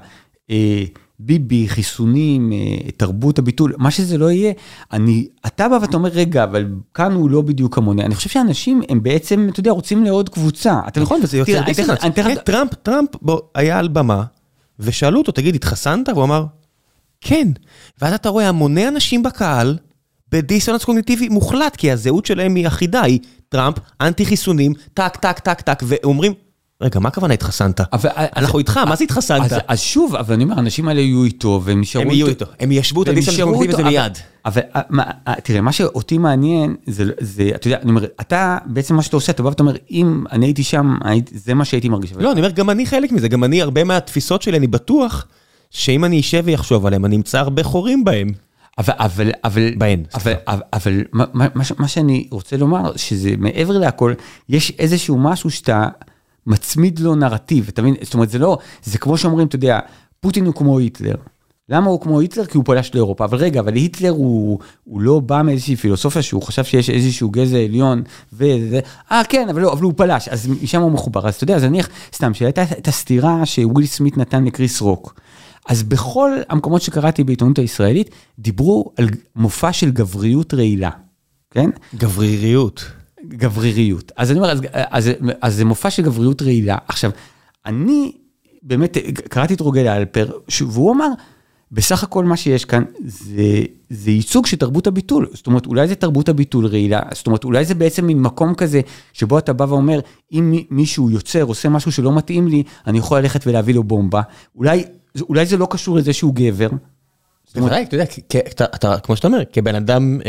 אה, 0.52 0.84
ביבי, 1.20 1.68
חיסונים, 1.68 2.54
אה, 2.54 2.92
תרבות 2.98 3.40
הביטול, 3.40 3.74
מה 3.78 3.92
שזה 3.92 4.18
לא 4.18 4.32
יהיה, 4.32 4.54
אני, 4.94 5.28
אתה 5.46 5.70
בא 5.70 5.78
ואתה 5.82 5.98
אומר, 5.98 6.10
רגע, 6.10 6.44
אבל 6.44 6.68
כאן 6.94 7.12
הוא 7.12 7.30
לא 7.30 7.42
בדיוק 7.42 7.76
כמוני. 7.76 8.04
אני 8.04 8.16
חושב 8.16 8.30
שאנשים 8.30 8.82
הם 8.90 9.04
בעצם, 9.04 9.48
אתה 9.52 9.60
יודע, 9.60 9.72
רוצים 9.72 10.04
לעוד 10.04 10.30
קבוצה. 10.30 10.80
אתה, 10.88 11.02
נכון, 11.02 11.20
וזה 11.24 11.38
יוצר 11.38 11.62
דיסוננס. 11.66 12.00
כן, 12.16 12.36
טראמפ, 12.36 12.74
טראמפ 12.74 13.10
היה 13.56 13.80
על 13.80 13.88
במה, 13.88 14.24
ושאלו 14.80 15.20
אותו, 15.20 15.32
תגיד, 15.32 15.56
התחסנת? 15.56 16.10
והוא 16.10 16.24
אמר, 16.24 16.46
כן. 17.22 17.48
ואז 18.02 18.14
אתה 18.14 18.30
רואה 18.30 18.50
המוני 18.50 18.88
אנשים 18.88 19.24
בקהל, 19.24 19.78
בדיסוננס 20.32 20.84
קוגניטיבי 20.84 21.30
מוחלט, 21.30 21.76
כי 21.76 21.92
הזהות 21.92 22.26
שלהם 22.26 22.56
היא 22.56 22.68
אחידה, 22.68 23.02
היא 23.02 23.20
טראמפ, 23.50 23.76
אנטי 24.02 24.26
חיסונים, 24.26 24.74
טק, 24.94 25.16
טק, 25.16 25.40
טק, 25.40 25.62
טק, 25.62 25.84
ואומרים, 25.88 26.34
רגע, 26.82 27.00
מה 27.00 27.10
הכוונה 27.10 27.34
התחסנת? 27.34 27.82
אבל- 27.94 28.10
אנחנו 28.36 28.60
איתך, 28.60 28.78
מה 28.78 28.96
זה 28.96 29.04
התחסנת? 29.04 29.52
אז, 29.68 29.80
שוב, 29.80 30.16
אבל 30.16 30.34
אני 30.34 30.44
אומר, 30.44 30.56
האנשים 30.56 30.88
האלה 30.88 31.02
יהיו 31.02 31.24
איתו, 31.24 31.62
והם 31.64 31.82
נשארו 31.82 32.04
הם 32.04 32.12
יהיו 32.12 32.28
איתו, 32.28 32.46
הם 32.60 32.72
ישבו 32.72 33.04
את 33.04 33.08
נשארו 33.08 33.54
קוגניטיבי 33.54 33.82
הזה 33.82 33.90
איתו, 33.90 34.04
מיד. 34.04 34.18
אבל, 34.46 34.62
אבל 34.76 34.82
מה, 34.90 35.04
תראה, 35.44 35.62
מה 35.62 35.72
שאותי 35.72 36.18
מעניין, 36.18 36.76
זה, 36.88 37.12
זה, 37.20 37.52
אתה 37.56 37.68
יודע, 37.68 37.78
אני 37.82 37.90
אומר, 37.90 38.06
אתה, 38.22 38.58
בעצם 38.66 38.96
מה 38.96 39.02
שאתה 39.02 39.16
עושה, 39.18 39.32
אתה 39.32 39.44
בא 39.44 39.48
ואתה 39.50 39.64
אומר, 39.64 39.76
אם 39.92 40.24
אני 40.32 40.46
הייתי 40.46 40.64
שם, 40.64 40.98
זה 41.34 41.54
מה 41.54 41.66
שהייתי 41.66 41.90
מרגיש. 41.90 42.14
לא, 42.14 42.32
אני 42.32 42.40
אומר, 42.40 42.52
גם 42.52 42.70
אני 42.70 42.86
חלק 42.86 43.12
מזה, 43.12 43.28
גם 43.28 43.44
אני, 43.44 43.62
הרבה 43.62 43.84
מהתפיסות 43.84 44.42
שלי, 44.42 44.58
אני 44.58 44.68
בטוח 44.68 45.26
שאם 45.72 46.06
אני 46.06 46.20
אשב 46.20 46.42
ואחשוב 46.46 46.86
עליהם, 46.86 47.06
אני 47.06 47.16
אמצא 47.16 47.40
הרבה 47.40 47.64
חורים 47.64 48.04
בהם. 48.04 48.28
אבל, 48.78 48.94
אבל, 48.98 49.32
אבל, 49.44 49.72
בהן, 49.78 50.04
אבל, 50.14 50.34
אבל, 50.48 50.62
אבל 50.74 51.04
מה, 51.14 51.26
מה, 51.34 51.48
מה 51.78 51.88
שאני 51.88 52.28
רוצה 52.32 52.58
לומר, 52.58 52.92
שזה 52.96 53.34
מעבר 53.38 53.78
להכל, 53.78 54.14
יש 54.50 54.72
איזשהו 54.80 55.18
משהו 55.18 55.50
שאתה 55.52 55.88
מצמיד 56.48 57.00
לו 57.00 57.16
נרטיב, 57.16 57.68
אתה 57.70 57.82
מבין? 57.82 57.96
זאת 58.02 58.14
אומרת, 58.14 58.30
זה 58.30 58.40
לא, 58.40 58.58
זה 58.84 58.98
כמו 58.98 59.18
שאומרים, 59.18 59.48
אתה 59.48 59.56
יודע, 59.56 59.80
פוטין 60.20 60.46
הוא 60.46 60.54
כמו 60.54 60.80
היטלר. 60.80 61.16
למה 61.70 61.90
הוא 61.90 62.02
כמו 62.02 62.20
היטלר? 62.20 62.46
כי 62.46 62.58
הוא 62.58 62.66
פלש 62.66 62.92
לאירופה. 62.94 63.26
אבל 63.26 63.38
רגע, 63.38 63.60
אבל 63.60 63.76
היטלר 63.76 64.10
הוא, 64.10 64.60
הוא 64.84 65.02
לא 65.02 65.20
בא 65.20 65.42
מאיזושהי 65.42 65.76
פילוסופיה 65.76 66.22
שהוא 66.22 66.42
חשב 66.42 66.64
שיש 66.64 66.90
איזשהו 66.90 67.30
גזע 67.30 67.58
עליון 67.58 68.04
וזה, 68.34 68.80
אה 69.12 69.22
כן, 69.30 69.50
אבל 69.50 69.62
לא, 69.62 69.74
אבל 69.74 69.84
הוא 69.84 69.94
פלש, 69.96 70.28
אז 70.28 70.48
משם 70.64 70.82
הוא 70.82 70.92
מחובר. 70.92 71.28
אז 71.28 71.36
אתה 71.36 71.44
יודע, 71.44 71.56
אז 71.56 71.64
נניח, 71.64 71.90
סתם, 72.14 72.34
שהייתה 72.34 72.64
את 72.64 72.88
הסתירה 72.88 73.46
שוויל 73.46 73.86
סמית 73.86 74.18
נתן 74.18 74.46
לקריס 74.46 74.82
רוק. 74.82 75.20
אז 75.70 75.84
בכל 75.84 76.32
המקומות 76.50 76.82
שקראתי 76.82 77.24
בעיתונות 77.24 77.60
הישראלית, 77.60 78.10
דיברו 78.40 78.92
על 78.98 79.10
מופע 79.36 79.74
של 79.74 79.92
גבריות 79.92 80.54
רעילה, 80.54 80.90
כן? 81.52 81.70
גבריריות. 81.96 82.99
גבריריות. 83.28 84.12
אז 84.18 84.32
אני 84.32 84.40
אומר, 84.40 84.52
אז, 84.52 84.62
אז, 84.74 85.10
אז 85.42 85.56
זה 85.56 85.66
מופע 85.66 85.90
של 85.90 86.04
גבריות 86.04 86.42
רעילה. 86.42 86.78
עכשיו, 86.88 87.12
אני 87.66 88.12
באמת 88.64 88.98
קראתי 89.30 89.54
את 89.54 89.60
רוגל 89.60 89.88
אלפר, 89.88 90.32
והוא 90.68 90.94
אמר, 90.94 91.08
בסך 91.72 92.04
הכל 92.04 92.26
מה 92.26 92.38
שיש 92.38 92.66
כאן 92.66 92.84
זה, 93.06 93.64
זה 93.90 94.12
ייצוג 94.12 94.46
של 94.46 94.58
תרבות 94.58 94.88
הביטול. 94.88 95.28
זאת 95.34 95.48
אומרת, 95.48 95.66
אולי 95.66 95.88
זה 95.88 95.96
תרבות 95.96 96.30
הביטול 96.30 96.66
רעילה, 96.66 97.00
זאת 97.14 97.28
אומרת, 97.28 97.44
אולי 97.44 97.66
זה 97.66 97.76
בעצם 97.76 98.06
מין 98.06 98.22
מקום 98.22 98.56
כזה, 98.56 98.82
שבו 99.14 99.40
אתה 99.40 99.54
בא 99.54 99.64
ואומר, 99.64 100.00
אם 100.32 100.52
מי- 100.52 100.68
מישהו 100.72 101.10
יוצר, 101.10 101.44
עושה 101.44 101.70
משהו 101.70 101.92
שלא 101.92 102.16
מתאים 102.16 102.48
לי, 102.48 102.64
אני 102.88 102.98
יכול 102.98 103.20
ללכת 103.20 103.48
ולהביא 103.48 103.74
לו 103.76 103.84
בומבה. 103.84 104.22
אולי, 104.56 104.84
אולי 105.22 105.46
זה 105.46 105.58
לא 105.58 105.68
קשור 105.70 105.98
לזה 105.98 106.14
שהוא 106.14 106.36
גבר. 106.36 106.70
בוודאי, 107.56 107.84
אתה 107.84 107.96
יודע, 107.96 108.06
כמו 108.98 109.16
שאתה 109.16 109.28
אומר, 109.28 109.44
כבן 109.54 109.76
אדם, 109.76 110.20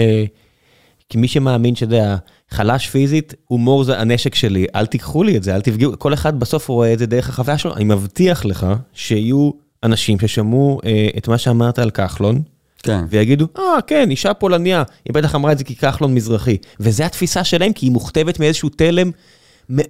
אה, 1.11 1.13
כמי 1.13 1.29
שמאמין 1.29 1.75
יודע, 1.81 2.17
חלש 2.51 2.89
פיזית, 2.89 3.35
הומור 3.47 3.85
זה 3.85 4.01
הנשק 4.01 4.35
שלי, 4.35 4.67
אל 4.75 4.87
תיקחו 4.87 5.23
לי 5.23 5.37
את 5.37 5.43
זה, 5.43 5.55
אל 5.55 5.61
תפגעו, 5.61 5.99
כל 5.99 6.15
אחד 6.15 6.41
בסוף 6.41 6.69
רואה 6.69 6.93
את 6.93 6.99
זה 6.99 7.07
דרך 7.07 7.29
החוויה 7.29 7.59
שלו, 7.59 7.77
אני 7.77 7.85
מבטיח 7.85 8.45
לך 8.45 8.67
שיהיו 8.95 9.51
אנשים 9.83 10.19
ששמעו 10.21 10.81
אה, 10.85 11.09
את 11.19 11.29
מה 11.29 11.39
שאמרת 11.39 11.79
על 11.79 11.91
כחלון, 11.91 12.43
כן. 12.83 13.05
ויגידו, 13.09 13.47
אה, 13.59 13.63
כן, 13.87 14.11
אישה 14.11 14.35
פולניה, 14.35 14.83
היא 15.05 15.15
בטח 15.15 15.35
אמרה 15.35 15.53
את 15.53 15.59
זה 15.59 15.65
כי 15.65 15.77
כחלון 15.77 16.15
מזרחי. 16.15 16.57
וזו 16.81 17.05
התפיסה 17.05 17.45
שלהם, 17.45 17.73
כי 17.73 17.87
היא 17.87 17.93
מוכתבת 17.93 18.41
מאיזשהו 18.41 18.69
תלם, 18.69 19.11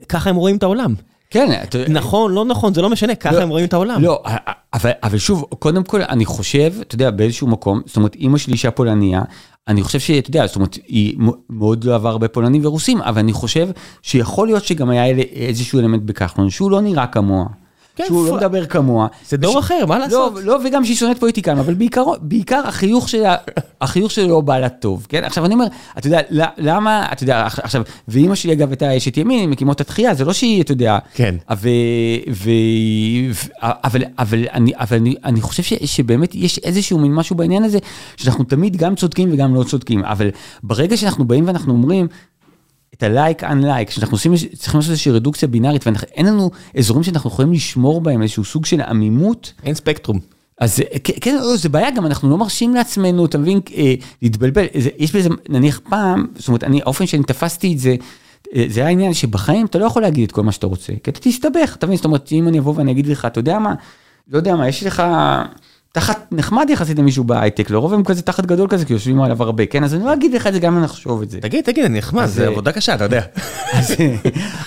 ככה 0.08 0.30
הם 0.30 0.36
רואים 0.36 0.56
את 0.56 0.62
העולם. 0.62 0.94
כן, 1.30 1.60
אתה- 1.62 1.78
נכון, 1.88 2.32
לא 2.34 2.44
נכון, 2.44 2.74
זה 2.74 2.82
לא 2.82 2.90
משנה, 2.90 3.14
ככה 3.14 3.34
לא, 3.34 3.42
הם 3.42 3.48
רואים 3.48 3.64
את 3.64 3.72
העולם. 3.72 4.02
לא, 4.02 4.22
אבל, 4.74 4.90
אבל 5.02 5.18
שוב, 5.18 5.44
קודם 5.58 5.84
כל, 5.84 6.02
אני 6.02 6.24
חושב, 6.24 6.72
אתה 6.80 6.94
יודע, 6.94 7.10
באיזשהו 7.10 7.46
מקום, 7.46 7.80
זאת 7.86 7.96
אומרת, 7.96 8.14
אימא 8.14 8.38
שלי 8.38 8.52
אישה 8.52 8.70
פולניה, 8.70 9.22
אני 9.68 9.82
חושב 9.82 9.98
שאתה 9.98 10.30
יודע, 10.30 10.46
זאת 10.46 10.56
אומרת, 10.56 10.78
היא 10.86 11.16
מאוד 11.50 11.84
לא 11.84 11.94
עבר 11.94 12.08
הרבה 12.08 12.28
פולנים 12.28 12.64
ורוסים, 12.66 13.02
אבל 13.02 13.18
אני 13.18 13.32
חושב 13.32 13.68
שיכול 14.02 14.46
להיות 14.48 14.64
שגם 14.64 14.90
היה 14.90 15.06
איזשהו 15.32 15.78
אלמנט 15.80 16.02
בכחלון, 16.02 16.50
שהוא 16.50 16.70
לא 16.70 16.80
נראה 16.80 17.06
כמוה. 17.06 17.44
כן, 18.00 18.06
שהוא 18.06 18.26
לא 18.26 18.36
מדבר 18.36 18.66
כמוה. 18.66 19.06
זה 19.28 19.36
דור 19.36 19.58
אחר, 19.58 19.86
מה 19.86 19.98
לעשות? 19.98 20.32
לא, 20.34 20.42
לא, 20.42 20.58
וגם 20.64 20.84
שהיא 20.84 20.96
שונאת 20.96 21.18
פוליטיקאים, 21.20 21.58
אבל 21.58 21.74
בעיקר, 22.20 22.58
החיוך 22.66 23.08
שלה, 23.08 23.36
החיוך 23.80 24.10
שלו 24.10 24.28
לא 24.28 24.40
בא 24.40 24.58
לה 24.58 24.68
טוב, 24.68 25.06
כן? 25.08 25.24
עכשיו 25.24 25.44
אני 25.46 25.54
אומר, 25.54 25.66
אתה 25.98 26.06
יודע, 26.06 26.20
למה, 26.58 27.06
אתה 27.12 27.22
יודע, 27.22 27.46
עכ- 27.46 27.60
עכשיו, 27.62 27.82
ואימא 28.08 28.34
שלי 28.34 28.52
אגב 28.52 28.70
הייתה 28.70 28.96
אשת 28.96 29.16
ימין, 29.16 29.50
מקימות 29.50 29.80
התחייה, 29.80 30.14
זה 30.14 30.24
לא 30.24 30.32
שהיא, 30.32 30.62
אתה 30.62 30.72
יודע, 30.72 30.98
כן. 31.14 31.34
ו, 31.62 31.68
ו, 32.32 32.50
ו, 33.32 33.40
אבל, 33.62 34.02
אבל, 34.18 34.44
אני, 34.52 34.72
אבל 34.76 34.96
אני, 34.96 35.14
אני 35.24 35.40
חושב 35.40 35.62
ש, 35.62 35.72
שבאמת 35.84 36.34
יש 36.34 36.58
איזשהו 36.58 36.98
מין 36.98 37.14
משהו 37.14 37.36
בעניין 37.36 37.64
הזה, 37.64 37.78
שאנחנו 38.16 38.44
תמיד 38.44 38.76
גם 38.76 38.94
צודקים 38.94 39.32
וגם 39.32 39.54
לא 39.54 39.62
צודקים, 39.62 40.04
אבל 40.04 40.28
ברגע 40.62 40.96
שאנחנו 40.96 41.24
באים 41.24 41.46
ואנחנו 41.46 41.72
אומרים, 41.72 42.06
את 43.00 43.16
ה-like 43.16 43.42
unlike, 43.42 43.90
שאנחנו 43.90 44.14
עושים, 44.14 44.32
צריכים 44.58 44.78
לעשות 44.78 44.90
איזושהי 44.90 45.12
רדוקציה 45.12 45.48
בינארית, 45.48 45.84
ואין 45.86 46.26
לנו 46.26 46.50
אזורים 46.78 47.02
שאנחנו 47.02 47.30
יכולים 47.30 47.52
לשמור 47.52 48.00
בהם 48.00 48.22
איזשהו 48.22 48.44
סוג 48.44 48.66
של 48.66 48.80
עמימות, 48.80 49.52
אין 49.64 49.74
ספקטרום. 49.74 50.18
אז 50.60 50.76
זה- 50.76 50.82
כן, 51.20 51.34
לא, 51.36 51.56
זה 51.56 51.68
בעיה, 51.68 51.90
גם 51.90 52.06
אנחנו 52.06 52.30
לא 52.30 52.38
מרשים 52.38 52.74
לעצמנו, 52.74 53.24
אתה 53.26 53.38
מבין, 53.38 53.60
אה, 53.76 53.94
להתבלבל. 54.22 54.64
זה- 54.78 54.90
יש 54.98 55.16
בזה, 55.16 55.28
נניח 55.48 55.80
פעם, 55.90 56.26
זאת 56.38 56.48
אומרת, 56.48 56.64
אני, 56.64 56.80
האופן 56.82 57.06
שאני 57.06 57.22
תפסתי 57.24 57.72
את 57.72 57.78
זה, 57.78 57.96
אה, 58.54 58.64
זה 58.68 58.80
היה 58.80 58.88
העניין 58.88 59.14
שבחיים 59.14 59.66
אתה 59.66 59.78
לא 59.78 59.84
יכול 59.84 60.02
להגיד 60.02 60.24
את 60.24 60.32
כל 60.32 60.42
מה 60.42 60.52
שאתה 60.52 60.66
רוצה, 60.66 60.92
כי 61.02 61.10
אתה 61.10 61.20
תסתבך, 61.20 61.74
אתה 61.78 61.86
מבין? 61.86 61.96
זאת 61.96 62.04
אומרת, 62.04 62.28
אם 62.32 62.48
אני 62.48 62.58
אבוא 62.58 62.74
ואני 62.76 62.92
אגיד 62.92 63.06
לך, 63.06 63.24
אתה 63.24 63.38
יודע 63.40 63.58
מה, 63.58 63.74
לא 64.32 64.36
יודע 64.38 64.56
מה, 64.56 64.68
יש 64.68 64.82
לך 64.84 65.02
תחת 65.92 66.26
נחמד 66.32 66.70
יחסית 66.70 66.98
למישהו 66.98 67.24
בהייטק, 67.24 67.70
לרוב 67.70 67.94
הם 67.94 68.04
כזה 68.04 68.22
תחת 68.22 68.46
גדול 68.46 68.68
כזה, 68.68 68.84
כי 68.84 68.92
יושבים 68.92 69.22
עליו 69.22 69.42
הרבה, 69.42 69.66
כן? 69.66 69.84
אז 69.84 69.94
אני 69.94 70.04
לא 70.04 70.12
אגיד 70.12 70.34
לך 70.34 70.46
את 70.46 70.52
זה 70.52 70.58
גם 70.58 70.76
אם 70.76 70.82
נחשוב 70.82 71.22
את 71.22 71.30
זה. 71.30 71.40
תגיד, 71.40 71.64
תגיד, 71.64 71.84
אני 71.84 71.98
נחמד, 71.98 72.26
זה 72.26 72.44
אה, 72.44 72.48
עבודה 72.48 72.72
קשה, 72.72 72.94
אתה 72.94 73.04
יודע. 73.04 73.22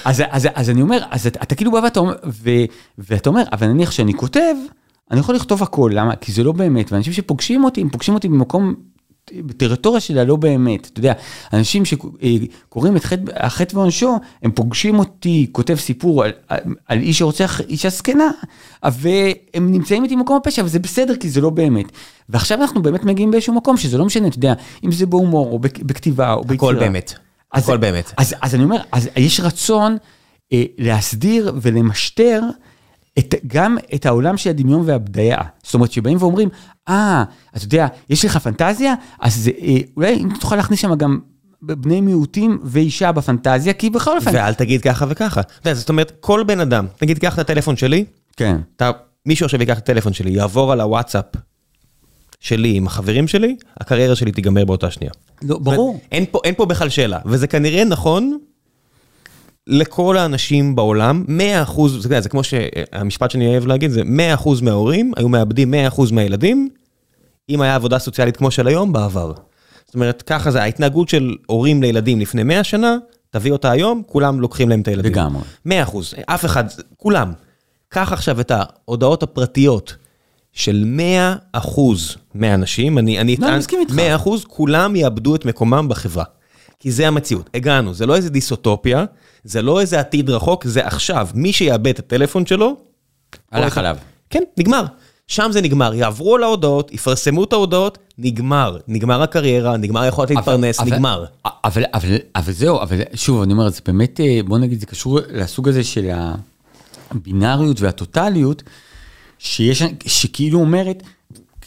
אז, 0.05 0.23
אז 0.55 0.69
אני 0.69 0.81
אומר, 0.81 1.03
אז 1.11 1.27
אתה, 1.27 1.55
כאילו 1.55 1.71
בא 1.71 1.79
ואתה 2.97 3.29
אומר, 3.29 3.43
אבל 3.51 3.67
נניח 3.67 3.91
שאני 3.91 4.13
כותב, 4.13 4.55
אני 5.11 5.19
יכול 5.19 5.35
לכתוב 5.35 5.63
הכל, 5.63 5.91
למה? 5.93 6.15
כי 6.15 6.31
זה 6.31 6.43
לא 6.43 6.51
באמת, 6.51 6.91
ואנשים 6.91 7.13
שפוגשים 7.13 7.63
אותי, 7.63 7.81
הם 7.81 7.89
פוגשים 7.89 8.13
אותי 8.13 8.27
במקום, 8.27 8.75
בטריטוריה 9.35 9.99
של 9.99 10.17
הלא 10.19 10.35
באמת, 10.35 10.87
אתה 10.87 10.99
יודע, 10.99 11.13
אנשים 11.53 11.83
שקוראים 11.85 12.97
את 12.97 13.03
חטא- 13.03 13.31
החטא 13.35 13.77
ועונשו, 13.77 14.15
הם 14.43 14.51
פוגשים 14.51 14.99
אותי, 14.99 15.47
כותב 15.51 15.75
סיפור 15.75 16.23
על, 16.23 16.31
על, 16.47 16.59
על 16.87 16.99
איש 16.99 17.19
שרוצח 17.19 17.61
אישה 17.61 17.89
זקנה, 17.89 18.31
והם 18.83 19.71
נמצאים 19.71 20.03
איתי 20.03 20.15
במקום 20.15 20.37
הפשע, 20.37 20.61
וזה 20.65 20.79
בסדר, 20.79 21.15
כי 21.15 21.29
זה 21.29 21.41
לא 21.41 21.49
באמת. 21.49 21.85
ועכשיו 22.29 22.61
אנחנו 22.61 22.81
באמת 22.81 23.03
מגיעים 23.03 23.31
באיזשהו 23.31 23.53
מקום 23.53 23.77
שזה 23.77 23.97
לא 23.97 24.05
משנה, 24.05 24.27
אתה 24.27 24.37
יודע, 24.37 24.53
אם 24.85 24.91
זה 24.91 25.05
בהומור, 25.05 25.51
או 25.51 25.59
בכ- 25.59 25.79
בכתיבה, 25.83 26.33
או 26.33 26.43
ביצירה. 26.43 26.71
הכל 26.71 26.79
באמת. 26.79 27.13
אז- 27.51 27.63
הכל 27.63 27.77
באמת. 27.77 28.11
אז, 28.17 28.35
אז 28.41 28.55
אני 28.55 28.63
אומר, 28.63 28.81
אז 28.91 29.09
יש 29.15 29.39
רצון 29.39 29.97
אה, 30.53 30.63
להסדיר 30.77 31.53
ולמשטר 31.61 32.41
את, 33.19 33.35
גם 33.47 33.77
את 33.95 34.05
העולם 34.05 34.37
של 34.37 34.49
הדמיון 34.49 34.83
והבדיה. 34.85 35.37
זאת 35.63 35.73
אומרת, 35.73 35.91
שבאים 35.91 36.17
ואומרים, 36.19 36.49
אה, 36.89 37.23
אתה 37.55 37.65
יודע, 37.65 37.87
יש 38.09 38.25
לך 38.25 38.37
פנטזיה, 38.37 38.93
אז 39.19 39.49
אה, 39.61 39.77
אולי 39.97 40.13
אם 40.13 40.29
תוכל 40.39 40.55
להכניס 40.55 40.79
שם 40.79 40.95
גם 40.95 41.19
בני 41.61 42.01
מיעוטים 42.01 42.59
ואישה 42.63 43.11
בפנטזיה, 43.11 43.73
כי 43.73 43.89
בכל 43.89 44.17
אופן... 44.17 44.31
ואל 44.33 44.53
תגיד 44.53 44.81
ככה 44.81 45.05
וככה. 45.09 45.41
אתה 45.41 45.53
יודע, 45.59 45.73
זאת 45.73 45.89
אומרת, 45.89 46.11
כל 46.19 46.43
בן 46.47 46.59
אדם, 46.59 46.87
נגיד, 47.01 47.19
קח 47.19 47.33
את 47.33 47.39
הטלפון 47.39 47.77
שלי, 47.77 48.05
כן. 48.37 48.57
אתה, 48.75 48.91
מישהו 49.25 49.45
עכשיו 49.45 49.59
ייקח 49.59 49.77
את 49.77 49.83
הטלפון 49.83 50.13
שלי, 50.13 50.31
יעבור 50.31 50.71
על 50.71 50.81
הוואטסאפ 50.81 51.25
שלי 52.39 52.77
עם 52.77 52.87
החברים 52.87 53.27
שלי, 53.27 53.55
הקריירה 53.77 54.15
שלי 54.15 54.31
תיגמר 54.31 54.65
באותה 54.65 54.91
שנייה. 54.91 55.11
לא, 55.41 55.57
ברור. 55.57 55.99
אין 56.11 56.25
פה, 56.31 56.39
אין 56.43 56.55
פה 56.55 56.65
בכלל 56.65 56.89
שאלה, 56.89 57.19
וזה 57.25 57.47
כנראה 57.47 57.83
נכון 57.83 58.37
לכל 59.67 60.17
האנשים 60.17 60.75
בעולם, 60.75 61.25
100 61.27 61.61
אחוז, 61.61 62.07
זה, 62.07 62.21
זה 62.21 62.29
כמו 62.29 62.41
שהמשפט 62.43 63.31
שאני 63.31 63.47
אוהב 63.47 63.67
להגיד, 63.67 63.91
זה 63.91 64.01
100 64.05 64.33
אחוז 64.33 64.61
מההורים 64.61 65.11
היו 65.17 65.29
מאבדים 65.29 65.71
100 65.71 65.87
אחוז 65.87 66.11
מהילדים, 66.11 66.69
אם 67.49 67.61
היה 67.61 67.75
עבודה 67.75 67.99
סוציאלית 67.99 68.37
כמו 68.37 68.51
של 68.51 68.67
היום, 68.67 68.93
בעבר. 68.93 69.33
זאת 69.85 69.95
אומרת, 69.95 70.21
ככה 70.21 70.51
זה, 70.51 70.61
ההתנהגות 70.61 71.09
של 71.09 71.35
הורים 71.47 71.81
לילדים 71.81 72.19
לפני 72.19 72.43
100 72.43 72.63
שנה, 72.63 72.97
תביא 73.29 73.51
אותה 73.51 73.71
היום, 73.71 74.01
כולם 74.05 74.39
לוקחים 74.39 74.69
להם 74.69 74.81
את 74.81 74.87
הילדים. 74.87 75.11
לגמרי. 75.11 75.41
100 75.65 75.83
אחוז, 75.83 76.13
אף 76.25 76.45
אחד, 76.45 76.63
כולם. 76.97 77.31
קח 77.89 78.13
עכשיו 78.13 78.39
את 78.39 78.51
ההודעות 78.51 79.23
הפרטיות 79.23 79.95
של 80.53 80.83
100 80.85 81.35
אחוז 81.51 82.17
מהאנשים, 82.35 82.97
אני, 82.97 83.19
אני 83.19 83.35
לא, 83.35 83.47
איתך. 83.79 83.95
100 83.95 84.15
אחוז, 84.15 84.45
כולם 84.47 84.95
יאבדו 84.95 85.35
את 85.35 85.45
מקומם 85.45 85.85
בחברה. 85.89 86.23
כי 86.83 86.91
זה 86.91 87.07
המציאות, 87.07 87.49
הגענו, 87.53 87.93
זה 87.93 88.05
לא 88.05 88.15
איזה 88.15 88.29
דיסוטופיה, 88.29 89.05
זה 89.43 89.61
לא 89.61 89.81
איזה 89.81 89.99
עתיד 89.99 90.29
רחוק, 90.29 90.67
זה 90.67 90.85
עכשיו. 90.85 91.27
מי 91.33 91.53
שיאבד 91.53 91.87
את 91.87 91.99
הטלפון 91.99 92.45
שלו... 92.45 92.75
הלך 93.51 93.77
עליו. 93.77 93.97
כן, 94.29 94.43
נגמר. 94.57 94.85
שם 95.27 95.49
זה 95.51 95.61
נגמר, 95.61 95.93
יעברו 95.93 96.35
על 96.35 96.43
ההודעות, 96.43 96.93
יפרסמו 96.93 97.43
את 97.43 97.53
ההודעות, 97.53 97.97
נגמר. 98.17 98.77
נגמר 98.87 99.21
הקריירה, 99.21 99.77
נגמר 99.77 100.01
היכולת 100.01 100.29
להתפרנס, 100.29 100.79
אבל- 100.79 100.93
נגמר. 100.93 101.25
אבל, 101.45 101.83
אבל, 101.93 102.15
אבל 102.35 102.53
זהו, 102.53 102.81
אבל 102.81 102.97
שוב, 103.13 103.41
אני 103.41 103.53
אומר, 103.53 103.69
זה 103.69 103.81
באמת, 103.85 104.19
אה, 104.19 104.39
בוא 104.45 104.57
נגיד, 104.57 104.79
זה 104.79 104.85
קשור 104.85 105.19
לסוג 105.29 105.69
הזה 105.69 105.83
של 105.83 106.09
הבינאריות 107.11 107.81
והטוטליות, 107.81 108.63
שיש, 109.39 109.83
שכאילו 110.05 110.59
אומרת, 110.59 111.03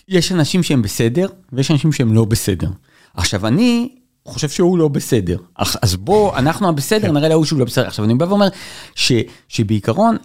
יש 0.08 0.32
אנשים 0.32 0.62
שהם 0.62 0.82
בסדר, 0.82 1.26
ויש 1.52 1.70
אנשים 1.70 1.92
שהם 1.92 2.14
לא 2.14 2.24
בסדר. 2.24 2.68
עכשיו, 3.14 3.46
אני 3.46 3.88
חושב 4.26 4.48
שהוא 4.48 4.78
לא 4.78 4.88
בסדר. 4.88 5.36
אז 5.82 5.96
בוא, 5.96 6.36
אנחנו 6.36 6.68
הבסדר, 6.68 7.12
נראה 7.12 7.28
להוא 7.28 7.44
שהוא 7.44 7.58
לא 7.58 7.64
בסדר. 7.64 7.86
עכשיו, 7.86 8.04
אני 8.04 8.14
בא 8.14 8.24
ואומר, 8.24 8.48
ש, 8.94 9.12
שבעיקרון, 9.48 10.16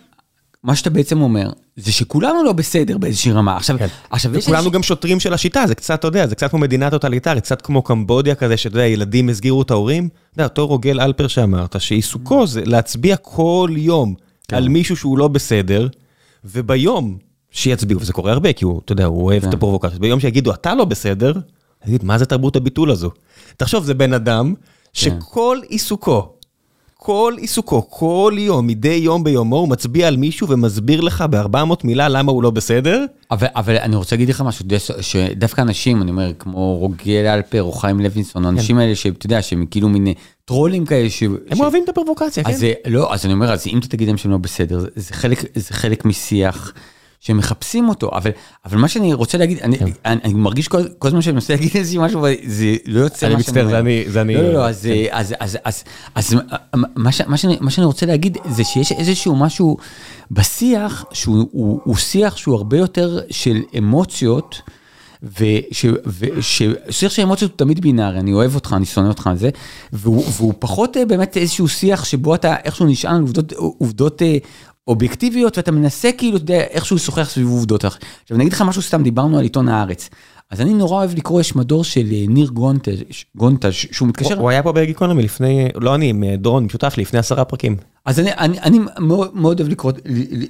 מה 0.63 0.75
שאתה 0.75 0.89
בעצם 0.89 1.21
אומר, 1.21 1.49
זה 1.75 1.91
שכולנו 1.91 2.43
לא 2.43 2.51
בסדר 2.53 2.97
באיזושהי 2.97 3.31
רמה. 3.31 3.55
עכשיו, 3.57 3.77
עכשיו 4.09 4.37
יש... 4.37 4.45
כולנו 4.45 4.57
איזושהי- 4.59 4.73
גם 4.73 4.83
שוטרים 4.83 5.19
של 5.19 5.33
השיטה, 5.33 5.63
זה 5.67 5.75
קצת, 5.75 5.99
אתה 5.99 6.07
יודע, 6.07 6.27
זה 6.27 6.35
קצת 6.35 6.49
כמו 6.49 6.59
מדינה 6.59 6.89
טוטליטרית, 6.89 7.43
קצת 7.43 7.61
כמו 7.61 7.81
קמבודיה 7.81 8.35
כזה, 8.35 8.57
שאתה 8.57 8.75
יודע, 8.75 8.85
ילדים 8.87 9.29
הסגירו 9.29 9.61
את 9.61 9.71
ההורים. 9.71 10.09
אתה 10.13 10.41
יודע, 10.41 10.43
אותו 10.43 10.67
רוגל 10.67 11.01
אלפר 11.01 11.27
שאמרת, 11.27 11.81
שעיסוקו 11.81 12.47
זה 12.47 12.61
להצביע 12.65 13.15
כל 13.15 13.69
יום 13.77 14.13
על 14.51 14.67
מישהו 14.69 14.95
שהוא 14.97 15.17
לא 15.17 15.27
בסדר, 15.27 15.87
וביום 16.45 17.17
שיצביעו, 17.51 18.01
וזה 18.01 18.13
קורה 18.13 18.31
הרבה, 18.31 18.53
כי 18.53 18.65
הוא, 18.65 18.81
אתה 18.85 18.91
יודע, 18.91 19.05
הוא 19.05 19.25
אוהב 19.25 19.43
את 19.45 19.53
הפרובוקציות, 19.53 20.01
ביום 20.01 20.19
שיגידו, 20.19 20.53
אתה 20.53 20.75
לא 20.75 20.85
בסדר, 20.85 21.33
תגיד, 21.85 22.03
מה 22.03 22.17
זה 22.17 22.25
תרבות 22.25 22.55
הביטול 22.55 22.91
הזו? 22.91 23.11
תחשוב, 23.57 23.83
זה 23.83 23.93
בן 23.93 24.13
אדם 24.13 24.53
שכל 24.93 25.59
עיסוקו, 25.67 26.29
כל 27.03 27.33
עיסוקו, 27.37 27.89
כל 27.89 28.33
יום, 28.37 28.67
מדי 28.67 28.93
יום 28.93 29.23
ביומו, 29.23 29.57
הוא 29.57 29.69
מצביע 29.69 30.07
על 30.07 30.17
מישהו 30.17 30.49
ומסביר 30.49 31.01
לך 31.01 31.23
ב-400 31.29 31.75
מילה 31.83 32.09
למה 32.09 32.31
הוא 32.31 32.43
לא 32.43 32.51
בסדר, 32.51 33.05
אבל, 33.31 33.47
אבל 33.55 33.77
אני 33.77 33.95
רוצה 33.95 34.15
להגיד 34.15 34.29
לך 34.29 34.41
משהו, 34.41 34.65
שדווקא 35.01 35.61
אנשים, 35.61 36.01
אני 36.01 36.11
אומר, 36.11 36.31
כמו 36.39 36.77
רוגל 36.77 37.25
אלפר 37.25 37.63
או 37.63 37.71
חיים 37.71 37.99
לוינסון, 37.99 38.45
האנשים 38.45 38.77
האלה 38.77 38.95
שאתה 38.95 39.25
יודע, 39.25 39.41
שהם 39.41 39.65
כאילו 39.65 39.89
מין 39.89 40.07
טרולים 40.45 40.85
כאלה, 40.85 41.09
ש... 41.09 41.23
הם 41.23 41.55
ש... 41.55 41.59
אוהבים 41.59 41.83
את 41.83 41.89
הפרובוקציה, 41.89 42.43
כן? 42.43 42.51
אז 42.51 42.65
לא, 42.87 43.13
אז 43.13 43.25
אני 43.25 43.33
אומר, 43.33 43.53
אז 43.53 43.67
אם 43.67 43.79
אתה 43.79 43.87
תגיד 43.87 44.07
להם 44.07 44.17
שהם 44.17 44.31
לא 44.31 44.37
בסדר, 44.37 44.79
זה, 44.79 44.87
זה, 44.95 45.13
חלק, 45.13 45.39
זה 45.55 45.73
חלק 45.73 46.05
משיח 46.05 46.73
שמחפשים 47.23 47.89
אותו, 47.89 48.09
אבל, 48.13 48.31
אבל 48.65 48.77
מה 48.77 48.87
שאני 48.87 49.13
רוצה 49.13 49.37
להגיד, 49.37 49.57
אני, 49.59 49.77
כן. 49.77 49.85
אני, 50.05 50.19
אני 50.23 50.33
מרגיש 50.33 50.67
כל, 50.67 50.77
כל 50.99 51.07
הזמן 51.07 51.21
שאני 51.21 51.33
מנסה 51.33 51.53
להגיד 51.53 51.71
איזה 51.75 51.99
משהו, 51.99 52.25
זה 52.45 52.75
לא 52.85 52.99
יוצא 52.99 53.25
אני 53.25 53.33
מה 53.33 53.39
מצטער, 53.39 53.69
שאני. 53.69 53.79
אני- 53.79 54.11
זה 54.11 54.21
אני- 54.21 54.35
לא, 54.35 54.41
לא, 54.43 54.53
לא, 54.53 54.65
אז, 54.67 54.81
כן. 54.83 55.05
אז, 55.11 55.35
אז, 55.39 55.57
אז, 55.63 55.83
אז 56.15 56.35
מה, 56.95 57.11
ש, 57.11 57.21
מה, 57.21 57.37
שאני, 57.37 57.57
מה 57.61 57.71
שאני 57.71 57.85
רוצה 57.85 58.05
להגיד 58.05 58.37
זה 58.49 58.63
שיש 58.63 58.91
איזשהו 58.91 59.35
משהו 59.35 59.77
בשיח 60.31 61.05
שהוא 61.13 61.47
הוא, 61.51 61.79
הוא 61.83 61.95
שיח 61.95 62.37
שהוא 62.37 62.55
הרבה 62.55 62.77
יותר 62.77 63.19
של 63.29 63.61
אמוציות. 63.77 64.61
וש, 65.39 65.85
וש, 66.07 66.61
שיח 66.89 67.11
של 67.11 67.21
אמוציות 67.21 67.51
הוא 67.51 67.57
תמיד 67.57 67.81
בינארי, 67.81 68.19
אני 68.19 68.33
אוהב 68.33 68.55
אותך, 68.55 68.73
אני 68.77 68.85
שונא 68.85 69.07
אותך 69.07 69.27
על 69.27 69.37
זה, 69.37 69.49
והוא, 69.93 70.23
והוא 70.37 70.53
פחות 70.59 70.97
אה, 70.97 71.05
באמת 71.05 71.37
איזשהו 71.37 71.67
שיח 71.67 72.05
שבו 72.05 72.35
אתה 72.35 72.55
איכשהו 72.63 72.85
נשען 72.85 73.15
על 73.15 73.21
עובדות, 73.21 73.51
עובדות 73.53 74.21
אה, 74.21 74.37
אובייקטיביות, 74.87 75.57
ואתה 75.57 75.71
מנסה 75.71 76.11
כאילו, 76.11 76.37
אתה 76.37 76.43
יודע, 76.43 76.61
איכשהו 76.61 76.95
לשוחח 76.95 77.29
סביב 77.29 77.47
עובדות. 77.47 77.85
עכשיו 77.85 78.01
אני 78.31 78.43
אגיד 78.43 78.53
לך 78.53 78.61
משהו 78.61 78.81
סתם, 78.81 79.03
דיברנו 79.03 79.37
על 79.37 79.43
עיתון 79.43 79.69
הארץ. 79.69 80.09
אז 80.49 80.61
אני 80.61 80.73
נורא 80.73 80.97
אוהב 80.97 81.15
לקרוא, 81.15 81.41
יש 81.41 81.55
מדור 81.55 81.83
של 81.83 82.07
אה, 82.11 82.25
ניר 82.27 82.49
גונטז', 82.49 83.01
גונטז', 83.35 83.71
שהוא 83.71 84.07
מתקשר, 84.07 84.39
הוא 84.39 84.49
היה 84.49 84.63
פה 84.63 84.71
בגיקונומי 84.71 85.23
לפני, 85.23 85.67
לא 85.75 85.95
אני, 85.95 86.09
עם 86.09 86.23
דורון, 86.35 86.69
שותף 86.69 86.93
לי, 86.97 87.03
לפני 87.03 87.19
עשרה 87.19 87.45
פרקים. 87.45 87.75
אז 88.05 88.19
אני, 88.19 88.33
אני, 88.33 88.59
אני 88.59 88.79
מאוד, 88.99 89.29
מאוד 89.33 89.59
אוהב 89.59 89.71
לקרוא, 89.71 89.91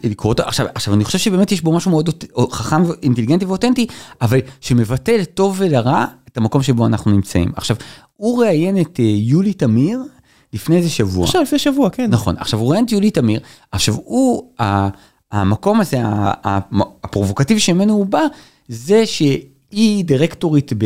לקרוא 0.03 0.33
אותו. 0.33 0.43
עכשיו, 0.43 0.65
עכשיו, 0.75 0.93
אני 0.93 1.03
חושב 1.03 1.17
שבאמת 1.17 1.51
יש 1.51 1.61
בו 1.61 1.71
משהו 1.71 1.91
מאוד 1.91 2.09
חכם, 2.51 2.81
אינטליגנטי 3.03 3.45
ואותנטי, 3.45 3.87
אבל 4.21 4.39
שמבטא 4.61 5.11
לטוב 5.11 5.55
ולרע 5.59 6.05
את 6.31 6.37
המקום 6.37 6.63
שבו 6.63 6.85
אנחנו 6.85 7.11
נמצאים. 7.11 7.51
עכשיו, 7.55 7.75
הוא 8.15 8.43
ראיין 8.43 8.81
את 8.81 8.99
אה, 8.99 9.05
יולי 9.05 9.53
תמיר 9.53 9.99
לפני 10.53 10.77
איזה 10.77 10.89
שבוע. 10.89 11.25
עכשיו, 11.25 11.41
לפני 11.41 11.59
שבוע, 11.59 11.89
כן. 11.89 12.07
נכון, 12.09 12.35
עכשיו 12.37 12.59
הוא 12.59 12.69
ראיין 12.71 12.85
את 12.85 12.91
יולי 12.91 13.11
תמיר, 13.11 13.39
עכשיו 13.71 13.95
הוא, 14.03 14.43
ה- 14.61 14.87
המקום 15.31 15.81
הזה, 15.81 15.97
ה- 16.05 16.33
ה- 16.47 16.59
הפרובוקטיבי 17.03 17.59
שממנו 17.59 17.93
הוא 17.93 18.05
בא, 18.05 18.21
זה 18.67 19.05
שהיא 19.05 20.05
דירקטורית 20.05 20.73
ב... 20.77 20.85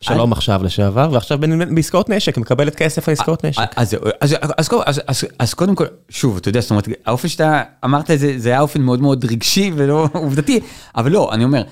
שלום 0.00 0.32
עכשיו 0.32 0.60
לשעבר, 0.64 1.08
ועכשיו 1.12 1.38
בעסקאות 1.74 2.08
נשק, 2.08 2.38
מקבלת 2.38 2.74
כסף 2.74 3.08
על 3.08 3.12
עסקאות 3.12 3.44
נשק. 3.44 3.62
אז, 3.76 3.90
זהו, 3.90 4.00
אז, 4.20 4.34
אז, 4.40 4.50
אז, 4.58 4.68
אז, 4.86 5.00
אז, 5.06 5.24
אז 5.38 5.54
קודם 5.54 5.74
כל, 5.74 5.84
שוב, 6.08 6.36
אתה 6.36 6.48
יודע, 6.48 6.60
זאת 6.60 6.70
אומרת, 6.70 6.88
האופן 7.06 7.28
שאתה 7.28 7.62
אמרת 7.84 8.10
את 8.10 8.18
זה, 8.18 8.34
זה 8.36 8.48
היה 8.48 8.60
אופן 8.60 8.80
מאוד 8.82 9.00
מאוד 9.00 9.24
רגשי 9.24 9.72
ולא 9.76 10.08
עובדתי, 10.12 10.60
אבל 10.96 11.12
לא, 11.12 11.32
אני 11.32 11.44
אומר, 11.44 11.62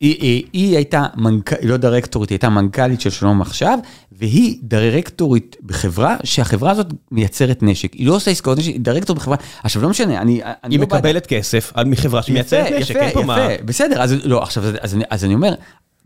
היא, 0.00 0.16
היא, 0.20 0.44
היא 0.52 0.76
הייתה 0.76 1.06
מנכ"לית, 1.16 1.60
היא 1.62 1.70
לא 1.70 1.76
דירקטורית, 1.76 2.30
היא 2.30 2.34
הייתה 2.36 2.48
מנכ"לית 2.48 3.00
של 3.00 3.10
שלום 3.10 3.40
עכשיו, 3.40 3.78
והיא 4.12 4.58
דירקטורית 4.62 5.56
בחברה, 5.62 6.16
שהחברה 6.24 6.70
הזאת 6.70 6.86
מייצרת 7.10 7.62
נשק. 7.62 7.92
היא 7.92 8.06
לא 8.06 8.14
עושה 8.14 8.30
עסקאות 8.30 8.58
נשק, 8.58 8.68
היא 8.72 8.80
דירקטורית 8.80 9.20
בחברה, 9.22 9.36
עכשיו 9.62 9.82
לא 9.82 9.88
משנה, 9.88 10.20
אני... 10.20 10.42
אני 10.44 10.52
היא 10.74 10.80
לא 10.80 10.86
בעד- 10.86 10.98
מקבלת 10.98 11.26
כסף 11.26 11.72
על 11.74 11.84
מחברה 11.84 12.22
שמייצרת 12.22 12.66
יפה, 12.66 12.78
נשק, 12.78 12.90
יפה, 12.90 13.00
אין 13.00 13.12
פה 13.14 13.22
מה. 13.22 13.38
יפה, 13.52 13.64
בסדר, 13.64 14.02
אז 14.02 14.14
לא, 14.24 14.42
עכשיו, 14.42 14.64
אז, 14.64 14.74
אז, 14.80 14.94
אני, 14.94 15.04
אז 15.10 15.24
אני 15.24 15.34
אומר, 15.34 15.54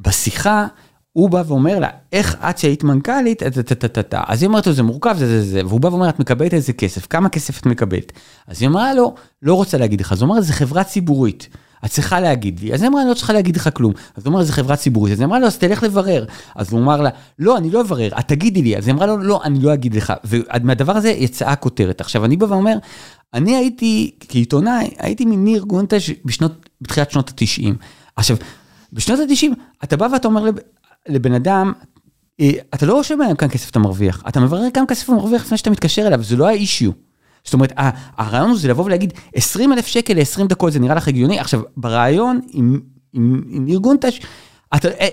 בשיחה, 0.00 0.66
הוא 1.12 1.30
בא 1.30 1.42
ואומר 1.46 1.78
לה, 1.78 1.88
איך 2.12 2.36
את 2.50 2.58
שהיית 2.58 2.84
מנכ"לית. 2.84 3.42
אז 4.12 4.42
היא 4.42 4.48
אומרת 4.48 4.66
לו, 4.66 4.72
זה 4.72 4.82
מורכב, 4.82 5.14
זה 5.18 5.26
זה 5.26 5.50
זה, 5.50 5.60
והוא 5.66 5.80
בא 5.80 5.88
ואומר, 5.88 6.08
את 6.08 6.20
מקבלת 6.20 6.54
איזה 6.54 6.72
כסף, 6.72 7.06
כמה 7.06 7.28
כסף 7.28 7.60
את 7.60 7.66
מקבלת? 7.66 8.12
אז 8.46 8.62
היא 8.62 8.68
אמרה 8.68 8.94
לו, 8.94 9.14
לא 9.42 9.54
רוצה 9.54 9.78
להגיד 9.78 10.00
לך, 10.00 10.12
אז 10.12 10.22
הוא 10.22 10.30
אמר, 10.32 10.40
זה 10.40 10.52
חברה 10.52 10.84
ציבורית. 10.84 11.48
את 11.84 11.90
צריכה 11.90 12.20
להגיד 12.20 12.60
לי, 12.60 12.74
אז 12.74 12.82
היא 12.82 12.88
אמרה, 12.88 13.02
אני 13.02 13.08
לא 13.08 13.14
צריכה 13.14 13.32
להגיד 13.32 13.56
לך 13.56 13.68
כלום. 13.74 13.92
אז 14.16 14.26
הוא 14.26 14.32
אמר, 14.34 14.42
זה 14.42 14.52
חברה 14.52 14.76
ציבורית, 14.76 15.12
אז 15.12 15.20
היא 15.20 15.26
אמרה 15.26 15.38
לו, 15.38 15.46
אז 15.46 15.58
תלך 15.58 15.82
לברר. 15.82 16.24
אז 16.56 16.72
הוא 16.72 16.80
אמר 16.80 17.00
לה, 17.00 17.10
לא, 17.38 17.56
אני 17.56 17.70
לא 17.70 17.80
אברר, 17.80 18.10
את 18.18 18.28
תגידי 18.28 18.62
לי. 18.62 18.76
אז 18.76 18.86
היא 18.86 18.94
אמרה 18.94 19.06
לו, 19.06 19.18
לא, 19.18 19.40
אני 19.44 19.60
לא 19.60 19.74
אגיד 19.74 19.94
לך. 19.94 20.12
ומהדבר 20.24 20.96
הזה 20.96 21.08
יצאה 21.08 21.52
הכותרת. 21.52 22.00
עכשיו, 22.00 22.24
אני 22.24 22.36
בא 22.36 22.44
ואומר, 22.44 22.76
אני 23.34 23.56
הייתי, 23.56 24.10
כעיתונאי, 24.28 24.90
הייתי 24.98 25.24
מניר 25.24 25.62
גונטש 25.62 26.10
בשנות, 26.24 26.68
בתחילת 26.80 27.10
שנות 27.10 27.30
ה-90. 27.30 27.74
עכשיו, 28.16 28.36
בשנות 28.92 29.18
ה-90, 29.18 29.54
אתה 29.84 29.96
בא 29.96 30.08
ואתה 30.12 30.28
אומר 30.28 30.44
לב, 30.44 30.54
לבן 31.08 31.32
אדם, 31.32 31.72
אה, 32.40 32.50
אתה 32.74 32.86
לא 32.86 32.92
רושם 32.92 33.18
להם 33.18 33.36
כמה 33.36 33.48
כסף 33.48 33.70
אתה 33.70 33.78
מרוויח, 33.78 34.22
אתה 34.28 34.40
מברר 34.40 34.70
כמה 34.74 34.86
כסף 34.86 35.08
הוא 35.08 35.16
מרוויח 35.16 35.42
לפני 35.42 35.58
שאתה 35.58 35.70
מתקשר 35.70 36.06
אליו, 36.06 36.22
זה 36.22 36.36
לא 36.36 36.48
האישיו. 36.48 36.90
זאת 37.48 37.54
אומרת, 37.54 37.72
הרעיון 38.16 38.50
הוא 38.50 38.58
זה 38.58 38.68
לבוא 38.68 38.84
ולהגיד, 38.84 39.12
20 39.34 39.72
אלף 39.72 39.86
שקל 39.86 40.14
ל-20 40.14 40.46
דקות, 40.46 40.72
זה 40.72 40.78
נראה 40.80 40.94
לך 40.94 41.08
הגיוני? 41.08 41.40
עכשיו, 41.40 41.60
ברעיון 41.76 42.40
עם, 42.52 42.80
עם, 43.12 43.42
עם 43.48 43.64
ניר 43.64 43.78
גונטש, 43.78 44.16
אתה, 44.18 44.26
א- 44.26 44.26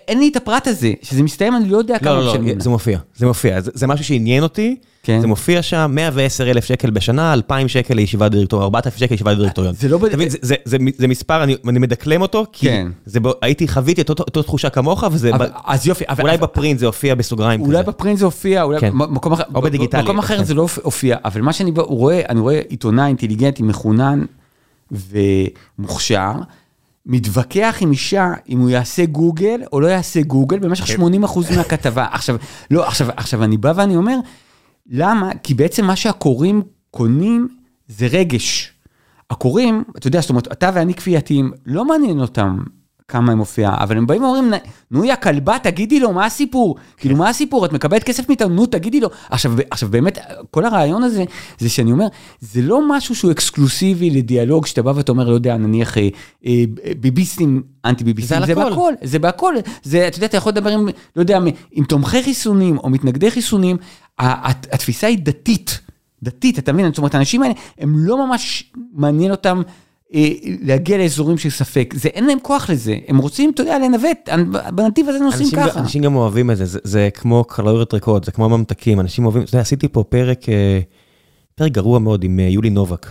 אין 0.08 0.20
לי 0.20 0.28
את 0.28 0.36
הפרט 0.36 0.68
הזה, 0.68 0.94
שזה 1.02 1.24
מסתיים, 1.24 1.56
אני 1.56 1.70
לא 1.70 1.78
יודע 1.78 2.00
כמה 2.00 2.12
לא, 2.14 2.24
לא, 2.26 2.30
משלמים 2.32 2.48
לא, 2.50 2.54
לה. 2.56 2.60
זה 2.64 2.70
מופיע, 2.70 3.00
זה 3.16 3.26
מופיע, 3.26 3.62
זה 3.62 3.72
זה 3.74 3.88
משהו 3.88 4.06
שעניין 4.06 4.44
אותי, 4.44 4.76
כן. 5.04 5.22
זה 5.22 5.28
מופיע 5.28 5.62
שם, 5.62 5.92
110 5.96 6.52
אלף 6.52 6.66
שקל 6.66 6.90
בשנה, 6.90 7.34
2,000 7.34 7.68
שקל 7.68 7.94
לישיבת 7.94 8.32
דירקטוריון, 8.32 8.66
4,000 8.66 9.00
שקל 9.00 9.14
לישיבת 9.14 9.38
דירקטוריון. 9.38 9.76
זה 9.76 9.90
לא 9.90 9.98
אתה 10.08 10.16
מבין, 10.18 10.30
זה- 10.30 10.38
זה- 10.42 10.56
זה- 10.66 10.78
זה 10.98 11.08
מספר, 11.08 11.44
אני 11.44 11.56
אני 11.70 11.80
מדקלם 11.80 12.22
אותו, 12.22 12.46
כי 12.52 12.66
כן. 12.68 12.88
זה 13.06 13.20
ב- 13.20 13.32
הייתי, 13.42 13.68
חוויתי 13.68 14.02
את 14.02 14.10
אותו- 14.10 14.24
אותו 14.24 14.42
תחושה 14.44 14.70
כמוך, 14.70 15.04
וזה, 15.12 15.36
אבל- 15.36 15.48
ב- 15.48 15.52
אז 15.66 15.88
יופי, 15.88 16.04
אבל- 16.10 16.24
אולי 16.24 16.38
בפרינט 16.38 16.80
זה 16.80 16.86
הופיע 16.86 17.16
בסוגריים 17.16 17.62
אולי 17.62 17.78
כזה. 17.78 17.92
בפרינט 17.92 18.18
זה 18.20 18.26
הופיע, 18.26 18.64
אולי 18.64 18.80
כן. 18.80 18.90
במ- 18.92 19.14
מקום 19.14 19.34
אחר, 19.34 19.44
או 19.56 19.62
בדיגיטלי. 19.62 20.02
במקום 20.02 20.20
אחר 20.20 20.38
כן. 20.38 20.44
זה 20.44 20.54
לא 20.54 20.68
הופיע, 20.84 21.18
אבל 21.26 21.42
מה 21.42 21.54
שאני 21.54 21.72
רואה, 21.78 22.22
אני 22.30 22.40
רואה 22.40 22.60
עיתונאי 22.70 23.08
אינטליגנטי, 23.08 23.64
מחונן 23.64 24.26
ומוכשר, 24.92 26.32
מתווכח 27.06 27.78
עם 27.82 27.92
אישה 27.92 28.34
אם 28.50 28.60
הוא 28.60 28.70
יעשה 28.70 29.06
גוגל 29.06 29.62
או 29.74 29.82
לא 29.82 29.88
יעשה 29.88 30.22
גוגל 30.22 30.60
במשך 30.60 31.00
80% 31.00 31.02
מהכתבה. 31.56 32.08
עכשיו, 32.12 32.36
לא, 32.72 32.88
עכשיו, 32.88 33.08
עכשיו 33.18 33.44
אני 33.44 33.58
בא 33.58 33.74
ואני 33.76 33.96
אומר, 33.96 34.18
למה? 34.90 35.32
כי 35.44 35.54
בעצם 35.54 35.86
מה 35.86 35.96
שהקוראים 35.96 36.62
קונים 36.92 37.48
זה 37.88 38.08
רגש. 38.08 38.72
הקוראים, 39.30 39.84
אתה 39.98 40.08
יודע, 40.08 40.22
זאת 40.22 40.30
אומרת, 40.30 40.52
אתה 40.52 40.70
ואני 40.74 40.94
כפייתיים, 40.94 41.52
לא 41.66 41.86
מעניין 41.86 42.20
אותם 42.20 42.58
כמה 43.08 43.32
היא 43.32 43.38
מופיעה, 43.38 43.84
אבל 43.84 43.98
הם 43.98 44.08
באים 44.08 44.24
ואומרים, 44.24 44.54
נו 44.92 45.04
יא 45.04 45.16
כלבה, 45.16 45.60
תגידי 45.60 46.00
לו, 46.00 46.14
מה 46.14 46.26
הסיפור? 46.26 46.76
כאילו, 46.98 47.16
מה 47.16 47.30
הסיפור? 47.30 47.66
את 47.66 47.74
מקבלת 47.74 48.04
כסף 48.04 48.30
מאיתנו, 48.30 48.50
נו, 48.50 48.66
תגידי 48.66 49.00
לו. 49.00 49.10
עכשיו, 49.30 49.54
עכשיו, 49.72 49.90
באמת, 49.90 50.18
כל 50.52 50.66
הרעיון 50.66 51.04
הזה, 51.04 51.24
זה 51.58 51.70
שאני 51.70 51.92
אומר, 51.92 52.06
זה 52.40 52.62
לא 52.62 52.82
משהו 52.90 53.16
שהוא 53.16 53.32
אקסקלוסיבי 53.32 54.10
לדיאלוג, 54.10 54.66
שאתה 54.66 54.82
בא 54.82 54.92
ואתה 54.96 55.12
אומר, 55.12 55.30
לא 55.30 55.34
יודע, 55.34 55.58
נניח, 55.58 55.98
אה, 55.98 56.10
אה, 56.46 56.64
ביביסטים, 57.00 57.64
אנטי 57.86 58.04
ביביסטים, 58.04 58.40
זה 58.40 58.46
זה. 58.46 58.56
בהכל, 58.56 58.94
זה 59.04 59.20
בהכל. 59.20 59.56
זה, 59.84 60.08
אתה 60.08 60.18
יודע, 60.18 60.28
אתה 60.28 60.38
יכול 60.38 60.52
לדבר 60.52 60.70
עם, 60.70 60.86
לא 61.16 61.22
יודע, 61.22 61.40
עם 61.72 61.84
תומכי 61.84 62.24
חיסונים 62.24 62.78
או 62.78 62.90
מתנגדי 62.90 63.32
חיסונים, 63.32 63.78
התפיסה 64.20 65.08
היא 65.08 65.18
דתית. 65.22 65.80
דתית, 66.24 66.60
אתה 66.60 66.74
מבין? 66.74 66.88
זאת 66.88 66.98
אומרת, 66.98 67.16
האנשים 67.16 67.44
האלה, 67.44 67.54
הם 67.78 67.94
לא 67.98 68.28
ממש 68.28 68.72
מעניין 68.94 69.32
אותם 69.32 69.62
להגיע 70.62 70.98
לאזורים 70.98 71.38
של 71.38 71.50
ספק. 71.50 71.94
זה, 71.98 72.10
אין 72.10 72.26
להם 72.26 72.38
כוח 72.42 72.70
לזה. 72.70 72.98
הם 73.08 73.18
רוצים, 73.18 73.52
אתה 73.54 73.62
יודע, 73.62 73.80
לנווט. 73.80 74.30
בנתיב 74.76 75.10
הזה 75.10 75.20
אנשים, 75.26 75.48
ככה. 75.56 75.80
אנשים 75.80 76.02
גם 76.02 76.16
אוהבים 76.16 76.52
את 76.52 76.58
זה, 76.58 76.66
זה, 76.66 76.80
זה 76.84 77.10
כמו 77.14 77.44
קלוריות 77.44 77.94
ריקות, 77.94 78.24
זה 78.24 78.32
כמו 78.32 78.50
ממתקים, 78.50 79.00
אנשים 79.00 79.26
אוהבים, 79.26 79.42
אתה 79.44 79.50
יודע, 79.50 79.62
עשיתי 79.62 79.88
פה 79.88 80.04
פרק, 80.04 80.50
אה, 80.50 80.80
פרק 81.56 81.72
גרוע 81.72 82.00
מאוד 82.00 82.24
עם 82.24 82.40
אה, 82.40 82.46
יולי 82.46 82.70
נובק. 82.70 83.08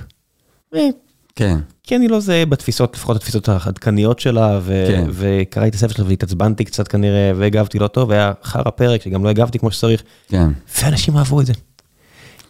אה, 0.74 0.88
כן. 1.36 1.58
כי 1.82 1.96
אני 1.96 2.08
לא 2.08 2.20
זהה 2.20 2.46
בתפיסות, 2.46 2.96
לפחות 2.96 3.16
התפיסות 3.16 3.48
העדכניות 3.48 4.20
שלה, 4.20 4.58
ו- 4.62 4.84
כן. 4.88 5.06
וקראתי 5.10 5.68
את 5.68 5.74
הספר 5.74 5.92
שלה 5.92 6.04
והתעצבנתי 6.08 6.64
קצת 6.64 6.88
כנראה, 6.88 7.32
והגבתי 7.36 7.78
לא 7.78 7.86
טוב, 7.86 8.10
היה 8.10 8.32
חרא 8.42 8.70
פרק 8.70 9.02
שגם 9.02 9.24
לא 9.24 9.28
הגבתי 9.28 9.58
כמו 9.58 9.70
שצריך, 9.70 10.02
כן. 10.28 10.48
ואנשים 10.82 11.16
אהבו 11.16 11.40
את 11.40 11.46
זה. 11.46 11.52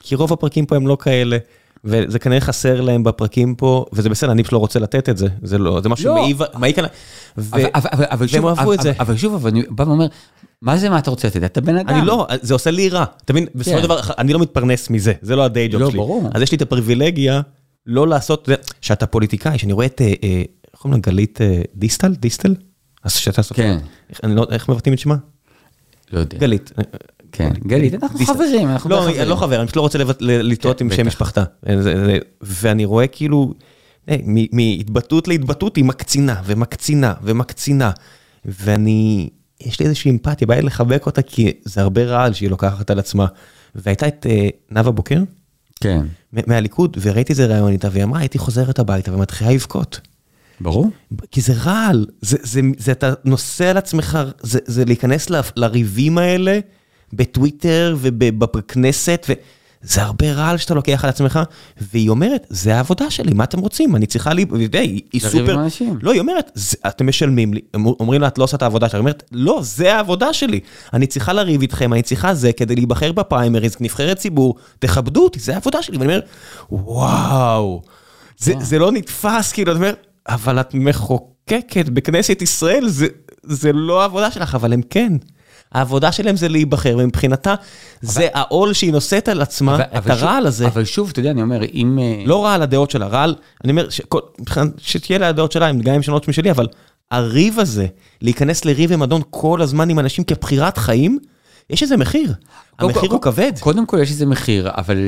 כי 0.01 0.15
רוב 0.15 0.33
הפרקים 0.33 0.67
פה 0.67 0.77
הם 0.77 0.87
לא 0.87 0.97
כאלה, 1.01 1.37
וזה 1.85 2.19
כנראה 2.19 2.41
חסר 2.41 2.81
להם 2.81 3.05
בפרקים 3.05 3.55
פה, 3.55 3.85
וזה 3.93 4.09
בסדר, 4.09 4.33
אני 4.33 4.43
פשוט 4.43 4.53
לא 4.53 4.59
רוצה 4.59 4.79
לתת 4.79 5.09
את 5.09 5.17
זה, 5.17 5.27
זה 5.43 5.59
לא, 5.59 5.81
זה 5.81 5.89
משהו 5.89 6.09
לא. 6.09 6.15
מעיב, 6.15 6.41
מעיק 6.55 6.79
עליי. 6.79 6.91
ו- 7.39 7.57
אבל, 7.57 7.67
אבל, 7.75 7.91
אבל, 7.93 8.05
אבל, 8.11 8.27
שוב, 8.27 8.47
אהבו 8.47 8.73
את 8.73 8.81
זה. 8.81 8.93
אבל, 9.01 9.17
שוב, 9.17 9.35
אבל 9.35 9.51
אני 9.51 9.63
בא 9.71 9.83
ואומר, 9.83 10.07
מה 10.63 10.77
זה 10.77 10.91
מה 10.91 10.99
אתה 10.99 11.11
רוצה 11.11 11.29
לתת? 11.29 11.45
אתה 11.45 11.61
בן 11.61 11.77
אדם. 11.77 11.89
אני 11.89 12.07
לא, 12.07 12.27
זה 12.43 12.55
עושה 12.55 12.71
לי 12.71 12.89
רע. 12.89 13.05
אתה 13.25 13.33
מבין, 13.33 13.47
בסופו 13.55 13.77
כן. 13.77 13.83
של 13.83 13.85
דבר, 13.87 14.01
אני 14.19 14.33
לא 14.33 14.39
מתפרנס 14.39 14.91
מזה, 14.91 15.13
זה 15.23 15.37
לא 15.37 15.45
הדיי 15.45 15.69
ג'וב 15.69 15.81
לא, 15.81 15.89
שלי. 15.91 15.99
ברור. 15.99 16.31
אז 16.35 16.43
יש 16.43 16.53
לי 16.53 16.57
את 16.57 16.63
הפריבילגיה 16.63 17.41
לא 17.87 18.09
לעשות, 18.09 18.49
שאתה 18.81 19.07
פוליטיקאי, 19.07 19.59
שאני 19.59 19.73
רואה 19.73 19.87
את, 19.87 20.01
אה, 20.01 20.07
אה, 20.07 20.43
איך 20.73 20.81
קוראים 20.81 20.93
לה, 20.93 21.13
גלית 21.13 21.41
אה, 21.41 21.63
דיסטל? 21.75 22.15
דיסטל? 22.15 22.55
אז 23.05 23.13
שאתה 23.13 23.43
סופר. 23.43 23.63
כן. 23.63 23.79
לא- 24.31 24.47
איך 24.51 24.69
מבטאים 24.69 24.95
את 24.95 24.99
שמה? 24.99 25.17
לא 26.13 26.19
יודע. 26.19 26.39
גלית. 26.39 26.73
כן, 27.37 27.51
גלית, 27.67 27.95
אנחנו. 28.03 28.27
חברים, 28.27 28.69
אנחנו 28.69 28.91
לא, 28.91 29.07
די 29.13 29.21
אני 29.21 29.29
לא 29.29 29.37
חבר, 29.37 29.59
אני 29.59 29.67
פשוט 29.67 29.77
לא 29.77 29.81
רוצה 29.83 29.99
לטעות 30.21 30.79
כן, 30.79 30.85
עם 30.85 30.93
שם. 30.97 31.07
משפחתה. 31.07 31.45
אה, 31.69 31.83
זה- 31.83 32.05
זה- 32.07 32.19
ואני 32.41 32.85
רואה 32.85 33.07
כאילו, 33.07 33.55
אה, 34.09 34.17
מהתבטאות 34.53 35.29
להתבטאות 35.29 35.77
היא 35.77 35.85
מקצינה 35.85 36.41
ומקצינה 36.45 37.15
ומקצינה. 37.23 37.91
ואני, 38.45 39.29
יש 39.61 39.81
לי 39.81 39.87
איזושהי 39.87 40.11
אמפתיה, 40.11 40.47
בא 40.47 40.55
לי 40.55 40.63
לחבק 40.63 41.07
אותה 41.07 41.23
כי 41.23 41.53
זה 41.65 41.81
הרבה 41.81 42.05
רעל 42.05 42.33
שהיא 42.33 42.51
לוקחת 42.51 42.91
על 42.91 42.99
עצמה. 42.99 43.27
והייתה 43.75 44.09
את 44.09 44.27
אה, 44.31 44.49
נאוה 44.71 44.91
בוקר 44.93 45.21
כן, 45.81 46.01
מהליכוד, 46.47 46.97
וראיתי 47.01 47.33
איזה 47.33 47.47
ראיון 47.47 47.73
איתה, 47.73 47.89
והיא 47.93 48.05
אמרה, 48.05 48.21
הייתי 48.21 48.39
חוזרת 48.39 48.79
הביתה 48.79 49.15
ומתחילה 49.15 49.51
לבכות. 49.51 50.01
ברור. 50.61 50.91
כי 51.31 51.41
זה 51.41 51.53
רעל, 51.65 52.07
זה, 52.21 52.37
זה, 52.43 52.61
זה 52.79 52.93
אתה 52.93 53.13
נושא 53.25 53.65
על 53.71 53.77
עצמך, 53.77 54.19
זה, 54.43 54.59
זה 54.67 54.85
להיכנס 54.85 55.31
ל, 55.31 55.41
לריבים 55.57 56.19
האלה 56.19 56.59
בטוויטר 57.17 57.97
ובכנסת, 58.01 59.27
וזה 59.85 60.03
הרבה 60.03 60.33
רעל 60.33 60.57
שאתה 60.57 60.75
לוקח 60.75 61.05
על 61.05 61.11
עצמך, 61.11 61.41
והיא 61.93 62.09
אומרת, 62.09 62.47
זה 62.51 62.77
העבודה 62.77 63.11
שלי, 63.11 63.33
מה 63.35 63.45
אתם 63.45 63.59
רוצים? 63.59 63.97
אני 63.97 64.07
צריכה 64.07 64.33
לי, 64.35 64.45
ואתה 64.51 64.63
יודע, 64.63 64.81
היא, 64.81 65.01
היא 65.13 65.21
סופר. 65.31 65.57
לא, 66.03 66.13
היא 66.13 66.21
אומרת, 66.21 66.51
"זה- 66.55 66.77
אתם 66.87 67.07
משלמים 67.09 67.55
לי, 67.55 67.61
אומרים 67.75 68.21
לה, 68.21 68.29
את 68.29 68.39
לא 68.39 68.45
עושה 68.45 68.57
את 68.57 68.63
העבודה 68.63 68.87
שלך, 68.87 68.95
היא 68.95 69.01
אומרת, 69.01 69.23
לא, 69.33 69.59
זה 69.63 69.95
העבודה 69.97 70.33
שלי, 70.33 70.61
אני 70.93 71.07
צריכה 71.07 71.33
לריב 71.33 71.61
איתכם, 71.61 71.93
אני 71.93 72.03
צריכה 72.03 72.35
זה 72.35 72.53
כדי 72.53 72.75
להיבחר 72.75 73.13
בפריימריז, 73.13 73.77
נבחרת 73.81 74.17
ציבור, 74.19 74.55
תכבדו 74.79 75.25
אותי, 75.25 75.41
זה 75.41 75.55
העבודה 75.55 75.83
שלי, 75.83 75.97
ואני 75.99 76.13
אומר, 76.13 76.21
וואו, 76.71 77.83
זה, 78.39 78.53
זה 78.61 78.79
לא 78.79 78.93
נתפס, 78.93 79.53
כאילו, 79.53 79.73
אתה 79.73 79.79
אומר, 79.79 79.95
אבל 80.29 80.61
את 80.61 80.75
מחוקקת 80.75 81.89
בכנסת 81.89 82.43
ישראל, 82.43 82.89
זה, 82.89 83.07
זה 83.43 83.73
לא 83.73 84.03
העבודה 84.03 84.31
שלך, 84.31 84.55
אבל 84.55 84.73
הם 84.73 84.81
כן. 84.91 85.13
העבודה 85.75 86.13
שלהם 86.13 86.37
זה 86.37 86.49
להיבחר, 86.49 86.97
ומבחינתה 86.99 87.55
זה 88.03 88.29
העול 88.35 88.73
שהיא 88.73 88.93
נושאת 88.93 89.29
על 89.29 89.43
עצמה, 89.43 89.75
אבל- 89.75 89.85
את 89.99 90.11
הרעל 90.11 90.47
הזה. 90.47 90.67
אבל 90.67 90.85
שוב, 90.85 91.09
אתה 91.13 91.21
יודע, 91.21 91.31
אני 91.31 91.43
אומר, 91.43 91.61
אם... 91.75 91.99
אה, 92.03 92.23
לא 92.27 92.45
רע 92.45 92.55
על 92.55 92.63
הדעות 92.63 92.91
שלה, 92.91 93.07
רע 93.07 93.23
על, 93.23 93.35
אני 93.65 93.71
אומר, 93.73 93.89
שתהיה 94.79 95.19
לה 95.19 95.29
הדעות 95.29 95.53
שלה, 95.53 95.73
גם 95.73 95.95
אם 95.95 96.03
שונות 96.03 96.29
משלי, 96.29 96.51
אבל 96.51 96.67
הריב 97.11 97.59
הזה, 97.59 97.87
להיכנס 98.23 98.65
לריב 98.65 98.91
ומדון 98.93 99.23
כל 99.31 99.63
הזמן 99.63 99.91
עם 99.91 99.99
אנשים 99.99 100.25
כבחירת 100.25 100.79
חיים, 100.79 101.19
יש 101.71 101.83
איזה 101.83 101.97
מחיר. 101.97 102.35
המחיר 102.79 103.11
הוא 103.11 103.21
כבד. 103.23 103.53
קודם 103.61 103.87
כל 103.87 103.99
יש 104.03 104.11
איזה 104.11 104.27
מחיר, 104.27 104.71
אבל, 104.77 104.99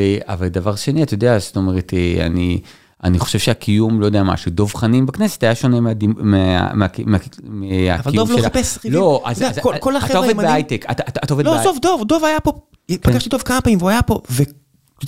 אה, 0.43 0.49
דבר 0.49 0.77
שני, 0.77 1.03
אתה 1.03 1.15
יודע, 1.15 1.39
זאת 1.39 1.57
אומרת, 1.57 1.93
אה, 1.97 2.27
אני, 2.27 2.61
אני 3.05 3.19
חושב 3.19 3.39
שהקיום, 3.39 4.01
לא 4.01 4.07
יודע 4.07 4.23
מה, 4.23 4.37
של 4.37 4.51
דב 4.51 4.67
חנין 4.75 5.07
בכנסת 5.07 5.43
היה 5.43 5.55
שונה 5.55 5.81
מהדימ- 5.81 6.17
מה- 6.17 6.73
מה- 6.75 6.87
מה- 7.07 7.19
מהקיום 7.45 8.27
דב 8.27 8.31
לא 8.33 8.39
שלה. 8.39 8.51
חיפש 8.51 8.79
ריבים. 8.85 9.01
לא, 9.01 9.23
אז 9.25 9.43
אתה 9.43 10.19
עובד 10.19 10.37
בהייטק, 10.37 10.85
אתה 10.91 11.03
עובד 11.35 11.45
לא, 11.45 11.51
בהייטק. 11.51 11.69
עזוב, 11.69 11.79
דוב, 11.83 12.05
דוב 12.09 12.25
היה 12.25 12.41
פה, 12.41 12.53
פגשתי 13.01 13.29
דוב 13.31 13.43
כמה 13.43 13.61
פעמים 13.61 13.79
והוא 13.79 13.91
היה 13.91 14.03
פה, 14.03 14.21
ואתה 14.31 14.53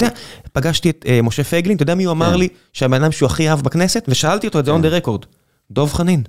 יודע, 0.04 0.14
פגשתי 0.52 0.90
את 0.90 1.04
אה, 1.08 1.22
משה 1.22 1.44
פייגלין, 1.44 1.76
אתה 1.76 1.82
יודע 1.82 1.94
מי 1.94 2.04
הוא 2.04 2.12
אמר 2.12 2.32
כן. 2.32 2.38
לי 2.38 2.48
שהבן 2.72 3.02
אדם 3.02 3.12
שהוא 3.12 3.26
הכי 3.26 3.48
אהב 3.50 3.60
בכנסת, 3.60 4.04
ושאלתי 4.08 4.46
אותו 4.46 4.60
את 4.60 4.64
זה 4.64 4.70
on 4.74 4.80
the 4.80 5.04
record, 5.06 5.26
דוב 5.70 5.92
חנין. 5.92 6.22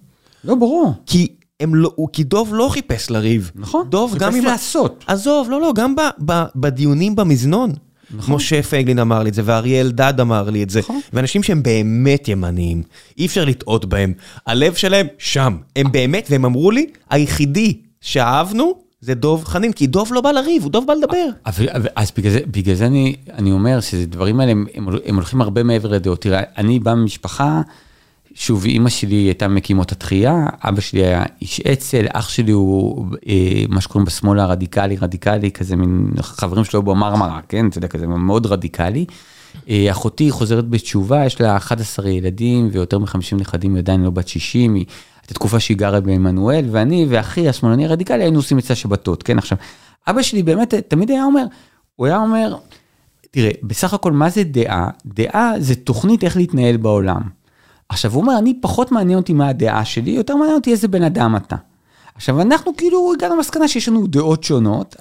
לא, 0.44 0.56
ברור. 0.56 0.94
כי 1.06 1.27
הם 1.60 1.76
לא, 1.76 1.91
כי 2.14 2.23
דוב 2.23 2.49
לא 2.53 2.69
חיפש 2.72 3.10
לריב. 3.10 3.52
נכון. 3.56 3.86
דוב 3.90 4.15
גם 4.18 4.31
חיפש 4.31 4.45
אם... 4.45 4.52
לעשות. 4.52 5.03
עזוב, 5.07 5.49
לא, 5.49 5.61
לא, 5.61 5.73
גם 5.76 5.95
ב, 5.95 5.99
ב, 6.26 6.44
בדיונים 6.56 7.15
במזנון. 7.15 7.72
נכון. 8.18 8.36
משה 8.36 8.64
פייגלין 8.64 8.99
אמר 8.99 9.23
לי 9.23 9.30
את 9.30 9.34
זה, 9.34 9.41
ואריה 9.45 9.81
אלדד 9.81 10.14
אמר 10.19 10.49
לי 10.49 10.64
את 10.64 10.69
זה. 10.69 10.80
נכון. 10.80 10.99
ואנשים 11.14 11.44
שהם 11.44 11.64
באמת 11.64 12.27
ימניים, 12.27 12.84
אי 13.18 13.26
אפשר 13.26 13.45
לטעות 13.45 13.86
בהם. 13.86 14.14
הלב 14.45 14.73
שלהם 14.73 15.07
שם. 15.18 15.57
הם 15.76 15.91
באמת, 15.91 16.27
והם 16.30 16.45
אמרו 16.45 16.72
לי, 16.72 16.86
היחידי 17.10 17.77
שאהבנו 18.02 18.73
זה 19.02 19.14
דוב 19.14 19.45
חנין, 19.45 19.72
כי 19.73 19.88
דוב 19.88 20.14
לא 20.14 20.22
בא 20.22 20.31
לריב, 20.31 20.64
הוא 20.64 20.72
דוב 20.72 20.88
בא 20.88 20.94
לדבר. 20.94 21.26
אבל, 21.45 21.69
אבל, 21.69 21.88
אז 21.95 22.11
בגלל 22.18 22.31
זה, 22.31 22.40
בגלל 22.48 22.76
זה 22.76 22.86
אני, 22.86 23.15
אני 23.34 23.52
אומר 23.52 23.80
שדברים 23.80 24.40
האלה, 24.40 24.52
הם, 24.52 24.65
הם, 24.73 24.88
הם 25.06 25.15
הולכים 25.15 25.41
הרבה 25.41 25.64
מעבר 25.64 25.90
לדעות. 25.90 26.22
תראה, 26.22 26.41
אני 26.57 26.80
בא 26.80 26.94
ממשפחה, 26.94 27.61
שוב, 28.41 28.66
אימא 28.66 28.90
שלי 28.90 29.16
הייתה 29.16 29.48
מקימות 29.48 29.91
התחייה, 29.91 30.45
אבא 30.64 30.82
שלי 30.82 31.06
היה 31.06 31.24
איש 31.41 31.61
אצ"ל, 31.61 32.06
אח 32.14 32.30
שלי 32.30 32.52
הוא 32.52 33.06
אה, 33.28 33.64
מה 33.70 33.82
שקוראים 33.82 34.06
בשמאל 34.06 34.40
הרדיקלי, 34.40 34.98
רדיקלי, 34.98 35.52
כזה 35.52 35.76
מין 35.76 36.11
חברים 36.20 36.64
שלו 36.64 36.84
במרמרה, 36.84 37.40
כן? 37.49 37.68
אתה 37.68 37.78
יודע, 37.78 37.88
כזה 37.88 38.07
מאוד 38.07 38.45
רדיקלי. 38.45 39.06
אה, 39.70 39.88
אחותי 39.91 40.32
חוזרת 40.32 40.70
בתשובה, 40.70 41.26
יש 41.26 41.41
לה 41.41 41.57
11 41.57 42.10
ילדים 42.10 42.70
ויותר 42.72 42.99
מ-50 42.99 43.36
נכדים, 43.36 43.76
היא 43.76 43.82
עדיין 43.82 44.03
לא 44.03 44.10
בת 44.10 44.28
60, 44.28 44.74
היא... 44.74 44.86
הייתה 45.22 45.34
תקופה 45.34 45.60
שהיא 45.60 45.78
גרה 45.78 45.99
בעמנואל, 45.99 46.66
ואני 46.72 47.06
ואחי 47.10 47.49
השמאלני 47.49 47.86
הרדיקלי 47.86 48.24
היינו 48.24 48.40
עושים 48.40 48.57
אצלה 48.57 48.76
שבתות, 48.76 49.24
כן? 49.24 49.38
עכשיו, 49.38 49.57
אבא 50.07 50.22
שלי 50.22 50.44
באמת 50.44 50.74
תמיד 50.74 51.11
היה 51.11 51.24
אומר, 51.24 51.44
הוא 51.95 52.07
היה 52.07 52.18
אומר, 52.18 52.56
תראה, 53.32 53.52
בסך 53.64 53.94
הכל 53.94 54.11
מה 54.11 54.30
זה 54.30 54.44
דעה? 54.44 54.90
דעה 55.06 55.52
זה 55.57 55.76
תוכנית 55.76 56.24
איך 56.24 56.38
להתנהל 56.38 56.78
בעולם. 56.78 57.22
עכשיו 57.90 58.14
הוא 58.14 58.22
אומר, 58.22 58.38
אני 58.38 58.53
פחות 58.61 58.91
מעניין 58.91 59.20
אותי 59.20 59.34
מה 59.34 59.48
הדעה 59.48 59.86
שלי, 59.86 60.11
יותר 60.11 60.36
מעניין 60.36 60.56
אותי 60.56 60.72
איזה 60.72 60.88
בן 60.88 61.03
אדם 61.03 61.36
אתה. 61.36 61.56
עכשיו 62.16 62.41
אנחנו 62.41 62.76
כאילו 62.78 63.14
הגענו 63.14 63.36
למסקנה 63.36 63.68
שיש 63.68 63.88
לנו 63.88 64.07
דעות 64.07 64.44
שונות. 64.44 64.95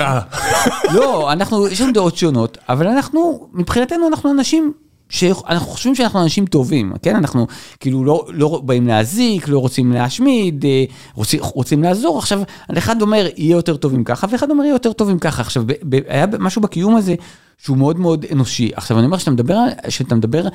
לא, 0.95 1.33
אנחנו, 1.33 1.69
יש 1.69 1.81
לנו 1.81 1.93
דעות 1.93 2.17
שונות, 2.17 2.59
אבל 2.69 2.87
אנחנו, 2.87 3.49
מבחינתנו 3.53 4.09
אנחנו 4.09 4.31
אנשים 4.31 4.73
שאנחנו 5.09 5.67
חושבים 5.67 5.95
שאנחנו 5.95 6.23
אנשים 6.23 6.47
טובים, 6.47 6.93
כן? 7.03 7.17
אנחנו 7.17 7.47
כאילו 7.81 8.05
לא, 8.05 8.27
לא 8.29 8.63
באים 8.65 8.87
להזיק, 8.87 9.49
לא 9.49 9.59
רוצים 9.59 9.93
להשמיד, 9.93 10.65
אה, 10.65 10.85
רוצים, 11.15 11.41
רוצים 11.43 11.83
לעזור. 11.83 12.19
עכשיו, 12.19 12.41
אחד 12.79 13.03
אומר, 13.03 13.27
יהיה 13.37 13.57
יותר 13.57 13.77
טוב 13.77 13.95
עם 13.95 14.05
ככה, 14.05 14.27
ואחד 14.31 14.51
אומר, 14.51 14.65
יהיה 14.65 14.73
יותר 14.73 14.93
טוב 14.93 15.11
עם 15.11 15.19
ככה. 15.19 15.43
עכשיו, 15.43 15.63
ב, 15.67 15.73
ב, 15.89 15.99
היה 16.09 16.27
משהו 16.39 16.63
בקיום 16.63 16.97
הזה 16.97 17.15
שהוא 17.59 17.77
מאוד 17.77 17.99
מאוד 17.99 18.27
אנושי. 18.33 18.71
עכשיו, 18.75 18.99
אני 18.99 19.07
אומר, 19.07 19.17
כשאתה 19.17 19.31
מדבר, 19.31 19.59
כשאתה 19.87 20.15
מדבר, 20.15 20.49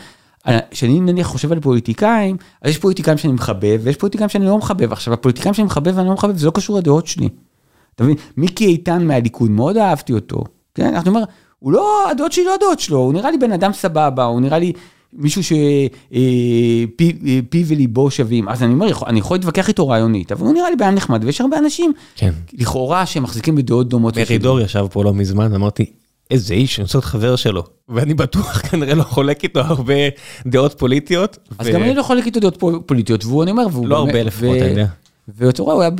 כשאני 0.71 0.99
נניח 0.99 1.27
חושב 1.27 1.51
על 1.51 1.59
פוליטיקאים, 1.59 2.37
אז 2.61 2.69
יש 2.69 2.77
פוליטיקאים 2.77 3.17
שאני 3.17 3.33
מחבב, 3.33 3.79
ויש 3.83 3.97
פוליטיקאים 3.97 4.29
שאני 4.29 4.45
לא 4.45 4.57
מחבב. 4.57 4.91
עכשיו, 4.91 5.13
הפוליטיקאים 5.13 5.53
שאני 5.53 5.65
מחבב 5.65 5.97
ואני 5.97 6.07
לא 6.07 6.13
מחבב, 6.13 6.37
זה 6.37 6.45
לא 6.45 6.51
קשור 6.51 6.77
לדעות 6.77 7.07
שלי. 7.07 7.29
אתה 7.95 8.03
מבין? 8.03 8.15
מיקי 8.37 8.65
איתן 8.65 9.07
מהליכוד, 9.07 9.51
מאוד 9.51 9.77
אהבתי 9.77 10.13
אותו. 10.13 10.43
כן, 10.75 10.93
אנחנו 10.93 11.11
אומר, 11.11 11.23
הוא 11.59 11.71
לא, 11.71 12.09
הדעות 12.11 12.31
שלי 12.31 12.45
לא 12.45 12.53
הדעות 12.55 12.79
שלו, 12.79 12.97
הוא 12.97 13.13
נראה 13.13 13.31
לי 13.31 13.37
בן 13.37 13.51
אדם 13.51 13.73
סבבה, 13.73 14.23
הוא 14.23 14.41
נראה 14.41 14.59
לי 14.59 14.73
מישהו 15.13 15.43
שפי 15.43 15.63
וליבו 17.67 18.11
שווים. 18.11 18.49
אז 18.49 18.63
אני 18.63 18.73
אומר, 18.73 18.91
אני 19.07 19.19
יכול 19.19 19.37
להתווכח 19.37 19.67
איתו 19.67 19.87
רעיונית, 19.87 20.31
אבל 20.31 20.45
הוא 20.45 20.53
נראה 20.53 20.69
לי 20.69 20.75
בן 20.75 20.95
נחמד, 20.95 21.23
ויש 21.23 21.41
הרבה 21.41 21.57
אנשים, 21.57 21.93
כן. 22.15 22.33
לכאורה, 22.53 23.05
שמחזיקים 23.05 23.55
בדעות 23.55 23.89
דומות. 23.89 24.17
מרידור 24.17 24.61
ישב 24.61 24.85
פה 24.91 25.03
לא 25.03 25.13
מזמן, 25.13 25.53
אמרתי, 25.53 25.85
איזה 26.31 26.53
איש, 26.53 26.79
אני 26.79 26.83
רוצה 26.83 26.97
להיות 26.97 27.05
חבר 27.05 27.35
שלו. 27.35 27.63
ואני 27.89 28.13
בטוח 28.13 28.57
כנראה 28.69 28.93
לא 28.95 29.03
חולק 29.03 29.43
איתו 29.43 29.59
הרבה 29.59 29.93
דעות 30.47 30.73
פוליטיות. 30.77 31.37
אז 31.59 31.67
ו- 31.67 31.71
גם 31.73 31.83
אני 31.83 31.95
לא 31.95 32.03
חולק 32.03 32.25
איתו 32.25 32.39
דעות 32.39 32.63
פוליטיות, 32.85 33.25
והוא, 33.25 33.43
אני 33.43 33.51
אומר, 33.51 33.65
והוא 33.71 33.87
לא 33.87 33.99
באמת- 33.99 34.15
הרבה 34.15 34.23
לפחות, 34.23 34.57
אתה 34.57 34.65
יודע. 34.65 34.85
ואותו 35.37 35.63
רואה, 35.63 35.75
הוא 35.75 35.81
היה 35.83 35.91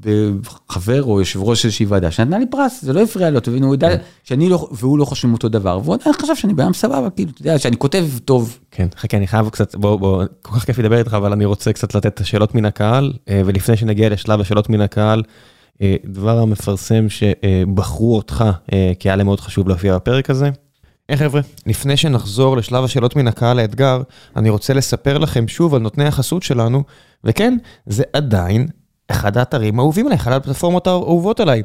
בחבר 0.00 1.02
או 1.02 1.18
יושב 1.20 1.42
ראש 1.42 1.64
איזושהי 1.64 1.86
ועדה 1.86 2.10
שנתנה 2.10 2.38
לי 2.38 2.46
פרס, 2.50 2.82
זה 2.82 2.92
לא 2.92 3.02
הפריע 3.02 3.30
לו, 3.30 3.40
תבין, 3.40 3.62
הוא 3.62 3.74
יודע 3.74 3.88
שאני 4.24 4.48
לא, 4.48 4.68
והוא 4.72 4.98
לא 4.98 5.04
חושבים 5.04 5.32
אותו 5.32 5.48
דבר, 5.48 5.80
והוא 5.84 5.94
עדיין 5.94 6.12
חשב 6.22 6.34
שאני 6.36 6.54
בן 6.54 6.72
סבבה, 6.72 7.10
כאילו, 7.10 7.30
אתה 7.30 7.42
יודע, 7.42 7.58
שאני 7.58 7.76
כותב 7.76 8.06
טוב. 8.24 8.58
כן, 8.70 8.88
חכה, 8.96 9.16
אני 9.16 9.26
חייב 9.26 9.48
קצת, 9.48 9.74
בוא, 9.74 9.96
בוא, 9.96 10.24
כל 10.42 10.52
כך 10.56 10.64
כיף 10.64 10.78
לדבר 10.78 10.98
איתך, 10.98 11.14
אבל 11.14 11.32
אני 11.32 11.44
רוצה 11.44 11.72
קצת 11.72 11.94
לתת 11.94 12.06
את 12.06 12.20
השאלות 12.20 12.54
מן 12.54 12.64
הקהל, 12.64 13.12
ולפני 13.28 13.76
שנגיע 13.76 14.08
לשלב 14.08 14.40
השאלות 14.40 14.68
מן 14.70 14.80
הקהל, 14.80 15.22
דבר 16.04 16.38
המפרסם 16.38 17.06
שבחרו 17.08 18.16
אותך, 18.16 18.44
כי 18.98 19.08
היה 19.08 19.16
להם 19.16 19.26
מאוד 19.26 19.40
חשוב 19.40 19.68
להופיע 19.68 19.96
בפרק 19.96 20.30
הזה. 20.30 20.50
היי 21.08 21.16
חבר'ה, 21.16 21.40
לפני 21.66 21.96
שנחזור 21.96 22.56
לשלב 22.56 22.84
השאלות 22.84 23.16
מן 23.16 23.28
הקהל 23.28 23.58
האתגר, 23.58 24.02
אני 24.36 24.50
רוצה 24.50 24.74
לספר 24.74 25.18
לכם 25.18 25.48
שוב 25.48 25.74
על 25.74 25.80
נותני 25.80 26.04
החסות 26.04 26.42
שלנו, 26.42 26.82
וכן, 27.24 27.56
זה 27.86 28.04
עדיין 28.12 28.66
אחד 29.10 29.36
האתרים 29.36 29.78
האהובים 29.78 30.06
עליי, 30.06 30.18
אחת 30.18 30.32
הפלטפורמות 30.32 30.86
האהובות 30.86 31.40
עליי. 31.40 31.62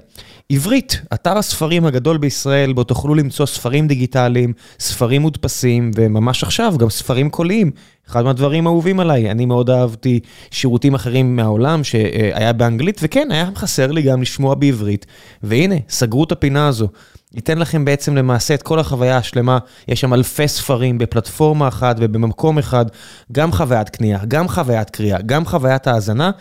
עברית, 0.50 1.02
אתר 1.14 1.38
הספרים 1.38 1.86
הגדול 1.86 2.18
בישראל, 2.18 2.74
בו 2.74 2.84
תוכלו 2.84 3.16
למצוא 3.16 3.46
ספרים 3.46 3.88
דיגיטליים, 3.88 4.54
ספרים 4.80 5.22
מודפסים, 5.22 5.92
וממש 5.96 6.44
עכשיו 6.44 6.74
גם 6.78 6.90
ספרים 6.90 7.30
קוליים. 7.30 7.72
אחד 8.10 8.24
מהדברים 8.24 8.68
האהובים 8.68 9.00
עליי, 9.00 9.32
אני 9.32 9.46
מאוד 9.46 9.70
אהבתי 9.70 10.20
שירותים 10.52 10.94
אחרים 10.94 11.36
מהעולם 11.36 11.84
שהיה 11.84 12.54
באנגלית, 12.54 13.00
וכן, 13.04 13.28
היה 13.32 13.50
חסר 13.56 13.92
לי 13.92 14.02
גם 14.02 14.22
לשמוע 14.22 14.56
בעברית, 14.56 15.06
והנה, 15.44 15.76
סגרו 15.90 16.24
את 16.24 16.32
הפינה 16.32 16.68
הזו. 16.68 16.88
ייתן 17.34 17.58
לכם 17.58 17.86
בעצם 17.86 18.16
למעשה 18.16 18.54
את 18.54 18.62
כל 18.62 18.80
החוויה 18.80 19.18
השלמה, 19.18 19.58
יש 19.88 20.02
שם 20.02 20.14
אלפי 20.14 20.48
ספרים 20.48 20.98
בפלטפורמה 20.98 21.68
אחת 21.68 21.96
ובמקום 22.00 22.58
אחד, 22.58 22.86
גם 23.32 23.52
חוויית 23.52 23.90
קנייה, 23.90 24.20
גם 24.28 24.48
חוויית 24.48 24.90
קריאה, 24.90 25.22
גם 25.22 25.46
חוויית 25.46 25.88
האזנה. 25.88 26.32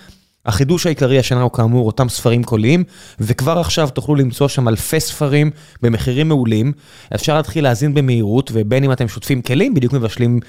החידוש 0.47 0.87
העיקרי 0.87 1.19
השנה 1.19 1.43
הוא 1.43 1.51
כאמור 1.51 1.87
אותם 1.87 2.09
ספרים 2.09 2.45
קוליים, 2.45 2.85
וכבר 3.21 3.59
עכשיו 3.59 3.89
תוכלו 3.91 4.15
למצוא 4.15 4.49
שם 4.49 4.69
אלפי 4.69 5.01
ספרים 5.01 5.51
במחירים 5.83 6.29
מעולים. 6.29 6.73
אפשר 7.15 7.37
להתחיל 7.37 7.65
להאזין 7.65 7.95
במהירות, 7.95 8.51
ובין 8.55 8.85
אם 8.85 8.93
אתם 8.93 9.09
שוטפים 9.09 9.43
כלים, 9.43 9.75
בדיוק 9.75 9.93
מבשלים 9.93 10.41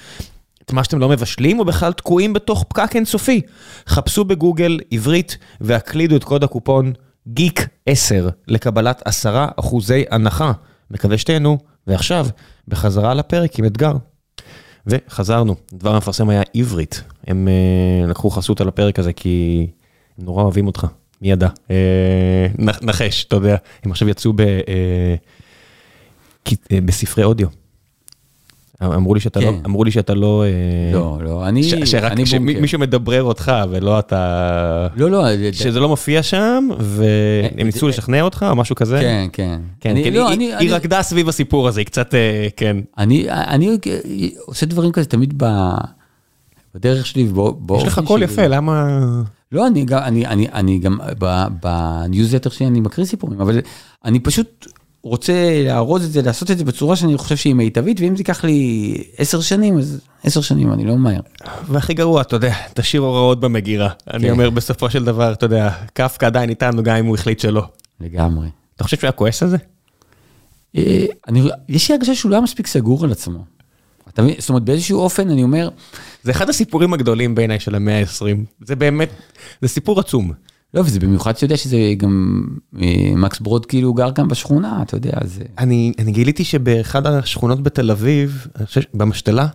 את 0.64 0.72
מה 0.72 0.84
שאתם 0.84 0.98
לא 0.98 1.08
מבשלים, 1.08 1.58
או 1.58 1.64
בכלל 1.64 1.92
תקועים 1.92 2.32
בתוך 2.32 2.64
פקק 2.68 2.96
אינסופי. 2.96 3.40
חפשו 3.86 4.24
בגוגל 4.24 4.78
עברית 4.90 5.38
והקלידו 5.60 6.16
את 6.16 6.24
קוד 6.24 6.44
הקופון 6.44 6.92
גיק 7.28 7.68
10 7.86 8.28
לקבלת 8.48 9.02
10 9.04 9.46
אחוזי 9.56 10.04
הנחה. 10.10 10.52
מקווה 10.90 11.18
שתהנו, 11.18 11.58
ועכשיו, 11.86 12.26
בחזרה 12.68 13.14
לפרק 13.14 13.58
עם 13.58 13.64
אתגר. 13.64 13.92
וחזרנו, 14.86 15.54
דבר 15.72 15.94
המפרסם 15.94 16.28
היה 16.28 16.42
עברית. 16.54 17.02
הם 17.26 17.48
uh, 17.48 18.10
לקחו 18.10 18.30
חסות 18.30 18.60
על 18.60 18.68
הפרק 18.68 18.98
הזה 18.98 19.12
כי 19.12 19.66
נורא 20.18 20.42
אוהבים 20.42 20.66
אותך, 20.66 20.86
מי 21.22 21.30
ידע? 21.30 21.48
Uh, 21.48 21.70
נחש, 22.82 23.24
אתה 23.24 23.36
יודע, 23.36 23.56
הם 23.84 23.90
עכשיו 23.90 24.08
יצאו 24.08 24.32
ב, 24.32 24.40
uh, 24.40 24.44
בספרי 26.84 27.24
אודיו. 27.24 27.48
אמרו 28.82 29.14
לי 29.14 29.20
שאתה 29.20 29.40
לא, 29.40 29.52
אמרו 29.66 29.84
לי 29.84 29.90
שאתה 29.90 30.14
לא, 30.14 30.44
לא, 30.92 31.18
לא, 31.22 31.48
אני, 31.48 31.86
שרק 31.86 32.12
מישהו 32.60 32.78
מדברר 32.78 33.22
אותך 33.22 33.52
ולא 33.70 33.98
אתה, 33.98 34.88
לא, 34.96 35.10
לא, 35.10 35.24
שזה 35.52 35.80
לא 35.80 35.88
מופיע 35.88 36.22
שם 36.22 36.68
והם 36.80 37.66
ניסו 37.66 37.88
לשכנע 37.88 38.22
אותך 38.22 38.46
או 38.50 38.56
משהו 38.56 38.76
כזה, 38.76 39.00
כן, 39.00 39.26
כן, 39.32 39.60
כן, 39.80 39.96
היא 40.58 40.70
רקדה 40.70 41.02
סביב 41.02 41.28
הסיפור 41.28 41.68
הזה, 41.68 41.80
היא 41.80 41.86
קצת, 41.86 42.14
כן. 42.56 42.76
אני 42.96 43.26
עושה 44.38 44.66
דברים 44.66 44.92
כזה 44.92 45.06
תמיד 45.06 45.42
בדרך 46.74 47.06
שלי 47.06 47.28
ובאופן 47.28 47.80
שלי. 47.80 47.88
יש 47.88 47.98
לך 47.98 48.04
קול 48.04 48.22
יפה, 48.22 48.46
למה? 48.46 49.00
לא, 49.54 49.66
אני 49.66 49.84
גם, 49.84 50.02
אני 50.52 50.78
גם 50.78 50.98
בניוזלטר 51.62 52.50
שלי 52.50 52.66
אני 52.66 52.80
מקריא 52.80 53.06
סיפורים, 53.06 53.40
אבל 53.40 53.58
אני 54.04 54.20
פשוט 54.20 54.66
רוצה 55.02 55.62
לארוז 55.66 56.04
את 56.04 56.12
זה, 56.12 56.22
לעשות 56.22 56.50
את 56.50 56.58
זה 56.58 56.64
בצורה 56.64 56.96
שאני 56.96 57.16
חושב 57.16 57.36
שהיא 57.36 57.54
מיטבית, 57.54 58.00
ואם 58.00 58.16
זה 58.16 58.20
ייקח 58.20 58.44
לי 58.44 58.94
עשר 59.18 59.40
שנים, 59.40 59.78
אז 59.78 60.00
עשר 60.24 60.40
שנים, 60.40 60.72
אני 60.72 60.84
לא 60.84 60.96
ממהר. 60.96 61.20
והכי 61.66 61.94
גרוע, 61.94 62.20
אתה 62.20 62.36
יודע, 62.36 62.54
תשאיר 62.74 63.02
הוראות 63.02 63.40
במגירה. 63.40 63.88
אני 64.14 64.30
אומר, 64.30 64.50
בסופו 64.50 64.90
של 64.90 65.04
דבר, 65.04 65.32
אתה 65.32 65.46
יודע, 65.46 65.70
קפקא 65.92 66.26
עדיין 66.26 66.50
איתנו, 66.50 66.82
גם 66.82 66.96
אם 66.96 67.06
הוא 67.06 67.14
החליט 67.14 67.40
שלא. 67.40 67.64
לגמרי. 68.00 68.48
אתה 68.76 68.84
חושב 68.84 68.96
שהוא 68.96 69.08
היה 69.08 69.12
כועס 69.12 69.42
על 69.42 69.48
זה? 69.48 69.56
יש 71.68 71.90
לי 71.90 71.94
הרגשה 71.94 72.14
שהוא 72.14 72.30
לא 72.30 72.36
היה 72.36 72.42
מספיק 72.42 72.66
סגור 72.66 73.04
על 73.04 73.12
עצמו. 73.12 73.53
זאת 74.38 74.48
אומרת, 74.48 74.62
באיזשהו 74.62 75.00
אופן, 75.00 75.30
אני 75.30 75.42
אומר... 75.42 75.68
זה 76.22 76.30
אחד 76.30 76.48
הסיפורים 76.48 76.94
הגדולים 76.94 77.34
בעיניי 77.34 77.60
של 77.60 77.74
המאה 77.74 78.00
ה-20. 78.00 78.64
זה 78.66 78.76
באמת, 78.76 79.08
זה 79.62 79.68
סיפור 79.68 80.00
עצום. 80.00 80.32
לא, 80.74 80.80
וזה 80.80 81.00
במיוחד 81.00 81.34
שאתה 81.36 81.44
יודע 81.44 81.56
שזה 81.56 81.78
גם, 81.96 82.44
מקס 83.16 83.40
ברוד 83.40 83.66
כאילו 83.66 83.94
גר 83.94 84.10
גם 84.10 84.28
בשכונה, 84.28 84.82
אתה 84.82 84.96
יודע, 84.96 85.12
זה... 85.24 85.44
אני, 85.58 85.92
אני 85.98 86.12
גיליתי 86.12 86.44
שבאחד 86.44 87.06
השכונות 87.06 87.62
בתל 87.62 87.90
אביב, 87.90 88.46
אני 88.56 88.66
חושב, 88.66 88.80
במשתלה, 88.94 89.46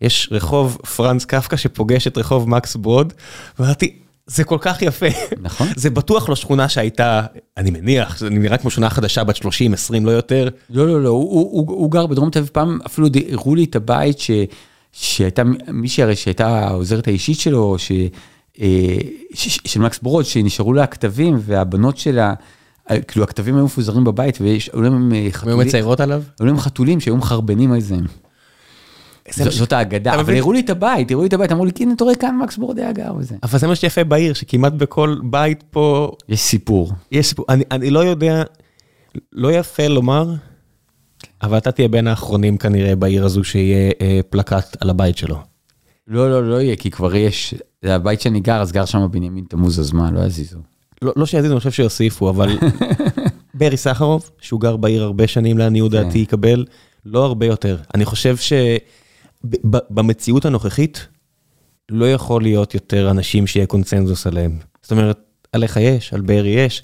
יש 0.00 0.28
רחוב 0.32 0.78
פרנס 0.96 1.24
קפקא 1.24 1.56
שפוגש 1.56 2.06
את 2.06 2.18
רחוב 2.18 2.48
מקס 2.48 2.76
ברוד, 2.76 3.12
ואמרתי, 3.58 3.98
זה 4.34 4.44
כל 4.44 4.58
כך 4.60 4.82
יפה. 4.82 5.06
נכון. 5.40 5.66
זה 5.76 5.90
בטוח 5.90 6.28
לא 6.28 6.36
שכונה 6.36 6.68
שהייתה, 6.68 7.22
אני 7.56 7.70
מניח, 7.70 8.18
זה 8.18 8.30
נראה 8.30 8.56
כמו 8.56 8.70
שכונה 8.70 8.90
חדשה 8.90 9.24
בת 9.24 9.36
30, 9.36 9.74
20, 9.74 10.06
לא 10.06 10.10
יותר. 10.10 10.48
לא, 10.70 10.86
לא, 10.86 11.02
לא, 11.02 11.08
הוא, 11.08 11.30
הוא, 11.30 11.68
הוא, 11.68 11.76
הוא 11.76 11.90
גר 11.90 12.06
בדרום 12.06 12.30
תל 12.30 12.38
אביב, 12.38 12.50
פעם 12.52 12.78
אפילו 12.86 13.08
הראו 13.32 13.54
לי 13.54 13.64
את 13.64 13.76
הבית 13.76 14.18
ש, 14.18 14.30
שהייתה 14.92 15.42
מישהי 15.68 16.02
הרי 16.02 16.16
שהייתה 16.16 16.48
העוזרת 16.48 17.08
האישית 17.08 17.40
שלו, 17.40 17.76
ש... 17.78 17.92
של 19.64 19.80
מקס 19.80 19.98
ברוד, 20.02 20.24
שנשארו 20.24 20.72
לה 20.72 20.82
הכתבים, 20.82 21.38
והבנות 21.40 21.98
שלה, 21.98 22.34
כאילו 23.08 23.24
הכתבים 23.24 23.56
היו 23.56 23.64
מפוזרים 23.64 24.04
בבית, 24.04 24.38
והיו 24.40 24.82
להם 24.82 25.12
חתולים. 25.30 25.58
היו 25.58 25.66
מציירות 25.66 26.00
עליו? 26.00 26.22
היו 26.40 26.46
להם 26.46 26.58
חתולים 26.58 27.00
שהיו 27.00 27.16
מחרבנים 27.16 27.72
על 27.72 27.80
זה. 27.80 27.96
זאת 29.30 29.72
האגדה, 29.72 30.14
אבל 30.20 30.36
הראו 30.36 30.52
לי 30.52 30.60
את 30.60 30.70
הבית, 30.70 31.10
הראו 31.10 31.22
לי 31.22 31.28
את 31.28 31.32
הבית, 31.32 31.52
אמרו 31.52 31.64
לי, 31.64 31.70
הנה, 31.80 31.92
אתה 31.92 32.04
רואה 32.04 32.16
כאן 32.16 32.38
מקס 32.42 32.56
בורד 32.56 32.78
היה 32.78 32.92
גר 32.92 33.12
וזה. 33.18 33.36
אבל 33.42 33.58
זה 33.58 33.66
מה 33.66 33.76
שיפה 33.76 34.04
בעיר, 34.04 34.34
שכמעט 34.34 34.72
בכל 34.72 35.16
בית 35.22 35.64
פה... 35.70 36.12
יש 36.28 36.40
סיפור. 36.40 36.92
יש 37.12 37.26
סיפור, 37.26 37.46
אני 37.48 37.90
לא 37.90 38.00
יודע, 38.00 38.42
לא 39.32 39.52
יפה 39.52 39.86
לומר, 39.86 40.34
אבל 41.42 41.58
אתה 41.58 41.72
תהיה 41.72 41.88
בין 41.88 42.06
האחרונים 42.06 42.56
כנראה 42.56 42.96
בעיר 42.96 43.24
הזו 43.24 43.44
שיהיה 43.44 43.90
פלקט 44.30 44.76
על 44.80 44.90
הבית 44.90 45.16
שלו. 45.16 45.38
לא, 46.08 46.30
לא, 46.30 46.50
לא 46.50 46.60
יהיה, 46.60 46.76
כי 46.76 46.90
כבר 46.90 47.14
יש, 47.14 47.54
זה 47.82 47.94
הבית 47.94 48.20
שאני 48.20 48.40
גר, 48.40 48.60
אז 48.60 48.72
גר 48.72 48.84
שם 48.84 49.06
בנימין 49.10 49.44
תמוז, 49.48 49.80
אז 49.80 49.92
מה, 49.92 50.10
לא 50.10 50.20
יזיזו. 50.20 50.58
לא, 51.02 51.12
לא 51.16 51.26
שיזיזו, 51.26 51.52
אני 51.52 51.58
חושב 51.58 51.70
שיוסיפו, 51.70 52.30
אבל 52.30 52.58
ברי 53.58 53.76
סחרוב, 53.76 54.30
שהוא 54.40 54.60
גר 54.60 54.76
בעיר 54.76 55.02
הרבה 55.02 55.26
שנים 55.26 55.58
לעניות 55.58 55.90
דעתי, 55.90 56.18
יקבל 56.18 56.64
לא 57.04 57.24
הרבה 57.24 57.46
יותר. 57.46 57.76
אני 57.94 58.04
חושב 58.04 58.36
שבמציאות 59.46 60.44
הנוכחית, 60.44 61.06
לא 61.88 62.12
יכול 62.12 62.42
להיות 62.42 62.74
יותר 62.74 63.10
אנשים 63.10 63.46
שיהיה 63.46 63.66
קונצנזוס 63.66 64.26
עליהם. 64.26 64.58
זאת 64.82 64.92
אומרת, 64.92 65.18
עליך 65.52 65.76
יש, 65.76 66.14
על 66.14 66.20
ברי 66.20 66.48
יש. 66.48 66.82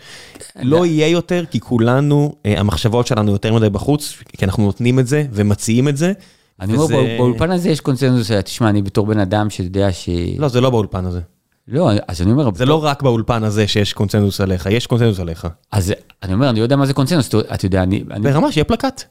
לא 0.63 0.87
יהיה 0.87 1.09
יותר, 1.09 1.45
כי 1.51 1.61
כולנו, 1.61 2.35
המחשבות 2.45 3.07
שלנו 3.07 3.33
יותר 3.33 3.55
מדי 3.55 3.71
בחוץ, 3.71 4.15
כי 4.39 4.45
אנחנו 4.45 4.63
נותנים 4.63 4.99
את 4.99 5.07
זה 5.07 5.27
ומציעים 5.33 5.89
את 5.89 5.97
זה. 5.97 6.13
אני 6.61 6.77
אומר, 6.77 7.03
באולפן 7.19 7.51
הזה 7.51 7.69
יש 7.69 7.81
קונצנזוס, 7.81 8.31
תשמע, 8.31 8.69
אני 8.69 8.83
בתור 8.83 9.07
בן 9.07 9.19
אדם 9.19 9.51
שיודע 9.51 9.93
ש... 9.93 10.09
לא, 10.39 10.49
זה 10.49 10.61
לא 10.61 10.71
באולפן 10.71 11.05
הזה. 11.07 11.21
לא, 11.69 11.91
אז 12.09 12.23
אני 12.23 12.31
אומר... 12.31 12.51
זה 12.55 12.67
לא 12.67 12.85
רק 12.85 13.03
באולפן 13.03 13.45
הזה 13.45 13.69
שיש 13.69 13.93
קונצנזוס 13.93 14.41
עליך, 14.41 14.69
יש 14.71 14.87
קונצנזוס 14.87 15.21
עליך. 15.21 15.49
אז 15.73 15.95
אני 16.23 16.35
אומר, 16.35 16.51
אני 16.51 16.59
לא 16.59 16.65
יודע 16.65 16.77
מה 16.77 16.87
זה 16.87 16.95
קונצנזוס, 16.95 17.35
אתה 17.55 17.67
יודע, 17.67 17.83
אני... 17.83 18.05
ברמה 18.05 18.53
שיהיה 18.53 18.65
פלקט. 18.65 19.05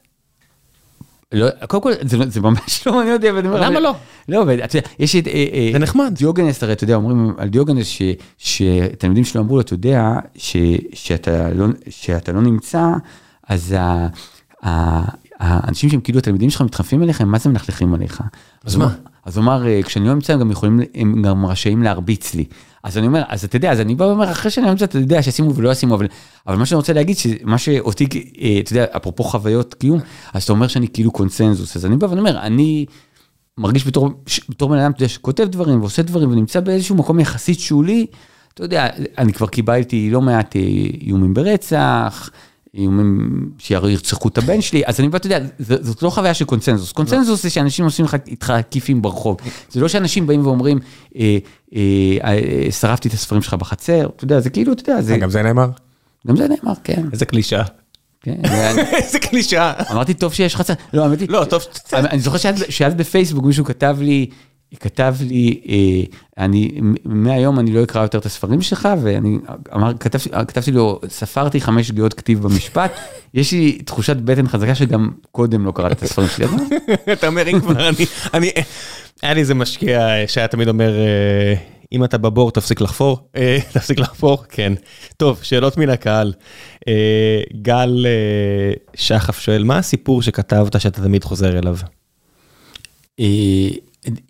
לא, 1.32 1.46
קודם 1.68 1.82
כל, 1.82 1.92
זה 2.02 2.40
ממש 2.40 2.86
לא 2.86 2.92
מעניין 2.94 3.16
אותי, 3.16 3.30
אבל 3.30 3.38
אני 3.38 3.48
אומר... 3.48 3.60
למה 3.60 3.80
לא? 3.80 3.94
לא, 4.28 4.42
אבל 4.42 4.64
אתה 4.64 4.78
יודע, 4.78 4.88
יש 4.98 5.16
את... 5.16 5.24
זה 5.72 5.78
נחמד. 5.78 6.12
דיוגנס, 6.18 6.62
הרי 6.62 6.72
אתה 6.72 6.84
יודע, 6.84 6.94
אומרים 6.94 7.34
על 7.38 7.48
דיוגנס 7.48 7.98
שתלמידים 8.38 9.24
שלו 9.24 9.40
אמרו 9.40 9.54
לו, 9.56 9.60
אתה 9.60 9.74
יודע, 9.74 10.12
שאתה 11.90 12.32
לא 12.32 12.42
נמצא, 12.42 12.92
אז 13.48 13.76
האנשים 15.40 15.90
שהם 15.90 16.00
כאילו 16.00 16.18
התלמידים 16.18 16.50
שלך 16.50 16.62
מתחנפים 16.62 17.02
אליך, 17.02 17.20
הם 17.20 17.30
מה 17.30 17.38
זה 17.38 17.48
מלכלכים 17.48 17.94
עליך. 17.94 18.22
אז 18.64 18.76
מה? 18.76 18.94
אז 19.24 19.36
הוא 19.36 19.42
אמר, 19.42 19.64
כשאני 19.84 20.06
לא 20.06 20.14
נמצא, 20.14 20.32
הם 20.32 20.40
גם 20.40 20.50
יכולים, 20.50 20.80
הם 20.94 21.22
גם 21.22 21.46
רשאים 21.46 21.82
להרביץ 21.82 22.34
לי. 22.34 22.44
אז 22.86 22.98
אני 22.98 23.06
אומר, 23.06 23.22
אז 23.28 23.44
אתה 23.44 23.56
יודע, 23.56 23.72
אז 23.72 23.80
אני 23.80 23.94
בא 23.94 24.04
ואומר, 24.04 24.30
אחרי 24.30 24.50
שאני 24.50 24.70
נמצא, 24.70 24.84
אתה 24.84 24.98
יודע, 24.98 25.22
שישימו 25.22 25.54
ולא 25.54 25.70
ישימו, 25.70 25.94
אבל, 25.94 26.06
אבל 26.46 26.56
מה 26.56 26.66
שאני 26.66 26.76
רוצה 26.76 26.92
להגיד, 26.92 27.16
שמה 27.16 27.58
שאותי, 27.58 28.04
אתה 28.64 28.72
יודע, 28.72 28.84
אפרופו 28.96 29.24
חוויות 29.24 29.74
קיום, 29.74 30.00
אז 30.34 30.42
אתה 30.42 30.52
אומר 30.52 30.68
שאני 30.68 30.88
כאילו 30.92 31.10
קונצנזוס, 31.10 31.76
אז 31.76 31.86
אני 31.86 31.96
בא 31.96 32.06
ואני 32.06 32.20
אומר, 32.20 32.38
אני 32.38 32.86
מרגיש 33.58 33.86
בתור, 33.86 34.10
בתור 34.48 34.68
בן 34.68 34.78
אדם, 34.78 34.90
אתה 34.90 35.02
יודע, 35.02 35.08
שכותב 35.08 35.44
דברים 35.44 35.80
ועושה 35.80 36.02
דברים 36.02 36.32
ונמצא 36.32 36.60
באיזשהו 36.60 36.96
מקום 36.96 37.20
יחסית 37.20 37.60
שולי, 37.60 38.06
אתה 38.54 38.64
יודע, 38.64 38.88
אני 39.18 39.32
כבר 39.32 39.46
קיבלתי 39.46 40.10
לא 40.10 40.20
מעט 40.20 40.56
איומים 41.00 41.34
ברצח, 41.34 42.30
איומים 42.76 43.50
שירצחו 43.58 44.28
את 44.28 44.38
הבן 44.38 44.60
שלי, 44.60 44.82
אז 44.86 45.00
אני, 45.00 45.08
ואתה 45.08 45.26
יודע, 45.26 45.38
זאת 45.58 46.02
לא 46.02 46.10
חוויה 46.10 46.34
של 46.34 46.44
קונצנזוס. 46.44 46.92
קונצנזוס 46.92 47.42
זה 47.42 47.50
שאנשים 47.50 47.84
עושים 47.84 48.06
איתך 48.26 48.52
כיפים 48.70 49.02
ברחוב. 49.02 49.36
זה 49.70 49.80
לא 49.80 49.88
שאנשים 49.88 50.26
באים 50.26 50.46
ואומרים, 50.46 50.78
אה, 51.16 51.38
אה, 51.74 51.80
אה, 52.24 52.70
שרפתי 52.70 53.08
את 53.08 53.14
הספרים 53.14 53.42
שלך 53.42 53.54
בחצר, 53.54 54.08
אתה 54.16 54.24
יודע, 54.24 54.40
זה 54.40 54.50
כאילו, 54.50 54.72
אתה 54.72 54.90
יודע, 54.90 55.02
זה, 55.02 55.16
גם 55.16 55.30
זה 55.30 55.42
נאמר? 55.42 55.68
גם 56.26 56.36
זה 56.36 56.48
נאמר, 56.48 56.74
כן. 56.84 57.04
איזה 57.12 57.26
קלישאה. 57.26 57.64
כן. 58.20 58.36
איזה 59.02 59.18
קלישאה. 59.18 59.72
אמרתי, 59.92 60.14
טוב 60.14 60.32
שיש 60.32 60.56
חצר, 60.56 60.74
לא, 60.92 61.06
לא, 61.28 61.44
טוב, 61.44 61.62
אני 61.92 62.20
זוכר 62.20 62.38
שאז 62.68 62.94
בפייסבוק 62.94 63.44
מישהו 63.44 63.64
כתב 63.64 63.96
לי, 64.00 64.26
כתב 64.80 65.14
לי, 65.20 65.60
אה, 65.68 66.44
אני, 66.44 66.80
מהיום 67.04 67.58
אני 67.58 67.72
לא 67.72 67.82
אקרא 67.82 68.02
יותר 68.02 68.18
את 68.18 68.26
הספרים 68.26 68.62
שלך, 68.62 68.88
ואני 69.02 69.38
אמר, 69.74 69.92
כתב, 70.00 70.18
כתבתי 70.48 70.70
לו, 70.70 71.00
ספרתי 71.08 71.60
חמש 71.60 71.88
שגיאות 71.88 72.14
כתיב 72.14 72.42
במשפט, 72.42 72.92
יש 73.34 73.52
לי 73.52 73.78
תחושת 73.84 74.16
בטן 74.16 74.48
חזקה 74.48 74.74
שגם 74.74 75.10
קודם 75.32 75.66
לא 75.66 75.72
קראתי 75.72 75.94
את 75.94 76.02
הספרים 76.02 76.28
שלי. 76.28 76.46
אתה 77.12 77.26
אומר, 77.26 77.48
אם 77.48 77.60
כבר 77.60 77.88
אני, 77.88 78.06
אני, 78.34 78.50
היה 79.22 79.34
לי 79.34 79.40
איזה 79.40 79.54
משקיע 79.54 80.08
שהיה 80.26 80.48
תמיד 80.48 80.68
אומר, 80.68 80.98
אה, 80.98 81.54
אם 81.92 82.04
אתה 82.04 82.18
בבור 82.18 82.50
תפסיק 82.50 82.80
לחפור, 82.80 83.28
אה, 83.36 83.58
תפסיק 83.72 83.98
לחפור, 83.98 84.44
כן. 84.48 84.72
טוב, 85.16 85.38
שאלות 85.42 85.76
מן 85.76 85.90
הקהל. 85.90 86.32
גל 87.62 88.06
שחף 88.94 89.38
שואל, 89.38 89.64
מה 89.64 89.78
הסיפור 89.78 90.22
שכתבת 90.22 90.80
שאתה 90.80 91.02
תמיד 91.02 91.24
חוזר 91.24 91.58
אליו? 91.58 91.76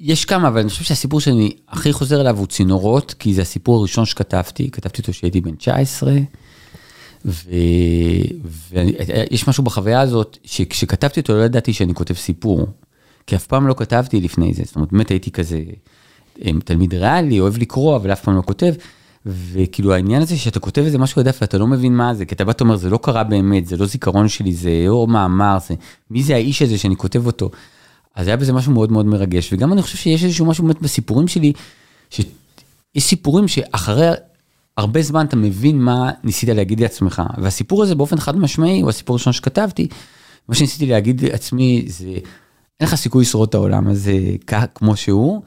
יש 0.01 0.24
כמה, 0.24 0.48
אבל 0.48 0.61
אני 0.61 0.69
חושב 0.69 0.85
שהסיפור 0.85 1.20
שאני 1.20 1.51
הכי 1.69 1.93
חוזר 1.93 2.20
אליו 2.20 2.39
הוא 2.39 2.47
צינורות, 2.47 3.15
כי 3.19 3.35
זה 3.35 3.43
הסיפור 3.43 3.78
הראשון 3.78 4.05
שכתבתי, 4.05 4.70
כתבתי 4.70 5.01
אותו 5.01 5.12
כשהייתי 5.12 5.40
בן 5.40 5.55
19, 5.55 6.12
ויש 8.73 9.48
משהו 9.48 9.65
בחוויה 9.65 10.01
הזאת, 10.01 10.39
שכשכתבתי 10.44 11.20
אותו 11.20 11.36
לא 11.36 11.43
ידעתי 11.43 11.73
שאני 11.73 11.94
כותב 11.94 12.15
סיפור, 12.15 12.66
כי 13.27 13.36
אף 13.36 13.47
פעם 13.47 13.66
לא 13.66 13.74
כתבתי 13.74 14.20
לפני 14.20 14.55
זה, 14.55 14.62
זאת 14.66 14.77
אומרת, 14.77 14.93
באמת 14.93 15.09
הייתי 15.09 15.31
כזה 15.31 15.61
אה, 16.44 16.51
תלמיד 16.65 16.94
ריאלי, 16.94 17.40
אוהב 17.40 17.59
לקרוא, 17.59 17.97
אבל 17.97 18.12
אף 18.12 18.23
פעם 18.23 18.36
לא 18.36 18.43
כותב. 18.43 18.74
וכאילו 19.27 19.94
העניין 19.94 20.23
הזה 20.23 20.36
שאתה 20.36 20.61
כותב 20.61 20.82
איזה 20.82 20.98
משהו 20.98 21.20
עדף 21.20 21.39
ואתה 21.40 21.59
לא 21.59 21.66
מבין 21.66 21.97
מה 21.97 22.15
זה, 22.15 22.24
כי 22.24 22.35
אתה 22.35 22.44
בא 22.44 22.53
ואומר 22.61 22.77
זה 22.77 22.90
לא 22.90 22.98
קרה 23.03 23.24
באמת, 23.24 23.66
זה 23.66 23.77
לא 23.77 23.86
זיכרון 23.86 24.28
שלי, 24.28 24.55
זה 24.55 24.85
או 24.89 25.07
מאמר, 25.07 25.57
זה 25.69 25.74
מי 26.11 26.23
זה 26.23 26.35
האיש 26.35 26.62
הזה 26.62 26.78
שאני 26.78 26.97
כותב 26.97 27.27
אותו. 27.27 27.51
אז 28.17 28.27
היה 28.27 28.37
בזה 28.37 28.53
משהו 28.53 28.73
מאוד 28.73 28.93
מאוד 28.93 29.07
מרגש, 29.07 29.53
וגם 29.53 29.73
אני 29.73 29.83
חושב 29.83 29.97
שיש 29.97 30.25
איזשהו 30.25 30.47
משהו 30.47 30.65
באמת 30.65 30.83
בסיפורים 30.83 31.29
שלי, 31.29 31.53
שיש 32.11 32.25
סיפורים 32.99 33.49
שאחרי 33.49 34.11
הרבה 34.77 35.03
זמן 35.03 35.27
אתה 35.27 35.37
מבין 35.37 35.79
מה 35.79 36.11
ניסית 36.25 36.49
להגיד 36.49 36.81
לעצמך, 36.81 37.23
והסיפור 37.39 37.83
הזה 37.83 37.95
באופן 37.95 38.17
חד 38.17 38.37
משמעי 38.37 38.81
הוא 38.81 38.91
הסיפור 38.91 39.15
הראשון 39.15 39.33
שכתבתי, 39.33 39.89
מה 40.49 40.55
שניסיתי 40.55 40.87
להגיד 40.87 41.21
לעצמי 41.21 41.85
זה, 41.87 42.09
אין 42.81 42.89
לך 42.89 42.95
סיכוי 42.95 43.23
לשרוד 43.23 43.49
את 43.49 43.55
העולם 43.55 43.89
הזה 43.89 44.13
כמו 44.75 44.97
שהוא, 44.97 45.43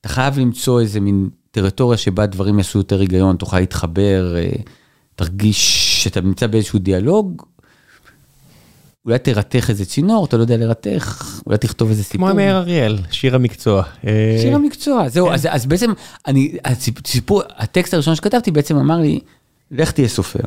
אתה 0.00 0.08
חייב 0.08 0.38
למצוא 0.38 0.80
איזה 0.80 1.00
מין 1.00 1.28
טריטוריה 1.50 1.98
שבה 1.98 2.26
דברים 2.26 2.58
יעשו 2.58 2.78
יותר 2.78 3.00
היגיון, 3.00 3.36
תוכל 3.36 3.60
להתחבר, 3.60 4.36
אה, 4.36 4.50
תרגיש 5.14 6.02
שאתה 6.02 6.20
נמצא 6.20 6.46
באיזשהו 6.46 6.78
דיאלוג, 6.78 7.42
אולי 9.06 9.18
תרתך 9.18 9.70
איזה 9.70 9.84
צינור, 9.84 10.24
אתה 10.24 10.36
לא 10.36 10.42
יודע 10.42 10.56
לרתך, 10.56 11.40
אולי 11.46 11.58
תכתוב 11.58 11.88
איזה 11.88 12.04
סיפור. 12.04 12.28
כמו 12.28 12.36
מאיר 12.36 12.56
אריאל, 12.56 12.98
שיר 13.10 13.34
המקצוע. 13.34 13.82
אה, 14.06 14.38
שיר 14.42 14.54
המקצוע, 14.54 15.08
זהו, 15.08 15.32
אז, 15.32 15.48
אז 15.50 15.66
בעצם, 15.66 15.92
אני, 16.26 16.56
הסיפור, 16.64 17.42
הטקסט 17.56 17.94
הראשון 17.94 18.14
שכתבתי 18.14 18.50
בעצם 18.50 18.76
אמר 18.76 18.96
לי, 18.96 19.20
לך 19.70 19.90
תהיה 19.90 20.08
סופר. 20.08 20.38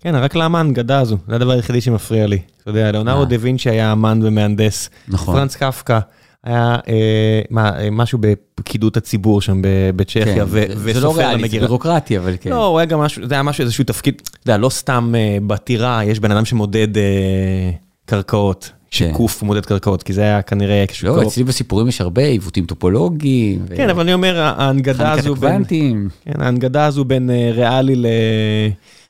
כן, 0.00 0.14
רק 0.14 0.34
למה 0.34 0.58
ההנגדה 0.58 1.00
הזו? 1.00 1.16
זה 1.28 1.34
הדבר 1.34 1.50
היחידי 1.50 1.80
שמפריע 1.80 2.26
לי. 2.26 2.38
אתה 2.62 2.70
יודע, 2.70 2.92
ליאונרו 2.92 3.20
אה. 3.20 3.24
דה 3.24 3.36
וינצ'י 3.40 3.70
היה 3.70 3.92
אמן 3.92 4.20
ומהנדס. 4.22 4.90
נכון. 5.08 5.34
פרנץ 5.34 5.56
קפקא 5.56 5.98
היה 6.44 6.76
אה, 6.88 7.40
מה, 7.50 7.78
אה, 7.78 7.90
משהו 7.90 8.18
בפקידות 8.20 8.96
הציבור 8.96 9.40
שם 9.40 9.60
בצ'כיה, 9.96 10.24
כן, 10.24 10.44
ו- 10.46 10.64
זה, 10.74 10.92
זה 10.92 11.00
לא 11.00 11.08
וסופר 11.08 11.20
ריאלי, 11.20 11.36
זה 11.36 11.42
למגירה. 11.42 11.66
בירוקרטי, 11.66 12.18
אבל 12.18 12.34
כן. 12.40 12.50
לא, 12.50 12.66
הוא 12.66 12.78
היה 12.78 12.86
גם 12.86 12.98
משהו, 13.00 13.28
זה 13.28 13.34
היה 13.34 13.42
משהו, 13.42 13.62
איזשהו 13.62 13.84
תפקיד, 13.84 14.22
אתה 14.24 14.50
יודע, 14.50 14.58
לא 14.58 14.68
סתם 14.68 15.14
אה, 15.16 15.38
בטירה, 15.46 16.04
יש 16.04 16.20
בן 16.20 16.30
אדם 16.30 16.44
שמודד 16.44 16.88
קרקעות, 18.06 18.72
שקוף 18.90 19.42
מודד 19.42 19.66
קרקעות, 19.66 20.02
כי 20.02 20.12
זה 20.12 20.22
היה 20.22 20.42
כנראה 20.42 20.84
כשהוא 20.88 21.08
לא, 21.08 21.14
קרוב. 21.14 21.26
אצלי 21.26 21.44
בסיפורים 21.44 21.88
יש 21.88 22.00
הרבה 22.00 22.22
עיוותים 22.22 22.66
טופולוגיים. 22.66 23.66
כן, 23.76 23.90
אבל 23.90 24.00
אני 24.00 24.14
אומר, 24.14 24.40
ההנגדה 24.40 25.12
הזו 25.12 25.34
בין... 25.34 25.50
הקוונטים. 25.50 26.08
כן, 26.24 26.40
ההנגדה 26.40 26.86
הזו 26.86 27.04
בין 27.04 27.30
ריאלי 27.52 27.96
ל... 27.96 28.06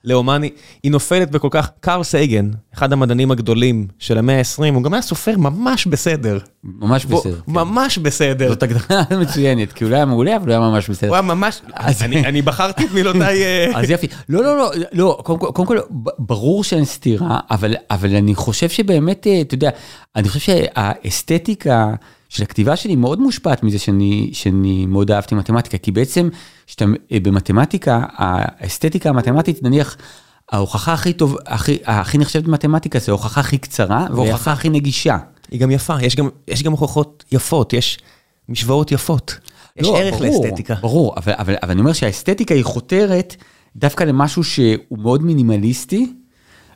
להומני, 0.05 0.51
היא 0.83 0.93
נופלת 0.93 1.31
בכל 1.31 1.49
כך, 1.51 1.71
קארל 1.81 2.03
סייגן, 2.03 2.51
אחד 2.75 2.93
המדענים 2.93 3.31
הגדולים 3.31 3.87
של 3.99 4.19
המאה 4.19 4.39
ה-20, 4.39 4.75
הוא 4.75 4.83
גם 4.83 4.95
היה 4.95 5.03
סופר 5.03 5.37
ממש 5.37 5.87
בסדר. 5.87 6.39
ממש 6.65 7.05
בוא, 7.05 7.21
בסדר. 7.21 7.41
כן. 7.47 7.53
ממש 7.53 7.99
בסדר. 7.99 8.49
זאת 8.49 8.63
הגדרה 8.63 9.03
מצוינת, 9.23 9.73
כי 9.73 9.85
הוא 9.85 9.91
לא 9.91 9.97
היה 9.97 10.05
מעולה, 10.05 10.37
אבל 10.37 10.45
הוא 10.45 10.51
היה 10.51 10.71
ממש 10.71 10.91
בסדר. 10.91 11.09
הוא 11.09 11.15
היה 11.15 11.23
ממש, 11.23 11.61
אני 12.01 12.27
אני 12.27 12.43
בחרתי 12.43 12.85
את 12.85 12.93
מילותיי, 12.93 13.43
אה, 13.43 13.71
אז 13.81 13.91
יפי. 13.91 14.07
לא, 14.29 14.43
לא, 14.43 14.57
לא, 14.59 14.71
לא, 14.93 15.19
קודם 15.23 15.39
כל, 15.39 15.47
קודם 15.47 15.69
כל, 15.69 15.79
ברור 16.19 16.65
שאין 16.65 16.85
סתירה, 16.85 17.39
אבל, 17.51 17.75
אבל 17.91 18.17
אני 18.17 18.35
חושב 18.35 18.69
שבאמת, 18.69 19.27
אה, 19.27 19.41
אתה 19.41 19.55
יודע, 19.55 19.71
אני 20.17 20.29
חושב 20.29 20.41
שהאסתטיקה 20.41 21.95
של 22.29 22.43
הכתיבה 22.43 22.77
שלי 22.77 22.97
מאוד 22.97 23.21
מושפעת 23.21 23.63
מזה 23.63 23.79
שאני, 23.79 24.31
שאני 24.33 24.87
מאוד 24.87 25.11
אהבתי 25.11 25.35
מתמטיקה, 25.35 25.79
כי 25.79 25.93
בעצם, 25.93 26.29
שאתה, 26.67 26.85
אה, 27.13 27.21
במתמטיקה, 27.23 28.01
האסתטיקה 28.17 29.09
המתמטית, 29.09 29.63
נניח, 29.63 29.97
ההוכחה 30.53 30.93
הכי 30.93 31.13
טוב, 31.13 31.37
הכי, 31.47 31.79
הכי 31.85 32.19
נחשבת 32.19 32.45
במתמטיקה 32.45 32.99
זה 32.99 33.13
ההוכחה 33.13 33.41
הכי 33.41 33.59
קצרה, 33.59 34.07
וההוכחה 34.11 34.53
הכי 34.53 34.69
נגישה. 34.69 35.19
היא 35.51 35.61
גם 35.61 35.71
יפה, 35.71 36.03
יש 36.03 36.17
גם, 36.17 36.29
יש 36.49 36.63
גם 36.63 36.73
הוכחות 36.73 37.25
יפות, 37.33 37.73
יש 37.73 37.99
משוואות 38.49 38.93
יפות. 38.93 39.39
יש 39.77 39.87
לא, 39.87 39.99
ערך 39.99 40.15
ברור, 40.15 40.45
לאסתטיקה. 40.45 40.75
ברור, 40.75 41.15
אבל, 41.17 41.33
אבל, 41.39 41.57
אבל 41.63 41.71
אני 41.71 41.81
אומר 41.81 41.93
שהאסתטיקה 41.93 42.55
היא 42.55 42.65
חותרת 42.65 43.37
דווקא 43.77 44.05
למשהו 44.05 44.45
שהוא 44.45 44.99
מאוד 44.99 45.23
מינימליסטי 45.23 46.13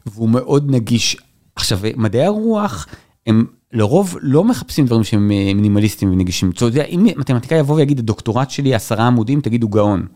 והוא 0.07 0.29
מאוד 0.29 0.71
נגיש. 0.71 1.17
עכשיו, 1.57 1.81
מדעי 1.97 2.25
הרוח 2.25 2.87
הם 3.27 3.47
לרוב 3.73 4.17
לא 4.21 4.45
מחפשים 4.45 4.87
דברים 4.87 5.05
שהם 5.05 5.31
אה, 5.31 5.55
מינימליסטיים 5.55 6.13
ונגישים. 6.13 6.51
אתה 6.51 6.65
יודע, 6.65 6.85
אם 6.85 7.07
מתמטיקאי 7.17 7.59
יבוא 7.59 7.77
ויגיד, 7.77 7.99
הדוקטורט 7.99 8.51
שלי 8.51 8.75
עשרה 8.75 9.07
עמודים, 9.07 9.41
תגידו 9.41 9.69
גאון. 9.69 10.07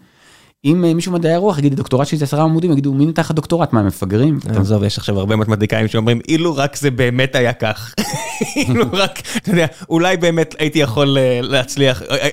אם 0.64 0.84
אה, 0.84 0.94
מישהו 0.94 1.12
מדעי 1.12 1.32
הרוח 1.32 1.58
יגיד, 1.58 1.72
הדוקטורט 1.72 2.06
שלי 2.06 2.18
זה 2.18 2.24
עשרה 2.24 2.42
עמודים, 2.42 2.72
יגידו, 2.72 2.94
מי 2.94 3.06
נתן 3.06 3.22
לך 3.22 3.30
דוקטורט? 3.30 3.72
מה, 3.72 3.80
הם 3.80 3.86
מפגרים? 3.86 4.38
עזוב, 4.56 4.84
יש 4.84 4.98
עכשיו 4.98 5.18
הרבה 5.18 5.36
מתמטיקאים 5.36 5.88
שאומרים, 5.88 6.20
אילו 6.28 6.56
רק 6.56 6.76
זה 6.76 6.90
באמת 6.90 7.34
היה 7.34 7.52
כך. 7.52 7.94
אילו 8.56 8.84
רק, 8.92 9.22
אתה 9.36 9.50
יודע, 9.50 9.66
אולי 9.88 10.16
באמת 10.16 10.54
הייתי 10.58 10.78
יכול 10.78 11.18
אה, 11.18 11.40
להצליח, 11.42 12.02
אה, 12.02 12.28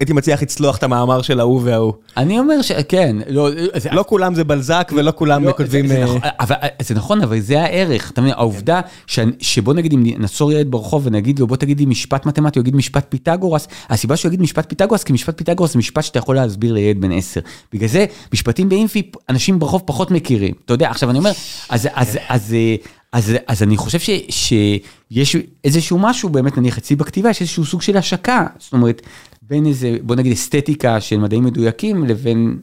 הייתי 0.00 0.12
מצליח- 0.12 0.42
לצלוח 0.42 0.76
את 0.76 0.82
המאמר 0.82 1.22
של 1.22 1.40
ההוא 1.40 1.60
וההוא. 1.64 1.92
אני 2.16 2.38
אומר 2.38 2.62
שכן, 2.62 3.16
לא, 3.28 3.48
לא 3.92 4.04
כולם 4.08 4.34
זה 4.34 4.44
בלזק 4.44 4.92
ולא 4.96 5.12
כולם 5.16 5.44
לא, 5.44 5.52
כותבים... 5.52 5.86
זה, 5.86 5.96
אה, 5.98 6.04
נכון, 6.04 6.20
אבל, 6.40 6.56
זה 6.82 6.94
נכון, 6.94 7.22
אבל 7.22 7.40
זה 7.40 7.60
הערך, 7.60 8.10
אתה 8.10 8.20
מבין, 8.20 8.32
העובדה 8.36 8.80
שבוא 9.40 9.74
נגיד 9.74 9.92
אם 9.92 10.02
נעצור 10.18 10.52
ילד 10.52 10.70
ברחוב 10.70 11.06
ונגיד 11.06 11.38
לו 11.38 11.46
בוא 11.46 11.56
תגיד 11.56 11.80
לי 11.80 11.86
משפט 11.86 12.26
מתמטי, 12.26 12.58
הוא 12.58 12.62
יגיד 12.62 12.76
משפט 12.76 13.06
פיתגורס, 13.08 13.68
הסיבה 13.90 14.16
שהוא 14.16 14.28
יגיד 14.28 14.40
משפט 14.42 14.68
פיתגורס, 14.68 15.04
כי 15.04 15.12
משפט 15.12 15.38
פיתגורס 15.38 15.72
זה 15.72 15.78
משפט 15.78 16.04
שאתה 16.04 16.18
יכול 16.18 16.36
להסביר 16.36 16.72
לילד 16.72 17.00
בן 17.00 17.12
10. 17.12 17.40
בגלל 17.72 17.88
זה 17.88 18.06
משפטים 18.32 18.68
באינפי 18.68 19.10
אנשים 19.28 19.58
ברחוב 19.58 19.82
פחות 19.86 20.10
מכירים, 20.10 20.54
אתה 20.64 20.72
יודע, 20.72 20.90
עכשיו 20.90 21.10
אני 21.10 21.18
אומר, 21.18 21.30
אז, 21.68 21.88
אז, 21.94 22.18
אז, 22.28 22.54
אז, 23.12 23.32
אז 23.46 23.62
אני 23.62 23.76
חושב 23.76 23.98
ש, 23.98 24.10
שיש 24.28 25.36
איזשהו 25.64 25.98
משהו 25.98 26.28
באמת, 26.28 26.58
נניח 26.58 26.78
אצלי 26.78 26.96
בכתיבה, 26.96 27.30
יש 27.30 27.40
איזשהו 27.40 27.64
סוג 27.64 27.82
של 27.82 27.96
השקה, 27.96 28.46
זאת 28.58 28.72
אומרת, 28.72 29.02
בין 29.42 29.66
איזה, 29.66 29.96
בוא 30.02 30.16
נגיד 30.16 30.32
אסתטיקה 30.32 31.00
של 31.00 31.18
מדעים 31.18 31.44
מדויקים 31.44 32.04
לבין 32.04 32.58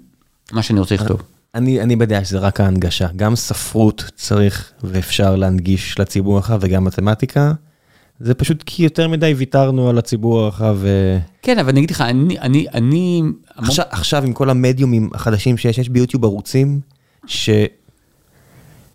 מה 0.51 0.63
שאני 0.63 0.79
רוצה 0.79 0.95
לכתוב. 0.95 1.21
אני, 1.55 1.81
אני 1.81 1.95
בדעה 1.95 2.25
שזה 2.25 2.39
רק 2.39 2.59
ההנגשה, 2.59 3.07
גם 3.15 3.35
ספרות 3.35 4.03
צריך 4.15 4.71
ואפשר 4.83 5.35
להנגיש 5.35 5.99
לציבור 5.99 6.35
הרחב 6.35 6.59
וגם 6.61 6.83
מתמטיקה. 6.83 7.53
זה 8.19 8.33
פשוט 8.33 8.63
כי 8.65 8.83
יותר 8.83 9.07
מדי 9.07 9.33
ויתרנו 9.37 9.89
על 9.89 9.97
הציבור 9.97 10.39
הרחב. 10.39 10.77
ו... 10.79 11.17
כן, 11.41 11.59
אבל 11.59 11.69
אני 11.69 11.79
אגיד 11.79 11.91
לך, 11.91 12.01
אני, 12.01 12.39
אני, 12.39 12.65
אני... 12.73 13.21
עכשיו, 13.55 13.85
עכשיו 13.89 14.23
עם 14.23 14.33
כל 14.33 14.49
המדיומים 14.49 15.09
החדשים 15.13 15.57
שיש, 15.57 15.77
יש 15.77 15.89
ביוטיוב 15.89 16.23
ערוצים 16.23 16.79
ש... 17.25 17.49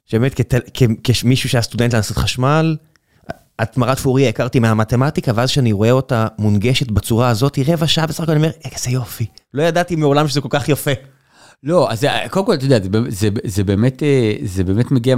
שבאמת 0.07 0.35
כתל... 0.35 0.59
כ... 0.75 0.83
כמישהו 1.05 1.49
שהיה 1.49 1.63
סטודנט 1.63 1.93
להנדסת 1.93 2.17
חשמל, 2.17 2.77
את 3.63 3.77
מרת 3.77 3.99
פוריה 3.99 4.29
הכרתי 4.29 4.59
מהמתמטיקה, 4.61 5.33
ואז 5.35 5.51
כשאני 5.51 5.73
רואה 5.73 5.91
אותה 5.91 6.27
מונגשת 6.39 6.91
בצורה 6.91 7.29
הזאת, 7.29 7.59
רבע 7.67 7.87
שעה 7.87 8.07
בסך 8.07 8.23
הכל 8.23 8.33
אני 8.33 8.39
אומר, 8.39 8.51
איזה 8.65 8.91
יופי. 8.91 9.27
לא 9.55 9.63
ידעתי 9.63 9.97
מעולם 9.97 10.29
שזה 10.29 10.41
כל 10.41 10.49
כך 10.51 10.69
יפה. 10.69 10.91
לא, 11.63 11.91
אז 11.91 12.07
קודם 12.31 12.47
כל, 12.47 12.55
אתה 12.55 12.65
יודע, 12.65 12.79
זה, 12.83 13.01
זה, 13.09 13.29
זה, 13.45 13.65
באמת, 13.65 14.03
אה, 14.03 14.33
זה 14.43 14.65
באמת 14.65 14.91
מגיע 14.91 15.17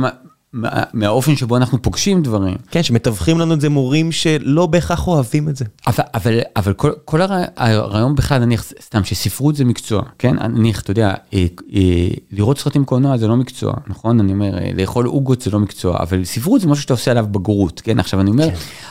מהאופן 0.93 1.37
שבו 1.37 1.57
אנחנו 1.57 1.83
פוגשים 1.83 2.23
דברים. 2.23 2.57
כן, 2.71 2.83
שמתווכים 2.83 3.39
לנו 3.39 3.55
את 3.55 3.61
זה 3.61 3.69
מורים 3.69 4.13
שלא 4.13 4.67
בהכרח 4.67 5.07
אוהבים 5.07 5.49
את 5.49 5.57
זה. 5.57 5.65
אבל, 5.87 6.05
אבל, 6.15 6.41
אבל 6.57 6.73
כל, 6.73 6.91
כל 7.05 7.23
הרע, 7.23 7.45
הרעיון 7.57 8.15
בכלל, 8.15 8.45
נניח, 8.45 8.65
סתם, 8.81 9.05
שספרות 9.05 9.57
זה 9.57 9.65
מקצוע, 9.65 10.03
כן? 10.19 10.37
נניח, 10.49 10.81
אתה 10.81 10.91
יודע, 10.91 11.15
אה, 11.35 11.47
אה, 11.75 12.09
לראות 12.33 12.59
סרטים 12.59 12.85
קולנוע 12.85 13.17
זה 13.17 13.29
לא 13.29 13.37
מקצוע, 13.37 13.75
נכון? 13.87 14.21
אני 14.21 14.33
אומר, 14.33 14.59
אה, 14.59 14.71
לאכול 14.75 15.07
עוגות 15.07 15.41
זה 15.41 15.51
לא 15.51 15.61
מקצוע, 15.61 15.97
אבל 16.03 16.25
ספרות 16.25 16.61
זה 16.61 16.69
משהו 16.69 16.83
שאתה 16.83 16.95
עושה 16.95 17.11
עליו 17.11 17.27
בגרות, 17.31 17.81
כן? 17.81 17.99
עכשיו, 17.99 18.21
אני 18.21 18.31
אומר, 18.31 18.49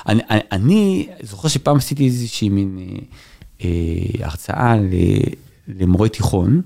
אני, 0.07 0.21
אני, 0.29 0.39
אני 0.51 1.07
זוכר 1.23 1.47
שפעם 1.47 1.77
עשיתי 1.77 2.05
איזושהי 2.05 2.49
מין 2.49 2.77
אה, 2.79 2.97
אה, 3.63 4.25
הרצאה 4.25 4.75
ל, 4.75 4.93
למורי 5.67 6.09
תיכון, 6.09 6.61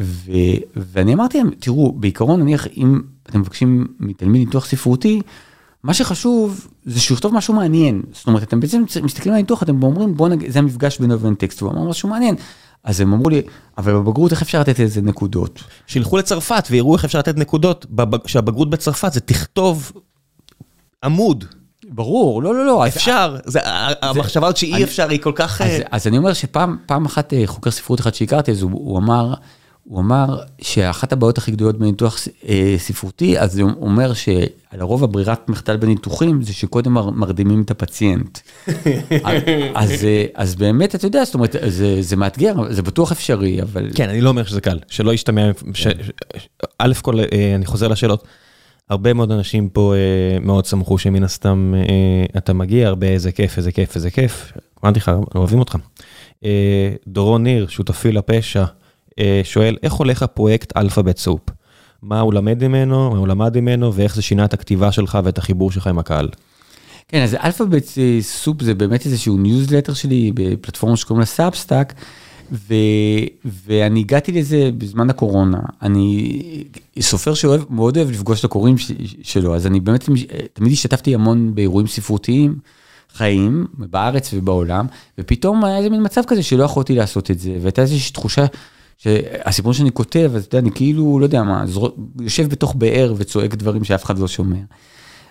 ו, 0.00 0.32
ואני 0.76 1.14
אמרתי 1.14 1.38
להם, 1.38 1.50
תראו, 1.58 1.92
בעיקרון, 1.92 2.40
נניח, 2.40 2.66
אם 2.76 3.00
אתם 3.30 3.40
מבקשים 3.40 3.86
מתלמיד 4.00 4.46
ניתוח 4.46 4.66
ספרותי, 4.66 5.20
מה 5.82 5.94
שחשוב 5.94 6.66
זה 6.84 7.00
שהוא 7.00 7.14
יכתוב 7.14 7.34
משהו 7.34 7.54
מעניין. 7.54 8.02
זאת 8.12 8.26
אומרת, 8.26 8.42
אתם 8.42 8.60
בעצם 8.60 8.82
מסתכלים 9.02 9.32
על 9.34 9.38
הניתוח, 9.38 9.62
אתם 9.62 9.82
אומרים, 9.82 10.16
בוא 10.16 10.28
נגיד, 10.28 10.50
זה 10.50 10.58
המפגש 10.58 10.98
בינו 10.98 11.14
ובין 11.14 11.34
טקסט, 11.34 11.62
והוא 11.62 11.72
אמר 11.72 11.82
משהו 11.88 12.08
מעניין. 12.08 12.34
אז 12.84 13.00
הם 13.00 13.12
אמרו 13.12 13.28
לי, 13.30 13.42
אבל 13.78 13.92
בבגרות 13.92 14.32
איך 14.32 14.42
אפשר 14.42 14.60
לתת 14.60 14.78
לזה 14.78 15.02
נקודות? 15.02 15.62
שילכו 15.86 16.16
לצרפת 16.18 16.64
ויראו 16.70 16.94
איך 16.96 17.04
אפשר 17.04 17.18
לתת 17.18 17.36
נקודות, 17.36 17.86
בבג- 17.90 18.26
שהבגרות 18.26 18.70
בצרפת 18.70 19.12
זה 19.12 19.20
תכתוב 19.20 19.92
עמוד. 21.04 21.44
ברור, 21.90 22.42
לא, 22.42 22.54
לא, 22.54 22.66
לא. 22.66 22.86
אז- 22.86 22.96
אפשר, 22.96 23.36
זה, 23.44 23.60
ה- 23.68 24.06
המחשבה 24.08 24.46
הזאת 24.46 24.56
שאי 24.56 24.74
אני- 24.74 24.84
אפשר 24.84 25.08
היא 25.10 25.20
כל 25.20 25.32
כך... 25.34 25.60
אז, 25.60 25.68
אה, 25.70 25.80
אז 25.90 26.06
אני 26.06 26.18
אומר 26.18 26.32
שפעם 26.32 26.76
פעם 26.86 27.04
אחת 27.06 27.32
אה, 27.34 27.42
חוקר 27.46 27.70
ספרות 27.70 28.00
אחד 28.00 28.14
שהכרתי, 28.14 28.50
אז 28.50 28.62
הוא, 28.62 28.70
הוא 28.74 28.98
אמר, 28.98 29.34
הוא 29.88 30.00
אמר 30.00 30.38
שאחת 30.60 31.12
הבעיות 31.12 31.38
הכי 31.38 31.50
גדולות 31.50 31.78
בניתוח 31.78 32.18
אה, 32.48 32.74
ספרותי, 32.78 33.38
אז 33.38 33.58
הוא 33.58 33.70
אומר 33.80 34.12
שלרוב 34.14 35.04
הברירת 35.04 35.48
מחדל 35.48 35.76
בניתוחים 35.76 36.42
זה 36.42 36.52
שקודם 36.52 36.94
מר- 36.94 37.10
מרדימים 37.10 37.62
את 37.62 37.70
הפציינט. 37.70 38.38
אז, 39.74 40.04
אה, 40.04 40.24
אז 40.34 40.54
באמת, 40.54 40.94
אתה 40.94 41.06
יודע, 41.06 41.24
זאת 41.24 41.34
אומרת, 41.34 41.56
זה, 41.66 42.02
זה 42.02 42.16
מאתגר, 42.16 42.54
זה 42.70 42.82
בטוח 42.82 43.12
אפשרי, 43.12 43.62
אבל... 43.62 43.90
כן, 43.94 44.08
אני 44.08 44.20
לא 44.20 44.28
אומר 44.28 44.44
שזה 44.44 44.60
קל, 44.60 44.78
שלא 44.88 45.12
ישתמע, 45.14 45.50
ש- 45.74 45.86
א' 46.78 46.92
כל, 47.02 47.20
אה, 47.20 47.24
אני 47.54 47.66
חוזר 47.66 47.88
לשאלות, 47.88 48.24
הרבה 48.90 49.12
מאוד 49.14 49.32
אנשים 49.32 49.68
פה 49.68 49.94
אה, 49.94 50.38
מאוד 50.40 50.64
שמחו 50.64 50.98
שמן 50.98 51.22
הסתם 51.24 51.74
אה, 51.76 52.38
אתה 52.38 52.52
מגיע, 52.52 52.88
הרבה 52.88 53.06
איזה 53.06 53.32
כיף, 53.32 53.58
איזה 53.58 53.72
כיף, 53.72 53.96
איזה 53.96 54.10
כיף, 54.10 54.52
אמרתי 54.84 54.98
לך, 54.98 55.10
אוהבים 55.34 55.58
אותך. 55.58 55.76
אה, 56.44 56.50
דורון 57.06 57.42
ניר, 57.42 57.66
שותפי 57.68 58.12
לפשע, 58.12 58.60
אה, 58.60 58.66
שואל, 59.44 59.76
איך 59.82 59.92
הולך 59.92 60.22
הפרויקט 60.22 60.76
Alphabet 60.76 61.18
Soup? 61.18 61.40
מה 62.02 62.20
הוא 62.20 62.34
למד 62.34 62.66
ממנו, 62.66 63.10
מה 63.10 63.18
הוא 63.18 63.28
למד 63.28 63.60
ממנו, 63.60 63.94
ואיך 63.94 64.14
זה 64.14 64.22
שינה 64.22 64.44
את 64.44 64.54
הכתיבה 64.54 64.92
שלך 64.92 65.18
ואת 65.24 65.38
החיבור 65.38 65.70
שלך 65.70 65.86
עם 65.86 65.98
הקהל. 65.98 66.28
כן, 67.08 67.22
אז 67.22 67.34
Alphabet 67.34 67.94
Soup 68.20 68.62
זה 68.62 68.74
באמת 68.74 69.06
איזשהו 69.06 69.36
ניוזלטר 69.36 69.94
שלי 69.94 70.32
בפלטפורמה 70.34 70.96
שקוראים 70.96 71.20
לה 71.20 71.26
Substack, 71.26 71.94
ו, 72.52 72.74
ואני 73.44 74.00
הגעתי 74.00 74.32
לזה 74.32 74.70
בזמן 74.78 75.10
הקורונה. 75.10 75.60
אני 75.82 76.42
סופר 77.00 77.34
שמאוד 77.34 77.96
אוהב 77.96 78.10
לפגוש 78.10 78.40
את 78.40 78.44
הקוראים 78.44 78.78
ש, 78.78 78.92
שלו, 79.22 79.54
אז 79.54 79.66
אני 79.66 79.80
באמת 79.80 80.08
תמיד 80.52 80.72
השתתפתי 80.72 81.14
המון 81.14 81.54
באירועים 81.54 81.86
ספרותיים. 81.86 82.58
חיים 83.14 83.66
בארץ 83.78 84.30
ובעולם 84.34 84.86
ופתאום 85.18 85.64
היה 85.64 85.78
איזה 85.78 85.90
מין 85.90 86.04
מצב 86.04 86.22
כזה 86.26 86.42
שלא 86.42 86.64
יכולתי 86.64 86.94
לעשות 86.94 87.30
את 87.30 87.38
זה 87.38 87.56
והייתה 87.60 87.82
איזושהי 87.82 88.12
תחושה 88.12 88.46
שהסיפור 88.98 89.72
שאני 89.72 89.92
כותב 89.92 90.32
אז 90.34 90.44
אתה 90.44 90.56
יודע 90.56 90.66
אני 90.66 90.74
כאילו 90.74 91.18
לא 91.18 91.24
יודע 91.24 91.42
מה 91.42 91.66
זר... 91.66 91.88
יושב 92.20 92.48
בתוך 92.48 92.74
באר 92.74 93.14
וצועק 93.16 93.54
דברים 93.54 93.84
שאף 93.84 94.04
אחד 94.04 94.18
לא 94.18 94.28
שומע. 94.28 94.56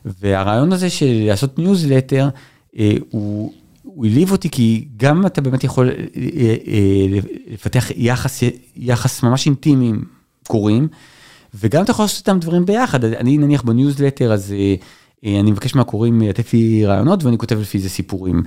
והרעיון 0.05 0.73
הזה 0.73 0.89
של 0.89 1.23
לעשות 1.27 1.59
ניוזלטר 1.59 2.29
אה, 2.79 2.93
הוא, 3.09 3.53
הוא 3.83 4.05
הלהיב 4.05 4.31
אותי 4.31 4.49
כי 4.49 4.87
גם 4.97 5.25
אתה 5.25 5.41
באמת 5.41 5.63
יכול 5.63 5.89
אה, 5.89 5.95
אה, 6.67 7.19
לפתח 7.51 7.85
יחס 7.95 8.43
יחס 8.75 9.23
ממש 9.23 9.45
אינטימי 9.45 9.87
עם 9.87 10.03
קוראים 10.47 10.87
וגם 11.53 11.83
אתה 11.83 11.91
יכול 11.91 12.03
לעשות 12.03 12.27
איתם 12.27 12.39
דברים 12.39 12.65
ביחד 12.65 13.05
אני 13.05 13.37
נניח 13.37 13.61
בניוזלטר 13.61 14.33
אז 14.33 14.51
אה, 14.51 14.75
אה, 15.25 15.39
אני 15.39 15.51
מבקש 15.51 15.75
מהקוראים 15.75 16.21
לתת 16.21 16.53
לי 16.53 16.85
רעיונות 16.85 17.23
ואני 17.23 17.37
כותב 17.37 17.59
לפי 17.59 17.79
זה 17.79 17.89
סיפורים. 17.89 18.43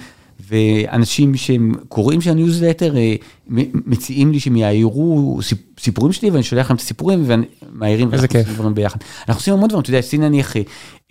ואנשים 0.48 1.36
שהם 1.36 1.72
קוראים 1.88 2.20
של 2.20 2.30
הניוזלטר 2.30 2.96
אה, 2.96 3.14
מציעים 3.86 4.32
לי 4.32 4.40
שהם 4.40 4.56
יעירו 4.56 5.38
סיפ- 5.42 5.80
סיפורים 5.80 6.12
שלי 6.12 6.30
ואני 6.30 6.42
שולח 6.42 6.70
להם 6.70 6.76
את 6.76 6.80
הסיפורים 6.80 7.24
ומעירים 7.26 8.08
ואנחנו 8.10 8.28
כיף. 8.28 8.40
עושים 8.40 8.54
דברים 8.54 8.74
ביחד. 8.74 8.98
אנחנו 9.28 9.40
עושים 9.40 9.54
המון 9.54 9.68
דברים, 9.68 9.82
אתה 9.82 9.90
יודע, 9.90 9.98
עשיתי 9.98 10.18
נניח, 10.18 10.56
אה, 10.56 10.62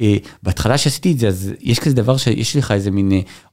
אה, 0.01 0.15
בהתחלה 0.43 0.77
שעשיתי 0.77 1.11
את 1.11 1.19
זה, 1.19 1.27
אז 1.27 1.51
יש 1.61 1.79
כזה 1.79 1.95
דבר 1.95 2.17
שיש 2.17 2.55
לך 2.55 2.71
איזה 2.71 2.91
מין 2.91 3.11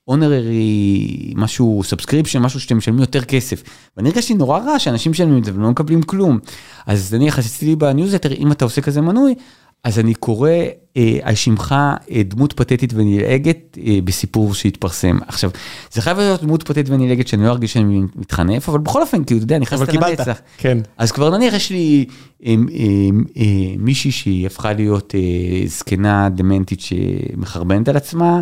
honorary, 0.09 1.32
משהו, 1.35 1.82
subscription, 1.85 2.39
משהו 2.39 2.61
שאתם 2.61 2.77
משלמים 2.77 3.01
יותר 3.01 3.24
כסף. 3.24 3.62
ואני 3.97 4.09
הרגשתי 4.09 4.35
נורא 4.35 4.59
רע 4.59 4.78
שאנשים 4.78 5.12
משלמים 5.12 5.39
את 5.39 5.44
זה 5.44 5.53
ולא 5.55 5.70
מקבלים 5.70 6.03
כלום. 6.03 6.39
אז 6.86 7.15
נניח 7.15 7.39
עשיתי 7.39 7.66
לי 7.66 7.77
בניוזלטר, 7.77 8.32
אם 8.32 8.53
אתה 8.53 8.65
עושה 8.65 8.81
כזה 8.81 9.01
מנוי, 9.01 9.35
אז 9.86 9.98
אני 9.98 10.14
קורא 10.14 10.50
אה, 10.96 11.18
על 11.22 11.34
שמך 11.34 11.74
אה, 12.10 12.22
דמות 12.22 12.52
פתטית 12.52 12.92
ונלעגת 12.94 13.78
אה, 13.86 13.98
בסיפור 14.04 14.54
שהתפרסם. 14.54 15.18
עכשיו, 15.26 15.50
זה 15.92 16.02
חייב 16.02 16.18
להיות 16.18 16.42
דמות 16.42 16.62
פתטית 16.62 16.88
ונלעגת 16.88 17.28
שאני 17.28 17.44
לא 17.44 17.48
ארגיש 17.48 17.72
שאני 17.72 18.02
מתחנף, 18.16 18.68
אבל 18.68 18.78
בכל 18.78 19.02
אופן, 19.02 19.24
כאילו, 19.24 19.38
אתה 19.38 19.44
יודע, 19.44 19.58
נכנסת 19.58 19.82
אבל 19.82 19.92
קיבלת, 19.92 20.18
לנצח. 20.18 20.38
כן. 20.58 20.78
אז 20.98 21.12
כבר 21.12 21.36
נניח 21.36 21.54
יש 21.54 21.70
לי 21.70 22.04
אה, 22.46 22.54
אה, 22.54 22.84
אה, 23.36 23.44
מישהי 23.78 24.10
שהיא 24.10 24.46
הפכה 24.46 24.72
להיות 24.72 25.14
אה, 25.14 25.66
זקנה 25.66 26.28
דמנטית 26.28 26.80
שמחרבנת 26.80 27.88
על 27.88 27.96
עצמה, 27.96 28.36
אה, 28.36 28.40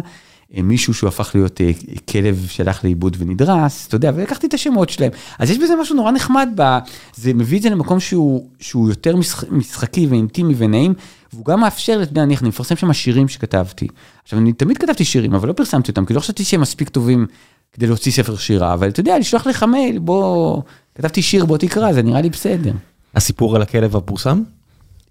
מישהו 0.63 0.95
שהוא 0.95 1.09
הפך 1.09 1.31
להיות 1.35 1.61
אה, 1.61 1.71
כלב 2.11 2.47
שהלך 2.51 2.85
לאיבוד 2.85 3.17
ונדרס, 3.21 3.87
אתה 3.87 3.97
יודע, 3.97 4.13
ולקחתי 4.15 4.47
את 4.47 4.55
השמות 4.55 4.91
שלהם. 4.91 5.11
אז 5.39 5.51
יש 5.51 5.59
בזה 5.59 5.75
משהו 5.81 5.97
נורא 5.97 6.13
נחמד, 6.13 6.49
ב, 6.57 6.79
זה 7.15 7.35
מביא 7.35 7.59
את 7.59 7.63
זה 7.63 7.71
למקום 7.71 8.01
שהוא, 8.01 8.49
שהוא 8.61 8.89
יותר 8.89 9.17
משחק, 9.17 9.51
משחקי 9.51 10.07
ואינטימי 10.07 10.55
ונעים, 10.57 10.95
והוא 11.33 11.45
גם 11.45 11.61
מאפשר, 11.61 12.01
אתה 12.03 12.13
יודע, 12.13 12.23
אני 12.23 12.37
מפרסם 12.43 12.77
שם 12.77 12.93
שירים 12.93 13.29
שכתבתי. 13.29 13.87
עכשיו, 14.23 14.39
אני 14.39 14.53
תמיד 14.53 14.79
כתבתי 14.79 15.05
שירים, 15.05 15.35
אבל 15.35 15.49
לא 15.49 15.53
פרסמתי 15.53 15.91
אותם, 15.91 16.05
כי 16.05 16.15
לא 16.15 16.21
חשבתי 16.21 16.45
שהם 16.45 16.61
מספיק 16.61 16.89
טובים 16.89 17.27
כדי 17.73 17.87
להוציא 17.87 18.13
ספר 18.13 18.37
שירה, 18.37 18.75
אבל 18.75 18.89
אתה 18.89 19.01
יודע, 19.01 19.19
לשלוח 19.19 19.47
לך 19.47 19.63
מייל, 19.63 19.99
בוא, 19.99 20.63
כתבתי 20.95 21.23
שיר, 21.23 21.45
בוא 21.45 21.59
תקרא, 21.59 21.93
זה 21.93 22.03
נראה 22.03 22.21
לי 22.21 22.31
בסדר. 22.31 22.73
הסיפור 23.15 23.57
על 23.57 23.63
הכלב 23.63 23.97
הפורסם? 23.97 24.43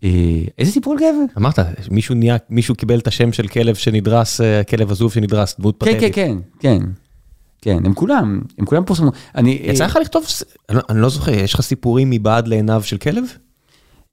אה, 0.04 0.10
איזה 0.58 0.72
סיפור 0.72 0.94
על 0.94 1.00
גבר? 1.00 1.26
אמרת, 1.38 1.60
מישהו 1.92 2.16
נהיה, 2.16 2.38
מישהו 2.50 2.76
קיבל 2.76 3.00
את 3.00 3.08
השם 3.08 3.34
של 3.34 3.48
כלב 3.48 3.76
שנדרס, 3.76 4.42
אה, 4.42 4.64
כלב 4.64 4.92
עזוב 4.92 5.14
שנדרס, 5.14 5.56
דמות 5.60 5.84
כן, 5.84 5.94
פתטית. 5.94 6.16
כן, 6.16 6.38
כן, 6.60 6.80
כן. 6.80 6.86
כן, 7.62 7.86
הם 7.86 7.94
כולם, 7.94 8.42
הם 8.58 8.66
כולם 8.66 8.86
פורסמו. 8.86 9.12
אני... 9.36 9.60
יצא 9.64 9.86
לך 9.86 10.00
לכתוב, 10.02 10.26
לא- 10.72 10.82
אני 10.90 11.02
לא 11.02 11.10
זוכר, 11.10 11.32
יש 11.34 11.54
לך 11.54 11.62
סיפורים 11.62 12.10
מבעד 12.10 12.48
לעיניו 12.48 12.84
של 12.84 12.98
כלב? 12.98 13.24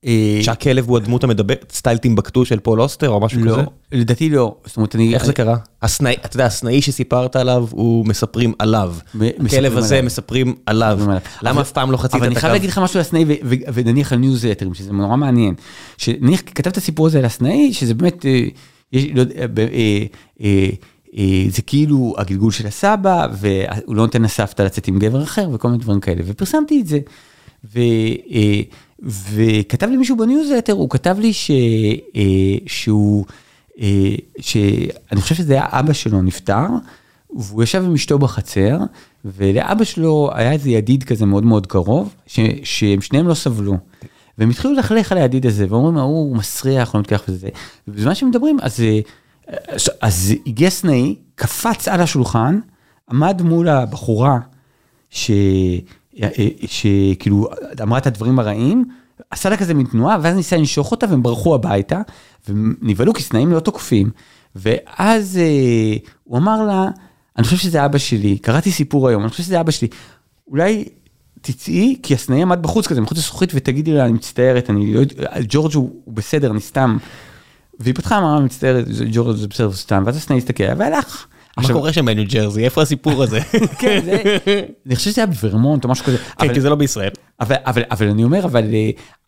אה, 0.06 0.40
שהכלב 0.43 0.89
הוא 0.89 0.97
הדמות 0.97 1.24
המדברת, 1.24 1.72
סטייל 1.74 1.98
טימבקטו 1.98 2.44
של 2.44 2.60
פול 2.60 2.81
אוסטר 2.81 3.09
או 3.09 3.20
משהו 3.20 3.44
לא, 3.44 3.52
כזה? 3.52 3.62
לדעתי 3.93 4.31
לא. 4.31 4.55
זאת 4.66 4.77
אומרת, 4.77 4.94
אני... 4.94 5.14
איך 5.14 5.24
זה 5.24 5.32
קרה? 5.32 5.56
הסנאי, 5.82 6.14
אתה 6.24 6.36
יודע, 6.36 6.47
הסנאי 6.47 6.82
שסיפרת 6.82 7.36
עליו, 7.36 7.66
הוא 7.70 8.06
מספרים 8.06 8.52
עליו. 8.59 8.94
הכלב 9.47 9.77
הזה. 9.77 10.02
מספרים 10.02 10.55
עליו. 10.66 10.97
מספרים 10.97 11.10
עליו. 11.10 11.20
למה 11.43 11.51
אבל- 11.51 11.60
אף 11.60 11.72
פעם 11.72 11.90
לא 11.90 11.97
חצית 11.97 12.14
אבל 12.14 12.22
את 12.22 12.27
אני 12.27 12.32
הקו? 12.32 12.40
חייב 12.40 12.52
להגיד 12.52 12.70
לך 12.70 12.78
משהו 12.78 12.98
על 12.98 13.01
הסנאי, 13.01 13.24
ו- 13.24 13.32
ו- 13.44 13.55
ונניח 13.74 14.12
על 14.12 14.18
ניוזלטרים, 14.18 14.74
שזה 14.74 14.93
נורא 14.93 15.16
מעניין. 15.16 15.55
שנניח 15.97 16.40
כתב 16.47 16.70
את 16.70 16.77
הסיפור 16.77 17.06
הזה 17.06 17.18
על 17.18 17.24
הסנאי, 17.24 17.72
שזה 17.72 17.94
באמת, 17.94 18.27
אה, 18.27 18.44
יש, 18.93 19.05
לא 19.14 19.24
ב- 19.55 19.59
אה, 19.59 19.66
אה, 20.43 20.68
אה, 21.18 21.44
זה 21.48 21.62
כאילו 21.62 22.14
הגלגול 22.18 22.52
של 22.52 22.66
הסבא, 22.66 23.27
והוא 23.32 23.97
לא 23.97 24.02
נותן 24.02 24.22
לסבתא 24.22 24.62
לצאת 24.62 24.89
עם 24.89 24.98
גבר 24.98 25.22
אחר, 25.22 25.48
וכל 25.52 25.68
מיני 25.68 25.82
דברים 25.82 26.01
כאלה, 26.01 26.22
ופרסמתי 26.27 26.81
את 26.81 26.86
זה. 26.86 26.98
וכתב 29.02 29.89
לי 29.89 29.97
מישהו 29.97 30.16
בניוזלטר, 30.16 30.72
הוא 30.72 30.90
כתב 30.90 31.16
לי 31.18 31.32
ש, 31.32 31.51
אה, 32.16 32.22
שהוא, 32.66 33.24
אה, 33.81 34.14
שאני 34.40 35.20
חושב 35.20 35.35
שזה 35.35 35.52
היה 35.52 35.66
אבא 35.70 35.93
שלו 35.93 36.22
נפטר, 36.22 36.66
והוא 37.36 37.62
ישב 37.62 37.85
עם 37.85 37.94
אשתו 37.94 38.18
בחצר, 38.18 38.78
ולאבא 39.24 39.85
שלו 39.85 40.31
היה 40.35 40.52
איזה 40.52 40.70
ידיד 40.70 41.05
כזה 41.05 41.27
מאוד 41.27 41.44
מאוד 41.44 41.66
קרוב, 41.66 42.14
ש, 42.27 42.40
שהם 42.64 43.01
שניהם 43.01 43.28
לא 43.28 43.35
סבלו. 43.35 43.77
והם 44.39 44.51
התחילו 44.51 44.74
ללכלך 44.74 45.12
על 45.12 45.18
הידיד 45.18 45.47
הזה, 45.47 45.66
ואומרים 45.68 45.94
לו, 45.94 46.02
הוא 46.02 46.36
מסריח, 46.36 46.94
לא 46.94 47.01
מתקח 47.01 47.22
וזה. 47.28 47.48
ובזמן 47.89 48.14
שהם 48.14 48.28
מדברים, 48.28 48.59
אז, 48.62 48.81
אה, 48.81 49.01
אז, 49.68 49.90
אז 50.01 50.35
הגיע 50.47 50.70
סנאי, 50.70 51.14
קפץ 51.35 51.89
על 51.89 52.01
השולחן, 52.01 52.60
עמד 53.10 53.43
מול 53.43 53.68
הבחורה, 53.68 54.39
ש... 55.10 55.31
שכאילו 56.66 57.49
אמרה 57.82 57.99
את 57.99 58.07
הדברים 58.07 58.39
הרעים, 58.39 58.85
עשה 59.31 59.49
לה 59.49 59.57
כזה 59.57 59.74
מין 59.74 59.87
תנועה, 59.87 60.19
ואז 60.23 60.37
ניסה 60.37 60.57
לנשוך 60.57 60.91
אותה 60.91 61.07
והם 61.11 61.23
ברחו 61.23 61.55
הביתה, 61.55 62.01
ונבהלו 62.49 63.15
כי 63.15 63.23
סנאים 63.23 63.53
לא 63.53 63.61
תוקפים. 63.61 64.11
ואז 64.57 65.39
אה, 65.43 65.97
הוא 66.24 66.39
אמר 66.39 66.62
לה, 66.62 66.89
אני 67.37 67.45
חושב 67.45 67.57
שזה 67.57 67.85
אבא 67.85 67.99
שלי, 67.99 68.39
קראתי 68.39 68.70
סיפור 68.70 69.09
היום, 69.09 69.23
אני 69.23 69.31
חושב 69.31 69.43
שזה 69.43 69.61
אבא 69.61 69.70
שלי, 69.70 69.89
אולי 70.49 70.85
תצאי, 71.41 71.97
כי 72.03 72.15
הסנאי 72.15 72.43
עמד 72.43 72.62
בחוץ 72.62 72.87
כזה, 72.87 73.01
מחוץ 73.01 73.19
לזכוכית, 73.19 73.51
ותגידי 73.55 73.93
לה, 73.93 74.05
אני 74.05 74.12
מצטערת, 74.12 74.70
אני 74.70 74.95
לא 74.95 75.01
יודע, 75.01 75.31
ג'ורג' 75.49 75.74
הוא, 75.74 75.91
בסדר, 76.09 76.51
אני 76.51 76.61
סתם. 76.61 76.97
והיא 77.81 77.95
פתחה, 77.95 78.19
אמרה, 78.19 78.41
מצטערת, 78.41 78.85
ג'ורג' 79.12 79.37
זה 79.37 79.49
בסדר 79.49 79.73
סתם, 79.73 80.03
ואז 80.07 80.16
הסנאי 80.16 80.39
הסתכל 80.39 80.65
עליה 80.65 80.77
והלך. 80.78 81.27
מה 81.62 81.73
קורה 81.73 81.93
שם 81.93 82.05
בניו 82.05 82.24
ג'רזי? 82.28 82.65
איפה 82.65 82.82
הסיפור 82.82 83.23
הזה? 83.23 83.41
כן, 83.81 84.01
זה, 84.05 84.23
אני 84.87 84.97
חושב 84.97 85.11
שזה 85.11 85.20
היה 85.20 85.27
בוורמונט 85.27 85.85
או 85.85 85.89
משהו 85.89 86.05
כזה. 86.05 86.16
כן, 86.39 86.55
כי 86.55 86.61
זה 86.61 86.70
לא 86.70 86.74
בישראל. 86.74 87.11
אבל, 87.41 87.57
אבל, 87.66 87.82
אבל 87.91 88.09
אני 88.09 88.24
אומר, 88.24 88.45
אבל, 88.45 88.65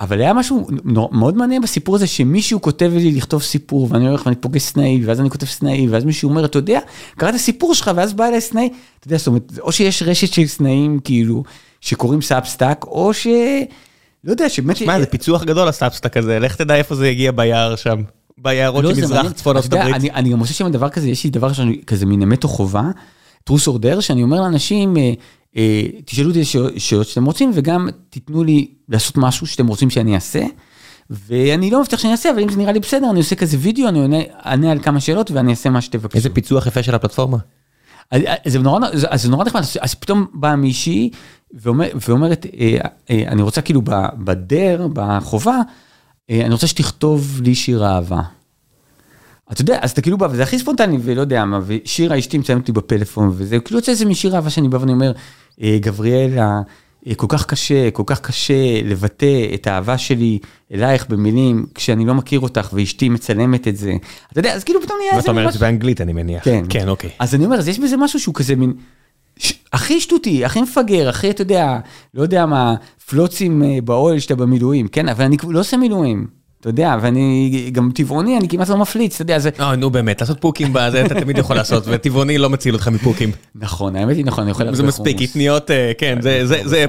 אבל 0.00 0.20
היה 0.20 0.32
משהו 0.32 0.68
מאוד 0.84 1.36
מעניין 1.36 1.62
בסיפור 1.62 1.94
הזה, 1.94 2.06
שמישהו 2.06 2.60
כותב 2.60 2.92
לי 2.94 3.12
לכתוב 3.12 3.42
סיפור, 3.42 3.88
ואני 3.90 4.08
הולך 4.08 4.26
ואני 4.26 4.36
פוגש 4.36 4.62
סנאי, 4.62 5.00
ואז 5.04 5.20
אני 5.20 5.30
כותב 5.30 5.46
סנאי, 5.46 5.88
ואז 5.88 6.04
מישהו 6.04 6.28
אומר, 6.28 6.44
אתה 6.44 6.58
יודע, 6.58 6.80
קראת 7.16 7.36
סיפור 7.36 7.74
שלך, 7.74 7.90
ואז 7.96 8.12
בא 8.12 8.28
אליי 8.28 8.40
סנאי, 8.40 8.68
אתה 8.98 9.06
יודע, 9.06 9.16
זאת 9.16 9.26
אומרת, 9.26 9.52
או 9.60 9.72
שיש 9.72 10.02
רשת 10.02 10.32
של 10.32 10.46
סנאים, 10.46 10.98
כאילו, 11.04 11.42
שקוראים 11.80 12.22
Substack, 12.22 12.84
או 12.84 13.14
ש... 13.14 13.26
לא 14.24 14.30
יודע, 14.30 14.48
שבאמת... 14.48 14.76
שמע, 14.76 15.00
זה 15.00 15.06
פיצוח 15.06 15.44
גדול 15.44 15.68
ה 15.68 15.74
Substack 15.74 16.16
הזה, 16.16 16.38
לך 16.38 16.56
תדע 16.56 16.74
איפה 16.74 16.94
זה 16.94 17.06
הגיע 17.06 17.32
ביער 17.32 17.76
שם. 17.76 18.02
ביערות 18.38 18.84
של 18.84 19.02
מזרח 19.02 19.32
צפון 19.32 19.56
ארצות 19.56 19.72
הברית. 19.72 19.94
אני, 19.94 20.10
אני 20.10 20.30
גם 20.30 20.38
עושה 20.38 20.54
שם 20.54 20.68
דבר 20.68 20.88
כזה, 20.88 21.08
יש 21.08 21.24
לי 21.24 21.30
דבר 21.30 21.52
שאני, 21.52 21.80
כזה 21.86 22.06
מין 22.06 22.22
אמת 22.22 22.44
או 22.44 22.48
חובה, 22.48 22.90
טרוס 23.44 23.66
אורדר, 23.66 24.00
שאני 24.00 24.22
אומר 24.22 24.40
לאנשים, 24.40 24.96
אה, 24.96 25.12
אה, 25.56 25.82
תשאלו 26.04 26.28
אותי 26.28 26.44
שאלות 26.76 27.06
שאתם 27.06 27.24
רוצים, 27.24 27.50
וגם 27.54 27.88
תיתנו 28.10 28.44
לי 28.44 28.66
לעשות 28.88 29.16
משהו 29.16 29.46
שאתם 29.46 29.66
רוצים 29.66 29.90
שאני 29.90 30.14
אעשה. 30.14 30.42
ואני 31.10 31.70
לא 31.70 31.80
מבטיח 31.80 31.98
שאני 31.98 32.12
אעשה, 32.12 32.30
אבל 32.30 32.42
אם 32.42 32.48
זה 32.48 32.56
נראה 32.56 32.72
לי 32.72 32.80
בסדר, 32.80 33.10
אני 33.10 33.18
עושה 33.18 33.34
כזה 33.34 33.56
וידאו, 33.60 33.88
אני 33.88 33.98
עונה, 33.98 34.16
עונה 34.44 34.72
על 34.72 34.82
כמה 34.82 35.00
שאלות 35.00 35.30
ואני 35.30 35.50
אעשה 35.50 35.70
מה 35.70 35.80
שתבקשו. 35.80 36.16
איזה 36.16 36.30
פיצוח 36.30 36.66
יפה 36.66 36.82
של 36.82 36.94
הפלטפורמה. 36.94 37.38
זה 38.44 38.58
נורא, 38.58 38.80
זה 39.14 39.28
נורא 39.28 39.44
נחמד, 39.44 39.62
אז 39.80 39.94
פתאום 39.94 40.26
באה 40.34 40.56
מישהי 40.56 41.10
ואומר, 41.54 41.88
ואומרת, 42.08 42.46
אה, 42.46 42.76
אה, 43.10 43.24
אני 43.28 43.42
רוצה 43.42 43.60
כאילו 43.60 43.82
בדר, 44.18 44.86
בחובה, 44.92 45.52
אה, 45.52 45.62
אני 46.30 46.52
רוצה 46.52 46.66
שתכתוב 46.66 47.40
לי 47.44 47.54
שיר 47.54 47.86
אהבה. 47.86 48.22
אתה 49.52 49.60
יודע, 49.60 49.78
אז 49.80 49.90
אתה 49.90 50.00
כאילו 50.00 50.18
בא, 50.18 50.28
וזה 50.30 50.42
הכי 50.42 50.58
ספונטני, 50.58 50.98
ולא 51.02 51.20
יודע 51.20 51.44
מה, 51.44 51.60
ושירה 51.66 52.18
אשתי 52.18 52.38
מציינת 52.38 52.60
אותי 52.60 52.72
בפלאפון, 52.72 53.30
וזה 53.32 53.58
כאילו 53.60 53.78
יוצא 53.78 53.92
איזה 53.92 54.04
משיר 54.04 54.36
אהבה 54.36 54.50
שאני 54.50 54.68
בא 54.68 54.76
ואני 54.76 54.92
אומר, 54.92 55.12
אה, 55.62 55.78
גבריאלה, 55.80 56.60
אה, 57.06 57.14
כל 57.14 57.26
כך 57.28 57.46
קשה, 57.46 57.90
כל 57.90 58.02
כך 58.06 58.20
קשה 58.20 58.82
לבטא 58.84 59.54
את 59.54 59.66
האהבה 59.66 59.98
שלי 59.98 60.38
אלייך 60.74 61.06
במילים, 61.08 61.66
כשאני 61.74 62.04
לא 62.04 62.14
מכיר 62.14 62.40
אותך, 62.40 62.70
ואשתי 62.72 63.08
מצלמת 63.08 63.68
את 63.68 63.76
זה. 63.76 63.92
אתה 64.32 64.38
יודע, 64.38 64.54
אז 64.54 64.64
כאילו 64.64 64.82
פתאום 64.82 64.98
נהיה 64.98 65.10
איזה... 65.10 65.20
ואתה 65.20 65.30
אומר 65.30 65.48
את 65.48 65.52
זה 65.52 65.58
באנגלית, 65.58 66.00
אני 66.00 66.12
מניח. 66.12 66.44
כן. 66.44 66.64
כן, 66.68 66.88
אוקיי. 66.88 67.10
אז 67.18 67.34
אני 67.34 67.44
אומר, 67.44 67.56
אז 67.56 67.68
יש 67.68 67.78
בזה 67.78 67.96
משהו 67.96 68.20
שהוא 68.20 68.34
כזה 68.34 68.56
מין... 68.56 68.72
הכי 69.72 70.00
שטותי, 70.00 70.44
הכי 70.44 70.62
מפגר, 70.62 71.08
הכי, 71.08 71.30
אתה 71.30 71.42
יודע, 71.42 71.78
לא 72.14 72.22
יודע 72.22 72.46
מה, 72.46 72.74
פלוצים 73.06 73.62
באוהל 73.84 74.18
שאתה 74.18 74.34
במילואים, 74.34 74.88
כן? 74.88 75.08
אבל 75.08 75.24
אני 75.24 75.36
לא 75.48 75.60
עושה 75.60 75.76
מילואים. 75.76 76.42
אתה 76.60 76.70
יודע, 76.70 76.96
ואני 77.00 77.70
גם 77.72 77.90
טבעוני, 77.94 78.38
אני 78.38 78.48
כמעט 78.48 78.68
לא 78.68 78.76
מפליץ, 78.76 79.14
אתה 79.14 79.22
יודע, 79.22 79.38
זה... 79.38 79.50
אה, 79.60 79.76
נו 79.76 79.90
באמת, 79.90 80.20
לעשות 80.20 80.40
פוקים 80.40 80.72
בזה 80.72 81.06
אתה 81.06 81.14
תמיד 81.20 81.38
יכול 81.38 81.56
לעשות, 81.56 81.84
וטבעוני 81.86 82.38
לא 82.38 82.50
מציל 82.50 82.74
אותך 82.74 82.88
מפוקים. 82.88 83.30
נכון, 83.54 83.96
האמת 83.96 84.16
היא 84.16 84.24
נכון, 84.24 84.42
אני 84.42 84.50
יכול... 84.50 84.74
זה 84.74 84.82
מספיק, 84.82 85.22
קטניות, 85.22 85.70
כן, 85.98 86.18
זה, 86.20 86.84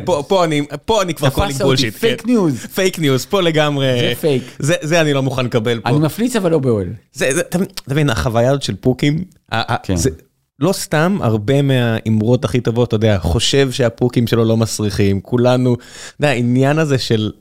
פה 0.85 1.01
אני 1.01 1.13
כבר 1.13 1.29
calling 1.29 1.63
bullshit. 1.63 1.95
פייק 1.95 2.25
ניוז. 2.25 2.65
פייק 2.65 2.99
ניוז, 2.99 3.25
פה 3.25 3.41
לגמרי. 3.41 3.99
זה 3.99 4.13
פייק. 4.21 4.43
זה 4.59 5.01
אני 5.01 5.13
לא 5.13 5.23
מוכן 5.23 5.45
לקבל 5.45 5.79
פה. 5.79 5.89
אני 5.89 5.99
מפליץ 5.99 6.35
אבל 6.35 6.51
לא 6.51 6.59
באוהל. 6.59 6.87
אתה 7.17 7.57
מבין, 7.91 8.09
החוויה 8.09 8.49
הזאת 8.49 8.61
של 8.63 8.75
פוקים, 8.75 9.23
כן. 9.83 9.95
לא 10.59 10.73
סתם 10.73 11.17
הרבה 11.21 11.61
מהאמרות 11.61 12.45
הכי 12.45 12.61
טובות, 12.61 12.87
אתה 12.87 12.95
יודע, 12.95 13.19
חושב 13.19 13.71
שהפוקים 13.71 14.27
שלו 14.27 14.45
לא 14.45 14.57
מסריחים, 14.57 15.21
כולנו, 15.21 15.73
אתה 15.73 15.83
יודע, 16.19 16.29
העניין 16.29 16.79
הזה 16.79 16.97
של... 16.97 17.31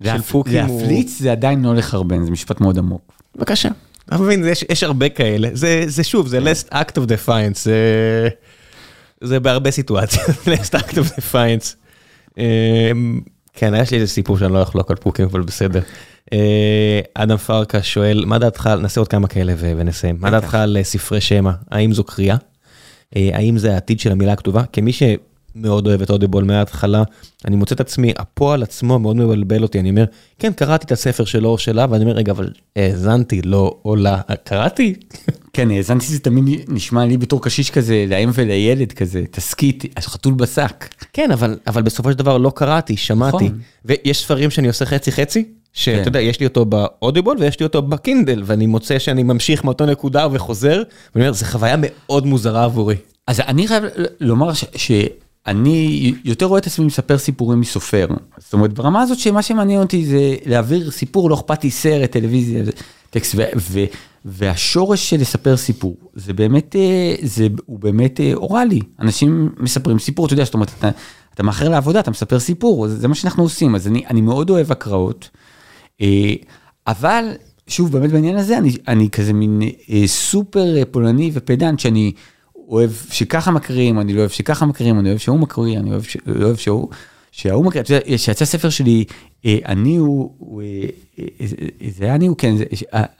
להפליץ 0.00 1.18
זה 1.18 1.32
עדיין 1.32 1.64
לא 1.64 1.74
לחרבן, 1.74 2.24
זה 2.24 2.30
משפט 2.30 2.60
מאוד 2.60 2.78
עמוק. 2.78 3.12
בבקשה. 3.36 3.68
אתה 4.08 4.18
מבין, 4.18 4.44
יש 4.68 4.82
הרבה 4.82 5.08
כאלה, 5.08 5.48
זה 5.86 6.04
שוב, 6.04 6.28
זה 6.28 6.38
last 6.38 6.72
act 6.72 6.96
of 6.96 7.06
defiance, 7.06 7.68
זה 9.20 9.40
בהרבה 9.40 9.70
סיטואציות, 9.70 10.26
last 10.54 10.74
act 10.74 10.92
of 10.92 11.18
defiance. 11.18 11.74
אמ, 12.38 13.20
כן, 13.52 13.74
יש 13.74 13.90
לי 13.90 14.00
איזה 14.00 14.12
סיפור 14.12 14.38
שאני 14.38 14.52
לא 14.52 14.62
אחלוק 14.62 14.90
על 14.90 14.96
פוקים, 14.96 15.24
אבל 15.24 15.40
בסדר. 15.40 15.80
אה, 16.32 17.00
אדם 17.14 17.36
פרקה 17.36 17.82
שואל, 17.82 18.24
מה 18.26 18.38
דעתך, 18.38 18.66
נעשה 18.66 19.00
עוד 19.00 19.08
כמה 19.08 19.28
כאלה 19.28 19.54
ונסיים, 19.58 20.16
מה 20.20 20.30
דעתך 20.30 20.54
על 20.54 20.76
ספרי 20.82 21.20
שמע, 21.20 21.52
האם 21.70 21.92
זו 21.92 22.04
קריאה? 22.04 22.36
אה, 23.16 23.30
האם 23.32 23.58
זה 23.58 23.74
העתיד 23.74 24.00
של 24.00 24.12
המילה 24.12 24.32
הכתובה? 24.32 24.62
כמי 24.72 24.92
ש... 24.92 25.02
מאוד 25.54 25.86
אוהב 25.86 26.02
את 26.02 26.10
אודיבול 26.10 26.44
מההתחלה, 26.44 27.02
אני 27.44 27.56
מוצא 27.56 27.74
את 27.74 27.80
עצמי, 27.80 28.12
הפועל 28.18 28.62
עצמו 28.62 28.98
מאוד 28.98 29.16
מבלבל 29.16 29.62
אותי, 29.62 29.80
אני 29.80 29.90
אומר, 29.90 30.04
כן, 30.38 30.52
קראתי 30.52 30.86
את 30.86 30.92
הספר 30.92 31.24
שלו 31.24 31.48
או 31.48 31.58
שלה, 31.58 31.86
ואני 31.90 32.04
אומר, 32.04 32.14
רגע, 32.14 32.32
אבל 32.32 32.50
האזנתי, 32.76 33.42
לא 33.42 33.78
עולה, 33.82 34.20
קראתי? 34.44 34.94
כן, 35.52 35.70
האזנתי 35.70 36.06
זה 36.06 36.18
תמיד 36.18 36.60
נשמע 36.68 37.04
לי 37.04 37.16
בתור 37.16 37.42
קשיש 37.42 37.70
כזה, 37.70 38.04
לאם 38.08 38.30
ולילד 38.34 38.92
כזה, 38.92 39.24
תסכית, 39.30 39.84
חתול 40.00 40.34
בשק. 40.34 40.88
כן, 41.12 41.30
אבל, 41.30 41.58
אבל 41.66 41.82
בסופו 41.82 42.12
של 42.12 42.18
דבר 42.18 42.38
לא 42.38 42.52
קראתי, 42.54 42.96
שמעתי. 42.96 43.44
נכון. 43.44 43.58
ויש 43.84 44.22
ספרים 44.22 44.50
שאני 44.50 44.68
עושה 44.68 44.86
חצי 44.86 45.12
חצי, 45.12 45.44
שאתה 45.72 45.98
כן. 45.98 46.06
יודע, 46.06 46.20
יש 46.20 46.40
לי 46.40 46.46
אותו 46.46 46.64
באודיבול 46.64 47.36
ויש 47.40 47.60
לי 47.60 47.66
אותו 47.66 47.82
בקינדל, 47.82 48.42
ואני 48.46 48.66
מוצא 48.66 48.98
שאני 48.98 49.22
ממשיך 49.22 49.64
מאותו 49.64 49.86
נקודה 49.86 50.26
וחוזר, 50.32 50.82
ואני 51.14 51.26
אומר, 51.26 51.32
זו 51.32 51.46
חוויה 51.46 51.76
מאוד 51.78 52.26
מוזרה 52.26 52.64
עבורי. 52.64 52.96
אז 53.26 53.40
אני 53.40 53.68
חייב 53.68 53.84
לומר 54.20 54.52
ש... 54.52 54.64
ש... 54.76 54.92
אני 55.46 56.14
יותר 56.24 56.46
רואה 56.46 56.58
את 56.58 56.66
עצמי 56.66 56.84
מספר 56.84 57.18
סיפורים 57.18 57.60
מסופר. 57.60 58.06
זאת 58.38 58.52
אומרת, 58.52 58.72
ברמה 58.72 59.02
הזאת 59.02 59.18
שמה 59.18 59.42
שמעניין 59.42 59.80
אותי 59.80 60.06
זה 60.06 60.34
להעביר 60.46 60.90
סיפור, 60.90 61.30
לא 61.30 61.34
אכפת 61.34 61.64
לי 61.64 61.70
סרט, 61.70 62.10
טלוויזיה, 62.10 62.62
טקסט, 63.10 63.34
ו- 63.36 63.42
ו- 63.56 63.84
והשורש 64.24 65.10
של 65.10 65.20
לספר 65.20 65.56
סיפור, 65.56 65.96
זה 66.14 66.32
באמת, 66.32 66.76
אה, 66.76 67.14
זה, 67.22 67.46
הוא 67.66 67.78
באמת 67.78 68.20
אה, 68.20 68.34
אוראלי. 68.34 68.80
אנשים 69.00 69.50
מספרים 69.58 69.98
סיפור, 69.98 70.26
אתה 70.26 70.34
יודע, 70.34 70.44
זאת 70.44 70.54
אומרת, 70.54 70.70
אתה, 70.78 70.90
אתה 71.34 71.42
מאחר 71.42 71.68
לעבודה, 71.68 72.00
אתה 72.00 72.10
מספר 72.10 72.38
סיפור, 72.38 72.88
זה, 72.88 72.96
זה 72.96 73.08
מה 73.08 73.14
שאנחנו 73.14 73.42
עושים, 73.42 73.74
אז 73.74 73.86
אני, 73.86 74.04
אני 74.10 74.20
מאוד 74.20 74.50
אוהב 74.50 74.72
הקראות. 74.72 75.28
אה, 76.02 76.34
אבל, 76.86 77.24
שוב, 77.66 77.92
באמת 77.92 78.10
בעניין 78.10 78.36
הזה, 78.36 78.58
אני, 78.58 78.70
אני 78.88 79.10
כזה 79.10 79.32
מין 79.32 79.62
סופר 80.06 80.84
פולני 80.90 81.30
ופדנט, 81.34 81.80
שאני... 81.80 82.12
אוהב 82.72 82.90
שככה 83.10 83.50
מקריאים, 83.50 84.00
אני 84.00 84.12
לא 84.12 84.20
אוהב 84.20 84.30
שככה 84.30 84.66
מקריאים, 84.66 84.98
אני 84.98 85.08
אוהב 85.08 85.18
שהוא 85.18 85.38
מקריא, 85.38 85.78
אני 85.78 85.90
אוהב, 85.90 86.02
לא 86.26 86.44
אוהב 86.46 86.56
שהוא, 86.56 86.88
שההוא 87.32 87.64
מקריא, 87.64 87.82
אתה 87.82 87.94
יודע, 87.94 88.16
כשיצא 88.16 88.44
ספר 88.44 88.70
שלי, 88.70 89.04
אה, 89.46 89.58
אני 89.66 89.96
הוא, 89.96 90.62
אה, 90.62 90.86
אה, 91.18 91.46
זה 91.90 92.04
היה 92.04 92.14
אני 92.14 92.26
הוא, 92.26 92.36
כן, 92.36 92.54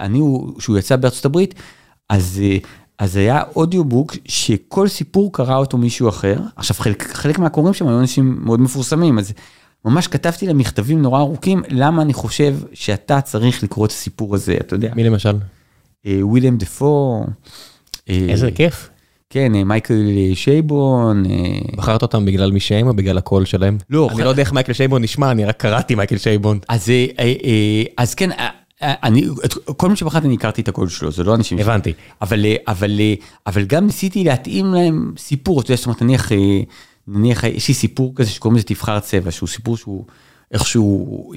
אני 0.00 0.18
הוא, 0.18 0.60
שהוא 0.60 0.78
יצא 0.78 0.96
בארצות 0.96 1.24
הברית, 1.24 1.54
אז, 2.08 2.40
אז 2.98 3.16
היה 3.16 3.42
אודיובוק 3.56 4.16
שכל 4.24 4.88
סיפור 4.88 5.32
קרא 5.32 5.56
אותו 5.56 5.78
מישהו 5.78 6.08
אחר, 6.08 6.36
עכשיו 6.56 6.76
חלק, 6.76 7.02
חלק 7.02 7.38
מהקוראים 7.38 7.74
שם 7.74 7.88
היו 7.88 8.00
אנשים 8.00 8.38
מאוד 8.44 8.60
מפורסמים, 8.60 9.18
אז 9.18 9.32
ממש 9.84 10.06
כתבתי 10.06 10.46
להם 10.46 10.58
מכתבים 10.58 11.02
נורא 11.02 11.20
ארוכים, 11.20 11.62
למה 11.68 12.02
אני 12.02 12.12
חושב 12.12 12.56
שאתה 12.72 13.20
צריך 13.20 13.62
לקרוא 13.62 13.86
את 13.86 13.90
הסיפור 13.90 14.34
הזה, 14.34 14.56
אתה 14.60 14.74
יודע. 14.74 14.92
מי 14.96 15.04
למשל? 15.04 15.36
וויליאם 16.06 16.58
דפו. 16.58 17.24
איזה 18.08 18.50
כיף. 18.50 18.90
כן, 19.32 19.54
אה, 19.54 19.64
מייקל 19.64 19.94
שייבון. 20.34 21.26
אה, 21.26 21.30
בחרת 21.76 22.02
אותם 22.02 22.24
בגלל 22.24 22.52
מי 22.52 22.60
שהם 22.60 22.88
או 22.88 22.94
בגלל 22.94 23.18
הקול 23.18 23.44
שלהם? 23.44 23.78
לא. 23.90 24.08
אני 24.12 24.22
לא 24.22 24.28
יודע 24.28 24.42
איך 24.42 24.52
מייקל 24.52 24.72
שייבון 24.72 25.02
נשמע, 25.02 25.30
אני 25.30 25.44
רק 25.44 25.56
קראתי 25.56 25.94
מייקל 25.94 26.18
שייבון. 26.18 26.58
אז, 26.68 26.88
אה, 27.18 27.82
אז 27.96 28.14
כן, 28.14 28.30
אני, 28.82 29.26
כל 29.76 29.88
מי 29.88 29.96
שבחרתי 29.96 30.26
אני 30.26 30.34
הכרתי 30.34 30.62
את 30.62 30.68
הקול 30.68 30.88
שלו, 30.88 31.10
זה 31.10 31.24
לא 31.24 31.34
אנשים... 31.34 31.58
הבנתי. 31.58 31.92
אבל, 32.22 32.44
אבל, 32.68 33.00
אבל 33.46 33.64
גם 33.64 33.86
ניסיתי 33.86 34.24
להתאים 34.24 34.74
להם 34.74 35.12
סיפור, 35.18 35.60
אתה 35.60 35.70
יודע, 35.70 35.76
זאת 35.76 35.86
אומרת, 35.86 36.02
נניח, 36.02 36.32
נניח, 37.08 37.44
יש 37.44 37.68
לי 37.68 37.74
סיפור 37.74 38.12
כזה 38.14 38.30
שקוראים 38.30 38.56
לזה 38.56 38.66
תבחר 38.66 39.00
צבע, 39.00 39.30
שהוא 39.30 39.48
סיפור 39.48 39.76
שהוא 39.76 40.04
איכשהו 40.52 41.32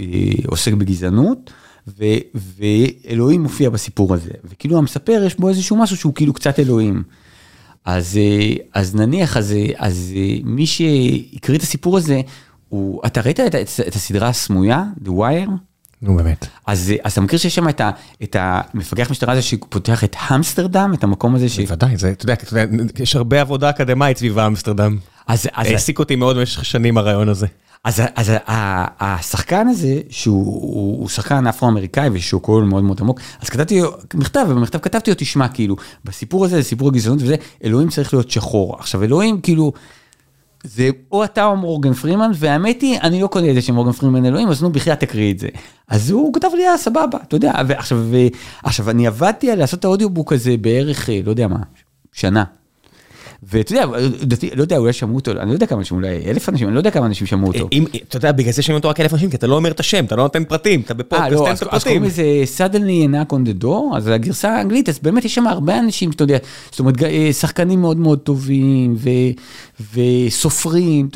עוסק 0.47 0.73
בגזענות. 0.73 1.51
ו, 1.87 2.03
ואלוהים 2.35 3.43
מופיע 3.43 3.69
בסיפור 3.69 4.13
הזה, 4.13 4.31
וכאילו 4.43 4.77
המספר 4.77 5.23
יש 5.25 5.39
בו 5.39 5.49
איזשהו 5.49 5.75
משהו 5.75 5.97
שהוא 5.97 6.13
כאילו 6.13 6.33
קצת 6.33 6.59
אלוהים. 6.59 7.03
אז, 7.85 8.17
אה, 8.17 8.53
אז 8.73 8.95
נניח, 8.95 9.37
אז, 9.37 9.51
אה, 9.51 9.65
אז 9.77 10.13
אה, 10.15 10.37
מי 10.43 10.65
שהקריא 10.65 11.57
את 11.57 11.63
הסיפור 11.63 11.97
הזה, 11.97 12.21
הוא, 12.69 13.01
אתה 13.05 13.21
ראית 13.21 13.39
את, 13.39 13.55
את, 13.55 13.69
את 13.87 13.95
הסדרה 13.95 14.27
הסמויה, 14.27 14.83
The 15.05 15.09
Wire? 15.09 15.49
נו 16.01 16.15
באמת. 16.15 16.47
אז, 16.67 16.93
אז 17.03 17.11
אתה 17.11 17.21
מכיר 17.21 17.39
שיש 17.39 17.55
שם 17.55 17.69
את, 17.69 17.81
ה, 17.81 17.91
את 18.23 18.35
המפקח 18.39 19.11
משטרה 19.11 19.33
הזה 19.33 19.41
שפותח 19.41 20.03
את 20.03 20.15
אמסטרדם, 20.35 20.91
את 20.93 21.03
המקום 21.03 21.35
הזה 21.35 21.49
ש... 21.49 21.59
בוודאי, 21.59 21.97
זה, 21.97 22.11
אתה 22.11 22.23
יודע, 22.23 22.33
אתה 22.33 22.59
יודע, 22.59 22.83
יש 22.99 23.15
הרבה 23.15 23.41
עבודה 23.41 23.69
אקדמית 23.69 24.17
סביב 24.17 24.39
אמסטרדם. 24.39 24.97
אז, 25.27 25.47
אז... 25.53 25.67
העסיק 25.67 25.99
אותי 25.99 26.15
מאוד 26.15 26.37
במשך 26.37 26.65
שנים 26.65 26.97
הרעיון 26.97 27.29
הזה. 27.29 27.47
אז, 27.83 28.01
אז 28.15 28.31
השחקן 28.99 29.67
הזה, 29.67 29.99
שהוא 30.09 31.09
שחקן 31.09 31.47
אפרו-אמריקאי 31.47 32.09
ושהוא 32.13 32.41
קול 32.41 32.63
מאוד 32.63 32.83
מאוד 32.83 33.01
עמוק, 33.01 33.19
אז 33.41 33.49
כתבתי 33.49 33.81
מכתב, 34.13 34.45
ובמכתב 34.49 34.79
כתבתי 34.79 35.11
לו, 35.11 35.15
תשמע, 35.19 35.47
כאילו, 35.47 35.75
בסיפור 36.05 36.45
הזה, 36.45 36.55
זה 36.55 36.63
סיפור 36.63 36.87
הגזענות 36.87 37.21
וזה, 37.21 37.35
אלוהים 37.63 37.89
צריך 37.89 38.13
להיות 38.13 38.31
שחור. 38.31 38.75
עכשיו, 38.79 39.03
אלוהים, 39.03 39.41
כאילו, 39.41 39.73
זה 40.63 40.89
או 41.11 41.23
אתה 41.23 41.45
או 41.45 41.55
מורגן 41.55 41.93
פרימן, 41.93 42.31
והאמת 42.35 42.81
היא, 42.81 42.99
אני 43.01 43.21
לא 43.21 43.27
קונה 43.27 43.49
את 43.49 43.55
זה 43.55 43.61
שמורגן 43.61 43.91
פרימן 43.91 44.25
אלוהים, 44.25 44.47
אז 44.47 44.63
נו, 44.63 44.71
בחייאת 44.71 44.99
תקריא 44.99 45.33
את 45.33 45.39
זה. 45.39 45.47
אז 45.87 46.09
הוא 46.09 46.33
כתב 46.33 46.49
לי, 46.55 46.67
אה, 46.67 46.77
סבבה, 46.77 47.17
אתה 47.27 47.35
יודע, 47.35 47.53
ועכשיו, 47.67 47.99
עכשיו, 48.63 48.89
אני 48.89 49.07
עבדתי 49.07 49.51
על 49.51 49.59
לעשות 49.59 49.79
את 49.79 49.85
האודיובוק 49.85 50.33
הזה 50.33 50.55
בערך, 50.61 51.09
אה, 51.09 51.19
לא 51.25 51.29
יודע 51.29 51.47
מה, 51.47 51.59
שנה. 52.13 52.43
ואתה 53.51 53.71
יודע, 53.73 53.85
לא 54.55 54.61
יודע, 54.61 54.77
אולי 54.77 54.93
שמעו 54.93 55.15
אותו, 55.15 55.31
אני 55.31 55.49
לא 55.49 55.53
יודע 55.53 55.65
כמה 55.65 55.79
אנשים, 55.79 55.97
אולי 55.97 56.21
אלף 56.25 56.49
אנשים, 56.49 56.67
אני 56.67 56.73
לא 56.75 56.79
יודע 56.79 56.91
כמה 56.91 57.05
אנשים 57.05 57.27
שמעו 57.27 57.47
אותו. 57.47 57.69
אם, 57.71 57.85
אתה 58.09 58.17
יודע, 58.17 58.31
בגלל 58.31 58.51
זה 58.51 58.61
שומעים 58.61 58.77
אותו 58.77 58.89
רק 58.89 58.99
אלף 58.99 59.13
אנשים, 59.13 59.29
כי 59.29 59.35
אתה 59.35 59.47
לא 59.47 59.55
אומר 59.55 59.71
את 59.71 59.79
השם, 59.79 60.05
אתה 60.05 60.15
לא 60.15 60.23
נותן 60.23 60.43
פרטים, 60.43 60.81
אתה 60.81 60.93
בפודקאסט, 60.93 61.43
תן 61.43 61.51
אז 61.51 61.63
את 61.63 61.67
אז 61.71 61.83
קוראים 61.83 62.03
הפרטים. 62.03 62.25
לזה 62.25 62.43
suddenly 62.57 63.29
knock 63.29 63.33
on 63.33 63.47
the 63.47 63.63
door, 63.63 63.97
אז 63.97 64.07
הגרסה 64.07 64.57
האנגלית, 64.57 64.89
אז 64.89 64.99
באמת 64.99 65.25
יש 65.25 65.35
שם 65.35 65.47
הרבה 65.47 65.79
אנשים, 65.79 66.09
אתה 66.09 66.23
יודע, 66.23 66.37
זאת 66.71 66.79
אומרת, 66.79 67.03
אה, 67.03 67.33
שחקנים 67.33 67.81
מאוד 67.81 67.97
מאוד 67.97 68.19
טובים, 68.19 68.95
וסופרים, 69.93 71.09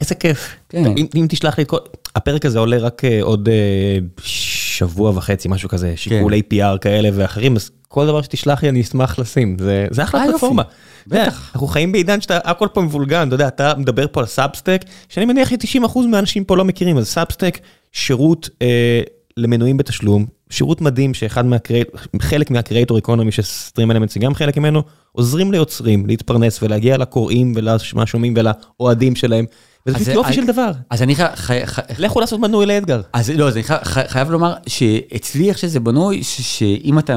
איזה 0.00 0.14
כיף. 0.14 0.54
כן. 0.68 0.84
אם, 0.96 1.06
אם 1.14 1.26
תשלח 1.28 1.58
לי 1.58 1.64
את 1.64 1.68
כל... 1.68 1.78
הפרק 2.14 2.46
הזה 2.46 2.58
עולה 2.58 2.78
רק 2.78 3.04
אה, 3.04 3.18
עוד 3.22 3.48
אה, 3.48 3.98
שבוע 4.22 5.12
וחצי, 5.14 5.48
משהו 5.48 5.68
כזה, 5.68 5.92
שיקולי 5.96 6.42
PR 6.54 6.78
כאלה 6.78 7.08
ואחרים, 7.12 7.56
אז 7.56 7.70
כל 7.88 8.06
דבר 8.06 8.22
שתשלח 8.22 8.62
לי 8.62 8.68
אני 8.68 8.80
אשמח 8.80 9.18
לשים, 9.18 9.56
זה, 9.58 9.86
זה 9.90 10.02
אחלה. 10.02 10.24
פלטפורמה. 10.26 10.62
בטח. 11.06 11.50
אנחנו 11.54 11.66
חיים 11.66 11.92
בעידן 11.92 12.20
שאתה, 12.20 12.38
הכל 12.44 12.68
פה 12.72 12.82
מבולגן, 12.82 13.26
אתה 13.28 13.34
יודע, 13.34 13.48
אתה 13.48 13.72
מדבר 13.76 14.06
פה 14.12 14.20
על 14.20 14.26
Substack, 14.26 14.80
שאני 15.08 15.26
מניח 15.26 15.48
ש-90% 15.50 15.98
מהאנשים 16.10 16.44
פה 16.44 16.56
לא 16.56 16.64
מכירים, 16.64 16.98
אז 16.98 17.08
Substack, 17.08 17.58
שירות 17.92 18.48
אה, 18.62 19.00
למנויים 19.36 19.76
בתשלום, 19.76 20.26
שירות 20.50 20.80
מדהים 20.80 21.14
שאחד 21.14 21.46
מה 21.46 21.54
creat... 21.54 21.86
חלק 22.22 22.50
מה 22.50 22.61
creator 22.61 22.98
economy 22.98 23.32
שסטרים 23.32 23.90
אלמנטס 23.90 24.18
גם 24.18 24.34
חלק 24.34 24.56
ממנו, 24.56 24.82
עוזרים 25.12 25.52
ליוצרים 25.52 26.06
להתפרנס 26.06 26.62
ולהגיע 26.62 26.96
לקוראים 26.98 27.52
ולשומעים 27.56 28.34
ולאוהדים 28.36 29.16
שלהם, 29.16 29.44
וזה 29.86 29.98
פשוט 29.98 30.14
יופי 30.14 30.32
של 30.32 30.46
דבר. 30.46 30.70
אז 30.90 31.02
אני 31.02 31.14
חי- 31.14 31.22
חי- 31.36 31.66
חי- 31.66 31.82
לכו 31.98 32.20
לעשות 32.20 32.40
מנוי 32.40 32.66
לאדגר. 32.66 33.00
אז 33.12 33.30
לא, 33.30 33.48
אז 33.48 33.54
אני 33.54 33.62
חי- 33.62 33.74
חי- 33.84 34.08
חייב 34.08 34.30
לומר 34.30 34.54
שאצלי 34.66 35.48
איך 35.48 35.58
שזה 35.58 35.80
בנוי, 35.80 36.22
שאם 36.22 36.98
אתה 36.98 37.16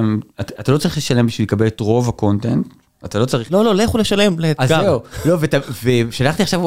אתה 0.59 0.71
לא 0.71 0.77
צריך 0.77 0.97
לשלם 0.97 1.27
בשביל 1.27 1.45
לקבל 1.45 1.67
את 1.67 1.79
רוב 1.79 2.09
ה 2.09 2.16
content, 2.16 2.67
אתה 3.05 3.19
לא 3.19 3.25
צריך 3.25 3.51
לא, 3.51 3.63
לא, 3.63 3.75
לכו 3.75 3.97
לשלם 3.97 4.33
אז 4.33 4.39
לאתגר. 4.39 4.81
זהו, 4.83 4.99
לא, 5.25 5.37
ות- 5.39 5.53
ושלחתי 5.83 6.43
עכשיו, 6.43 6.61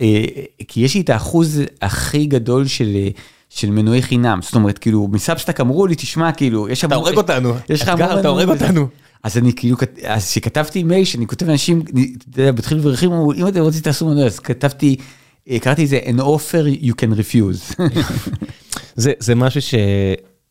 אה, 0.00 0.24
כי 0.68 0.80
יש 0.80 0.94
לי 0.94 1.00
את 1.00 1.10
האחוז 1.10 1.60
הכי 1.82 2.26
גדול 2.26 2.66
של, 2.66 2.88
אה, 2.94 3.08
של 3.50 3.70
מנויי 3.70 4.02
חינם, 4.02 4.38
זאת 4.42 4.54
אומרת, 4.54 4.78
כאילו, 4.78 5.08
מסאבסטאק 5.12 5.60
אמרו 5.60 5.86
לי, 5.86 5.94
תשמע, 5.94 6.32
כאילו, 6.32 6.68
יש. 6.68 6.84
אתה 6.84 6.94
הורג 6.94 7.16
אותנו, 7.16 7.54
יש 7.68 7.82
לך 7.82 7.88
אתגר, 7.88 8.20
אתה 8.20 8.28
הורג 8.28 8.44
מנויים 8.44 8.50
וזה." 8.50 8.64
אותנו. 8.64 8.88
אז 9.22 9.38
אני 9.38 9.52
כאילו, 9.52 9.76
אז 10.06 10.30
כשכתבתי 10.30 10.82
מייל, 10.82 11.04
שאני 11.04 11.26
כותב 11.26 11.46
לאנשים, 11.48 11.80
אתה 11.80 12.40
יודע, 12.40 12.52
בתחילת 12.52 12.80
דרכם, 12.80 13.12
אמרו, 13.12 13.32
אם 13.32 13.48
אתם 13.48 13.60
רוצים 13.60 13.80
תעשו 13.80 14.06
מנוי, 14.08 14.24
אז 14.24 14.38
כתבתי, 14.38 14.96
אה, 15.50 15.58
קראתי 15.58 15.82
לזה, 15.82 16.00
an 16.06 16.20
offer 16.20 16.82
you 16.82 16.92
can 17.00 17.18
refuse. 17.18 17.82
זה, 18.96 19.12
זה 19.18 19.34
משהו 19.34 19.62
ש... 19.62 19.74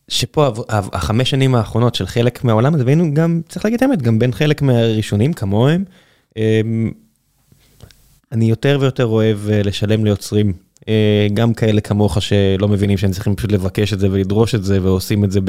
שפה 0.08 0.48
החמש 0.70 1.30
שנים 1.30 1.56
האחרונות 1.56 1.96
של 1.96 2.06
חלק 2.06 2.44
מהעולם 2.44 2.76
הזה, 2.76 2.86
והיינו 2.86 3.14
גם, 3.14 3.42
צריך 3.50 3.66
להגיד 3.66 3.78
את 3.78 3.82
האמת, 3.82 4.02
גם 4.02 4.20
בין 4.20 4.32
חלק 4.32 4.62
מהראשונים 4.62 5.34
כמוהם, 5.34 5.84
אמ, 6.38 6.92
אני 8.32 8.46
יותר 8.46 8.78
ויותר 8.82 9.06
אוהב 9.06 9.50
אה, 9.50 9.64
לשלם 9.64 10.06
ליוצרים, 10.06 10.54
אה, 10.90 11.28
גם 11.34 11.54
כאלה 11.54 11.82
כמוך 11.82 12.22
שלא 12.22 12.68
מבינים 12.68 12.98
שהם 12.98 13.12
צריכים 13.12 13.36
פשוט 13.36 13.52
לבקש 13.52 13.94
את 13.94 14.00
זה 14.00 14.08
ולדרוש 14.12 14.56
את 14.56 14.64
זה, 14.64 14.82
ועושים 14.82 15.24
את 15.24 15.32
זה 15.32 15.40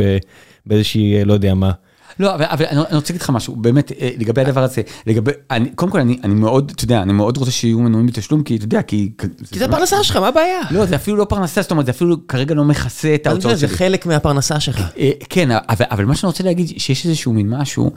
באיזושהי, 0.66 1.18
אה, 1.18 1.24
לא 1.24 1.32
יודע 1.32 1.54
מה. 1.54 1.72
לא, 2.18 2.34
אבל, 2.34 2.44
אבל 2.44 2.64
אני 2.64 2.80
אני 2.80 2.96
רוצה 2.96 3.12
להגיד 3.12 3.22
לך 3.22 3.30
משהו, 3.30 3.56
באמת, 3.56 3.92
אה, 3.92 4.10
לגבי 4.18 4.40
הדבר 4.40 4.62
הזה, 4.62 4.82
לגבי, 5.06 5.30
אני, 5.50 5.70
קודם 5.70 5.92
כל, 5.92 6.00
אני, 6.00 6.18
אני 6.24 6.34
מאוד, 6.34 6.72
אתה 6.74 6.84
יודע, 6.84 7.02
אני 7.02 7.12
מאוד 7.12 7.36
רוצה 7.36 7.50
שיהיו 7.50 7.80
מנויים 7.80 8.06
בתשלום, 8.06 8.42
כי 8.42 8.56
אתה 8.56 8.64
יודע, 8.64 8.82
כי... 8.82 9.12
כי 9.50 9.58
זה 9.58 9.64
הפרנסה 9.64 10.04
שלך, 10.04 10.16
מה 10.16 10.28
הבעיה? 10.28 10.60
לא, 10.70 10.86
זה 10.86 10.96
אפילו 10.96 11.16
לא 11.16 11.24
פרנסה, 11.24 11.62
זאת 11.62 11.70
אומרת, 11.70 11.86
זה 11.86 11.92
אפילו 11.92 12.28
כרגע 12.28 12.54
לא 12.54 12.64
מכסה 12.64 13.14
את 13.14 13.20
זה 13.24 13.30
ההוצאות 13.30 13.58
זה 13.58 13.68
שלי. 13.68 13.76
חלק 13.76 14.06
מהפרנסה 14.06 14.60
שלך. 14.60 14.80
אה, 14.98 15.10
כן, 15.28 15.50
אבל, 15.50 15.86
אבל 15.90 16.04
מה 16.04 16.14
שאני 16.16 16.28
רוצה 16.28 16.44
להגיד, 16.44 16.68
שיש 16.78 17.06
איזשהו 17.06 17.32
מין 17.32 17.50
משהו, 17.50 17.90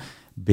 ב, 0.44 0.52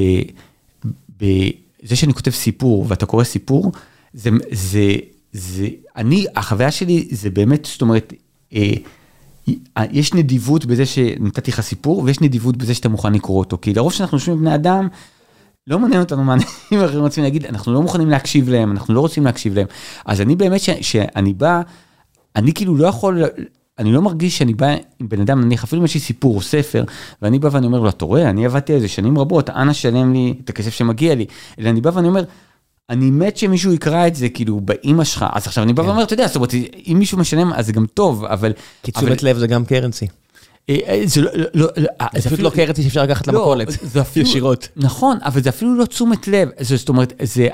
בזה 1.20 1.96
שאני 1.96 2.14
כותב 2.14 2.30
סיפור, 2.30 2.86
ואתה 2.88 3.06
קורא 3.06 3.24
סיפור, 3.24 3.72
זה, 4.14 4.30
זה, 4.52 4.92
זה, 5.32 5.68
אני, 5.96 6.26
החוויה 6.36 6.70
שלי 6.70 7.08
זה 7.10 7.30
באמת, 7.30 7.64
זאת 7.64 7.82
אומרת, 7.82 8.12
אה, 8.54 8.72
יש 9.90 10.14
נדיבות 10.14 10.66
בזה 10.66 10.86
שנתתי 10.86 11.50
לך 11.50 11.60
סיפור, 11.60 12.02
ויש 12.04 12.20
נדיבות 12.20 12.56
בזה 12.56 12.74
שאתה 12.74 12.88
מוכן 12.88 13.12
לקרוא 13.12 13.38
אותו, 13.38 13.58
כי 13.62 13.74
לרוב 13.74 13.92
שאנחנו 13.92 14.16
יושבים 14.16 14.38
בני 14.38 14.54
אדם, 14.54 14.88
לא 15.66 15.78
מעניין 15.78 16.00
אותנו 16.00 16.24
מה 16.24 16.34
אנשים 16.34 16.80
אחרים 16.84 17.00
רוצים 17.00 17.24
להגיד, 17.24 17.44
אנחנו 17.46 17.72
לא 17.72 17.82
מוכנים 17.82 18.10
להקשיב 18.10 18.48
להם, 18.48 18.72
אנחנו 18.72 18.94
לא 18.94 19.00
רוצים 19.00 19.24
להקשיב 19.24 19.54
להם. 19.54 19.66
אז 20.06 20.20
אני 20.20 20.36
באמת, 20.36 20.60
ש- 20.60 20.70
שאני 20.80 21.32
בא, 21.32 21.60
אני 22.36 22.52
כאילו 22.54 22.76
לא 22.76 22.86
יכול, 22.86 23.22
אני 23.78 23.92
לא 23.92 24.02
מרגיש 24.02 24.38
שאני 24.38 24.54
בא 24.54 24.66
עם 25.00 25.08
בן 25.08 25.20
אדם, 25.20 25.40
נניח 25.40 25.64
אפילו 25.64 25.80
אם 25.80 25.84
יש 25.84 25.94
לי 25.94 26.00
סיפור 26.00 26.36
או 26.36 26.40
ספר, 26.40 26.84
ואני 27.22 27.38
בא 27.38 27.48
ואני 27.52 27.66
אומר 27.66 27.80
לו, 27.80 27.88
אתה 27.88 28.04
רואה, 28.04 28.30
אני 28.30 28.46
עבדתי 28.46 28.72
על 28.74 28.80
זה 28.80 28.88
שנים 28.88 29.18
רבות, 29.18 29.50
אנא 29.50 29.72
שלם 29.72 30.12
לי 30.12 30.34
את 30.44 30.50
הכסף 30.50 30.70
שמגיע 30.74 31.14
לי. 31.14 31.26
אלא 31.58 31.68
אני 31.68 31.80
בא 31.80 31.90
ואני 31.94 32.08
אומר, 32.08 32.24
אני 32.90 33.10
מת 33.10 33.36
שמישהו 33.36 33.72
יקרא 33.72 34.06
את 34.06 34.14
זה 34.14 34.28
כאילו 34.28 34.60
באימא 34.60 35.04
שלך, 35.04 35.24
אז 35.32 35.46
עכשיו 35.46 35.64
אני 35.64 35.72
בא 35.72 35.82
ואומר, 35.82 36.02
אתה 36.02 36.14
יודע, 36.14 36.26
זאת 36.26 36.36
אומרת, 36.36 36.54
אם 36.86 36.96
מישהו 36.98 37.18
משלם 37.18 37.52
אז 37.52 37.66
זה 37.66 37.72
גם 37.72 37.86
טוב, 37.86 38.24
אבל... 38.24 38.52
כי 38.82 38.92
תשומת 38.92 39.22
לב 39.22 39.38
זה 39.38 39.46
גם 39.46 39.64
קרנסי. 39.64 40.06
אה, 40.70 40.76
אה, 40.86 41.02
זה 41.04 41.20
לא, 41.22 41.30
לא, 41.34 41.68
לא, 41.76 41.88
אה, 42.00 42.06
זה 42.16 42.28
אפילו- 42.28 42.42
לא 42.44 42.50
קרנסי 42.50 42.82
שאפשר 42.82 43.02
לקחת 43.02 43.26
לא, 43.26 43.32
למכולת. 43.32 43.68
אפילו- 44.00 44.26
ישירות. 44.26 44.68
נכון, 44.76 45.18
אבל 45.22 45.42
זה 45.42 45.48
אפילו 45.48 45.74
לא 45.74 45.84
תשומת 45.84 46.28
לב. 46.28 46.48
זאת 46.60 46.88
אומרת, 46.88 47.12
זה 47.22 47.48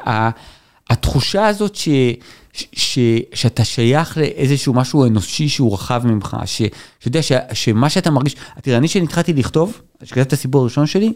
התחושה 0.91 1.47
הזאת 1.47 1.75
ש, 1.75 1.89
ש, 2.53 2.65
ש, 2.73 2.99
שאתה 3.35 3.65
שייך 3.65 4.19
לאיזשהו 4.19 4.75
משהו 4.75 5.07
אנושי 5.07 5.49
שהוא 5.49 5.75
רחב 5.75 6.03
ממך, 6.07 6.37
ש, 6.45 6.59
שאתה 6.59 6.73
יודע 7.09 7.23
ש, 7.23 7.33
שמה 7.53 7.91
שאתה 7.91 8.11
מרגיש, 8.11 8.37
תראה, 8.63 8.77
אני 8.79 8.89
כשנתחלתי 8.89 9.33
לכתוב, 9.33 9.81
כשכתבתי 10.03 10.29
את 10.29 10.33
הסיפור 10.33 10.61
הראשון 10.61 10.87
שלי, 10.87 11.13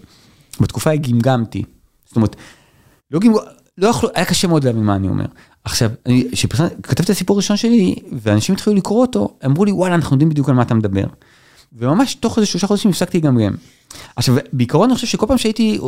בתקופה 0.60 0.90
ההיא 0.90 1.00
גמגמתי. 1.00 1.62
זאת 2.06 2.16
אומרת, 2.16 2.36
לא 3.10 3.20
גמגמתי, 3.20 3.46
לא 3.78 3.88
יכלו, 3.88 4.08
היה 4.14 4.24
קשה 4.24 4.48
מאוד 4.48 4.64
להבין 4.64 4.84
מה 4.84 4.96
אני 4.96 5.08
אומר. 5.08 5.24
עכשיו, 5.64 5.90
כשכתבתי 6.32 7.02
את 7.02 7.10
הסיפור 7.10 7.36
הראשון 7.36 7.56
שלי, 7.56 7.94
ואנשים 8.12 8.54
התחילו 8.54 8.76
לקרוא 8.76 9.00
אותו, 9.00 9.36
אמרו 9.44 9.64
לי, 9.64 9.72
וואלה, 9.72 9.94
אנחנו 9.94 10.14
יודעים 10.14 10.28
בדיוק 10.28 10.48
על 10.48 10.54
מה 10.54 10.62
אתה 10.62 10.74
מדבר. 10.74 11.04
וממש 11.72 12.14
תוך 12.14 12.38
איזה 12.38 12.46
שלושה 12.46 12.66
חודשים 12.66 12.90
הפסקתי 12.90 13.18
לגמגם. 13.18 13.54
עכשיו, 14.16 14.36
בעיקרון 14.52 14.88
אני 14.88 14.94
חושב 14.94 15.06
שכל 15.06 15.26
פעם 15.26 15.38
שהייתי 15.38 15.78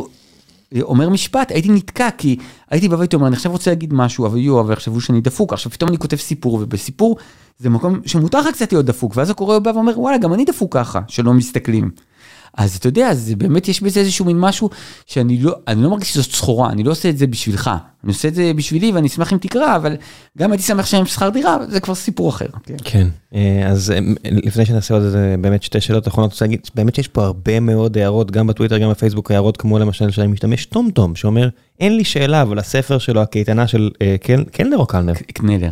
אומר 0.81 1.09
משפט, 1.09 1.51
הייתי 1.51 1.69
נתקע, 1.69 2.09
כי 2.17 2.37
הייתי 2.69 2.87
והייתי 2.87 3.15
אומר, 3.15 3.27
אני 3.27 3.35
עכשיו 3.35 3.51
רוצה 3.51 3.71
להגיד 3.71 3.93
משהו, 3.93 4.25
אבל 4.25 4.37
יואו, 4.37 4.59
אבל 4.59 4.73
יחשבו 4.73 5.01
שאני 5.01 5.21
דפוק, 5.21 5.53
עכשיו 5.53 5.71
פתאום 5.71 5.89
אני 5.89 5.97
כותב 5.97 6.17
סיפור, 6.17 6.53
ובסיפור 6.53 7.17
זה 7.59 7.69
מקום 7.69 7.99
שמותר 8.05 8.39
לך 8.39 8.47
קצת 8.47 8.71
להיות 8.71 8.85
דפוק, 8.85 9.13
ואז 9.15 9.29
הקורא 9.29 9.59
בא 9.59 9.69
ואומר, 9.69 9.99
וואלה, 9.99 10.17
גם 10.17 10.33
אני 10.33 10.45
דפוק 10.45 10.73
ככה, 10.73 11.01
שלא 11.07 11.33
מסתכלים. 11.33 11.91
אז 12.57 12.75
אתה 12.75 12.87
יודע, 12.87 13.13
זה 13.13 13.35
באמת 13.35 13.67
יש 13.67 13.81
בזה 13.81 13.99
איזשהו 13.99 14.25
מין 14.25 14.39
משהו 14.39 14.69
שאני 15.05 15.37
לא, 15.41 15.55
אני 15.67 15.83
לא 15.83 15.89
מרגיש 15.89 16.13
שזאת 16.13 16.31
סחורה, 16.31 16.69
אני 16.69 16.83
לא 16.83 16.91
עושה 16.91 17.09
את 17.09 17.17
זה 17.17 17.27
בשבילך, 17.27 17.71
אני 18.03 18.11
עושה 18.11 18.27
את 18.27 18.35
זה 18.35 18.51
בשבילי 18.55 18.91
ואני 18.91 19.07
אשמח 19.07 19.33
אם 19.33 19.37
תקרא, 19.37 19.75
אבל 19.75 19.95
גם 20.37 20.51
הייתי 20.51 20.63
שמח 20.63 20.85
שהם 20.85 21.05
שכר 21.05 21.29
דירה, 21.29 21.57
זה 21.69 21.79
כבר 21.79 21.95
סיפור 21.95 22.29
אחר. 22.29 22.45
כן. 22.63 22.75
כן, 22.83 23.07
אה, 23.35 23.67
אז 23.67 23.91
אה, 23.91 23.99
לפני 24.25 24.65
שנעשה 24.65 24.93
עוד 24.93 25.03
איזה 25.03 25.35
באמת 25.41 25.63
שתי 25.63 25.81
שאלות 25.81 26.07
אחרונות, 26.07 26.29
אני 26.31 26.33
רוצה 26.33 26.45
להגיד, 26.45 26.59
באמת 26.75 26.95
שיש 26.95 27.07
פה 27.07 27.25
הרבה 27.25 27.59
מאוד 27.59 27.97
הערות, 27.97 28.31
גם 28.31 28.47
בטוויטר, 28.47 28.77
גם 28.77 28.89
בפייסבוק, 28.89 29.31
הערות 29.31 29.57
כמו 29.57 29.79
למשל 29.79 30.11
שאני 30.11 30.27
משתמש 30.27 30.65
טום 30.65 30.91
טום, 30.91 31.15
שאומר, 31.15 31.49
אין 31.79 31.97
לי 31.97 32.03
שאלה, 32.03 32.41
אבל 32.41 32.59
הספר 32.59 32.97
שלו, 32.97 33.21
הקייטנה 33.21 33.67
של 33.67 33.89
אה, 34.01 34.15
קל- 34.21 34.43
קלנר 34.51 34.77
או 34.77 34.85
קלנר? 34.85 35.13
קנלר, 35.33 35.69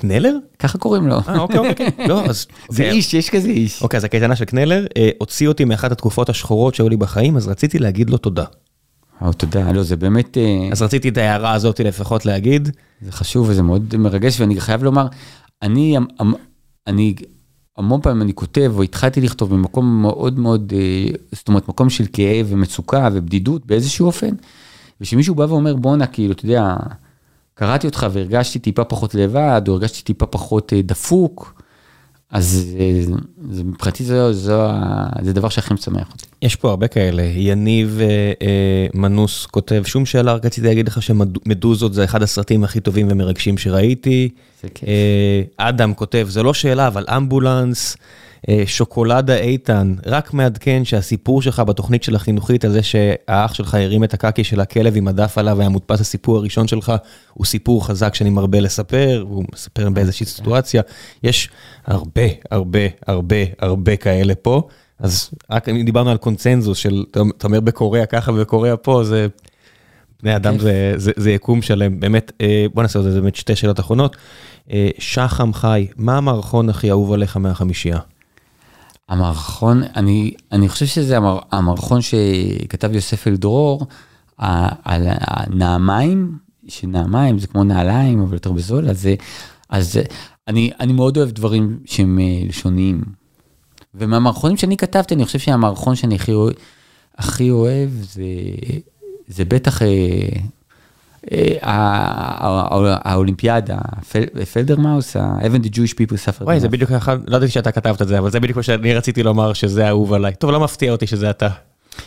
קנלר? 0.00 0.36
ככה 0.58 0.78
קוראים 0.78 1.06
לו. 1.08 1.18
אה, 1.28 1.38
אוקיי, 1.38 1.58
אוקיי, 1.58 1.86
אוקיי. 1.86 2.08
לא, 2.08 2.24
אז... 2.24 2.46
זה 2.70 2.90
איש, 2.90 3.14
יש 3.14 3.30
כזה 3.30 3.48
איש. 3.48 3.82
אוקיי, 3.82 3.98
אז 3.98 4.04
הקייטנה 4.04 4.36
של 4.36 4.44
קנלר 4.44 4.86
אה, 4.96 5.10
הוציא 5.18 5.48
אותי 5.48 5.64
מאחת 5.64 5.92
התקופות 5.92 6.28
השחורות 6.28 6.74
שהיו 6.74 6.88
לי 6.88 6.96
בחיים, 6.96 7.36
אז 7.36 7.48
רציתי 7.48 7.78
להגיד 7.78 8.10
לו 8.10 8.18
תודה. 8.18 8.44
או, 9.22 9.32
תודה, 9.32 9.72
לא, 9.72 9.82
זה 9.82 9.96
באמת, 9.96 10.36
אה, 10.38 10.68
אז 10.72 10.82
רציתי 10.82 11.08
את 11.08 11.18
ההערה 11.18 11.52
הזאת 11.52 11.80
לפחות 11.80 12.26
להגיד. 12.26 12.68
זה 13.00 13.12
חשוב 13.12 13.48
וזה 13.50 13.62
מאוד 13.62 13.94
מרגש, 13.98 14.40
ואני 14.40 14.60
חייב 14.60 14.82
לומר, 14.84 15.06
אני, 15.62 15.96
המ- 15.96 16.32
אני, 16.86 17.14
המון 17.78 18.00
פעמים 18.00 18.22
אני 18.22 18.34
כותב, 18.34 18.72
או 18.76 18.82
התחלתי 18.82 19.20
לכתוב 19.20 19.54
ממקום 19.54 20.02
מאוד 20.02 20.38
מאוד, 20.38 20.72
אה, 20.76 21.10
זאת 21.32 21.48
אומרת, 21.48 21.68
מקום 21.68 21.90
של 21.90 22.04
כאב 22.12 22.46
ומצוקה 22.50 23.08
ובדידות 23.12 23.66
באיזשהו 23.66 24.06
אופן, 24.06 24.30
ושמישהו 25.00 25.34
בא 25.34 25.42
ואומר, 25.42 25.76
בואנה, 25.76 26.06
כאילו, 26.06 26.32
אתה 26.32 26.44
יודע, 26.44 26.76
קראתי 27.58 27.86
אותך 27.86 28.06
והרגשתי 28.12 28.58
טיפה 28.58 28.84
פחות 28.84 29.14
לבד, 29.14 29.62
או 29.68 29.72
הרגשתי 29.72 30.02
טיפה 30.02 30.26
פחות 30.26 30.72
אה, 30.72 30.82
דפוק, 30.82 31.62
אז 32.30 32.66
אה, 32.78 33.00
זה, 33.50 33.64
מבחינתי 33.64 34.04
זה, 34.04 34.32
זה, 34.32 34.56
זה 35.22 35.32
דבר 35.32 35.48
שהכי 35.48 35.74
משמח 35.74 36.12
אותי. 36.12 36.26
יש 36.42 36.56
פה 36.56 36.70
הרבה 36.70 36.88
כאלה, 36.88 37.22
יניב 37.22 37.98
אה, 38.00 38.06
אה, 38.42 38.86
מנוס 38.94 39.46
כותב, 39.46 39.82
שום 39.86 40.06
שאלה, 40.06 40.32
רק 40.32 40.44
רציתי 40.44 40.66
להגיד 40.66 40.88
לך 40.88 41.02
שמדוזות 41.02 41.94
זה 41.94 42.04
אחד 42.04 42.22
הסרטים 42.22 42.64
הכי 42.64 42.80
טובים 42.80 43.08
ומרגשים 43.10 43.58
שראיתי. 43.58 44.28
זה 44.62 44.68
כיף. 44.74 44.88
אה, 44.88 45.42
אדם 45.68 45.94
כותב, 45.94 46.26
זה 46.30 46.42
לא 46.42 46.54
שאלה, 46.54 46.86
אבל 46.86 47.04
אמבולנס. 47.08 47.96
אה, 48.48 48.62
שוקולדה 48.66 49.36
איתן, 49.36 49.94
רק 50.06 50.34
מעדכן 50.34 50.84
שהסיפור 50.84 51.42
שלך 51.42 51.60
בתוכנית 51.60 52.02
של 52.02 52.14
החינוכית 52.14 52.64
על 52.64 52.72
זה 52.72 52.82
שהאח 52.82 53.54
שלך 53.54 53.74
הרים 53.74 54.04
את 54.04 54.14
הקקי 54.14 54.44
של 54.44 54.60
הכלב 54.60 54.96
עם 54.96 55.08
הדף 55.08 55.38
עליו 55.38 55.60
היה 55.60 55.68
מודפס 55.68 56.00
הסיפור 56.00 56.36
הראשון 56.36 56.68
שלך, 56.68 56.92
הוא 57.34 57.46
סיפור 57.46 57.86
חזק 57.86 58.14
שאני 58.14 58.30
מרבה 58.30 58.60
לספר, 58.60 59.24
הוא 59.28 59.44
מספר 59.52 59.90
באיזושהי 59.90 60.26
סיטואציה. 60.26 60.82
יש 61.22 61.48
הרבה, 61.86 62.22
הרבה, 62.50 62.78
הרבה, 63.06 63.36
הרבה 63.58 63.96
כאלה 63.96 64.34
פה. 64.34 64.62
אז 64.98 65.30
רק 65.50 65.68
אם 65.68 65.84
דיברנו 65.84 66.10
על 66.10 66.16
קונצנזוס 66.16 66.78
של, 66.78 67.04
אתה 67.10 67.46
אומר 67.46 67.60
בקוריאה 67.60 68.06
ככה 68.06 68.32
ובקוריאה 68.32 68.76
פה, 68.76 69.04
זה 69.04 69.26
בני 70.22 70.36
אדם 70.36 70.58
זה, 70.58 70.92
זה, 70.96 71.12
זה 71.16 71.30
יקום 71.30 71.62
שלם, 71.62 72.00
באמת, 72.00 72.32
אה, 72.40 72.66
בוא 72.74 72.82
נעשה 72.82 72.98
את 72.98 73.04
זה 73.04 73.20
באמת 73.20 73.36
שתי 73.36 73.56
שאלות 73.56 73.80
אחרונות. 73.80 74.16
אה, 74.70 74.88
שחם 74.98 75.52
חי, 75.52 75.86
מה 75.96 76.16
המערכון 76.16 76.68
הכי 76.68 76.90
אהוב 76.90 77.12
עליך 77.12 77.36
מהחמישייה? 77.36 77.98
המערכון, 79.08 79.82
אני, 79.96 80.34
אני 80.52 80.68
חושב 80.68 80.86
שזה 80.86 81.16
המע, 81.16 81.38
המערכון 81.52 82.00
שכתב 82.02 82.94
יוסף 82.94 83.26
אלדרור, 83.26 83.86
על 84.38 85.06
הנעמיים, 85.10 86.38
שנעמיים 86.68 87.38
זה 87.38 87.46
כמו 87.46 87.64
נעליים, 87.64 88.20
אבל 88.20 88.32
יותר 88.32 88.52
בזול, 88.52 88.90
אז, 88.90 89.08
אז 89.68 90.00
אני, 90.48 90.70
אני 90.80 90.92
מאוד 90.92 91.16
אוהב 91.16 91.30
דברים 91.30 91.78
שהם 91.84 92.18
אה, 92.18 92.48
לשוניים. 92.48 93.02
ומהמערכונים 93.94 94.56
שאני 94.56 94.76
כתבתי, 94.76 95.14
אני 95.14 95.24
חושב 95.24 95.38
שהמערכון 95.38 95.96
שאני 95.96 96.14
הכי, 96.14 96.32
הכי 97.18 97.50
אוהב 97.50 97.90
זה, 97.90 98.22
זה 99.28 99.44
בטח 99.44 99.82
אה, 99.82 100.28
האולימפיאדה, 103.04 103.78
פלדרמאוס, 104.52 105.16
ה-Even 105.16 105.66
the 105.66 105.68
Jewish 105.68 105.94
people 105.94 106.14
suffered. 106.14 106.44
וואי, 106.44 106.60
זה 106.60 106.68
בדיוק 106.68 106.92
אחד, 106.92 107.18
לא 107.28 107.36
ידעתי 107.36 107.52
שאתה 107.52 107.72
כתבת 107.72 108.02
את 108.02 108.08
זה, 108.08 108.18
אבל 108.18 108.30
זה 108.30 108.40
בדיוק 108.40 108.56
מה 108.56 108.62
שאני 108.62 108.94
רציתי 108.94 109.22
לומר 109.22 109.52
שזה 109.52 109.88
אהוב 109.88 110.12
עליי. 110.12 110.34
טוב, 110.34 110.50
לא 110.50 110.60
מפתיע 110.60 110.92
אותי 110.92 111.06
שזה 111.06 111.30
אתה. 111.30 111.48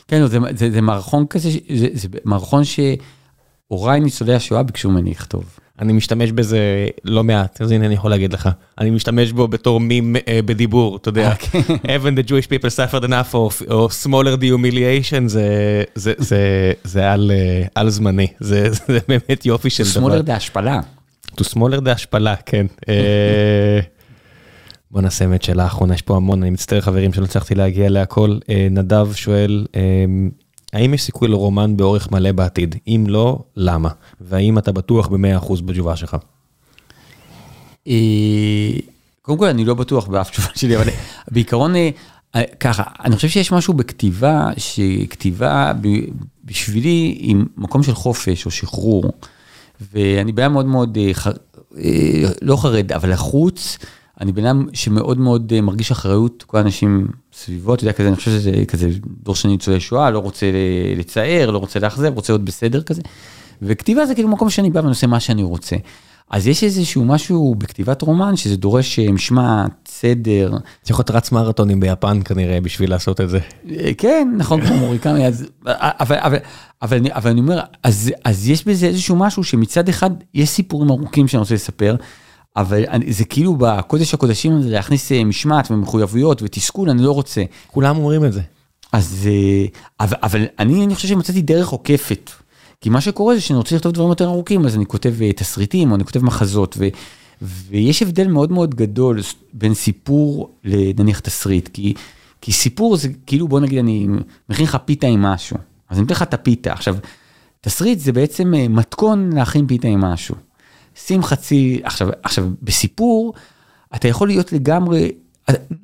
כן, 0.08 0.26
זה, 0.56 0.82
מערכון 0.82 1.26
כזה, 1.30 1.50
זה, 1.76 1.88
זה 1.94 2.08
מערכון 2.26 2.64
שהוריי 2.64 4.00
ניצולי 4.00 4.36
השואה 4.36 4.64
ביקשו 4.64 4.90
ממני 4.90 5.12
לכתוב. 5.12 5.60
אני 5.82 5.94
משתמש 5.94 6.32
בזה 6.32 6.88
לא 7.06 7.24
מעט, 7.24 7.62
אז 7.62 7.72
הנה 7.72 7.86
אני 7.86 7.94
יכול 7.94 8.12
להגיד 8.12 8.34
לך. 8.34 8.50
אני 8.80 8.90
משתמש 8.90 9.32
בו 9.32 9.48
בתור 9.48 9.80
מים 9.80 10.16
uh, 10.16 10.20
בדיבור, 10.46 10.98
אתה 10.98 11.10
יודע. 11.10 11.34
Even 11.84 12.20
the 12.20 12.30
Jewish 12.30 12.48
people 12.48 12.70
suffered 12.70 13.04
enough, 13.04 13.34
או 13.70 13.88
smaller 14.04 14.40
the 14.40 14.46
humiliation, 14.46 15.28
זה, 15.28 15.84
זה, 15.96 16.14
זה, 16.18 16.72
זה 16.84 17.12
על, 17.12 17.32
uh, 17.66 17.70
על 17.76 17.90
זמני. 17.90 18.28
זה, 18.40 18.70
זה 18.72 19.00
באמת 19.08 19.46
יופי 19.46 19.70
של 19.70 19.84
דבר. 19.96 20.18
Smaller 20.18 20.28
the 20.28 20.32
השפלה. 20.32 20.80
To 21.42 21.44
smaller 21.44 21.86
the 21.86 21.90
השפלה, 21.90 22.36
כן. 22.36 22.66
בוא 24.92 25.02
נעשה 25.02 25.28
באמת 25.28 25.44
שאלה 25.44 25.66
אחרונה, 25.66 25.94
יש 25.94 26.02
פה 26.02 26.16
המון, 26.16 26.42
אני 26.42 26.50
מצטער 26.50 26.82
חברים 26.82 27.14
שלא 27.14 27.26
הצלחתי 27.26 27.56
להגיע 27.56 27.90
להכל. 27.90 28.38
נדב 28.72 29.08
שואל, 29.14 29.66
האם 30.74 30.94
יש 30.94 31.04
סיכוי 31.04 31.28
לרומן 31.28 31.78
באורך 31.78 32.12
מלא 32.12 32.32
בעתיד? 32.32 32.76
אם 32.88 33.06
לא, 33.08 33.40
למה? 33.56 33.90
והאם 34.22 34.58
אתה 34.58 34.72
בטוח 34.72 35.08
ב-100% 35.08 35.62
בתשובה 35.66 35.96
שלך? 35.96 36.18
אה, 37.88 38.72
קודם 39.22 39.38
כל, 39.38 39.46
אני 39.46 39.66
לא 39.66 39.74
בטוח 39.74 40.08
באף 40.08 40.30
תשובה 40.30 40.48
שלי, 40.56 40.78
אבל 40.78 40.90
בעיקרון, 41.32 41.76
אה, 41.76 41.90
ככה, 42.60 42.84
אני 43.06 43.16
חושב 43.16 43.28
שיש 43.28 43.52
משהו 43.52 43.74
בכתיבה, 43.74 44.50
שכתיבה 44.58 45.74
בשבילי 46.46 47.18
היא 47.20 47.36
מקום 47.58 47.84
של 47.84 47.94
חופש 47.94 48.46
או 48.46 48.52
שחרור, 48.52 49.04
ואני 49.94 50.32
בעיה 50.32 50.50
מאוד 50.50 50.66
מאוד, 50.66 50.98
אה, 51.78 52.30
לא 52.42 52.56
חרד, 52.56 52.92
אבל 52.92 53.14
לחוץ. 53.14 53.78
אני 54.22 54.32
בן 54.32 54.46
אדם 54.46 54.66
שמאוד 54.74 55.20
מאוד 55.20 55.54
אה, 55.56 55.62
מרגיש 55.62 55.92
אחריות, 55.92 56.44
כל 56.48 56.58
האנשים 56.58 57.08
סביבו, 57.34 57.74
אתה 57.74 57.84
יודע, 57.84 57.94
כזה, 57.94 58.08
אני 58.08 58.16
חושב 58.16 58.32
שזה 58.32 58.52
כזה 58.68 58.90
דור 59.24 59.36
של 59.36 59.50
ניצולי 59.50 59.80
שואה, 59.80 60.12
לא 60.12 60.20
רוצה 60.20 60.46
לצייר, 60.98 61.52
לא 61.52 61.58
רוצה 61.58 61.80
לאכזב, 61.80 62.16
רוצה 62.16 62.34
להיות 62.34 62.46
בסדר 62.46 62.82
כזה. 62.82 63.02
וכתיבה 63.62 64.06
זה 64.06 64.16
כאילו 64.16 64.30
מקום 64.30 64.50
שאני 64.50 64.70
בא 64.70 64.80
ואני 64.80 64.90
עושה 64.90 65.08
מה 65.08 65.20
שאני 65.20 65.44
רוצה. 65.44 65.76
אז 66.30 66.48
יש 66.48 66.64
איזשהו 66.64 67.06
משהו 67.06 67.56
בכתיבת 67.58 68.02
רומן 68.02 68.36
שזה 68.36 68.58
דורש 68.58 69.00
אה, 69.00 69.12
משמעת, 69.12 69.72
סדר. 69.88 70.52
צריך 70.82 71.00
להיות 71.00 71.12
רץ 71.12 71.32
מרתונים 71.32 71.80
ביפן 71.80 72.20
כנראה 72.26 72.62
בשביל 72.62 72.90
לעשות 72.90 73.22
את 73.22 73.30
זה. 73.30 73.40
אה, 73.70 73.92
כן, 73.98 74.34
נכון, 74.38 74.62
כמו 74.62 74.78
מוריקמי, 74.78 75.28
אז, 75.28 75.46
אבל, 75.66 76.16
אבל, 76.20 76.38
אבל, 76.82 76.98
אני, 76.98 77.14
אבל 77.14 77.32
אני 77.32 77.40
אומר, 77.40 77.60
אז, 77.84 78.12
אז 78.26 78.50
יש 78.50 78.68
בזה 78.68 78.86
איזשהו 78.86 79.16
משהו 79.16 79.44
שמצד 79.44 79.90
אחד 79.90 80.10
יש 80.34 80.50
סיפורים 80.50 80.90
ארוכים 80.90 81.28
שאני 81.28 81.40
רוצה 81.40 81.56
לספר, 81.56 81.96
אבל 82.56 82.84
זה 83.10 83.26
כאילו 83.26 83.56
בקודש 83.56 84.14
הקודשים 84.14 84.58
הזה 84.58 84.70
להכניס 84.70 85.12
אה, 85.12 85.24
משמעת 85.24 85.72
ומחויבויות 85.72 86.42
ותסכול, 86.42 86.90
אני 86.90 87.02
לא 87.02 87.12
רוצה. 87.12 87.44
כולם 87.68 87.98
אומרים 87.98 88.26
את 88.26 88.34
זה. 88.34 88.42
אז, 88.92 89.28
אה, 89.32 89.66
אבל, 90.00 90.18
אבל 90.24 90.46
אני, 90.60 90.86
אני 90.86 90.96
חושב 90.96 91.08
שמצאתי 91.08 91.42
דרך 91.42 91.70
עוקפת. 91.70 92.32
כי 92.82 92.90
מה 92.90 93.02
שקורה 93.02 93.36
זה 93.36 93.42
שאני 93.42 93.58
רוצה 93.58 93.76
לכתוב 93.76 93.92
דברים 93.92 94.10
יותר 94.10 94.26
ארוכים, 94.26 94.66
אז 94.66 94.76
אני 94.76 94.86
כותב 94.86 95.14
אה, 95.22 95.34
תסריטים 95.34 95.92
או 95.92 95.96
אני 95.96 96.04
כותב 96.04 96.24
מחזות, 96.24 96.76
ו, 96.80 96.88
ויש 97.42 98.02
הבדל 98.02 98.28
מאוד 98.28 98.52
מאוד 98.52 98.76
גדול 98.76 99.20
בין 99.54 99.74
סיפור 99.74 100.52
לנניח 100.64 101.20
תסריט, 101.20 101.68
כי, 101.68 101.94
כי 102.42 102.52
סיפור 102.52 102.98
זה 102.98 103.10
כאילו, 103.26 103.48
בוא 103.48 103.60
נגיד 103.60 103.80
אני 103.80 104.08
מכין 104.50 104.66
לך 104.66 104.78
פיתה 104.86 105.08
עם 105.08 105.22
משהו, 105.22 105.58
אז 105.90 105.98
אני 105.98 106.02
נותן 106.02 106.14
לך 106.14 106.22
את 106.22 106.34
הפיתה. 106.34 106.74
עכשיו, 106.74 106.96
תסריט 107.62 108.00
זה 108.00 108.12
בעצם 108.12 108.54
מתכון 108.70 109.30
להכין 109.34 109.68
פיתה 109.68 109.88
עם 109.88 110.02
משהו. 110.02 110.36
שים 111.06 111.24
חצי, 111.24 111.82
עכשיו, 111.84 112.10
עכשיו 112.24 112.48
בסיפור, 112.62 113.34
אתה 113.96 114.08
יכול 114.08 114.28
להיות 114.28 114.54
לגמרי, 114.54 115.12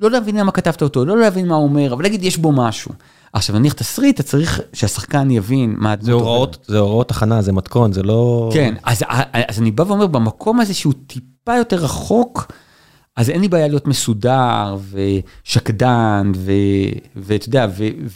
לא 0.02 0.12
להבין 0.12 0.36
למה 0.36 0.52
כתבת 0.52 0.82
אותו, 0.82 1.06
לא 1.06 1.18
להבין 1.18 1.48
מה 1.48 1.56
הוא 1.56 1.64
אומר, 1.64 1.94
אבל 1.94 2.04
להגיד 2.04 2.24
יש 2.24 2.38
בו 2.38 2.52
משהו. 2.52 2.92
עכשיו 3.34 3.60
נניח 3.60 3.74
תסריט, 3.74 4.16
אתה 4.16 4.24
צריך 4.24 4.62
שהשחקן 4.74 5.32
יבין 5.32 5.76
מה 5.78 5.96
זה 6.02 6.12
הוראות, 6.12 6.66
זה 6.68 6.80
הוראות 6.80 7.12
הכנה, 7.12 7.42
זה 7.42 7.52
מתכון, 7.52 7.94
זה 7.94 8.04
לא... 8.04 8.50
כן, 8.54 8.76
אז, 8.84 9.04
אז 9.34 9.60
אני 9.60 9.72
בא 9.72 9.84
ואומר, 9.88 10.08
במקום 10.08 10.60
הזה 10.60 10.74
שהוא 10.74 10.94
טיפה 11.08 11.56
יותר 11.58 11.76
רחוק, 11.76 12.52
אז 13.16 13.30
אין 13.30 13.42
לי 13.42 13.48
בעיה 13.48 13.68
להיות 13.68 13.88
מסודר 13.88 14.78
ושקדן, 14.92 16.32
ואתה 17.16 17.50
יודע, 17.50 17.68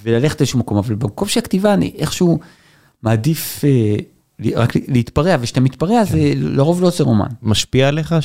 וללכת 0.04 0.40
לאיזשהו 0.40 0.60
מקום, 0.60 0.78
אבל 0.78 0.96
במקום 0.96 1.28
שהכתיבה, 1.28 1.74
אני 1.74 1.94
איכשהו 1.98 2.40
מעדיף... 3.04 3.64
אה, 4.46 4.52
רק 4.56 4.74
להתפרע, 4.88 5.36
וכשאתה 5.40 5.60
מתפרע 5.60 6.04
זה 6.04 6.18
כן. 6.18 6.38
לרוב 6.38 6.82
לא 6.82 6.88
עושה 6.88 7.04
רומן. 7.04 7.28
משפיע 7.44 7.88
עליך 7.88 8.16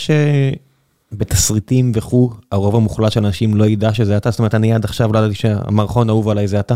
שבתסריטים 1.12 1.93
וכו', 1.95 2.31
הרוב 2.53 2.77
המוחלט 2.77 3.12
של 3.12 3.24
אנשים 3.24 3.57
לא 3.57 3.65
ידע 3.65 3.95
שזה 3.95 4.16
אתה? 4.16 4.31
זאת 4.31 4.39
אומרת, 4.39 4.55
אני 4.55 4.73
עד 4.73 4.85
עכשיו 4.85 5.12
לא 5.12 5.19
ידעתי 5.19 5.35
שהמערכון 5.35 6.09
האהוב 6.09 6.28
עליי 6.28 6.49
זה 6.49 6.61
אתה. 6.61 6.74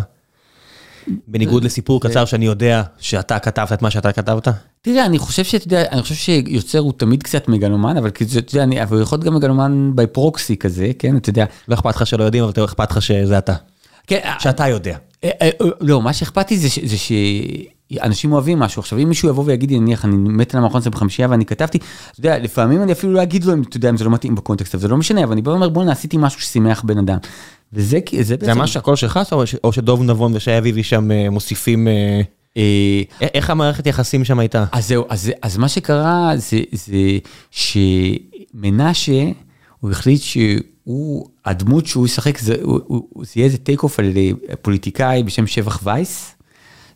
בניגוד 1.28 1.65
לסיפור 1.65 2.01
קצר 2.01 2.24
שאני 2.24 2.47
יודע 2.47 2.82
שאתה 2.98 3.39
כתבת 3.39 3.73
את 3.73 3.82
מה 3.82 3.90
שאתה 3.90 4.12
כתבת? 4.12 4.48
תראה, 4.82 5.06
אני 5.06 5.19
חושב 5.19 5.44
שאתה 5.44 5.66
יודע, 5.66 5.85
אני 5.90 6.02
חושב 6.02 6.15
שיוצר 6.15 6.78
הוא 6.78 6.93
תמיד 6.97 7.23
קצת 7.23 7.48
מגלומן, 7.48 7.97
אבל 7.97 8.09
אתה 8.09 8.24
יודע, 8.55 8.62
אני, 8.62 8.82
אבל 8.82 8.97
הוא 8.97 9.02
יכול 9.02 9.16
להיות 9.16 9.27
גם 9.27 9.35
מגלומן 9.35 9.90
בי 9.94 10.06
פרוקסי 10.06 10.56
כזה, 10.56 10.90
כן, 10.98 11.16
אתה 11.16 11.31
יודע. 11.31 11.44
לא 11.69 11.74
אכפת 11.74 11.97
לך 11.97 12.06
שלא 12.06 12.24
יודעים, 12.24 12.44
אבל 12.44 12.65
אכפת 12.65 12.90
לך 12.90 13.02
שזה 13.02 13.39
אתה. 13.39 13.55
כן. 14.06 14.31
שאתה 14.39 14.69
יודע. 14.69 14.97
אה, 15.24 15.31
אה, 15.43 15.51
אה, 15.61 15.66
לא, 15.81 16.03
מה 16.03 16.12
שאכפת 16.12 16.51
לי 16.51 16.57
זה 16.57 16.69
אנשים 18.03 18.32
אוהבים 18.32 18.59
משהו. 18.59 18.81
עכשיו, 18.81 18.99
אם 18.99 19.09
מישהו 19.09 19.28
יבוא 19.28 19.45
ויגיד 19.47 19.70
לי, 19.70 19.81
נניח, 19.81 20.05
אני 20.05 20.16
מת 20.16 20.55
על 20.55 20.59
המערכון 20.59 20.81
הזה 20.81 20.90
בחמישייה 20.90 21.28
ואני 21.31 21.47
כתבתי, 21.47 21.78
אתה 21.78 22.20
יודע, 22.20 22.39
לפעמים 22.39 22.82
אני 22.82 22.93
אפילו 22.93 23.12
לא 23.12 23.23
אגיד 23.23 23.45
לו, 23.45 23.55
אתה 23.69 23.77
יודע, 23.77 23.89
אם 23.89 23.97
זה 23.97 24.05
לא 24.05 24.11
מתאים 24.11 24.35
בקונטקסט, 24.35 24.74
אבל 24.74 24.82
זה 24.82 24.89
לא 24.89 24.97
משנה, 24.97 25.24
אבל 25.24 25.32
אני 25.32 25.43
בא 25.43 25.51
ואומר, 25.51 25.69
בוא'נה, 25.69 25.93
עשיתי 25.93 26.16
משהו 26.20 26.40
ששימח 26.40 26.82
בן 26.82 26.99
אדם. 26.99 27.19
וזה 27.73 27.99
זה 28.20 28.36
בעצם... 28.36 28.53
זה 28.53 28.55
ממש 28.55 28.77
הכל 28.77 28.97
שלך, 28.97 29.20
או 29.65 29.73
שדוב 29.73 30.03
נבון 30.03 30.36
ושי 30.36 30.59
אביבי 30.59 30.82
שם 30.82 31.09
מוסיפים... 31.31 31.89
איך 33.20 33.51
המערכת 33.51 33.86
יחסים 33.86 34.24
שם 34.24 34.39
הייתה? 34.39 34.65
אז 34.73 34.89
זהו, 34.89 35.05
אז 35.43 35.57
מה 35.57 35.69
שקרה 35.69 36.32
זה 36.36 37.19
שמנשה, 37.51 39.23
הוא 39.81 39.90
החליט 39.90 40.23
שהוא, 40.23 41.28
הדמות 41.48 41.86
שהוא 41.86 42.06
ישחק, 42.06 42.38
זה 42.38 42.54
יהיה 43.36 43.46
איזה 43.46 43.58
take 43.59 43.82
off 43.82 43.98
על 43.98 44.12
פוליטיקאי 44.62 45.22
בשם 45.22 45.46
שבח 45.46 45.80
וייס. 45.84 46.34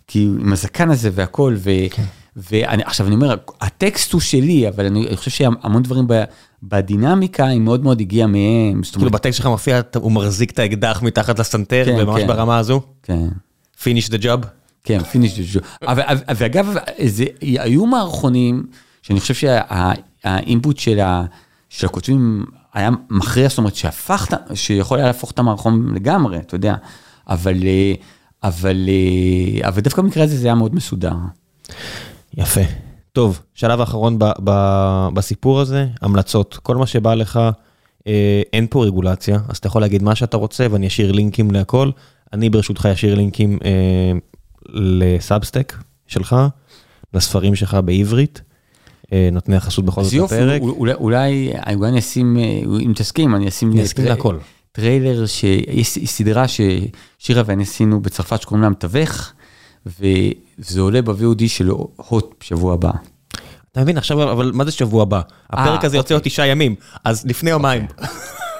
כי 0.07 0.29
עם 0.41 0.53
הזקן 0.53 0.91
הזה 0.91 1.11
והכל, 1.13 1.55
ו... 1.59 1.71
כן. 1.91 2.03
ואני, 2.37 2.83
עכשיו 2.83 3.07
אני 3.07 3.15
אומר, 3.15 3.37
הטקסט 3.61 4.13
הוא 4.13 4.21
שלי, 4.21 4.69
אבל 4.69 4.87
אני 4.87 5.17
חושב 5.17 5.31
שהמון 5.31 5.83
דברים 5.83 6.05
ב, 6.07 6.23
בדינמיקה, 6.63 7.47
היא 7.47 7.61
מאוד 7.61 7.83
מאוד 7.83 8.01
הגיעה 8.01 8.27
מהם. 8.27 8.81
כאילו 8.93 9.11
בטקסט 9.11 9.37
שלך 9.37 9.47
מופיע, 9.47 9.81
הוא 9.97 10.13
מחזיק 10.13 10.51
את 10.51 10.59
האקדח 10.59 11.03
מתחת 11.03 11.39
לסנטר, 11.39 11.85
כן, 11.85 11.97
וממש 11.99 12.21
כן. 12.21 12.27
ברמה 12.27 12.59
הזו? 12.59 12.81
כן. 13.03 13.29
finish 13.79 14.09
the 14.09 14.23
job? 14.23 14.47
כן, 14.85 14.99
the 15.01 15.57
job. 15.57 15.87
אבל, 15.87 16.03
ואגב, 16.37 16.75
זה, 17.07 17.25
היו 17.41 17.87
מערכונים, 17.87 18.67
שאני 19.03 19.21
חושב 19.21 19.35
שהאינפוט 19.35 20.79
של, 20.79 21.01
ה, 21.01 21.25
של 21.69 21.87
הכותבים 21.87 22.45
היה 22.75 22.91
מכריע, 23.11 23.49
זאת 23.49 23.59
אומרת, 23.59 23.75
שהפכת, 23.75 24.37
שיכול 24.55 24.99
היה 24.99 25.07
להפוך 25.07 25.31
את 25.31 25.39
המערכון 25.39 25.95
לגמרי, 25.95 26.39
אתה 26.39 26.55
יודע, 26.55 26.75
אבל... 27.29 27.57
אבל, 28.43 28.89
אה, 28.89 29.69
אבל 29.69 29.81
דווקא 29.81 30.03
במקרה 30.03 30.25
הזה 30.25 30.37
זה 30.37 30.47
היה 30.47 30.55
מאוד 30.55 30.75
מסודר. 30.75 31.15
יפה. 32.35 32.61
טוב, 33.13 33.41
שלב 33.55 33.81
האחרון 33.81 34.19
ב, 34.19 34.25
ב, 34.45 34.51
בסיפור 35.15 35.61
הזה, 35.61 35.87
המלצות. 36.01 36.59
כל 36.63 36.77
מה 36.77 36.87
שבא 36.87 37.15
לך, 37.15 37.41
אה, 38.07 38.43
אין 38.53 38.67
פה 38.71 38.85
רגולציה, 38.85 39.39
אז 39.49 39.57
אתה 39.57 39.67
יכול 39.67 39.81
להגיד 39.81 40.03
מה 40.03 40.15
שאתה 40.15 40.37
רוצה 40.37 40.67
ואני 40.71 40.87
אשאיר 40.87 41.13
לינקים 41.13 41.51
להכל. 41.51 41.91
אני 42.33 42.51
ברשותך 42.51 42.87
אשאיר 42.87 43.15
לינקים 43.15 43.59
אה, 43.65 44.13
לסאבסטק 44.69 45.77
שלך, 46.07 46.37
לספרים 47.15 47.55
שלך 47.55 47.77
בעברית. 47.85 48.43
אה, 49.13 49.29
נותני 49.33 49.57
החסות 49.57 49.85
בכל 49.85 50.05
זאת 50.05 50.25
בפרק. 50.25 50.63
אולי, 50.63 50.95
אולי, 50.95 51.53
אני 51.67 51.99
אשים, 51.99 52.37
אה, 52.39 52.43
אם 52.81 52.93
תסכים, 52.97 53.35
אני 53.35 53.49
אשים 53.49 53.73
אני 53.73 53.83
אסכים 53.83 54.05
להכל. 54.05 54.37
טריילר, 54.73 55.27
שיש 55.27 55.99
סדרה 56.05 56.45
ששירה 56.49 57.43
ואני 57.47 57.63
עשינו 57.63 58.01
בצרפת 58.01 58.43
שקוראים 58.43 58.63
לה 58.63 58.69
מתווך, 58.69 59.33
וזה 59.87 60.81
עולה 60.81 61.03
ב-VOD 61.03 61.49
של 61.49 61.69
הוט 61.97 62.35
בשבוע 62.41 62.75
הבא. 62.75 62.91
אתה 63.73 63.81
מבין 63.81 63.99
עכשיו, 63.99 64.33
אבל 64.33 64.51
מה 64.55 64.65
זה 64.65 64.71
שבוע 64.71 65.03
הבא? 65.03 65.21
הפרק 65.51 65.85
הזה 65.85 65.97
יוצא 65.97 66.15
עוד 66.15 66.23
תשעה 66.23 66.47
ימים, 66.47 66.75
אז 67.05 67.27
לפני 67.27 67.51
יומיים. 67.51 67.87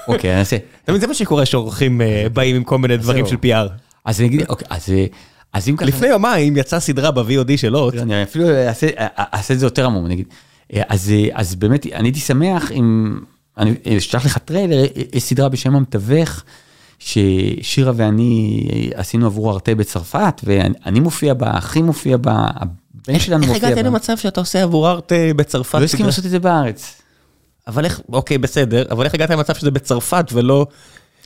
אוקיי, 0.07 0.31
אני 0.31 0.39
אעשה. 0.39 0.55
אתה 0.83 0.91
מבין, 0.91 1.01
זה 1.01 1.07
מה 1.07 1.13
שקורה 1.13 1.45
שאורחים 1.45 2.01
אה, 2.01 2.25
באים 2.33 2.55
עם 2.55 2.63
כל 2.63 2.77
מיני 2.77 2.97
דברים 2.97 3.25
של. 3.25 3.35
PR. 3.35 3.69
אז 4.05 4.19
אני 4.19 4.27
אגיד, 4.27 4.45
אוקיי, 4.49 4.67
אז, 4.69 4.89
אה, 4.89 5.05
אז 5.53 5.69
אם 5.69 5.75
ככה... 5.75 5.85
לפני 5.85 6.07
יומיים 6.07 6.57
יצאה 6.57 6.79
סדרה 6.79 7.11
ב-VOD 7.11 7.57
של 7.57 7.73
הוט. 7.73 7.95
אני 7.95 8.23
אפילו 8.23 8.45
אעשה, 8.49 9.53
את 9.53 9.59
זה 9.59 9.65
יותר 9.65 9.85
עמום, 9.85 10.07
נגיד. 10.07 10.27
אז, 10.73 11.11
אז 11.33 11.55
באמת, 11.55 11.85
אני 11.85 12.07
הייתי 12.07 12.19
שמח 12.19 12.71
אם, 12.71 13.19
אני 13.57 13.97
אשלח 13.97 14.25
לך 14.25 14.37
טריילר, 14.37 14.83
יש 15.13 15.23
סדרה 15.23 15.49
בשם 15.49 15.75
המתווך, 15.75 16.43
ששירה 16.99 17.91
ואני 17.95 18.69
עשינו 18.95 19.25
עבור 19.25 19.51
ארטה 19.51 19.75
בצרפת, 19.75 20.41
ואני 20.43 20.99
מופיע 20.99 21.33
בה, 21.33 21.57
אחי 21.57 21.81
מופיע 21.81 22.17
בה, 22.17 22.47
הבן 22.55 23.19
שלנו 23.19 23.43
איך 23.43 23.51
מופיע 23.51 23.67
הגעת 23.67 23.83
בה. 23.83 23.89
למצב 23.89 24.17
שאתה 24.17 24.39
עושה 24.39 24.63
עבור 24.63 24.89
ארט 24.89 25.11
אה, 25.11 25.31
בצרפת? 25.35 25.79
לא 25.79 25.83
הסכים 25.83 26.05
לעשות 26.05 26.25
את 26.25 26.29
זה 26.29 26.39
בארץ. 26.39 27.01
אבל 27.67 27.85
איך, 27.85 28.01
אוקיי, 28.09 28.37
בסדר, 28.37 28.85
אבל 28.91 29.05
איך 29.05 29.13
הגעת 29.13 29.29
למצב 29.29 29.55
שזה 29.55 29.71
בצרפת 29.71 30.25
ולא... 30.33 30.67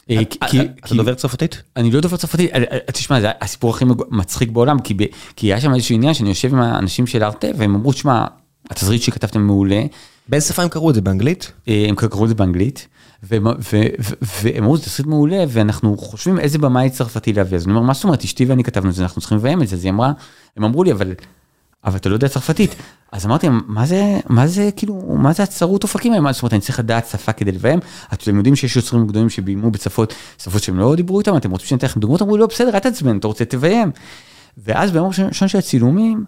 אה, 0.10 0.16
אה, 0.16 0.48
אה, 0.60 0.64
אתה 0.86 0.96
דובר 0.96 1.14
צרפתית? 1.14 1.62
אני 1.76 1.92
לא 1.92 2.02
דובר 2.02 2.18
צרפתית, 2.18 2.52
תשמע, 2.92 3.22
זה 3.22 3.32
הסיפור 3.42 3.70
הכי 3.70 3.86
מצחיק 4.10 4.50
בעולם, 4.50 4.78
כי, 4.80 5.48
היה 5.48 5.62
שם 5.62 5.74
איזשהו 5.74 5.96
עניין 5.96 6.14
שאני 6.14 6.30
יושב 6.30 6.54
עם 6.54 6.62
האנשים 6.62 7.08
של 7.08 7.24
ארטה, 7.24 7.48
והם 7.58 7.76
אמרו, 7.76 7.94
תשמע, 7.94 8.26
התסריט 8.70 9.02
שכתבתם 9.02 9.42
מעולה, 9.42 9.84
באיזה 10.30 10.48
שפה 10.48 10.64
הם 10.64 10.70
קראו 10.70 10.90
את 10.90 10.96
זה? 10.96 11.02
באנגלית? 11.02 11.52
הם 11.68 11.96
קראו 11.96 12.24
את 12.24 12.30
זה 12.30 12.36
באנגלית, 12.36 12.88
והם 13.24 13.48
אמרו, 14.60 14.78
זה 14.78 14.84
תסריט 14.84 15.08
מעולה, 15.08 15.44
ואנחנו 15.48 15.98
חושבים 15.98 16.40
איזה 16.40 16.58
במאי 16.58 16.90
צרפתי 16.90 17.34
להביא. 17.34 17.58
אז 17.58 17.66
אני 17.66 17.74
אומר, 17.74 17.88
מה 17.88 17.94
זאת 17.94 18.04
אומרת, 18.04 18.24
אשתי 18.24 18.46
ואני 18.46 18.64
כתבנו 18.64 18.90
את 18.90 18.96
זה, 18.96 19.04
אנחנו 19.04 19.22
צריכים 19.22 19.38
לביים 19.38 19.62
את 19.62 19.68
זה. 19.68 19.76
אז 19.76 19.84
היא 19.84 19.92
אמרה, 19.92 20.12
הם 20.58 20.64
אמרו 20.64 20.84
לי, 20.84 20.92
אבל, 20.92 21.14
אבל 21.86 21.96
אתה 21.98 22.10
לא 22.10 22.14
יודע 22.14 22.28
צרפתית. 22.28 22.76
אז 23.12 23.26
אמרתי, 23.26 23.48
מה 23.68 23.86
זה, 23.86 24.20
מה 24.30 24.48
זה, 24.48 24.70
כאילו, 24.76 24.96
מה 25.18 25.34
זה 25.34 25.44
הצרות 25.44 25.84
אופקים 25.84 26.12
האלה? 26.12 26.24
מה 26.24 26.32
זאת 26.32 26.42
אומרת, 26.42 26.54
אני 26.54 26.62
צריך 26.62 26.80
לדעת 26.80 27.08
שפה 27.08 27.32
כדי 27.32 27.52
לביים? 27.52 27.80
אתם 28.14 28.38
יודעים 28.38 28.56
שיש 28.56 28.76
יוצרים 28.76 29.08
גדולים 29.08 29.30
שביימו 29.30 29.72
בצפות, 29.72 30.14
שפות 30.38 30.64
שהם 30.64 30.80
לא 30.80 30.96
דיברו 30.96 31.20
איתם, 31.20 31.38
אתם 31.38 31.52
רוצים 31.52 31.68
שאני 31.68 31.78
אתן 31.78 31.88
לכם 31.88 32.00
דוגמאות? 32.00 32.22
אמרו, 32.22 32.38
לא, 32.38 32.46
בסדר, 32.46 32.74
אל 32.74 32.80
תעצבן, 32.80 33.18
אתה 33.18 33.28
רוצה, 33.28 33.46
תביים. 33.46 33.92
ואז 34.58 34.92
ביום 34.92 35.06
הראשון 35.06 35.48
של 35.48 35.58
הצילומים, 35.58 36.26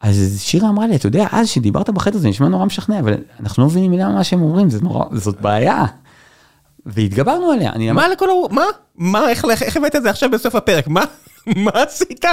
אז 0.00 0.40
שירה 0.40 0.68
אמרה 0.68 0.86
לי, 0.86 0.96
אתה 0.96 1.06
יודע, 1.06 1.26
אז 1.32 1.48
שדיברת 1.48 1.90
בחדר 1.90 2.18
זה 2.18 2.28
נשמע 2.28 2.48
נורא 2.48 2.64
משכנע, 2.64 2.98
אבל 2.98 3.14
אנחנו 3.40 3.62
לא 3.62 3.68
מבינים 3.68 3.90
מילה 3.90 4.08
ממה 4.08 4.24
שהם 4.24 4.42
אומרים, 4.42 4.70
זה 4.70 4.80
נורא, 4.80 5.04
זאת 5.12 5.40
בעיה. 5.40 5.84
והתגברנו 6.86 7.50
עליה, 7.50 7.72
אני 7.72 7.92
מה 7.92 8.08
לכל 8.08 8.28
ה... 8.30 8.54
מה? 8.54 8.64
מה? 8.96 9.28
איך- 9.30 9.44
איך 9.44 9.62
איך 9.62 9.76
הבאת 9.76 9.96
את 9.96 10.02
זה 10.02 10.10
עכשיו 10.10 10.30
בסוף 10.30 10.54
הפרק? 10.54 10.88
מה? 10.88 11.04
מה 11.64 11.70
עשית? 11.74 12.24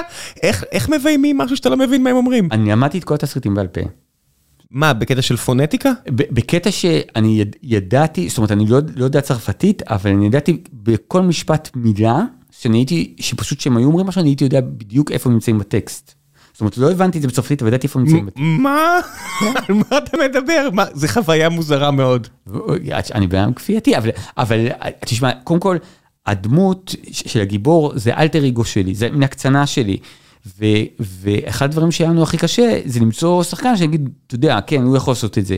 איך- 0.43 0.63
איך 0.71 0.89
מביימים 0.89 1.37
משהו 1.37 1.57
שאתה 1.57 1.69
לא 1.69 1.77
מבין 1.77 2.03
מה 2.03 2.09
הם 2.09 2.15
אומרים? 2.15 2.49
אני 2.51 2.71
למדתי 2.71 2.97
את 2.97 3.03
כל 3.03 3.13
התסריטים 3.13 3.53
בעל 3.55 3.67
פה. 3.67 3.81
מה, 4.71 4.93
בקטע 4.93 5.21
של 5.21 5.37
פונטיקה? 5.37 5.91
בקטע 6.09 6.71
שאני 6.71 7.39
יד, 7.41 7.55
ידעתי, 7.63 8.29
זאת 8.29 8.37
אומרת, 8.37 8.51
אני 8.51 8.65
לא, 8.67 8.79
לא 8.95 9.05
יודע 9.05 9.21
צרפתית, 9.21 9.81
אבל 9.81 10.11
אני 10.11 10.25
ידעתי 10.25 10.57
בכל 10.73 11.21
משפט 11.21 11.69
מילה, 11.75 12.21
שאני 12.51 12.77
הייתי, 12.77 13.15
שפשוט 13.19 13.57
כשהם 13.57 13.77
היו 13.77 13.87
אומרים 13.87 14.07
משהו, 14.07 14.21
אני 14.21 14.29
הייתי 14.29 14.43
יודע 14.43 14.61
בדיוק 14.61 15.11
איפה 15.11 15.29
הם 15.29 15.33
נמצאים 15.33 15.59
בטקסט. 15.59 16.15
זאת 16.53 16.61
אומרת, 16.61 16.77
לא 16.77 16.91
הבנתי 16.91 17.17
את 17.17 17.21
זה 17.21 17.27
בצרפתית, 17.27 17.61
אבל 17.61 17.67
ידעתי 17.67 17.87
איפה 17.87 17.99
נמצאים. 17.99 18.29
מה? 18.35 18.99
על 19.41 19.75
מה 19.75 19.97
אתה 19.97 20.17
מדבר? 20.17 20.69
מה? 20.73 20.85
זה 20.93 21.07
חוויה 21.07 21.49
מוזרה 21.49 21.91
מאוד. 21.91 22.27
אני 23.15 23.25
אדם 23.25 23.53
כפייתי, 23.53 23.93
אבל, 24.37 24.67
תשמע, 25.05 25.31
קודם 25.43 25.59
כל, 25.59 25.77
הדמות 26.25 26.95
של 27.11 27.41
הגיבור 27.41 27.91
זה 27.95 28.13
אלטר 28.17 28.47
אגו 28.47 28.65
שלי, 28.65 28.95
זה 28.95 29.09
מן 29.09 29.23
הקצנה 29.23 29.67
שלי. 29.67 29.97
ו, 30.59 30.65
ואחד 30.99 31.65
הדברים 31.65 31.91
שהיה 31.91 32.09
לנו 32.09 32.23
הכי 32.23 32.37
קשה 32.37 32.79
זה 32.85 32.99
למצוא 32.99 33.43
שחקן 33.43 33.77
שיגיד, 33.77 34.09
אתה 34.27 34.35
יודע, 34.35 34.59
כן, 34.67 34.81
הוא 34.81 34.97
יכול 34.97 35.11
לעשות 35.11 35.37
את 35.37 35.45
זה. 35.45 35.55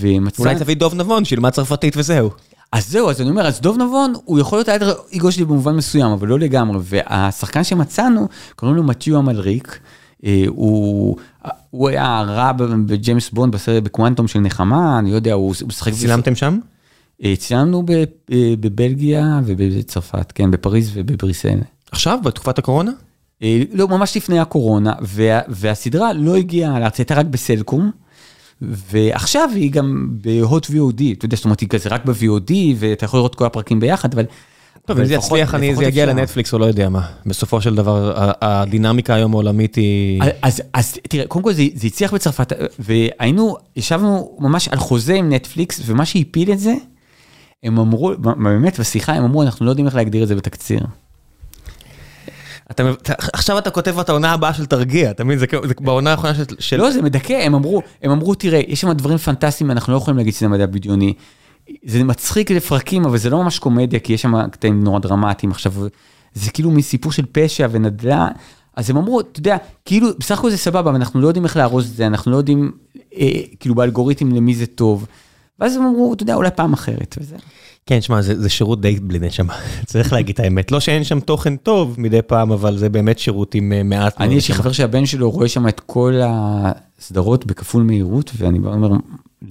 ומצא... 0.00 0.42
אולי 0.42 0.54
תביא 0.54 0.76
דוב 0.76 0.94
נבון 0.94 1.24
שילמד 1.24 1.50
צרפתית 1.50 1.96
וזהו. 1.96 2.30
אז 2.72 2.88
זהו, 2.88 3.10
אז 3.10 3.20
אני 3.20 3.30
אומר, 3.30 3.46
אז 3.46 3.60
דוב 3.60 3.78
נבון, 3.78 4.12
הוא 4.24 4.38
יכול 4.38 4.58
להיות 4.58 4.68
האלטר 4.68 4.94
אגו 5.16 5.32
שלי 5.32 5.44
במובן 5.44 5.74
מסוים, 5.76 6.10
אבל 6.12 6.28
לא 6.28 6.38
לגמרי. 6.38 6.78
והשחקן 6.82 7.64
שמצאנו, 7.64 8.28
קוראים 8.56 8.76
לו 8.76 8.82
מתיו 8.82 9.18
אמלריק. 9.18 9.78
אה, 10.24 10.44
הוא, 10.48 11.16
הוא 11.70 11.88
היה 11.88 12.22
הרע 12.26 12.52
בג'יימס 12.86 13.30
בונד 13.30 13.52
בסרט 13.52 13.82
בקוונטום 13.82 14.28
של 14.28 14.38
נחמה, 14.38 14.98
אני 14.98 15.10
לא 15.10 15.16
יודע, 15.16 15.32
הוא 15.32 15.54
הוא 15.60 15.68
משחק... 15.68 15.92
צילמתם 15.92 16.34
שם? 16.34 16.58
אה, 17.24 17.36
צילמנו 17.36 17.84
אה, 18.32 18.54
בבלגיה 18.60 19.40
ובצרפת, 19.44 20.32
כן, 20.32 20.50
בפריז 20.50 20.90
ובבריסל. 20.94 21.58
עכשיו? 21.90 22.18
בתקופת 22.24 22.58
הקורונה? 22.58 22.90
לא, 23.72 23.88
ממש 23.88 24.16
לפני 24.16 24.38
הקורונה, 24.38 24.92
וה, 25.00 25.40
והסדרה 25.48 26.12
לא 26.12 26.36
הגיעה 26.36 26.80
לארץ, 26.80 26.98
הייתה 26.98 27.14
רק 27.14 27.26
בסלקום, 27.26 27.90
ועכשיו 28.62 29.50
היא 29.54 29.70
גם 29.72 30.08
בהוט 30.10 30.66
VOD, 30.66 31.02
אתה 31.12 31.24
יודע, 31.24 31.36
זאת 31.36 31.44
אומרת, 31.44 31.60
היא 31.60 31.68
כזה 31.68 31.88
רק 31.88 32.04
ב-VOD, 32.04 32.52
ואתה 32.78 33.04
יכול 33.04 33.18
לראות 33.18 33.34
כל 33.34 33.46
הפרקים 33.46 33.80
ביחד, 33.80 34.14
אבל... 34.14 34.24
טוב, 34.86 34.98
אם 34.98 35.04
זה 35.04 35.14
יצליח, 35.14 35.54
אני- 35.54 35.76
זה 35.76 35.84
יגיע. 35.84 36.06
לנטפליקס 36.06 36.52
או 36.52 36.58
לא 36.58 36.64
יודע 36.64 36.88
מה. 36.88 37.06
בסופו 37.26 37.60
של 37.60 37.74
דבר, 37.74 38.12
הדינמיקה 38.40 39.14
היום 39.14 39.32
העולמית 39.32 39.74
היא... 39.74 40.22
אז, 40.42 40.62
אז 40.72 40.98
תראה, 41.08 41.26
קודם 41.26 41.42
כל 41.44 41.52
זה, 41.52 41.62
זה 41.74 41.86
הצליח 41.86 42.14
בצרפת, 42.14 42.52
והיינו, 42.78 43.56
ישבנו 43.76 44.36
ממש 44.40 44.68
על 44.68 44.78
חוזה 44.78 45.14
עם 45.14 45.32
נטפליקס, 45.32 45.80
ומה 45.86 46.04
שהפיל 46.04 46.52
את 46.52 46.58
זה, 46.58 46.74
הם 47.62 47.78
אמרו, 47.78 48.12
באמת 48.18 48.80
בשיחה, 48.80 49.12
הם 49.12 49.24
אמרו, 49.24 49.42
אנחנו 49.42 49.66
לא 49.66 49.70
יודעים 49.70 49.86
איך 49.86 49.94
להגדיר 49.94 50.22
את 50.22 50.28
זה 50.28 50.34
בתקציר. 50.34 50.80
אתה, 52.70 52.82
עכשיו 53.32 53.58
אתה 53.58 53.70
כותב 53.70 53.98
את 53.98 54.08
העונה 54.08 54.32
הבאה 54.32 54.54
של 54.54 54.66
תרגיע, 54.66 55.10
אתה 55.10 55.24
מבין? 55.24 55.38
זה, 55.38 55.46
זה 55.64 55.74
בעונה 55.80 56.10
האחרונה 56.10 56.34
של... 56.34 56.44
של... 56.58 56.76
לא, 56.76 56.90
זה 56.90 57.02
מדכא, 57.02 57.32
הם 57.32 57.54
אמרו, 57.54 57.82
הם 58.02 58.10
אמרו, 58.10 58.34
תראה, 58.34 58.60
יש 58.68 58.80
שם 58.80 58.92
דברים 58.92 59.18
פנטסטיים, 59.18 59.70
אנחנו 59.70 59.92
לא 59.92 59.98
יכולים 59.98 60.18
להגיד 60.18 60.34
שזה 60.34 60.48
מדע 60.48 60.66
בדיוני. 60.66 61.14
זה 61.84 62.04
מצחיק 62.04 62.50
לפרקים, 62.50 63.04
אבל 63.04 63.18
זה 63.18 63.30
לא 63.30 63.42
ממש 63.42 63.58
קומדיה, 63.58 64.00
כי 64.00 64.12
יש 64.12 64.22
שם 64.22 64.48
קטעים 64.48 64.84
נורא 64.84 64.98
דרמטיים. 64.98 65.52
עכשיו, 65.52 65.72
זה 66.34 66.50
כאילו 66.50 66.70
מסיפור 66.70 67.12
של 67.12 67.24
פשע 67.32 67.68
ונדלה. 67.70 68.28
אז 68.76 68.90
הם 68.90 68.96
אמרו, 68.96 69.20
אתה 69.20 69.40
יודע, 69.40 69.56
כאילו, 69.84 70.08
בסך 70.18 70.38
הכל 70.38 70.50
זה 70.50 70.56
סבבה, 70.56 70.80
אבל 70.80 70.94
אנחנו 70.94 71.20
לא 71.20 71.26
יודעים 71.26 71.44
איך 71.44 71.56
לארוז 71.56 71.90
את 71.90 71.96
זה, 71.96 72.06
אנחנו 72.06 72.32
לא 72.32 72.36
יודעים, 72.36 72.72
אה, 73.16 73.30
כאילו, 73.60 73.74
באלגוריתם 73.74 74.32
למי 74.32 74.54
זה 74.54 74.66
טוב. 74.66 75.06
ואז 75.58 75.76
הם 75.76 75.82
אמרו, 75.82 76.14
אתה 76.14 76.22
יודע, 76.22 76.34
אולי 76.34 76.50
פעם 76.50 76.72
אחרת, 76.72 77.16
וזה. 77.20 77.36
כן, 77.86 78.00
שמע, 78.00 78.22
זה, 78.22 78.40
זה 78.40 78.48
שירות 78.48 78.80
די 78.80 79.00
בלי 79.00 79.18
נשמה, 79.18 79.54
צריך 79.86 80.12
להגיד 80.12 80.34
את 80.34 80.40
האמת. 80.40 80.72
לא 80.72 80.80
שאין 80.80 81.04
שם 81.04 81.20
תוכן 81.20 81.56
טוב 81.56 81.94
מדי 81.98 82.22
פעם, 82.22 82.52
אבל 82.52 82.78
זה 82.78 82.88
באמת 82.88 83.18
שירות 83.18 83.54
עם 83.54 83.72
אה, 83.72 83.82
מעט... 83.82 84.20
אני, 84.20 84.34
יש 84.34 84.48
לי. 84.48 84.54
חבר 84.54 84.72
שהבן 84.72 85.06
שלו 85.06 85.30
רואה 85.30 85.48
שם 85.48 85.68
את 85.68 85.80
כל 85.80 86.20
הסדרות 86.24 87.46
בכפול 87.46 87.82
מהירות, 87.82 88.32
ואני 88.36 88.58
בא 88.58 88.68
ואומר, 88.68 88.96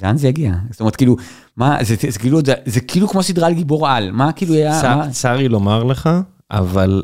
לאן 0.03 0.17
זה 0.17 0.27
יגיע? 0.27 0.53
זאת 0.71 0.79
אומרת, 0.79 0.95
כאילו, 0.95 1.15
מה, 1.57 1.77
זה, 1.83 1.95
זה, 2.01 2.11
זה, 2.11 2.19
כאילו, 2.19 2.39
זה, 2.45 2.53
זה 2.65 2.79
כאילו 2.79 3.07
כמו 3.07 3.23
סדרה 3.23 3.47
על 3.47 3.53
גיבור 3.53 3.87
על, 3.87 4.11
מה 4.11 4.31
כאילו 4.31 4.53
היה, 4.53 4.81
צר- 4.81 4.97
מה? 4.97 5.09
צר 5.09 5.37
לי 5.37 5.47
לומר 5.49 5.83
לך, 5.83 6.09
אבל 6.51 7.03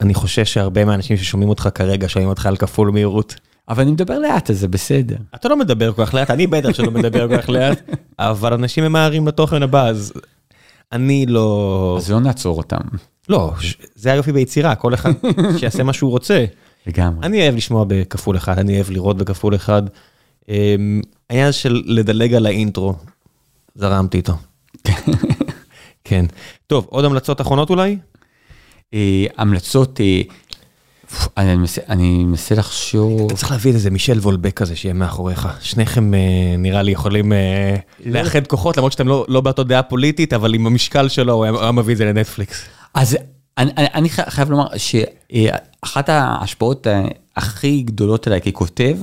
אני 0.00 0.14
חושש 0.14 0.52
שהרבה 0.52 0.84
מהאנשים 0.84 1.16
ששומעים 1.16 1.48
אותך 1.48 1.68
כרגע, 1.74 2.08
שומעים 2.08 2.28
אותך 2.28 2.46
על 2.46 2.56
כפול 2.56 2.90
מהירות. 2.90 3.34
אבל 3.68 3.82
אני 3.82 3.90
מדבר 3.92 4.18
לאט, 4.18 4.50
אז 4.50 4.58
זה 4.60 4.68
בסדר. 4.68 5.16
אתה 5.34 5.48
לא 5.48 5.56
מדבר 5.56 5.92
כל 5.92 6.06
כך 6.06 6.14
לאט, 6.14 6.30
אני 6.30 6.46
בטח 6.46 6.72
שלא 6.72 6.90
מדבר 6.90 7.28
כל 7.28 7.42
כך 7.42 7.48
לאט, 7.48 7.90
אבל 8.18 8.52
אנשים 8.52 8.84
ממהרים 8.84 9.28
לתוכן 9.28 9.62
הבא, 9.62 9.86
אז 9.88 10.12
אני 10.92 11.26
לא... 11.26 11.94
אז 11.98 12.10
לא 12.10 12.20
נעצור 12.20 12.56
אותם, 12.58 12.80
לא, 13.28 13.52
זה 13.94 14.12
היופי 14.12 14.32
ביצירה, 14.32 14.74
כל 14.74 14.94
אחד 14.94 15.10
שיעשה 15.58 15.82
מה 15.82 15.92
שהוא 15.92 16.10
רוצה. 16.10 16.44
לגמרי. 16.86 17.26
אני 17.26 17.42
אוהב 17.42 17.54
לשמוע 17.56 17.84
בכפול 17.88 18.36
אחד, 18.36 18.58
אני 18.58 18.74
אוהב 18.74 18.90
לראות 18.90 19.16
בכפול 19.16 19.54
אחד. 19.54 19.82
אמ, 20.48 21.00
העניין 21.30 21.52
של 21.52 21.82
לדלג 21.86 22.34
על 22.34 22.46
האינטרו, 22.46 22.94
זרמתי 23.74 24.16
איתו. 24.16 24.32
כן. 26.04 26.26
טוב, 26.66 26.86
עוד 26.90 27.04
המלצות 27.04 27.40
אחרונות 27.40 27.70
אולי? 27.70 27.98
אה, 28.94 29.26
המלצות, 29.36 30.00
אה, 30.00 30.22
אני 31.38 32.24
מנסה- 32.24 32.54
לחשוב, 32.54 33.26
אתה 33.26 33.34
צריך 33.36 33.50
להביא 33.50 33.72
איזה 33.72 33.90
מישל 33.90 34.18
וולבק 34.18 34.52
כזה 34.56 34.76
שיהיה 34.76 34.94
מאחוריך. 34.94 35.48
שניכם 35.60 36.14
אה, 36.14 36.18
נראה 36.58 36.82
לי 36.82 36.92
יכולים 36.92 37.32
אה, 37.32 37.76
לאחד 38.04 38.46
כוחות, 38.46 38.76
למרות 38.76 38.92
שאתם 38.92 39.08
לא 39.08 39.24
לא 39.28 39.40
באותה 39.40 39.64
דעה 39.64 39.82
פוליטית, 39.82 40.32
אבל 40.32 40.54
עם 40.54 40.66
המשקל 40.66 41.08
שלו 41.08 41.32
הוא 41.32 41.44
היה- 41.44 41.72
מביא 41.72 41.92
את 41.92 41.98
זה 41.98 42.04
לנטפליקס. 42.04 42.64
אז 42.94 43.16
אני, 43.58 43.70
אני, 43.76 43.86
אני 43.94 44.08
חי- 44.10 44.30
חייב 44.30 44.50
לומר 44.50 44.66
שאחת 44.76 46.08
ההשפעות 46.08 46.86
הכי 47.36 47.82
גדולות 47.82 48.26
עליי 48.26 48.40
ככותב, 48.40 48.96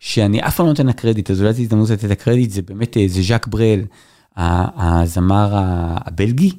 שאני 0.00 0.40
אף 0.40 0.56
פעם 0.56 0.66
לא 0.66 0.72
נותן 0.72 0.86
לה 0.86 0.92
קרדיט, 0.92 1.30
אז 1.30 1.40
אולי 1.40 1.52
זו 1.52 1.62
הזדמנות 1.62 1.90
לתת 1.90 2.04
לה 2.04 2.14
קרדיט, 2.14 2.50
זה 2.50 2.62
באמת, 2.62 2.96
אה, 2.96 3.04
זה 3.08 3.22
ז'אק 3.22 3.46
ברל, 3.46 3.80
הזמר 4.36 5.50
הבלגי, 5.52 6.50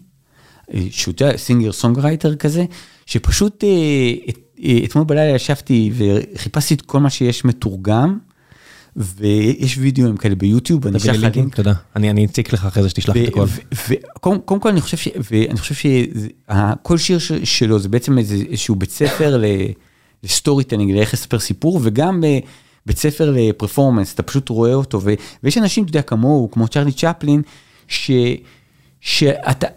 שהוא 0.90 1.14
singer 1.36 1.72
songwriter 1.72 2.36
כזה, 2.36 2.66
שפשוט 3.06 3.64
אתמול 4.86 5.06
בלילה 5.06 5.36
ישבתי 5.36 5.92
וחיפשתי 5.94 6.74
את 6.74 6.82
כל 6.82 7.00
מה 7.00 7.10
שיש 7.10 7.46
מתורגם. 7.46 8.18
ויש 8.96 9.78
וידאוים 9.78 10.18
כאלה 10.18 10.36
ביוטיוב, 10.36 10.88
אני 10.88 10.98
אשלח 10.98 11.16
לך 11.16 11.36
לינק, 11.36 11.56
תודה, 11.56 11.74
אני 11.96 12.26
אציק 12.26 12.54
לך 12.54 12.66
אחרי 12.66 12.84
זה 12.84 12.90
שתשלח 12.90 13.16
את 13.18 13.28
הכל. 13.28 14.38
קודם 14.46 14.60
כל 14.60 14.70
אני 14.70 14.82
חושב 14.82 15.12
ואני 15.32 15.60
חושב 15.60 15.76
שכל 15.76 16.98
שיר 16.98 17.20
שלו 17.44 17.80
זה 17.80 17.90
בעצם 17.90 18.18
איזשהו 18.18 18.76
בית 18.76 18.92
ספר 18.92 19.44
ל 20.24 20.64
storytelling, 20.64 20.92
לאיך 20.92 21.14
לספר 21.14 21.40
סיפור, 21.40 21.80
וגם 21.84 22.24
בית 22.86 22.98
ספר 22.98 23.34
ל 23.36 23.42
performance, 23.42 24.14
אתה 24.14 24.24
פשוט 24.24 24.50
רואה 24.50 24.74
אותו, 24.74 25.02
ויש 25.44 25.58
אנשים, 25.58 25.84
אתה 25.84 25.90
יודע, 25.90 26.02
כמוהו, 26.02 26.52
כמו 26.52 26.68
צ'רלי 26.68 26.92
צ'פלין, 26.92 27.42
שאתה, 29.02 29.68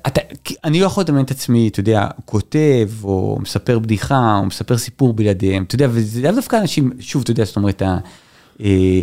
אני 0.65 0.81
לא 0.81 0.87
יכול 0.87 1.03
לדמיין 1.03 1.25
את 1.25 1.31
עצמי, 1.31 1.69
אתה 1.69 1.81
יודע, 1.81 2.09
כותב, 2.25 2.91
או 3.05 3.39
מספר 3.41 3.79
בדיחה, 3.79 4.39
או 4.39 4.47
מספר 4.47 4.79
סיפור 4.79 5.13
בלעדיהם, 5.13 5.63
אתה 5.63 5.75
יודע, 5.75 5.87
וזה 5.91 6.23
לאו 6.23 6.33
דווקא 6.33 6.57
אנשים, 6.57 6.93
שוב, 7.01 7.23
אתה 7.23 7.31
יודע, 7.31 7.45
זאת 7.45 7.57
אומרת, 7.57 7.83
אה, 7.83 7.99
אה, 8.65 9.01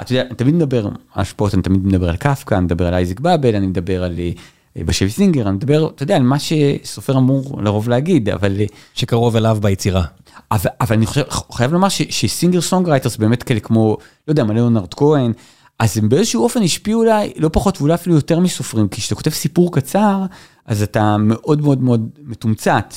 אתה 0.00 0.12
יודע, 0.12 0.22
אני 0.22 0.34
תמיד 0.36 0.54
מדבר 0.54 0.86
על 0.86 0.92
השפעות, 1.14 1.54
אני 1.54 1.62
תמיד 1.62 1.86
מדבר 1.86 2.08
על 2.08 2.16
קפקא, 2.16 2.54
אני 2.54 2.64
מדבר 2.64 2.86
על 2.86 2.94
אייזק 2.94 3.20
באבל, 3.20 3.56
אני 3.56 3.66
מדבר 3.66 4.04
על 4.04 4.18
אה, 4.18 4.30
בשביס 4.76 5.10
זינגר, 5.10 5.42
אני 5.48 5.56
מדבר, 5.56 5.88
אתה 5.94 6.02
יודע, 6.02 6.16
על 6.16 6.22
מה 6.22 6.36
שסופר 6.38 7.18
אמור 7.18 7.62
לרוב 7.62 7.88
להגיד, 7.88 8.28
אבל... 8.28 8.56
שקרוב 8.94 9.36
אליו 9.36 9.58
ביצירה. 9.60 10.04
אבל, 10.50 10.70
אבל 10.80 10.96
אני 10.96 11.06
חושב, 11.06 11.22
חייב 11.52 11.72
לומר 11.72 11.88
ש 11.88 12.06
singer 12.06 12.60
songwriters 12.60 13.16
באמת 13.16 13.42
כאלה 13.42 13.60
כמו, 13.60 13.96
לא 14.28 14.32
יודע, 14.32 14.44
כמו 14.44 14.62
ליאונרד 14.62 14.94
כהן, 14.94 15.32
אז 15.78 15.98
הם 15.98 16.08
באיזשהו 16.08 16.42
אופן 16.42 16.62
השפיעו 16.62 17.00
אולי 17.00 17.32
לא 17.36 17.50
פחות 17.52 17.78
ואולי 17.80 17.94
אפילו 17.94 18.16
יותר 18.16 18.40
מסופרים, 18.40 18.88
כי 18.88 19.00
כשאתה 19.00 19.14
כותב 19.14 19.30
סיפור 19.30 19.72
קצר, 19.72 20.22
אז 20.66 20.82
אתה 20.82 21.16
מאוד 21.16 21.60
מאוד 21.60 21.82
מאוד 21.82 22.08
מתומצת. 22.22 22.94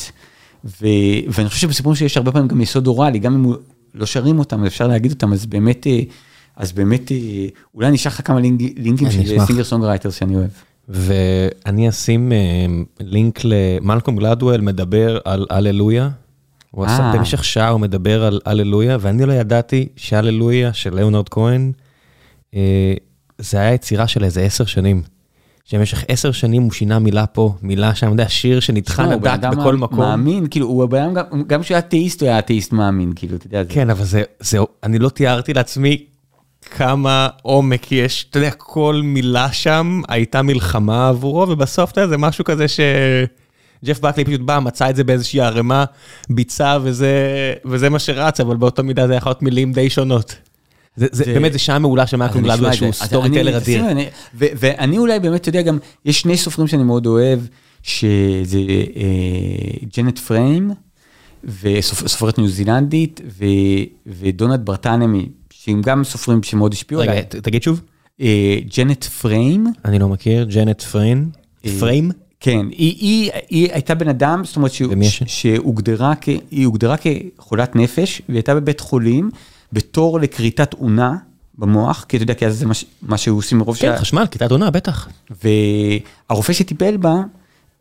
ו, 0.65 0.85
ואני 1.27 1.49
חושב 1.49 1.61
שבסיפורים 1.61 1.95
שיש 1.95 2.17
הרבה 2.17 2.31
פעמים 2.31 2.47
גם 2.47 2.61
יסוד 2.61 2.87
אוראלי, 2.87 3.19
גם 3.19 3.33
אם 3.33 3.53
לא 3.93 4.05
שרים 4.05 4.39
אותם, 4.39 4.65
אפשר 4.65 4.87
להגיד 4.87 5.11
אותם, 5.11 5.33
אז 5.33 5.45
באמת, 5.45 5.87
אה, 5.87 5.99
אז 6.55 6.71
באמת, 6.71 7.11
אה, 7.11 7.17
אולי 7.75 7.87
אני 7.87 7.95
אשלח 7.95 8.13
לך 8.13 8.27
כמה 8.27 8.39
לינק, 8.39 8.61
לינקים 8.77 9.11
של 9.11 9.45
singer 9.45 9.63
songwriter 9.63 10.09
שאני 10.09 10.35
אוהב. 10.35 10.49
ואני 10.89 11.89
אשים 11.89 12.31
אה, 12.31 12.65
לינק 12.99 13.39
למלקום 13.43 14.15
גלדוול 14.15 14.61
מדבר 14.61 15.19
על 15.25 15.45
הללויה. 15.49 16.09
הוא 16.71 16.85
עשה 16.85 17.11
במשך 17.15 17.43
שעה 17.43 17.69
הוא 17.69 17.79
מדבר 17.79 18.23
על 18.23 18.39
הללויה, 18.45 18.97
ואני 18.99 19.25
לא 19.25 19.33
ידעתי 19.33 19.87
שהללויה 19.95 20.73
של 20.73 20.95
ליאונרד 20.95 21.29
כהן, 21.29 21.71
זה 23.37 23.59
היה 23.59 23.73
יצירה 23.73 24.07
של 24.07 24.23
איזה 24.23 24.41
עשר 24.41 24.65
שנים. 24.65 25.01
שבמשך 25.65 26.03
עשר 26.07 26.31
שנים 26.31 26.63
הוא 26.63 26.71
שינה 26.71 26.99
מילה 26.99 27.25
פה, 27.25 27.53
מילה 27.61 27.95
שם, 27.95 28.07
אתה 28.07 28.13
יודע, 28.13 28.29
שיר 28.29 28.59
שנטחן 28.59 29.11
הדק 29.11 29.49
בכל 29.57 29.75
מקום. 29.75 29.99
מאמין, 29.99 30.47
כאילו, 30.47 30.67
הוא 30.67 30.83
הבן 30.83 31.13
גם 31.47 31.61
כשהוא 31.61 31.75
היה 31.75 31.79
אתאיסט, 31.79 32.21
הוא 32.21 32.29
היה 32.29 32.39
אתאיסט 32.39 32.73
מאמין, 32.73 33.11
כאילו, 33.15 33.35
אתה 33.35 33.47
יודע. 33.47 33.63
כן, 33.69 33.89
אבל 33.89 34.05
זה, 34.05 34.23
אני 34.83 34.99
לא 34.99 35.09
תיארתי 35.09 35.53
לעצמי 35.53 36.05
כמה 36.71 37.27
עומק 37.41 37.91
יש, 37.91 38.25
אתה 38.29 38.39
יודע, 38.39 38.51
כל 38.51 39.01
מילה 39.03 39.51
שם 39.51 40.01
הייתה 40.07 40.41
מלחמה 40.41 41.09
עבורו, 41.09 41.49
ובסוף, 41.49 41.91
אתה 41.91 42.01
יודע, 42.01 42.09
זה 42.09 42.17
משהו 42.17 42.43
כזה 42.43 42.67
ש... 42.67 42.79
ג'ף 43.85 43.99
בקלי 43.99 44.25
פשוט 44.25 44.41
בא, 44.41 44.59
מצא 44.59 44.89
את 44.89 44.95
זה 44.95 45.03
באיזושהי 45.03 45.41
ערימה, 45.41 45.85
ביצע 46.29 46.77
וזה, 46.81 47.13
וזה 47.65 47.89
מה 47.89 47.99
שרץ, 47.99 48.39
אבל 48.39 48.57
באותה 48.57 48.83
מידה 48.83 49.07
זה 49.07 49.15
יכול 49.15 49.29
להיות 49.29 49.41
מילים 49.41 49.73
די 49.73 49.89
שונות. 49.89 50.35
זה, 50.95 51.07
זה, 51.11 51.25
באמת, 51.25 51.53
זה 51.53 51.59
שעה 51.59 51.79
מעולה 51.79 52.07
של 52.07 52.17
מלקולם 52.17 52.43
גלדוול 52.43 52.73
שהוא 52.73 52.91
storyteller 52.91 53.57
אדיר. 53.57 53.83
ואני 54.33 54.97
אולי 54.97 55.19
באמת, 55.19 55.41
אתה 55.41 55.49
יודע, 55.49 55.61
גם, 55.61 55.77
יש 56.05 56.21
שני 56.21 56.37
סופרים 56.37 56.67
שאני 56.67 56.83
מאוד 56.83 57.05
אוהב, 57.05 57.39
שזה 57.83 58.59
ג'נט 59.97 60.19
פריים, 60.19 60.71
סופרת 61.61 62.37
ניו 62.37 62.47
זילנדית, 62.47 63.21
ודונלד 64.07 64.65
ברתלמי, 64.65 65.29
שהם 65.65 65.81
גם 65.81 66.03
סופרים 66.03 66.43
שמאוד 66.43 66.73
השפיעו 66.73 67.01
עליי. 67.01 67.17
רגע, 67.17 67.41
תגיד 67.41 67.63
שוב. 67.63 67.81
ג'נט 68.77 69.03
פריים. 69.03 69.67
אני 69.85 69.99
לא 69.99 70.09
מכיר, 70.09 70.43
ג'נט 70.43 70.81
פריים. 70.81 71.29
פריים? 71.79 72.11
כן, 72.39 72.65
היא, 72.71 72.95
היא, 72.99 73.31
היא 73.49 73.71
הייתה 73.71 73.95
בן 73.95 74.07
אדם, 74.07 74.41
זאת 74.45 74.55
אומרת 74.55 74.71
שהוגדרה, 75.25 76.13
היא 76.51 76.65
הוגדרה 76.65 76.95
כחולת 76.97 77.75
נפש, 77.75 78.21
והיא 78.29 78.37
הייתה 78.37 78.55
בבית 78.55 78.79
חולים. 78.79 79.29
בתור 79.73 80.19
לכריתת 80.19 80.73
אונה 80.73 81.15
במוח, 81.57 82.05
כי 82.09 82.17
אתה 82.17 82.23
יודע, 82.23 82.33
כי 82.33 82.45
אז 82.45 82.59
זה 82.59 82.65
מה 83.01 83.17
שהוא 83.17 83.37
עושים 83.37 83.57
מרוב 83.57 83.77
כן, 83.77 83.97
חשמל, 83.97 84.25
כריתת 84.31 84.51
אונה, 84.51 84.71
בטח. 84.71 85.09
והרופא 85.43 86.53
שטיפל 86.53 86.97
בה, 86.97 87.15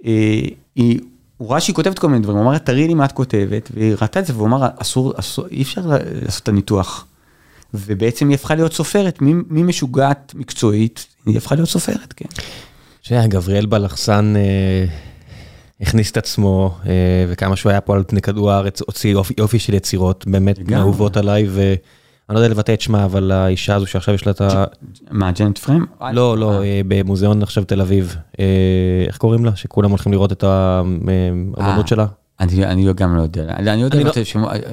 אה, 0.07 0.41
היא, 0.75 1.01
הוא 1.37 1.51
ראה 1.51 1.61
שהיא 1.61 1.75
כותבת 1.77 1.99
כל 1.99 2.09
מיני 2.09 2.23
דברים, 2.23 2.39
הוא 2.39 2.47
אמר, 2.47 2.59
תראי 2.59 2.89
לי 2.89 2.95
מה 2.95 3.05
את 3.05 3.13
כותבת, 3.13 3.71
והיא 3.75 3.95
ראתה 4.03 4.21
את 4.21 4.27
זה, 4.27 4.33
והוא 4.37 4.47
אמר, 4.47 4.67
אסור, 4.77 5.13
אסור, 5.17 5.47
אי 5.51 5.63
אפשר 5.63 5.81
לעשות 5.87 6.43
את 6.43 6.49
הניתוח. 6.49 7.07
ובעצם 7.75 8.29
היא 8.29 8.35
הפכה 8.35 8.55
להיות 8.55 8.73
סופרת, 8.73 9.19
ממשוגעת 9.21 10.33
מקצועית, 10.37 11.07
היא 11.27 11.37
הפכה 11.37 11.55
להיות 11.55 11.69
סופרת, 11.69 12.13
כן. 12.17 12.29
שהיה, 13.03 13.27
גבריאל 13.27 13.67
בלחסן 13.67 14.35
אה, 14.37 14.85
הכניס 15.81 16.11
את 16.11 16.17
עצמו, 16.17 16.75
אה, 16.87 16.93
וכמה 17.29 17.57
שהוא 17.57 17.71
היה 17.71 17.81
פה 17.81 17.95
על 17.95 18.05
פני 18.07 18.23
כדור 18.23 18.51
הארץ, 18.51 18.81
הוציא 18.81 19.11
יופי, 19.11 19.35
יופי 19.39 19.59
של 19.59 19.75
יצירות, 19.75 20.25
באמת 20.27 20.73
אהובות 20.73 21.17
עליי, 21.17 21.47
ואני 21.49 21.77
לא 22.29 22.39
יודע 22.39 22.49
לבטא 22.49 22.73
את 22.73 22.81
שמה, 22.81 23.05
אבל 23.05 23.33
האישה 23.33 23.75
הזו 23.75 23.87
שעכשיו 23.87 24.15
יש 24.15 24.27
לה 24.27 24.33
את 24.33 24.41
ה... 24.41 24.65
מה, 25.11 25.33
ג'נט 25.33 25.59
פריים? 25.59 25.87
לא, 26.13 26.39
לא, 26.39 26.63
אה. 26.63 26.81
במוזיאון 26.89 27.43
עכשיו 27.43 27.65
תל 27.65 27.81
אביב. 27.81 28.17
אה, 28.41 28.45
איך 29.07 29.17
קוראים 29.17 29.45
לה? 29.45 29.57
שכולם 29.57 29.91
הולכים 29.91 30.13
לראות 30.13 30.33
את 30.33 30.45
האמנות 30.45 31.89
שלה. 31.89 32.07
אני 32.41 32.93
גם 32.93 33.17
לא 33.17 33.23
יודע, 33.23 33.55
אני 33.59 33.83
יודע 33.83 33.99
לא, 34.05 34.13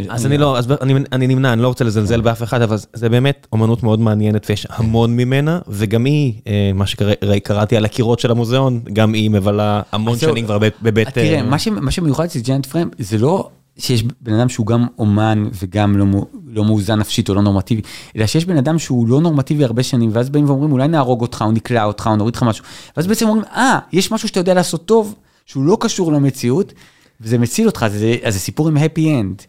אז 0.09 0.25
אני 0.25 0.37
לא, 0.37 0.57
אז 0.57 0.71
אני 1.11 1.27
נמנע, 1.27 1.53
אני 1.53 1.61
לא 1.61 1.67
רוצה 1.67 1.83
לזלזל 1.83 2.21
באף 2.21 2.43
אחד, 2.43 2.61
אבל 2.61 2.77
זה 2.93 3.09
באמת 3.09 3.47
אומנות 3.51 3.83
מאוד 3.83 3.99
מעניינת 3.99 4.45
ויש 4.49 4.67
המון 4.69 5.15
ממנה, 5.17 5.59
וגם 5.67 6.05
היא, 6.05 6.33
אה, 6.47 6.71
מה 6.73 6.85
שקראתי 6.85 7.77
על 7.77 7.85
הקירות 7.85 8.19
של 8.19 8.31
המוזיאון, 8.31 8.81
גם 8.93 9.13
היא 9.13 9.29
מבלה 9.29 9.81
המון 9.91 10.17
שנים 10.17 10.45
כבר 10.45 10.57
בבית... 10.81 11.09
תראה, 11.09 11.41
מה 11.81 11.91
שמיוחד 11.91 12.23
אצל 12.23 12.39
ג'יינט 12.39 12.65
פריים, 12.65 12.89
זה 12.99 13.17
לא 13.17 13.49
שיש 13.77 14.03
בן 14.21 14.33
אדם 14.33 14.49
שהוא 14.49 14.67
גם 14.67 14.85
אומן 14.99 15.47
וגם 15.61 15.97
לא, 15.97 16.05
לא 16.47 16.65
מאוזן 16.65 16.99
נפשית 16.99 17.29
או 17.29 17.33
לא 17.33 17.41
נורמטיבי, 17.41 17.81
אלא 18.15 18.27
שיש 18.27 18.45
בן 18.45 18.57
אדם 18.57 18.79
שהוא 18.79 19.07
לא 19.07 19.21
נורמטיבי 19.21 19.63
הרבה 19.63 19.83
שנים, 19.83 20.09
ואז 20.13 20.29
באים 20.29 20.45
ואומרים, 20.45 20.71
אולי 20.71 20.87
נהרוג 20.87 21.21
אותך, 21.21 21.43
או 21.47 21.51
נקלע 21.51 21.83
אותך, 21.83 22.07
או 22.07 22.15
נוריד 22.15 22.35
לך 22.35 22.43
משהו, 22.43 22.65
ואז 22.97 23.07
בעצם 23.07 23.27
אומרים, 23.27 23.43
אה, 23.55 23.79
יש 23.93 24.11
משהו 24.11 24.27
שאתה 24.27 24.39
יודע 24.39 24.53
לעשות 24.53 24.85
טוב, 24.85 25.15
שהוא 25.45 25.63
לא 25.63 25.77
קשור 25.79 26.11
למציאות. 26.11 26.73
וזה 27.21 27.37
מציל 27.37 27.67
אותך, 27.67 27.85
זה, 27.89 28.15
זה 28.29 28.39
סיפור 28.39 28.67
עם 28.67 28.77
happy 28.77 28.99
end. 28.99 29.45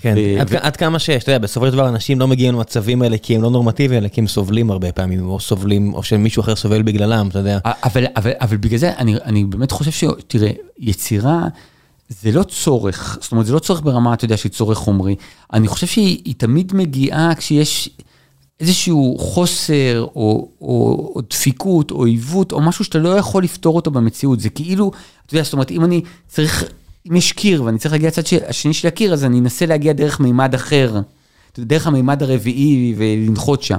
כן, 0.00 0.14
ו... 0.16 0.40
עד, 0.40 0.48
ו... 0.50 0.56
עד 0.60 0.76
כמה 0.76 0.98
שיש, 0.98 1.22
אתה 1.22 1.32
יודע, 1.32 1.38
בסופו 1.38 1.66
של 1.66 1.72
דבר 1.72 1.88
אנשים 1.88 2.20
לא 2.20 2.28
מגיעים 2.28 2.54
למצבים 2.54 3.02
האלה 3.02 3.18
כי 3.18 3.36
הם 3.36 3.42
לא 3.42 3.50
נורמטיביים, 3.50 4.02
אלא 4.02 4.08
כי 4.08 4.20
הם 4.20 4.26
סובלים 4.26 4.70
הרבה 4.70 4.92
פעמים, 4.92 5.28
או 5.28 5.40
סובלים, 5.40 5.94
או 5.94 6.02
שמישהו 6.02 6.40
אחר 6.40 6.56
סובל 6.56 6.82
בגללם, 6.82 7.28
אתה 7.28 7.38
יודע. 7.38 7.58
אבל, 7.64 8.04
אבל, 8.16 8.30
אבל 8.40 8.56
בגלל 8.56 8.78
זה 8.78 8.92
אני, 8.98 9.14
אני 9.24 9.44
באמת 9.44 9.70
חושב 9.70 9.90
ש... 9.90 10.04
תראה, 10.26 10.50
יצירה 10.78 11.48
זה 12.20 12.32
לא 12.32 12.42
צורך, 12.42 13.18
זאת 13.20 13.32
אומרת, 13.32 13.46
זה 13.46 13.52
לא 13.52 13.58
צורך 13.58 13.80
ברמה, 13.82 14.14
אתה 14.14 14.24
יודע, 14.24 14.36
שהיא 14.36 14.52
צורך 14.52 14.78
חומרי. 14.78 15.16
אני 15.52 15.68
חושב 15.68 15.86
שהיא 15.86 16.34
תמיד 16.36 16.74
מגיעה 16.74 17.34
כשיש 17.34 17.90
איזשהו 18.60 19.16
חוסר, 19.18 20.00
או, 20.00 20.48
או, 20.60 21.12
או 21.14 21.20
דפיקות, 21.30 21.90
או 21.90 22.04
עיוות, 22.04 22.52
או 22.52 22.60
משהו 22.60 22.84
שאתה 22.84 22.98
לא 22.98 23.08
יכול 23.08 23.44
לפתור 23.44 23.76
אותו 23.76 23.90
במציאות. 23.90 24.40
זה 24.40 24.48
כאילו, 24.50 24.90
אתה 25.26 25.34
יודע, 25.34 25.44
זאת 25.44 25.52
אומרת, 25.52 25.70
אם 25.70 25.84
אני 25.84 26.02
צריך... 26.28 26.64
אם 27.10 27.16
יש 27.16 27.32
קיר 27.32 27.64
ואני 27.64 27.78
צריך 27.78 27.92
להגיע 27.92 28.08
לצד 28.08 28.22
השני 28.48 28.74
של 28.74 28.88
הקיר, 28.88 29.12
אז 29.12 29.24
אני 29.24 29.38
אנסה 29.38 29.66
להגיע 29.66 29.92
דרך 29.92 30.20
מימד 30.20 30.54
אחר, 30.54 31.00
דרך 31.58 31.86
המימד 31.86 32.22
הרביעי 32.22 32.94
ולנחות 32.96 33.62
שם. 33.62 33.78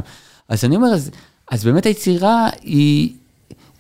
אז 0.50 0.66
אני 0.66 0.76
אומר, 0.76 0.88
אז, 0.88 1.12
אז 1.52 1.66
באמת 1.66 1.86
היצירה 1.86 2.50
היא, 2.62 3.14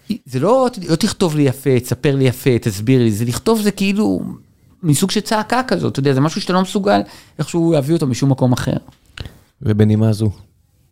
היא, 0.09 0.17
זה 0.25 0.39
לא, 0.39 0.67
לא 0.89 0.95
תכתוב 0.95 1.35
לי 1.35 1.43
יפה, 1.43 1.79
תספר 1.79 2.15
לי 2.15 2.23
יפה, 2.23 2.59
תסביר 2.61 3.01
לי, 3.01 3.11
זה 3.11 3.25
לכתוב 3.25 3.61
זה 3.61 3.71
כאילו 3.71 4.21
מסוג 4.83 5.11
של 5.11 5.21
צעקה 5.21 5.63
כזאת, 5.63 5.91
אתה 5.91 5.99
יודע, 5.99 6.13
זה 6.13 6.21
משהו 6.21 6.41
שאתה 6.41 6.53
לא 6.53 6.61
מסוגל 6.61 7.01
איכשהו 7.39 7.71
להביא 7.71 7.95
אותו 7.95 8.07
משום 8.07 8.31
מקום 8.31 8.53
אחר. 8.53 8.77
ובנימה 9.61 10.13
זו, 10.13 10.29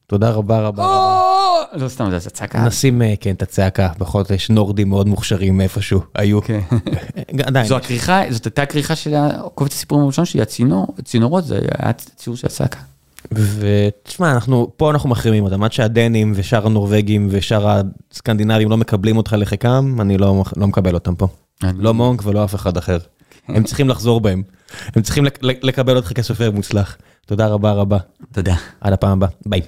תודה 0.08 0.30
רבה 0.30 0.62
רבה 0.62 0.86
רבה. 0.86 1.31
לא 1.74 1.88
סתם, 1.88 2.18
זה 2.18 2.30
צעקה. 2.30 2.66
נשים, 2.66 3.02
אה, 3.02 3.14
כן, 3.20 3.32
את 3.32 3.42
הצעקה, 3.42 3.90
בכל 3.98 4.22
זאת 4.22 4.32
יש 4.32 4.50
נורדים 4.50 4.90
מאוד 4.90 5.08
מוכשרים 5.08 5.62
איפשהו, 5.62 6.02
היו. 6.16 6.42
כן. 6.42 6.60
זו 7.68 7.78
הכריכה, 7.78 8.22
זאת 8.30 8.46
הייתה 8.46 8.62
הכריכה 8.62 8.96
של 8.96 9.16
קובץ 9.56 9.74
הסיפורים 9.74 10.04
הראשון 10.04 10.26
שלי, 10.26 10.42
הצינור, 10.42 10.88
הצינורות, 11.00 11.46
זה 11.46 11.60
היה 11.78 11.94
ציור 11.94 12.36
של 12.36 12.48
הצעקה. 12.48 12.80
ותשמע, 13.32 14.32
אנחנו, 14.32 14.72
פה 14.78 14.92
אנחנו 14.92 15.10
מחרימים 15.10 15.44
אותם, 15.44 15.64
עד 15.64 15.74
שהדנים 15.74 16.34
ושאר 16.36 16.66
הנורבגים 16.66 17.28
ושאר 17.32 17.82
הסקנדינבים 18.12 18.70
לא 18.70 18.78
מקבלים 18.78 19.18
אותך 19.18 19.36
לחיקם, 19.38 19.98
אני 20.02 20.18
לא, 20.18 20.44
לא 20.58 20.68
מקבל 20.68 20.94
אותם 20.94 21.16
פה. 21.16 21.28
לא 21.78 21.94
מונק 21.94 22.26
ולא 22.26 22.44
אף 22.44 22.56
אחד 22.56 22.78
אחר. 22.78 22.98
כן. 23.48 23.56
הם 23.56 23.64
צריכים 23.64 23.90
לחזור 23.90 24.22
בהם. 24.22 24.44
הם 24.96 25.02
צריכים 25.02 25.26
לקבל 25.42 25.96
אותך 25.96 26.14
כסופר 26.14 26.52
מוצלח. 26.52 26.98
תודה 27.26 27.48
רבה 27.48 27.72
רבה. 27.72 27.98
תודה. 28.34 28.56
עד 28.82 28.94
הפעם 28.94 29.12
הבאה, 29.12 29.30
ביי. 29.46 29.62